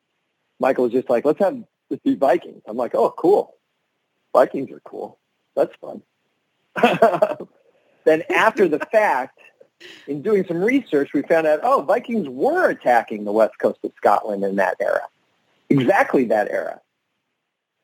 Michael 0.60 0.84
was 0.86 0.94
just 0.94 1.10
like, 1.10 1.26
let's 1.26 1.40
have 1.40 1.64
let's 1.90 2.04
do 2.04 2.18
Vikings. 2.18 2.62
I'm 2.68 2.78
like, 2.78 2.96
oh, 2.96 3.14
cool. 3.18 3.56
Vikings 4.34 4.72
are 4.72 4.82
cool. 4.82 5.18
That's 5.56 5.74
fun. 5.80 6.02
then 8.06 8.24
after 8.34 8.68
the 8.68 8.80
fact, 8.80 9.40
in 10.08 10.22
doing 10.22 10.46
some 10.48 10.64
research, 10.64 11.12
we 11.14 11.22
found 11.24 11.48
out, 11.48 11.60
oh, 11.64 11.82
Vikings 11.82 12.30
were 12.30 12.70
attacking 12.70 13.26
the 13.26 13.32
west 13.32 13.56
coast 13.60 13.80
of 13.84 13.92
Scotland 13.98 14.44
in 14.44 14.56
that 14.56 14.78
era. 14.80 15.02
Exactly 15.70 16.26
that 16.26 16.50
era. 16.50 16.80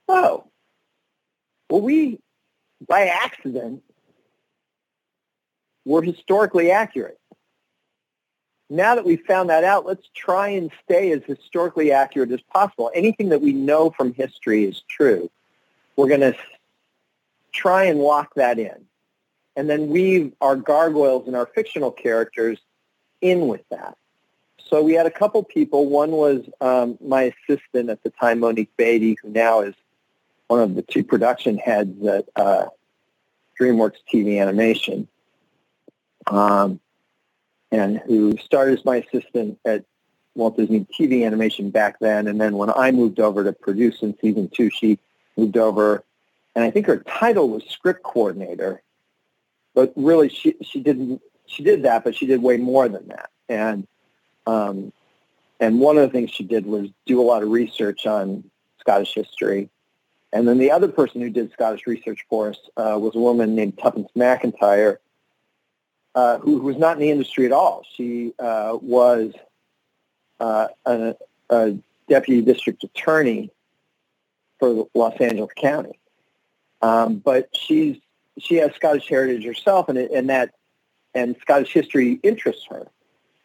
Oh. 0.08 0.46
Well, 1.70 1.82
we, 1.82 2.20
by 2.88 3.08
accident, 3.08 3.84
were 5.86 6.02
historically 6.02 6.72
accurate. 6.72 7.20
Now 8.70 8.96
that 8.96 9.04
we've 9.04 9.26
found 9.28 9.50
that 9.50 9.66
out, 9.66 9.86
let's 9.86 10.08
try 10.16 10.50
and 10.50 10.72
stay 10.86 11.12
as 11.12 11.24
historically 11.26 11.92
accurate 11.92 12.32
as 12.32 12.40
possible. 12.54 12.90
Anything 12.96 13.30
that 13.30 13.42
we 13.42 13.52
know 13.52 13.90
from 13.90 14.14
history 14.14 14.64
is 14.64 14.82
true. 14.88 15.30
We're 15.98 16.08
going 16.08 16.22
to 16.22 16.36
try 17.52 17.86
and 17.86 18.00
lock 18.00 18.36
that 18.36 18.60
in 18.60 18.86
and 19.56 19.70
then 19.70 19.90
weave 19.90 20.34
our 20.42 20.56
gargoyles 20.56 21.28
and 21.28 21.36
our 21.36 21.46
fictional 21.46 21.92
characters 21.92 22.60
in 23.22 23.48
with 23.48 23.62
that. 23.70 23.98
So 24.72 24.82
we 24.82 24.94
had 24.94 25.06
a 25.06 25.12
couple 25.12 25.44
people. 25.44 25.88
One 25.90 26.12
was 26.12 26.44
um, 26.62 26.98
my 27.02 27.34
assistant 27.50 27.90
at 27.90 28.02
the 28.04 28.10
time, 28.10 28.40
Monique 28.40 28.76
Beatty, 28.78 29.18
who 29.22 29.30
now 29.30 29.62
is 29.62 29.76
one 30.48 30.62
of 30.62 30.76
the 30.76 30.82
two 30.82 31.04
production 31.04 31.58
heads 31.58 32.06
at 32.06 32.30
uh, 32.36 32.68
DreamWorks 33.60 33.98
TV 34.12 34.42
Animation, 34.42 35.08
um, 36.28 36.80
and 37.72 38.00
who 38.00 38.38
started 38.38 38.80
as 38.80 38.86
my 38.86 38.98
assistant 38.98 39.60
at 39.66 39.84
Walt 40.36 40.56
Disney 40.56 40.86
TV 40.98 41.26
Animation 41.26 41.70
back 41.70 42.00
then. 42.00 42.28
And 42.28 42.40
then 42.40 42.56
when 42.56 42.70
I 42.70 42.92
moved 42.92 43.20
over 43.20 43.44
to 43.44 43.52
produce 43.52 44.02
in 44.02 44.18
season 44.20 44.50
two, 44.50 44.70
she 44.70 45.00
moved 45.36 45.58
over, 45.58 46.04
and 46.56 46.64
I 46.64 46.72
think 46.72 46.86
her 46.88 46.98
title 47.00 47.50
was 47.50 47.64
script 47.66 48.04
coordinator 48.04 48.82
but 49.74 49.94
really 49.96 50.30
she 50.30 50.56
she 50.62 50.80
didn't 50.80 51.22
she 51.46 51.64
did 51.64 51.84
that, 51.84 52.04
but 52.04 52.16
she 52.16 52.26
did 52.26 52.42
way 52.42 52.58
more 52.58 52.88
than 52.88 53.08
that. 53.10 53.30
And 53.50 53.88
um, 54.48 54.94
and 55.60 55.80
one 55.80 55.98
of 55.98 56.04
the 56.04 56.10
things 56.10 56.32
she 56.32 56.44
did 56.44 56.66
was 56.66 56.90
do 57.06 57.22
a 57.22 57.24
lot 57.24 57.44
of 57.44 57.50
research 57.50 58.06
on 58.06 58.44
Scottish 58.80 59.14
history. 59.14 59.70
And 60.34 60.48
then 60.48 60.58
the 60.58 60.72
other 60.72 60.88
person 60.88 61.22
who 61.22 61.30
did 61.30 61.52
Scottish 61.52 61.86
research 61.86 62.26
for 62.30 62.50
us 62.50 62.58
uh, 62.78 62.98
was 63.00 63.16
a 63.16 63.20
woman 63.20 63.54
named 63.54 63.78
Tuppence 63.78 64.10
McIntyre, 64.18 64.98
uh, 66.16 66.40
who, 66.40 66.60
who, 66.60 66.66
was 66.66 66.78
not 66.78 66.94
in 66.94 67.00
the 67.02 67.12
industry 67.12 67.46
at 67.46 67.52
all. 67.52 67.86
She 67.96 68.34
uh, 68.40 68.78
was 68.82 69.34
uh, 70.40 70.68
a, 70.86 71.16
a, 71.50 71.78
deputy 72.10 72.42
district 72.42 72.84
attorney 72.84 73.52
for 74.60 74.88
Los 74.94 75.16
Angeles 75.22 75.52
County. 75.56 75.98
Um, 76.82 77.18
but 77.18 77.50
she's 77.56 77.98
she 78.40 78.56
has 78.56 78.74
Scottish 78.76 79.08
heritage 79.08 79.46
herself, 79.46 79.90
and 79.90 79.98
and 79.98 80.30
that 80.30 80.52
and 81.14 81.36
Scottish 81.42 81.74
history 81.74 82.20
interests 82.24 82.66
her. 82.70 82.88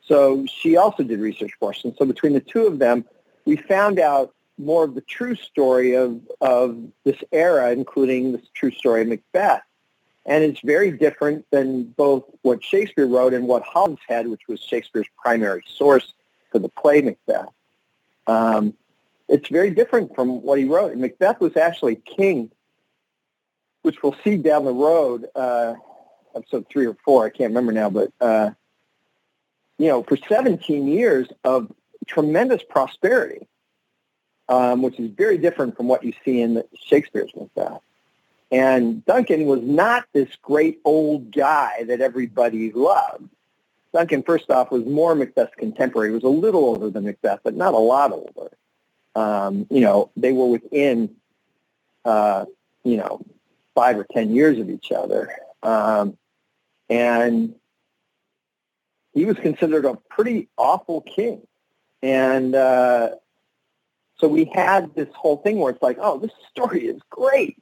So 0.04 0.46
she 0.46 0.76
also 0.76 1.02
did 1.02 1.18
research 1.18 1.52
for 1.58 1.70
us, 1.70 1.84
and 1.84 1.94
so 1.96 2.04
between 2.04 2.32
the 2.32 2.40
two 2.40 2.66
of 2.66 2.78
them, 2.78 3.04
we 3.44 3.56
found 3.56 3.98
out 3.98 4.32
more 4.58 4.84
of 4.84 4.94
the 4.94 5.00
true 5.00 5.34
story 5.34 5.94
of 5.94 6.20
of 6.40 6.78
this 7.04 7.18
era, 7.32 7.72
including 7.72 8.32
the 8.32 8.42
true 8.54 8.70
story 8.70 9.02
of 9.02 9.08
Macbeth. 9.08 9.62
And 10.24 10.42
it's 10.42 10.60
very 10.60 10.90
different 10.90 11.46
than 11.52 11.84
both 11.84 12.24
what 12.42 12.62
Shakespeare 12.62 13.06
wrote 13.06 13.32
and 13.32 13.46
what 13.46 13.62
Holinshed, 13.64 14.28
which 14.28 14.48
was 14.48 14.60
Shakespeare's 14.60 15.06
primary 15.16 15.62
source 15.68 16.14
for 16.50 16.58
the 16.58 16.68
play 16.68 17.00
Macbeth. 17.00 17.48
Um, 18.26 18.74
it's 19.28 19.48
very 19.48 19.70
different 19.70 20.14
from 20.16 20.42
what 20.42 20.58
he 20.58 20.64
wrote. 20.64 20.96
Macbeth 20.96 21.40
was 21.40 21.56
actually 21.56 21.96
king 21.96 22.50
which 23.86 24.02
we'll 24.02 24.16
see 24.24 24.36
down 24.36 24.64
the 24.64 24.72
road, 24.72 25.28
uh, 25.36 25.74
episode 26.34 26.66
three 26.68 26.86
or 26.86 26.96
four, 27.04 27.24
I 27.24 27.30
can't 27.30 27.50
remember 27.50 27.70
now, 27.70 27.88
but, 27.88 28.10
uh, 28.20 28.50
you 29.78 29.86
know, 29.86 30.02
for 30.02 30.16
17 30.28 30.88
years 30.88 31.28
of 31.44 31.72
tremendous 32.08 32.64
prosperity, 32.68 33.46
um, 34.48 34.82
which 34.82 34.98
is 34.98 35.08
very 35.12 35.38
different 35.38 35.76
from 35.76 35.86
what 35.86 36.02
you 36.02 36.12
see 36.24 36.40
in 36.40 36.64
Shakespeare's 36.74 37.30
Macbeth. 37.36 37.80
And 38.50 39.04
Duncan 39.04 39.44
was 39.46 39.62
not 39.62 40.06
this 40.12 40.30
great 40.42 40.80
old 40.84 41.30
guy 41.30 41.84
that 41.84 42.00
everybody 42.00 42.72
loved. 42.72 43.28
Duncan, 43.92 44.24
first 44.24 44.50
off, 44.50 44.72
was 44.72 44.84
more 44.84 45.14
Macbeth's 45.14 45.54
contemporary. 45.56 46.08
He 46.08 46.14
was 46.14 46.24
a 46.24 46.28
little 46.28 46.64
older 46.64 46.90
than 46.90 47.04
Macbeth, 47.04 47.38
but 47.44 47.54
not 47.54 47.72
a 47.72 47.78
lot 47.78 48.10
older. 48.10 48.50
Um, 49.14 49.68
you 49.70 49.80
know, 49.80 50.10
they 50.16 50.32
were 50.32 50.46
within, 50.46 51.14
uh, 52.04 52.46
you 52.82 52.96
know, 52.96 53.24
five 53.76 53.96
or 53.96 54.06
ten 54.10 54.34
years 54.34 54.58
of 54.58 54.68
each 54.68 54.90
other. 54.90 55.30
Um, 55.62 56.16
and 56.88 57.54
he 59.14 59.24
was 59.24 59.36
considered 59.36 59.84
a 59.84 59.94
pretty 60.10 60.48
awful 60.56 61.02
king. 61.02 61.46
And 62.02 62.54
uh, 62.54 63.10
so 64.18 64.28
we 64.28 64.50
had 64.52 64.94
this 64.94 65.08
whole 65.14 65.36
thing 65.36 65.58
where 65.58 65.70
it's 65.72 65.82
like, 65.82 65.98
oh, 66.00 66.18
this 66.18 66.32
story 66.50 66.86
is 66.86 67.00
great. 67.10 67.56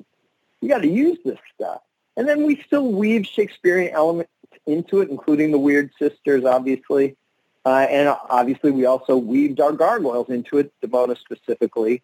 You 0.60 0.68
got 0.68 0.82
to 0.82 0.88
use 0.88 1.18
this 1.24 1.38
stuff. 1.54 1.80
And 2.16 2.28
then 2.28 2.44
we 2.44 2.62
still 2.66 2.90
weave 2.90 3.26
Shakespearean 3.26 3.92
elements 3.92 4.30
into 4.66 5.00
it, 5.00 5.10
including 5.10 5.50
the 5.50 5.58
weird 5.58 5.90
sisters, 5.98 6.44
obviously. 6.44 7.16
Uh, 7.66 7.86
and 7.90 8.08
obviously, 8.28 8.70
we 8.70 8.84
also 8.84 9.16
weaved 9.16 9.60
our 9.60 9.72
gargoyles 9.72 10.28
into 10.28 10.58
it, 10.58 10.72
Demona 10.82 11.18
specifically. 11.18 12.02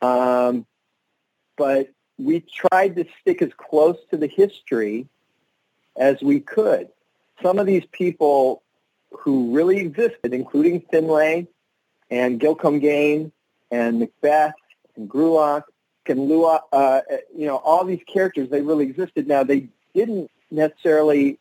Um, 0.00 0.66
but 1.56 1.90
we 2.18 2.40
tried 2.40 2.96
to 2.96 3.04
stick 3.20 3.42
as 3.42 3.50
close 3.56 3.96
to 4.10 4.16
the 4.16 4.26
history 4.26 5.06
as 5.96 6.20
we 6.22 6.40
could. 6.40 6.88
Some 7.42 7.58
of 7.58 7.66
these 7.66 7.84
people 7.92 8.62
who 9.10 9.54
really 9.54 9.78
existed, 9.78 10.32
including 10.32 10.80
Findlaech 10.92 11.48
and 12.10 12.40
Gillecomgain 12.40 13.32
and 13.70 13.98
Macbeth 13.98 14.54
and 14.96 15.08
Gruach 15.08 15.64
and 16.06 16.18
Lulach, 16.18 16.62
uh, 16.72 17.00
you 17.36 17.46
know, 17.46 17.56
all 17.56 17.84
these 17.84 18.02
characters, 18.06 18.48
they 18.50 18.60
really 18.60 18.84
existed. 18.84 19.26
Now, 19.26 19.44
they 19.44 19.68
didn't 19.94 20.30
necessarily, 20.50 21.38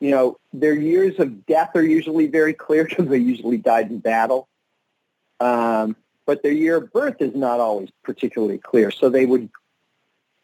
you 0.00 0.10
know, 0.10 0.38
their 0.52 0.74
years 0.74 1.18
of 1.18 1.46
death 1.46 1.70
are 1.74 1.82
usually 1.82 2.26
very 2.26 2.54
clear 2.54 2.84
because 2.88 3.08
they 3.08 3.18
usually 3.18 3.58
died 3.58 3.90
in 3.90 3.98
battle. 3.98 4.48
Um, 5.40 5.96
but 6.24 6.42
their 6.42 6.52
year 6.52 6.76
of 6.78 6.92
birth 6.92 7.16
is 7.20 7.34
not 7.34 7.60
always 7.60 7.90
particularly 8.02 8.58
clear. 8.58 8.90
So 8.90 9.08
they 9.08 9.26
would 9.26 9.48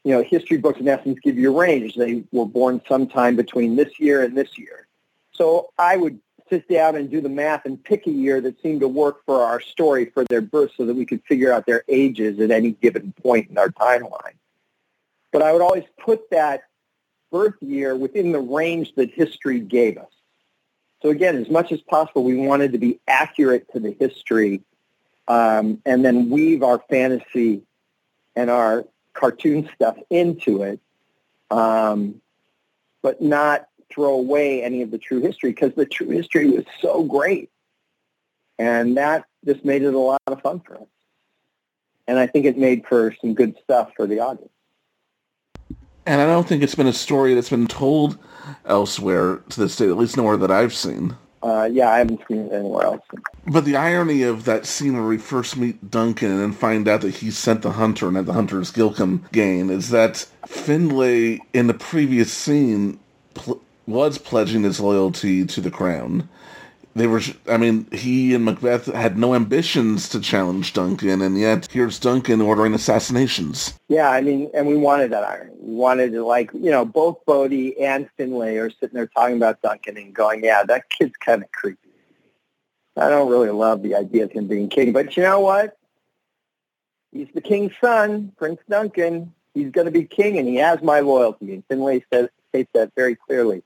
you 0.05 0.13
know, 0.13 0.23
history 0.23 0.59
books 0.59 0.81
in 0.81 0.89
essence 0.89 1.19
give 1.23 1.39
you 1.39 1.53
a 1.53 1.59
range. 1.59 1.95
They 1.95 2.25
were 2.33 2.47
born 2.47 2.81
sometime 2.89 3.37
between 3.37 3.77
this 3.77 4.01
year 4.01 4.23
and 4.23 4.37
this 4.37 4.59
year. 4.59 4.87
So 5.33 5.71
I 5.79 5.97
would 5.97 6.19
sit 6.51 6.69
down 6.69 6.97
and 6.97 7.11
do 7.11 7.21
the 7.21 7.29
math 7.29 7.65
and 7.65 7.83
pick 7.83 8.07
a 8.07 8.11
year 8.11 8.41
that 8.41 8.61
seemed 8.61 8.81
to 8.81 8.89
work 8.89 9.25
for 9.25 9.43
our 9.43 9.61
story 9.61 10.07
for 10.07 10.25
their 10.25 10.41
birth 10.41 10.73
so 10.77 10.85
that 10.85 10.95
we 10.95 11.07
could 11.07 11.23
figure 11.25 11.53
out 11.53 11.67
their 11.67 11.85
ages 11.89 12.41
at 12.41 12.51
any 12.51 12.73
given 12.73 13.13
point 13.23 13.49
in 13.49 13.57
our 13.57 13.71
timeline. 13.71 14.35
But 15.33 15.43
I 15.43 15.53
would 15.53 15.63
always 15.63 15.85
put 15.99 16.29
that 16.31 16.65
birth 17.31 17.55
year 17.61 17.97
within 17.97 18.33
the 18.33 18.41
range 18.41 18.95
that 18.97 19.11
history 19.11 19.61
gave 19.61 19.97
us. 19.97 20.11
So 21.01 21.09
again, 21.09 21.37
as 21.37 21.49
much 21.49 21.73
as 21.73 21.81
possible, 21.81 22.23
we 22.23 22.37
wanted 22.37 22.73
to 22.73 22.79
be 22.79 23.01
accurate 23.09 23.73
to 23.73 23.81
the 23.81 23.97
history 23.99 24.63
um, 25.27 25.81
and 25.87 26.05
then 26.05 26.29
weave 26.29 26.63
our 26.63 26.81
fantasy 26.91 27.63
and 28.37 28.51
our 28.51 28.85
cartoon 29.15 29.69
stuff 29.75 29.97
into 30.11 30.63
it, 30.63 30.81
um, 31.51 32.21
but 33.03 33.21
not 33.21 33.69
throw 33.91 34.15
away 34.15 34.63
any 34.63 34.83
of 34.83 34.91
the 34.91 34.99
true 34.99 35.21
history 35.21 35.51
because 35.51 35.73
the 35.75 35.87
true 35.87 36.09
history 36.09 36.51
was 36.51 36.65
so 36.81 37.03
great. 37.03 37.51
And 38.59 38.97
that 38.97 39.27
just 39.45 39.65
made 39.65 39.83
it 39.83 39.95
a 39.95 39.99
lot 39.99 40.21
of 40.27 40.41
fun 40.41 40.61
for 40.61 40.77
us. 40.77 40.87
And 42.07 42.19
I 42.19 42.27
think 42.27 42.47
it 42.47 42.57
made 42.59 42.87
for 42.87 43.15
some 43.21 43.35
good 43.35 43.57
stuff 43.63 43.93
for 43.97 44.07
the 44.07 44.21
audience. 44.21 44.51
And 46.05 46.21
I 46.21 46.27
don't 46.27 46.49
think 46.49 46.63
it's 46.63 46.75
been 46.75 46.89
a 46.89 46.93
story 46.93 47.35
that's 47.35 47.51
been 47.51 47.69
told 47.69 48.19
elsewhere 48.65 49.37
to 49.51 49.61
this 49.61 49.77
day, 49.77 49.89
at 49.89 49.97
least 49.97 50.17
nowhere 50.17 50.37
that 50.37 50.51
I've 50.51 50.75
seen. 50.75 51.17
Uh, 51.43 51.69
yeah, 51.71 51.91
I 51.91 51.99
haven't 51.99 52.21
seen 52.29 52.47
it 52.47 52.53
anywhere 52.53 52.85
else. 52.85 53.03
But 53.47 53.65
the 53.65 53.75
irony 53.77 54.23
of 54.23 54.45
that 54.45 54.65
scene 54.65 54.95
where 54.95 55.07
we 55.07 55.19
first 55.19 55.57
meet 55.57 55.91
Duncan 55.91 56.31
and 56.31 56.41
then 56.41 56.53
find 56.53 56.87
out 56.87 57.01
that 57.01 57.17
he 57.17 57.31
sent 57.33 57.63
the 57.63 57.73
hunter 57.73 58.07
and 58.07 58.17
that 58.17 58.27
the 58.27 58.33
hunter 58.33 58.61
is 58.61 58.71
Gillecomgain 58.71 59.71
is 59.71 59.91
that 59.91 60.27
Findlaech 60.47 61.41
in 61.53 61.67
the 61.67 61.75
previous 61.75 62.33
scene 62.33 63.01
pl- 63.35 63.61
was 63.87 64.19
pledging 64.19 64.63
his 64.63 64.79
loyalty 64.79 65.45
to 65.47 65.61
the 65.61 65.71
crown. 65.71 66.29
They 66.95 67.07
were, 67.07 67.23
I 67.49 67.57
mean, 67.57 67.87
he 67.91 68.35
and 68.35 68.45
Macbeth 68.45 68.85
had 68.87 69.17
no 69.17 69.35
ambitions 69.35 70.11
to 70.11 70.21
challenge 70.21 70.75
Duncan, 70.75 71.23
and 71.23 71.39
yet 71.39 71.69
here's 71.73 71.99
Duncan 71.99 72.43
ordering 72.43 72.75
assassinations. 72.75 73.79
Yeah, 73.89 74.11
I 74.11 74.21
mean, 74.21 74.51
and 74.53 74.67
we 74.67 74.77
wanted 74.77 75.11
that 75.13 75.25
irony. 75.25 75.53
We 75.59 75.75
wanted 75.75 76.13
to, 76.13 76.25
like, 76.25 76.51
you 76.53 76.71
know, 76.71 76.85
both 76.85 77.25
Bodhe 77.25 77.75
and 77.81 78.11
Findlaech 78.19 78.61
are 78.61 78.71
sitting 78.71 78.95
there 78.95 79.07
talking 79.07 79.37
about 79.37 79.63
Duncan 79.63 79.97
and 79.97 80.13
going, 80.13 80.45
yeah, 80.45 80.65
that 80.65 80.91
kid's 80.91 81.17
kind 81.17 81.43
of 81.43 81.51
creepy. 81.53 81.79
I 82.97 83.09
don't 83.09 83.31
really 83.31 83.49
love 83.49 83.83
the 83.83 83.95
idea 83.95 84.25
of 84.25 84.33
him 84.33 84.47
being 84.47 84.69
king, 84.69 84.93
but 84.93 85.17
you 85.17 85.23
know 85.23 85.41
what? 85.41 85.79
He's 87.11 87.29
the 87.35 87.41
king's 87.41 87.73
son, 87.81 88.33
Prince 88.37 88.61
Duncan. 88.69 89.33
He's 89.55 89.71
going 89.71 89.87
to 89.87 89.91
be 89.91 90.05
king, 90.05 90.39
and 90.39 90.47
he 90.47 90.57
has 90.57 90.83
my 90.83 91.01
loyalty. 91.01 91.55
And 91.55 91.69
Findlaech 91.69 92.05
says 92.13 92.29
states 92.51 92.71
that 92.75 92.93
very 92.95 93.17
clearly. 93.17 93.63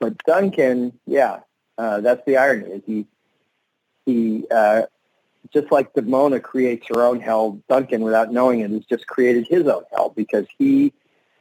But 0.00 0.18
Duncan, 0.24 0.98
yeah, 1.06 1.40
uh, 1.78 2.00
that's 2.00 2.24
the 2.26 2.36
irony. 2.36 2.66
Is 2.70 2.82
he 2.86 3.06
he 4.04 4.46
uh, 4.50 4.82
just 5.52 5.70
like 5.70 5.92
Demona 5.94 6.42
creates 6.42 6.86
her 6.88 7.02
own 7.02 7.20
hell, 7.20 7.60
Duncan, 7.68 8.02
without 8.02 8.32
knowing 8.32 8.60
it, 8.60 8.70
has 8.70 8.84
just 8.84 9.06
created 9.06 9.46
his 9.48 9.66
own 9.66 9.82
hell 9.92 10.12
because 10.14 10.46
he 10.58 10.92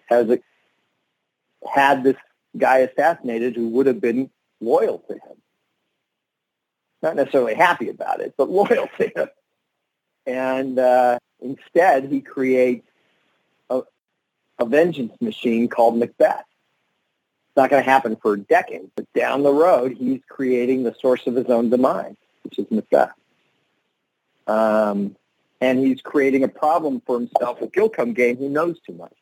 has 0.08 0.30
a, 0.30 0.40
had 1.68 2.04
this 2.04 2.18
guy 2.58 2.80
assassinated 2.80 3.56
who 3.56 3.70
would 3.70 3.88
have 3.88 4.02
been 4.02 4.30
loyal 4.62 5.00
to 5.08 5.14
him. 5.14 5.38
Not 7.02 7.16
necessarily 7.16 7.56
happy 7.56 7.90
about 7.90 8.22
it, 8.22 8.34
but 8.38 8.50
loyal 8.62 8.90
to 8.98 9.08
him. 9.16 9.28
And 10.26 10.80
uh, 10.80 11.20
instead, 11.40 12.06
he 12.06 12.22
creates 12.22 12.88
a, 13.70 13.82
a 14.60 14.66
vengeance 14.66 15.14
machine 15.22 15.68
called 15.68 15.98
Macbeth. 15.98 16.46
It's 17.56 17.62
not 17.62 17.70
going 17.70 17.86
to 17.86 17.90
happen 17.90 18.18
for 18.18 18.36
decades, 18.36 18.90
but 18.98 19.06
down 19.14 19.44
the 19.44 19.54
road, 19.54 19.96
he's 19.98 20.20
creating 20.28 20.84
the 20.84 20.94
source 21.00 21.26
of 21.26 21.36
his 21.36 21.46
own 21.46 21.70
demise, 21.70 22.18
which 22.44 22.60
is 22.60 22.70
Macbeth. 22.70 23.14
Um, 24.46 25.16
and 25.62 25.80
he's 25.80 26.02
creating 26.02 26.44
a 26.44 26.50
problem 26.50 27.02
for 27.06 27.18
himself 27.18 27.62
with 27.62 27.72
Gillecomgain, 27.72 28.40
who 28.40 28.50
knows 28.50 28.78
too 28.86 28.92
much. 28.92 29.14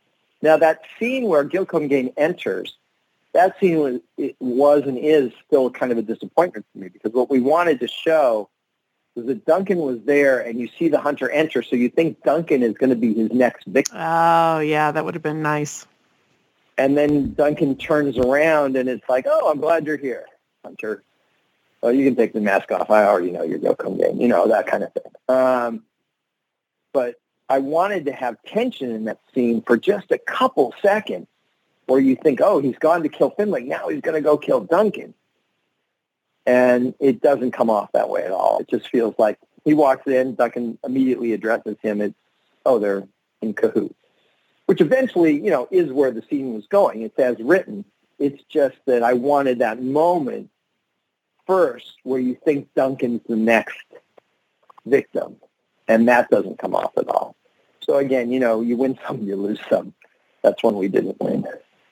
Now, 0.42 0.58
that 0.58 0.82
scene 0.98 1.26
where 1.26 1.46
Gillecomgain 1.46 2.14
enters, 2.18 2.76
that 3.34 3.60
scene 3.60 3.78
was, 3.78 4.32
was 4.40 4.82
and 4.88 4.98
is 4.98 5.32
still 5.46 5.70
kind 5.70 5.92
of 5.92 6.00
a 6.00 6.02
disappointment 6.02 6.66
for 6.74 6.80
me 6.80 6.90
because 6.90 7.14
what 7.14 7.30
we 7.30 7.40
wanted 7.40 7.82
to 7.82 7.88
show 7.88 8.50
was 9.14 9.28
that 9.28 9.46
Duncan 9.46 9.78
was 9.78 10.00
there 10.06 10.40
and 10.40 10.60
you 10.60 10.70
see 10.80 10.88
the 10.88 11.00
hunter 11.00 11.30
enter, 11.30 11.62
so 11.62 11.76
you 11.76 11.90
think 11.90 12.24
Duncan 12.24 12.64
is 12.64 12.74
going 12.74 12.90
to 12.90 12.96
be 12.96 13.14
his 13.14 13.32
next 13.32 13.68
victim. 13.68 13.96
Oh, 13.96 14.58
yeah, 14.58 14.92
that 14.92 15.06
would 15.06 15.14
have 15.14 15.22
been 15.22 15.44
nice. 15.44 15.86
And 16.78 16.98
then 16.98 17.34
Duncan 17.34 17.76
turns 17.76 18.18
around 18.18 18.76
and 18.76 18.90
it's 18.90 19.08
like, 19.08 19.26
oh, 19.28 19.50
I'm 19.50 19.60
glad 19.60 19.86
you're 19.86 19.98
here, 19.98 20.26
Hunter. 20.64 21.04
Oh, 21.84 21.90
you 21.90 22.06
can 22.06 22.16
take 22.16 22.34
the 22.34 22.42
mask 22.42 22.72
off. 22.72 22.90
I 22.90 23.04
already 23.04 23.32
know 23.32 23.44
you're 23.44 23.60
game, 23.60 24.20
you 24.20 24.28
know, 24.28 24.48
that 24.48 24.68
kind 24.68 24.84
of 24.84 24.94
thing. 24.94 25.12
Um, 25.28 25.84
but 26.94 27.16
I 27.50 27.60
wanted 27.60 28.06
to 28.06 28.14
have 28.14 28.38
tension 28.44 28.90
in 28.90 29.06
that 29.06 29.20
scene 29.34 29.62
for 29.62 29.78
just 29.78 30.12
a 30.12 30.18
couple 30.18 30.74
seconds 30.82 31.28
where 31.86 32.00
you 32.00 32.16
think, 32.16 32.40
oh, 32.42 32.60
he's 32.60 32.78
gone 32.78 33.04
to 33.04 33.10
kill 33.10 33.32
Findlaech. 33.32 33.66
Now 33.66 33.90
he's 33.90 34.02
going 34.02 34.16
to 34.16 34.22
go 34.22 34.38
kill 34.38 34.62
Duncan. 34.62 35.14
And 36.46 36.94
it 37.00 37.22
doesn't 37.22 37.52
come 37.52 37.70
off 37.70 37.92
that 37.94 38.10
way 38.10 38.24
at 38.24 38.32
all. 38.32 38.60
It 38.60 38.70
just 38.70 38.90
feels 38.90 39.16
like 39.18 39.38
he 39.66 39.74
walks 39.74 40.08
in, 40.08 40.36
Duncan 40.36 40.78
immediately 40.84 41.34
addresses 41.34 41.78
him. 41.82 42.02
It's, 42.02 42.16
oh, 42.66 42.80
they're 42.80 43.08
in 43.42 43.54
cahoots, 43.54 43.96
which 44.66 44.82
eventually, 44.82 45.34
you 45.34 45.50
know, 45.50 45.68
is 45.72 45.92
where 45.92 46.12
the 46.12 46.24
scene 46.30 46.54
was 46.54 46.68
going. 46.68 47.02
It's 47.02 47.18
as 47.20 47.40
written. 47.40 47.86
It's 48.20 48.44
just 48.44 48.78
that 48.86 49.04
I 49.04 49.14
wanted 49.14 49.60
that 49.60 49.82
moment 49.82 50.50
first 51.46 51.96
where 52.04 52.20
you 52.20 52.38
think 52.46 52.70
Duncan's 52.76 53.22
the 53.28 53.36
next 53.36 53.78
victim. 54.86 55.38
And 55.88 56.08
that 56.08 56.30
doesn't 56.30 56.60
come 56.60 56.76
off 56.76 56.98
at 56.98 57.08
all. 57.08 57.36
So 57.82 57.98
again, 57.98 58.32
you 58.32 58.40
know, 58.40 58.62
you 58.62 58.78
win 58.78 58.98
some, 59.06 59.22
you 59.24 59.36
lose 59.36 59.60
some. 59.70 59.94
That's 60.42 60.64
when 60.64 60.76
we 60.76 60.88
didn't 60.88 61.20
win. 61.20 61.46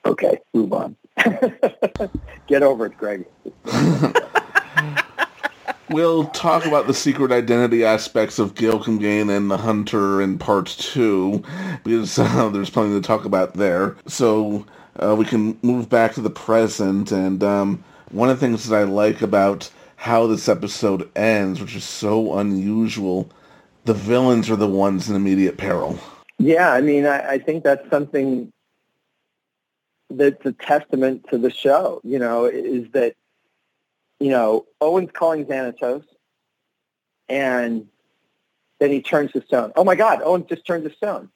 Okay, 0.06 0.38
move 0.54 0.72
on. 0.72 0.96
Get 2.46 2.62
over 2.62 2.86
it, 2.86 2.96
Greg. 2.96 3.26
we'll 5.92 6.24
talk 6.26 6.66
about 6.66 6.86
the 6.86 6.94
secret 6.94 7.30
identity 7.30 7.84
aspects 7.84 8.38
of 8.38 8.54
Gillecomgain 8.54 9.34
and 9.34 9.50
the 9.50 9.58
Hunter 9.58 10.22
in 10.22 10.38
part 10.38 10.66
two, 10.66 11.42
because 11.84 12.18
uh, 12.18 12.48
there's 12.48 12.70
plenty 12.70 12.94
to 13.00 13.06
talk 13.06 13.24
about 13.24 13.54
there. 13.54 13.96
So 14.06 14.66
uh, 14.96 15.14
we 15.16 15.24
can 15.24 15.58
move 15.62 15.88
back 15.88 16.14
to 16.14 16.20
the 16.20 16.30
present, 16.30 17.12
and 17.12 17.42
um, 17.44 17.84
one 18.10 18.30
of 18.30 18.40
the 18.40 18.46
things 18.46 18.68
that 18.68 18.76
I 18.76 18.84
like 18.84 19.22
about 19.22 19.70
how 19.96 20.26
this 20.26 20.48
episode 20.48 21.08
ends, 21.14 21.60
which 21.60 21.76
is 21.76 21.84
so 21.84 22.38
unusual, 22.38 23.30
the 23.84 23.94
villains 23.94 24.50
are 24.50 24.56
the 24.56 24.66
ones 24.66 25.08
in 25.08 25.16
immediate 25.16 25.58
peril. 25.58 25.98
Yeah, 26.38 26.72
I 26.72 26.80
mean, 26.80 27.06
I, 27.06 27.32
I 27.32 27.38
think 27.38 27.62
that's 27.62 27.88
something 27.88 28.50
that's 30.10 30.44
a 30.44 30.52
testament 30.52 31.24
to 31.30 31.38
the 31.38 31.50
show, 31.50 32.00
you 32.04 32.18
know, 32.18 32.46
is 32.46 32.90
that, 32.92 33.14
you 34.22 34.30
know, 34.30 34.66
Owen's 34.80 35.10
calling 35.12 35.44
Xanatos 35.46 36.04
and 37.28 37.88
then 38.78 38.90
he 38.90 39.02
turns 39.02 39.32
to 39.32 39.42
stone. 39.42 39.72
Oh 39.74 39.84
my 39.84 39.94
God, 39.94 40.20
Owen 40.22 40.46
just 40.46 40.66
turned 40.66 40.84
to 40.84 40.94
stone. 40.94 41.28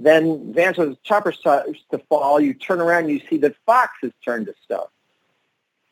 Then 0.00 0.52
Xanatos' 0.54 0.96
chopper 1.02 1.32
starts 1.32 1.80
to 1.90 1.98
fall. 2.08 2.40
You 2.40 2.54
turn 2.54 2.80
around, 2.80 3.08
you 3.08 3.20
see 3.28 3.36
that 3.38 3.54
Fox 3.66 3.92
has 4.02 4.12
turned 4.24 4.46
to 4.46 4.54
stone. 4.64 4.86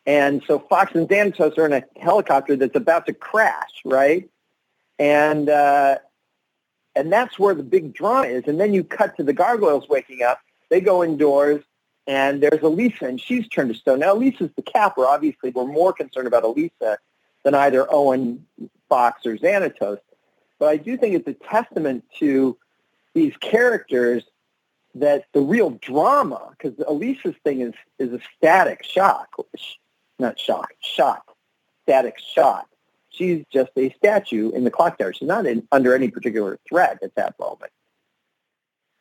And 0.05 0.43
so 0.47 0.59
Fox 0.59 0.95
and 0.95 1.09
Xanatos 1.09 1.59
are 1.59 1.67
in 1.67 1.73
a 1.73 1.85
helicopter 2.01 2.57
that's 2.57 2.77
about 2.77 3.07
to 3.07 3.13
crash, 3.13 3.83
right? 3.85 4.29
And 4.99 5.49
uh, 5.49 5.99
and 6.95 7.13
that's 7.13 7.39
where 7.39 7.55
the 7.55 7.63
big 7.63 7.93
drama 7.93 8.29
is. 8.29 8.45
And 8.47 8.59
then 8.59 8.73
you 8.73 8.83
cut 8.83 9.17
to 9.17 9.23
the 9.23 9.33
gargoyles 9.33 9.89
waking 9.89 10.23
up. 10.23 10.41
They 10.71 10.81
go 10.81 11.05
indoors, 11.05 11.63
and 12.07 12.43
there's 12.43 12.63
Elisa, 12.63 13.07
and 13.07 13.21
she's 13.21 13.49
turned 13.49 13.73
to 13.73 13.79
stone. 13.79 14.01
Now, 14.01 14.15
Elisa's 14.15 14.51
the 14.55 14.63
capper. 14.63 15.07
Obviously, 15.07 15.51
we're 15.51 15.67
more 15.67 15.93
concerned 15.93 16.27
about 16.27 16.45
Elisa 16.45 16.99
than 17.43 17.55
either 17.55 17.87
Owen, 17.93 18.47
Fox, 18.89 19.27
or 19.27 19.37
Xanatos. 19.37 19.99
But 20.59 20.69
I 20.69 20.77
do 20.77 20.97
think 20.97 21.15
it's 21.15 21.29
a 21.29 21.35
testament 21.35 22.05
to 22.19 22.57
these 23.15 23.37
characters 23.39 24.25
that 24.95 25.27
the 25.33 25.41
real 25.41 25.71
drama, 25.71 26.51
because 26.51 26.79
Elisa's 26.87 27.35
thing 27.45 27.61
is, 27.61 27.75
is 27.99 28.13
a 28.13 28.21
static 28.37 28.83
shock, 28.83 29.35
not 30.19 30.39
shock, 30.39 30.73
shock, 30.81 31.37
static 31.83 32.19
shock. 32.19 32.69
She's 33.11 33.45
just 33.53 33.71
a 33.77 33.91
statue 33.91 34.51
in 34.51 34.65
the 34.65 34.71
clock 34.71 34.99
tower. 34.99 35.13
She's 35.13 35.29
not 35.29 35.47
in, 35.47 35.67
under 35.73 35.95
any 35.95 36.09
particular 36.09 36.59
threat 36.69 36.99
at 37.03 37.15
that 37.17 37.39
moment. 37.39 37.73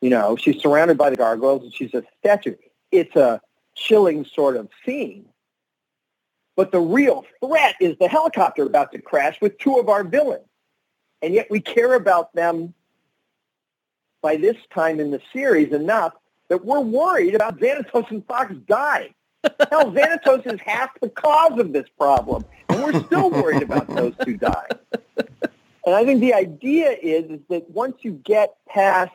You 0.00 0.10
know, 0.10 0.36
she's 0.36 0.60
surrounded 0.60 0.98
by 0.98 1.10
the 1.10 1.16
gargoyles 1.16 1.62
and 1.62 1.74
she's 1.74 1.94
a 1.94 2.02
statue. 2.20 2.56
It's 2.90 3.14
a 3.16 3.40
chilling 3.74 4.24
sort 4.24 4.56
of 4.56 4.68
scene. 4.84 5.26
But 6.56 6.72
the 6.72 6.80
real 6.80 7.24
threat 7.44 7.74
is 7.80 7.96
the 7.98 8.08
helicopter 8.08 8.62
about 8.64 8.92
to 8.92 9.00
crash 9.00 9.38
with 9.40 9.58
two 9.58 9.78
of 9.78 9.88
our 9.88 10.04
villains. 10.04 10.48
And 11.22 11.34
yet 11.34 11.50
we 11.50 11.60
care 11.60 11.94
about 11.94 12.34
them 12.34 12.74
by 14.22 14.36
this 14.36 14.56
time 14.72 14.98
in 15.00 15.10
the 15.10 15.20
series 15.32 15.72
enough 15.72 16.14
that 16.48 16.64
we're 16.64 16.80
worried 16.80 17.34
about 17.34 17.58
Xanatos 17.58 18.10
and 18.10 18.26
Fox 18.26 18.54
dying. 18.66 19.14
Hell, 19.70 19.92
Xanatos 19.92 20.52
is 20.52 20.60
half 20.64 20.90
the 21.00 21.08
cause 21.08 21.58
of 21.58 21.72
this 21.72 21.86
problem, 21.98 22.44
and 22.68 22.82
we're 22.82 23.04
still 23.04 23.30
worried 23.30 23.62
about 23.62 23.86
those 23.88 24.14
two 24.24 24.36
dying. 24.36 24.70
And 25.86 25.94
I 25.94 26.04
think 26.04 26.20
the 26.20 26.34
idea 26.34 26.96
is, 27.00 27.30
is 27.30 27.40
that 27.48 27.70
once 27.70 27.98
you 28.00 28.12
get 28.12 28.56
past 28.68 29.12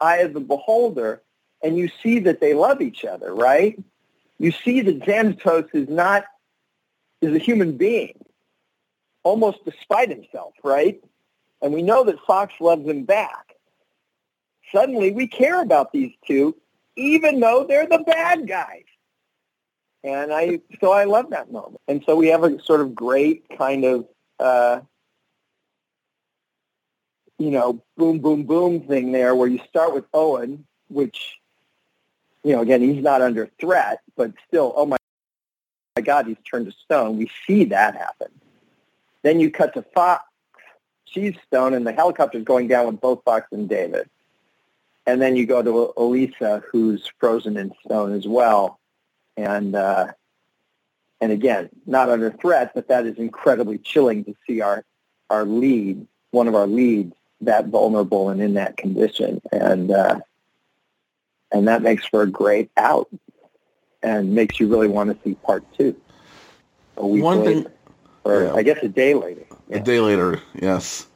Eye 0.00 0.18
of 0.18 0.34
the 0.34 0.40
Beholder 0.40 1.22
and 1.62 1.76
you 1.76 1.90
see 2.02 2.20
that 2.20 2.40
they 2.40 2.54
love 2.54 2.80
each 2.80 3.04
other, 3.04 3.34
right? 3.34 3.78
You 4.38 4.52
see 4.52 4.80
that 4.80 5.00
Xanatos 5.00 5.68
is 5.74 5.88
not, 5.88 6.24
is 7.20 7.34
a 7.34 7.38
human 7.38 7.76
being, 7.76 8.18
almost 9.22 9.64
despite 9.64 10.08
himself, 10.08 10.54
right? 10.64 11.02
And 11.60 11.74
we 11.74 11.82
know 11.82 12.04
that 12.04 12.16
Fox 12.26 12.54
loves 12.60 12.86
him 12.86 13.04
back. 13.04 13.54
Suddenly 14.72 15.10
we 15.10 15.26
care 15.26 15.60
about 15.60 15.92
these 15.92 16.12
two, 16.26 16.56
even 16.96 17.40
though 17.40 17.64
they're 17.68 17.86
the 17.86 17.98
bad 17.98 18.48
guys. 18.48 18.84
And 20.02 20.32
I, 20.32 20.60
so 20.80 20.92
I 20.92 21.04
love 21.04 21.30
that 21.30 21.52
moment. 21.52 21.82
And 21.86 22.02
so 22.06 22.16
we 22.16 22.28
have 22.28 22.44
a 22.44 22.62
sort 22.62 22.80
of 22.80 22.94
great 22.94 23.44
kind 23.58 23.84
of, 23.84 24.08
uh, 24.38 24.80
you 27.38 27.50
know, 27.50 27.82
boom, 27.98 28.20
boom, 28.20 28.44
boom 28.44 28.80
thing 28.86 29.12
there 29.12 29.34
where 29.34 29.48
you 29.48 29.60
start 29.68 29.92
with 29.92 30.04
Owen, 30.14 30.66
which, 30.88 31.39
you 32.44 32.54
know, 32.54 32.62
again, 32.62 32.80
he's 32.80 33.02
not 33.02 33.22
under 33.22 33.50
threat, 33.60 34.00
but 34.16 34.32
still, 34.48 34.72
oh 34.76 34.86
my, 34.86 34.96
my 35.96 36.02
God, 36.02 36.26
he's 36.26 36.36
turned 36.50 36.66
to 36.66 36.72
stone. 36.72 37.18
We 37.18 37.30
see 37.46 37.64
that 37.64 37.96
happen. 37.96 38.28
Then 39.22 39.40
you 39.40 39.50
cut 39.50 39.74
to 39.74 39.82
Fox. 39.82 40.24
She's 41.04 41.34
stone, 41.46 41.74
and 41.74 41.86
the 41.86 41.92
helicopter's 41.92 42.44
going 42.44 42.68
down 42.68 42.86
with 42.86 43.00
both 43.00 43.22
Fox 43.24 43.48
and 43.52 43.68
David. 43.68 44.08
And 45.06 45.20
then 45.20 45.36
you 45.36 45.46
go 45.46 45.62
to 45.62 45.92
Elisa, 45.96 46.62
who's 46.70 47.10
frozen 47.18 47.56
in 47.56 47.72
stone 47.84 48.14
as 48.14 48.28
well 48.28 48.78
and 49.36 49.74
uh, 49.74 50.08
And 51.20 51.32
again, 51.32 51.68
not 51.86 52.08
under 52.08 52.30
threat, 52.30 52.72
but 52.74 52.88
that 52.88 53.06
is 53.06 53.18
incredibly 53.18 53.78
chilling 53.78 54.24
to 54.24 54.34
see 54.46 54.60
our 54.60 54.84
our 55.28 55.44
lead, 55.44 56.06
one 56.32 56.48
of 56.48 56.54
our 56.54 56.66
leads, 56.66 57.14
that 57.40 57.66
vulnerable 57.68 58.30
and 58.30 58.42
in 58.42 58.54
that 58.54 58.76
condition, 58.76 59.40
and 59.52 59.90
uh, 59.90 60.20
and 61.52 61.66
that 61.68 61.82
makes 61.82 62.06
for 62.06 62.22
a 62.22 62.26
great 62.30 62.70
out, 62.76 63.08
and 64.02 64.34
makes 64.34 64.60
you 64.60 64.68
really 64.68 64.88
want 64.88 65.10
to 65.10 65.18
see 65.28 65.34
part 65.36 65.64
two. 65.76 65.94
A 66.96 67.06
week 67.06 67.22
One 67.22 67.40
later, 67.44 67.62
thing- 67.62 67.72
or 68.24 68.42
Yeah. 68.44 68.54
I 68.54 68.62
guess 68.62 68.78
a 68.82 68.88
day 68.88 69.14
later. 69.14 69.42
A 69.70 69.80
day 69.80 70.00
later, 70.00 70.40
yes. 70.54 71.06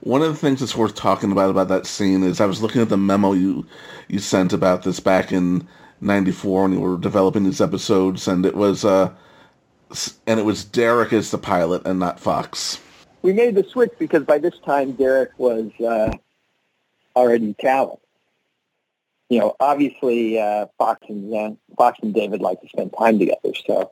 One 0.00 0.22
of 0.22 0.28
the 0.28 0.36
things 0.38 0.60
that's 0.60 0.76
worth 0.76 0.94
talking 0.94 1.30
about 1.32 1.50
about 1.50 1.68
that 1.68 1.86
scene 1.86 2.22
is 2.24 2.40
I 2.40 2.46
was 2.46 2.60
looking 2.60 2.82
at 2.82 2.88
the 2.88 2.96
memo 2.96 3.32
you 3.32 3.64
you 4.08 4.18
sent 4.18 4.52
about 4.52 4.82
this 4.82 5.00
back 5.00 5.32
in 5.32 5.66
'94 6.00 6.62
when 6.62 6.72
you 6.72 6.80
were 6.80 6.96
developing 6.96 7.44
these 7.44 7.60
episodes, 7.60 8.26
and 8.28 8.44
it 8.44 8.54
was 8.56 8.84
uh, 8.84 9.10
and 10.26 10.40
it 10.40 10.44
was 10.44 10.64
Derek 10.64 11.12
as 11.12 11.30
the 11.30 11.38
pilot 11.38 11.86
and 11.86 11.98
not 12.00 12.18
Fox. 12.18 12.80
we 13.22 13.32
made 13.32 13.54
the 13.54 13.62
switch 13.64 13.92
because 13.98 14.24
by 14.24 14.38
this 14.38 14.58
time 14.66 14.92
Derek 14.92 15.30
was 15.38 15.70
uh, 15.80 16.12
already 17.14 17.54
talent. 17.54 18.00
You 19.32 19.38
know, 19.38 19.56
obviously 19.60 20.38
uh, 20.38 20.66
Fox 20.76 21.06
and 21.08 21.34
uh, 21.34 21.52
Fox 21.78 21.98
and 22.02 22.12
David 22.12 22.42
like 22.42 22.60
to 22.60 22.68
spend 22.68 22.92
time 22.98 23.18
together, 23.18 23.54
so 23.66 23.90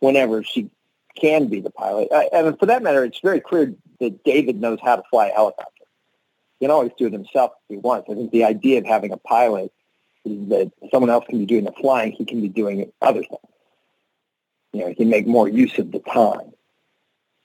whenever 0.00 0.44
she 0.44 0.68
can 1.18 1.48
be 1.48 1.60
the 1.60 1.70
pilot, 1.70 2.08
uh, 2.12 2.24
and 2.34 2.58
for 2.58 2.66
that 2.66 2.82
matter, 2.82 3.02
it's 3.02 3.20
very 3.20 3.40
clear 3.40 3.72
that 4.00 4.22
David 4.24 4.60
knows 4.60 4.78
how 4.84 4.96
to 4.96 5.02
fly 5.08 5.28
a 5.28 5.32
helicopter. 5.32 5.86
He 6.60 6.66
can 6.66 6.70
always 6.70 6.92
do 6.98 7.06
it 7.06 7.14
himself 7.14 7.52
if 7.62 7.76
he 7.76 7.78
wants. 7.78 8.10
I 8.10 8.14
think 8.14 8.30
the 8.30 8.44
idea 8.44 8.76
of 8.76 8.84
having 8.84 9.10
a 9.10 9.16
pilot 9.16 9.72
is 10.26 10.50
that 10.50 10.70
someone 10.90 11.08
else 11.08 11.24
can 11.26 11.38
be 11.38 11.46
doing 11.46 11.64
the 11.64 11.72
flying, 11.72 12.12
he 12.12 12.26
can 12.26 12.42
be 12.42 12.48
doing 12.48 12.92
other 13.00 13.22
things. 13.22 13.40
You 14.74 14.80
know, 14.80 14.88
he 14.88 14.96
can 14.96 15.08
make 15.08 15.26
more 15.26 15.48
use 15.48 15.78
of 15.78 15.92
the 15.92 16.00
time. 16.00 16.52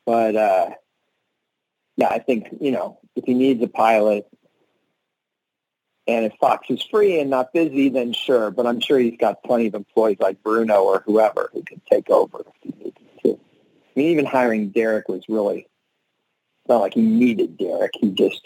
But 0.06 0.36
uh, 0.36 0.72
yeah, 1.96 2.10
I 2.10 2.20
think, 2.20 2.50
you 2.60 2.72
know, 2.72 3.00
if 3.16 3.24
he 3.24 3.34
needs 3.34 3.64
a 3.64 3.70
pilot 3.70 4.28
and 6.08 6.26
if 6.26 6.34
Fox 6.40 6.70
is 6.70 6.84
free 6.84 7.20
and 7.20 7.30
not 7.30 7.54
busy, 7.54 7.90
then 7.90 8.14
sure. 8.14 8.52
But 8.52 8.68
I'm 8.68 8.80
sure 8.80 9.00
he's 9.00 9.18
got 9.18 9.44
plenty 9.44 9.68
of 9.68 9.76
employees 9.76 10.18
like 10.20 10.44
Bruno 10.44 10.84
or 10.84 11.04
whoever 11.06 11.50
who 11.54 11.64
can 11.64 11.82
take 11.90 12.10
over 12.10 12.46
if 12.64 12.76
he 12.76 12.94
to. 13.24 13.34
I 13.34 14.00
mean, 14.00 14.10
even 14.12 14.26
hiring 14.26 14.70
Derek 14.70 15.08
was 15.08 15.24
really, 15.30 15.68
not 16.68 16.82
like 16.82 16.94
he 16.94 17.02
needed 17.02 17.58
Derek. 17.58 17.92
He 18.00 18.10
just 18.10 18.42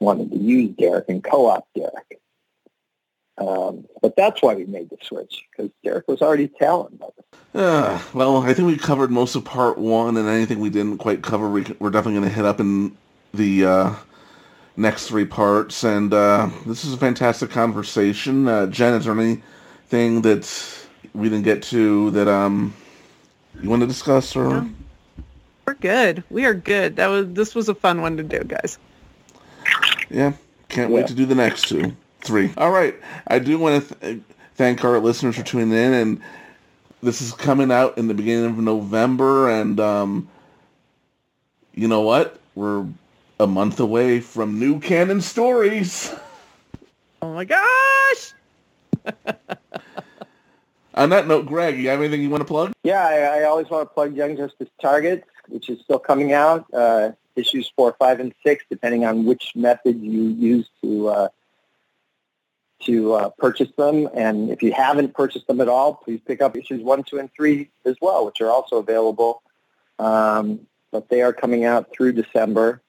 wanted 0.00 0.30
to 0.30 0.38
use 0.38 0.70
Derek 0.78 1.08
and 1.08 1.22
co-op 1.22 1.66
Derek. 1.74 2.20
Um, 3.38 3.86
but 4.00 4.14
that's 4.14 4.42
why 4.42 4.54
we 4.54 4.64
made 4.66 4.90
the 4.90 4.98
switch, 5.02 5.44
because 5.50 5.70
Derek 5.82 6.06
was 6.06 6.20
already 6.20 6.48
talented. 6.48 7.00
Uh, 7.54 8.00
well, 8.12 8.38
I 8.38 8.52
think 8.52 8.66
we 8.66 8.76
covered 8.76 9.10
most 9.10 9.34
of 9.34 9.44
part 9.44 9.78
one, 9.78 10.16
and 10.16 10.28
anything 10.28 10.60
we 10.60 10.70
didn't 10.70 10.98
quite 10.98 11.22
cover, 11.22 11.48
we, 11.48 11.64
we're 11.78 11.90
definitely 11.90 12.20
going 12.20 12.30
to 12.30 12.34
hit 12.34 12.44
up 12.44 12.60
in 12.60 12.96
the 13.32 13.64
uh, 13.64 13.94
next 14.76 15.08
three 15.08 15.24
parts. 15.24 15.84
And 15.84 16.12
uh, 16.12 16.50
this 16.66 16.84
is 16.84 16.92
a 16.92 16.96
fantastic 16.96 17.50
conversation. 17.50 18.48
Uh, 18.48 18.66
Jen, 18.66 18.94
is 18.94 19.04
there 19.04 19.18
anything 19.18 20.22
that 20.22 20.78
we 21.14 21.28
didn't 21.28 21.44
get 21.44 21.62
to 21.62 22.10
that 22.12 22.28
um 22.28 22.74
you 23.60 23.68
want 23.68 23.82
to 23.82 23.86
discuss, 23.86 24.34
or 24.34 24.66
We're 25.66 25.74
good. 25.74 26.24
We 26.30 26.46
are 26.46 26.54
good. 26.54 26.96
That 26.96 27.08
was 27.08 27.28
this 27.28 27.54
was 27.54 27.68
a 27.68 27.74
fun 27.74 28.00
one 28.00 28.16
to 28.16 28.22
do, 28.22 28.40
guys. 28.44 28.78
yeah, 30.10 30.32
can't 30.68 30.90
wait 30.90 31.06
to 31.08 31.14
do 31.14 31.26
the 31.26 31.34
next 31.34 31.68
two, 31.68 31.94
three. 32.22 32.50
All 32.56 32.70
right, 32.70 32.94
I 33.26 33.38
do 33.38 33.58
want 33.58 33.88
to 33.88 33.94
th- 33.94 34.20
thank 34.54 34.84
our 34.84 34.98
listeners 34.98 35.36
for 35.36 35.42
tuning 35.42 35.72
in, 35.72 35.92
and 35.92 36.20
this 37.02 37.20
is 37.20 37.32
coming 37.32 37.70
out 37.70 37.98
in 37.98 38.08
the 38.08 38.14
beginning 38.14 38.46
of 38.46 38.56
November, 38.58 39.50
and 39.50 39.78
um, 39.78 40.28
you 41.74 41.88
know 41.88 42.00
what? 42.00 42.40
We're 42.54 42.86
a 43.42 43.46
month 43.46 43.80
away 43.80 44.20
from 44.20 44.58
new 44.60 44.78
canon 44.78 45.20
stories. 45.20 46.14
Oh 47.20 47.34
my 47.34 47.44
gosh! 47.44 48.32
On 50.94 51.10
that 51.10 51.26
note, 51.26 51.46
Greg, 51.46 51.76
you 51.78 51.88
have 51.88 51.98
anything 51.98 52.22
you 52.22 52.30
want 52.30 52.42
to 52.42 52.46
plug? 52.46 52.72
Yeah, 52.84 53.04
I, 53.04 53.40
I 53.40 53.44
always 53.44 53.68
want 53.68 53.88
to 53.88 53.92
plug 53.92 54.14
Young 54.14 54.36
Justice 54.36 54.68
Targets, 54.80 55.26
which 55.48 55.68
is 55.68 55.80
still 55.80 55.98
coming 55.98 56.32
out, 56.32 56.66
uh, 56.72 57.12
issues 57.34 57.72
four, 57.74 57.96
five, 57.98 58.20
and 58.20 58.32
six, 58.44 58.64
depending 58.70 59.04
on 59.04 59.24
which 59.24 59.52
method 59.56 60.00
you 60.00 60.28
use 60.28 60.68
to 60.82 61.08
uh, 61.08 61.28
to 62.82 63.14
uh, 63.14 63.30
purchase 63.38 63.70
them. 63.76 64.08
And 64.14 64.50
if 64.50 64.62
you 64.62 64.72
haven't 64.72 65.14
purchased 65.14 65.48
them 65.48 65.60
at 65.60 65.68
all, 65.68 65.94
please 65.94 66.20
pick 66.24 66.42
up 66.42 66.56
issues 66.56 66.80
one, 66.80 67.02
two, 67.02 67.18
and 67.18 67.30
three 67.34 67.70
as 67.84 67.96
well, 68.00 68.24
which 68.24 68.40
are 68.40 68.50
also 68.50 68.76
available. 68.76 69.42
Um, 69.98 70.60
but 70.92 71.08
they 71.08 71.22
are 71.22 71.32
coming 71.32 71.64
out 71.64 71.90
through 71.92 72.12
December. 72.12 72.82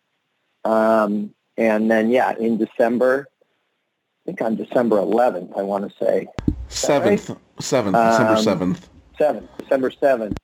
Um, 0.66 1.34
and 1.58 1.90
then, 1.92 2.10
yeah, 2.10 2.36
in 2.38 2.58
December, 2.58 3.28
I 3.30 4.26
think 4.26 4.42
on 4.42 4.56
December 4.56 4.98
11th, 4.98 5.58
I 5.58 5.62
want 5.62 5.90
to 5.90 5.96
say, 6.04 6.28
Seventh, 6.70 7.30
seventh, 7.60 7.96
December 7.96 8.34
Um, 8.36 8.44
seventh. 8.44 8.90
seventh, 9.18 9.50
December 9.60 9.92
seventh. 9.92 10.38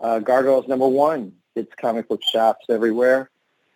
Uh, 0.00 0.18
Gargoyles 0.20 0.68
number 0.68 0.86
one. 0.86 1.32
It's 1.56 1.72
comic 1.80 2.08
book 2.08 2.20
shops 2.22 2.66
everywhere. 2.68 3.30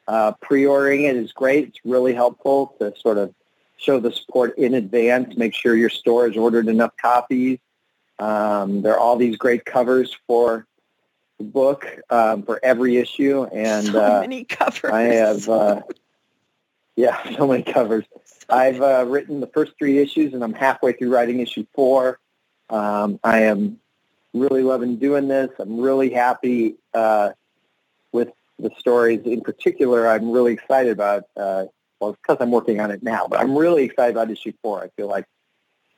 Uh, 0.07 0.33
pre-ordering 0.41 1.05
it 1.05 1.17
is 1.17 1.33
great. 1.33 1.69
It's 1.69 1.79
really 1.85 2.15
helpful 2.15 2.75
to 2.79 2.95
sort 3.01 3.19
of 3.19 3.35
show 3.77 3.99
the 3.99 4.13
support 4.13 4.57
in 4.57 4.75
advance. 4.75 5.37
Make 5.37 5.53
sure 5.55 5.75
your 5.75 5.91
store 5.91 6.29
has 6.29 6.37
ordered 6.37 6.69
enough 6.69 6.93
copies. 7.01 7.59
Um, 8.21 8.83
there 8.83 8.95
are 8.95 8.99
all 8.99 9.17
these 9.17 9.37
great 9.37 9.65
covers 9.65 10.17
for 10.27 10.67
book 11.41 11.87
um, 12.11 12.43
for 12.43 12.61
every 12.63 12.97
issue, 12.97 13.45
and 13.45 13.87
So 13.87 14.03
uh, 14.03 14.21
many 14.21 14.45
covers. 14.45 14.91
I 14.91 15.03
have, 15.03 15.49
uh, 15.49 15.83
yeah, 16.97 17.37
so 17.37 17.47
many 17.47 17.63
covers. 17.63 18.05
I've 18.49 18.81
uh, 18.81 19.05
written 19.07 19.41
the 19.41 19.49
first 19.49 19.73
three 19.79 19.99
issues, 19.99 20.33
and 20.35 20.43
I'm 20.43 20.55
halfway 20.55 20.93
through 20.93 21.13
writing 21.13 21.41
issue 21.41 21.67
four. 21.75 22.19
Um, 22.71 23.19
I 23.23 23.43
am 23.43 23.79
really 24.35 24.63
loving 24.63 24.97
doing 24.97 25.29
this. 25.29 25.51
I'm 25.59 25.81
really 25.81 26.11
happy 26.11 26.77
uh, 26.95 27.31
with 28.13 28.29
the 28.59 28.71
stories. 28.79 29.21
In 29.25 29.41
particular, 29.41 30.09
I'm 30.09 30.31
really 30.31 30.53
excited 30.53 30.93
about. 30.93 31.25
Uh, 31.37 31.67
well, 32.01 32.11
it's 32.11 32.21
because 32.21 32.37
I'm 32.41 32.51
working 32.51 32.81
on 32.81 32.91
it 32.91 33.03
now, 33.03 33.27
but 33.27 33.41
I'm 33.41 33.57
really 33.57 33.85
excited 33.85 34.15
about 34.15 34.31
issue 34.31 34.53
four. 34.63 34.83
I 34.83 34.89
feel 34.97 35.09
like 35.09 35.25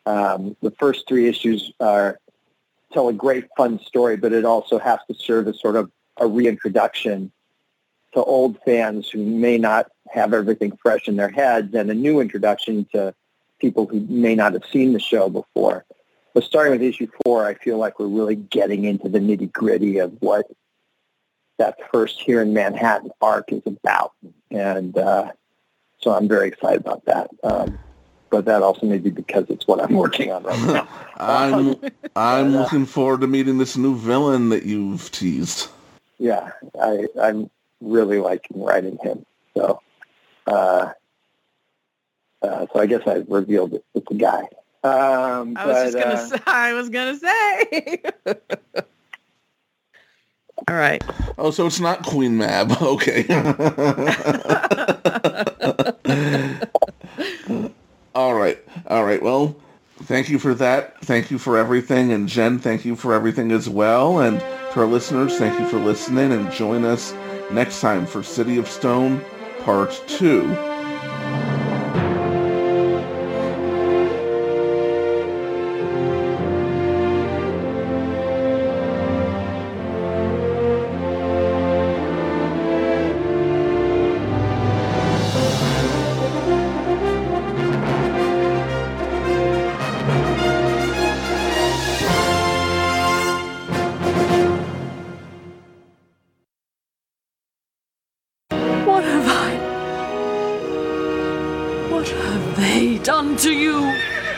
um, 0.06 0.56
the 0.62 0.70
first 0.70 1.08
three 1.08 1.28
issues 1.28 1.72
are 1.80 2.18
tell 2.92 3.08
a 3.08 3.12
great, 3.12 3.46
fun 3.56 3.78
story, 3.80 4.16
but 4.16 4.32
it 4.32 4.44
also 4.44 4.78
has 4.78 4.98
to 5.08 5.14
serve 5.14 5.48
as 5.48 5.60
sort 5.60 5.76
of 5.76 5.90
a 6.18 6.26
reintroduction 6.26 7.30
to 8.14 8.22
old 8.22 8.58
fans 8.64 9.08
who 9.08 9.24
may 9.24 9.58
not 9.58 9.90
have 10.10 10.32
everything 10.32 10.76
fresh 10.82 11.08
in 11.08 11.16
their 11.16 11.28
heads 11.28 11.74
and 11.74 11.90
a 11.90 11.94
new 11.94 12.20
introduction 12.20 12.86
to 12.92 13.14
people 13.60 13.86
who 13.86 14.00
may 14.08 14.34
not 14.34 14.52
have 14.52 14.64
seen 14.72 14.92
the 14.92 15.00
show 15.00 15.28
before. 15.28 15.84
But 16.34 16.44
starting 16.44 16.72
with 16.72 16.82
issue 16.82 17.08
four, 17.24 17.46
I 17.46 17.54
feel 17.54 17.78
like 17.78 17.98
we're 17.98 18.06
really 18.06 18.36
getting 18.36 18.84
into 18.84 19.08
the 19.08 19.18
nitty 19.18 19.52
gritty 19.52 19.98
of 19.98 20.16
what 20.20 20.46
that 21.58 21.76
first 21.92 22.20
here 22.20 22.40
in 22.40 22.52
Manhattan 22.52 23.10
arc 23.20 23.52
is 23.52 23.62
about. 23.66 24.12
And 24.50 24.96
uh, 24.96 25.32
so 25.98 26.12
I'm 26.12 26.28
very 26.28 26.48
excited 26.48 26.80
about 26.80 27.04
that. 27.06 27.30
Um, 27.42 27.78
but 28.30 28.44
that 28.44 28.62
also 28.62 28.86
may 28.86 28.98
be 28.98 29.10
because 29.10 29.46
it's 29.48 29.66
what 29.66 29.80
I'm 29.82 29.94
working 29.94 30.30
on 30.32 30.42
right 30.44 30.66
now. 30.66 30.88
I'm 31.16 31.76
I'm 32.16 32.56
looking 32.56 32.86
forward 32.86 33.20
to 33.22 33.26
meeting 33.26 33.58
this 33.58 33.76
new 33.76 33.96
villain 33.96 34.48
that 34.50 34.64
you've 34.64 35.10
teased. 35.10 35.68
yeah, 36.18 36.50
I, 36.80 37.06
I'm 37.20 37.50
really 37.80 38.18
liking 38.18 38.62
writing 38.62 38.98
him. 39.02 39.24
So, 39.56 39.80
uh, 40.46 40.92
uh, 42.42 42.66
so 42.72 42.80
I 42.80 42.86
guess 42.86 43.02
I 43.06 43.24
revealed 43.28 43.74
it. 43.74 43.84
It's 43.94 44.10
a 44.10 44.14
guy. 44.14 44.42
Um, 44.84 45.56
I 45.56 45.66
was 45.66 45.76
but, 45.76 45.84
just 45.84 45.98
gonna 45.98 46.14
uh, 46.14 46.26
say. 46.26 46.38
I 46.46 46.72
was 46.74 46.88
gonna 46.88 47.16
say. 47.16 48.02
All 50.68 50.74
right. 50.76 51.02
Oh, 51.38 51.50
so 51.50 51.66
it's 51.66 51.80
not 51.80 52.04
Queen 52.04 52.36
Mab. 52.36 52.72
Okay. 52.82 53.24
All 58.18 58.34
right. 58.34 58.58
All 58.88 59.04
right. 59.04 59.22
Well, 59.22 59.54
thank 60.02 60.28
you 60.28 60.40
for 60.40 60.52
that. 60.54 61.00
Thank 61.02 61.30
you 61.30 61.38
for 61.38 61.56
everything. 61.56 62.10
And 62.10 62.28
Jen, 62.28 62.58
thank 62.58 62.84
you 62.84 62.96
for 62.96 63.14
everything 63.14 63.52
as 63.52 63.68
well. 63.68 64.18
And 64.18 64.40
to 64.40 64.80
our 64.80 64.86
listeners, 64.86 65.38
thank 65.38 65.56
you 65.60 65.68
for 65.68 65.78
listening 65.78 66.32
and 66.32 66.50
join 66.50 66.84
us 66.84 67.14
next 67.52 67.80
time 67.80 68.06
for 68.06 68.24
City 68.24 68.58
of 68.58 68.66
Stone 68.66 69.24
Part 69.60 70.02
2. 70.08 70.77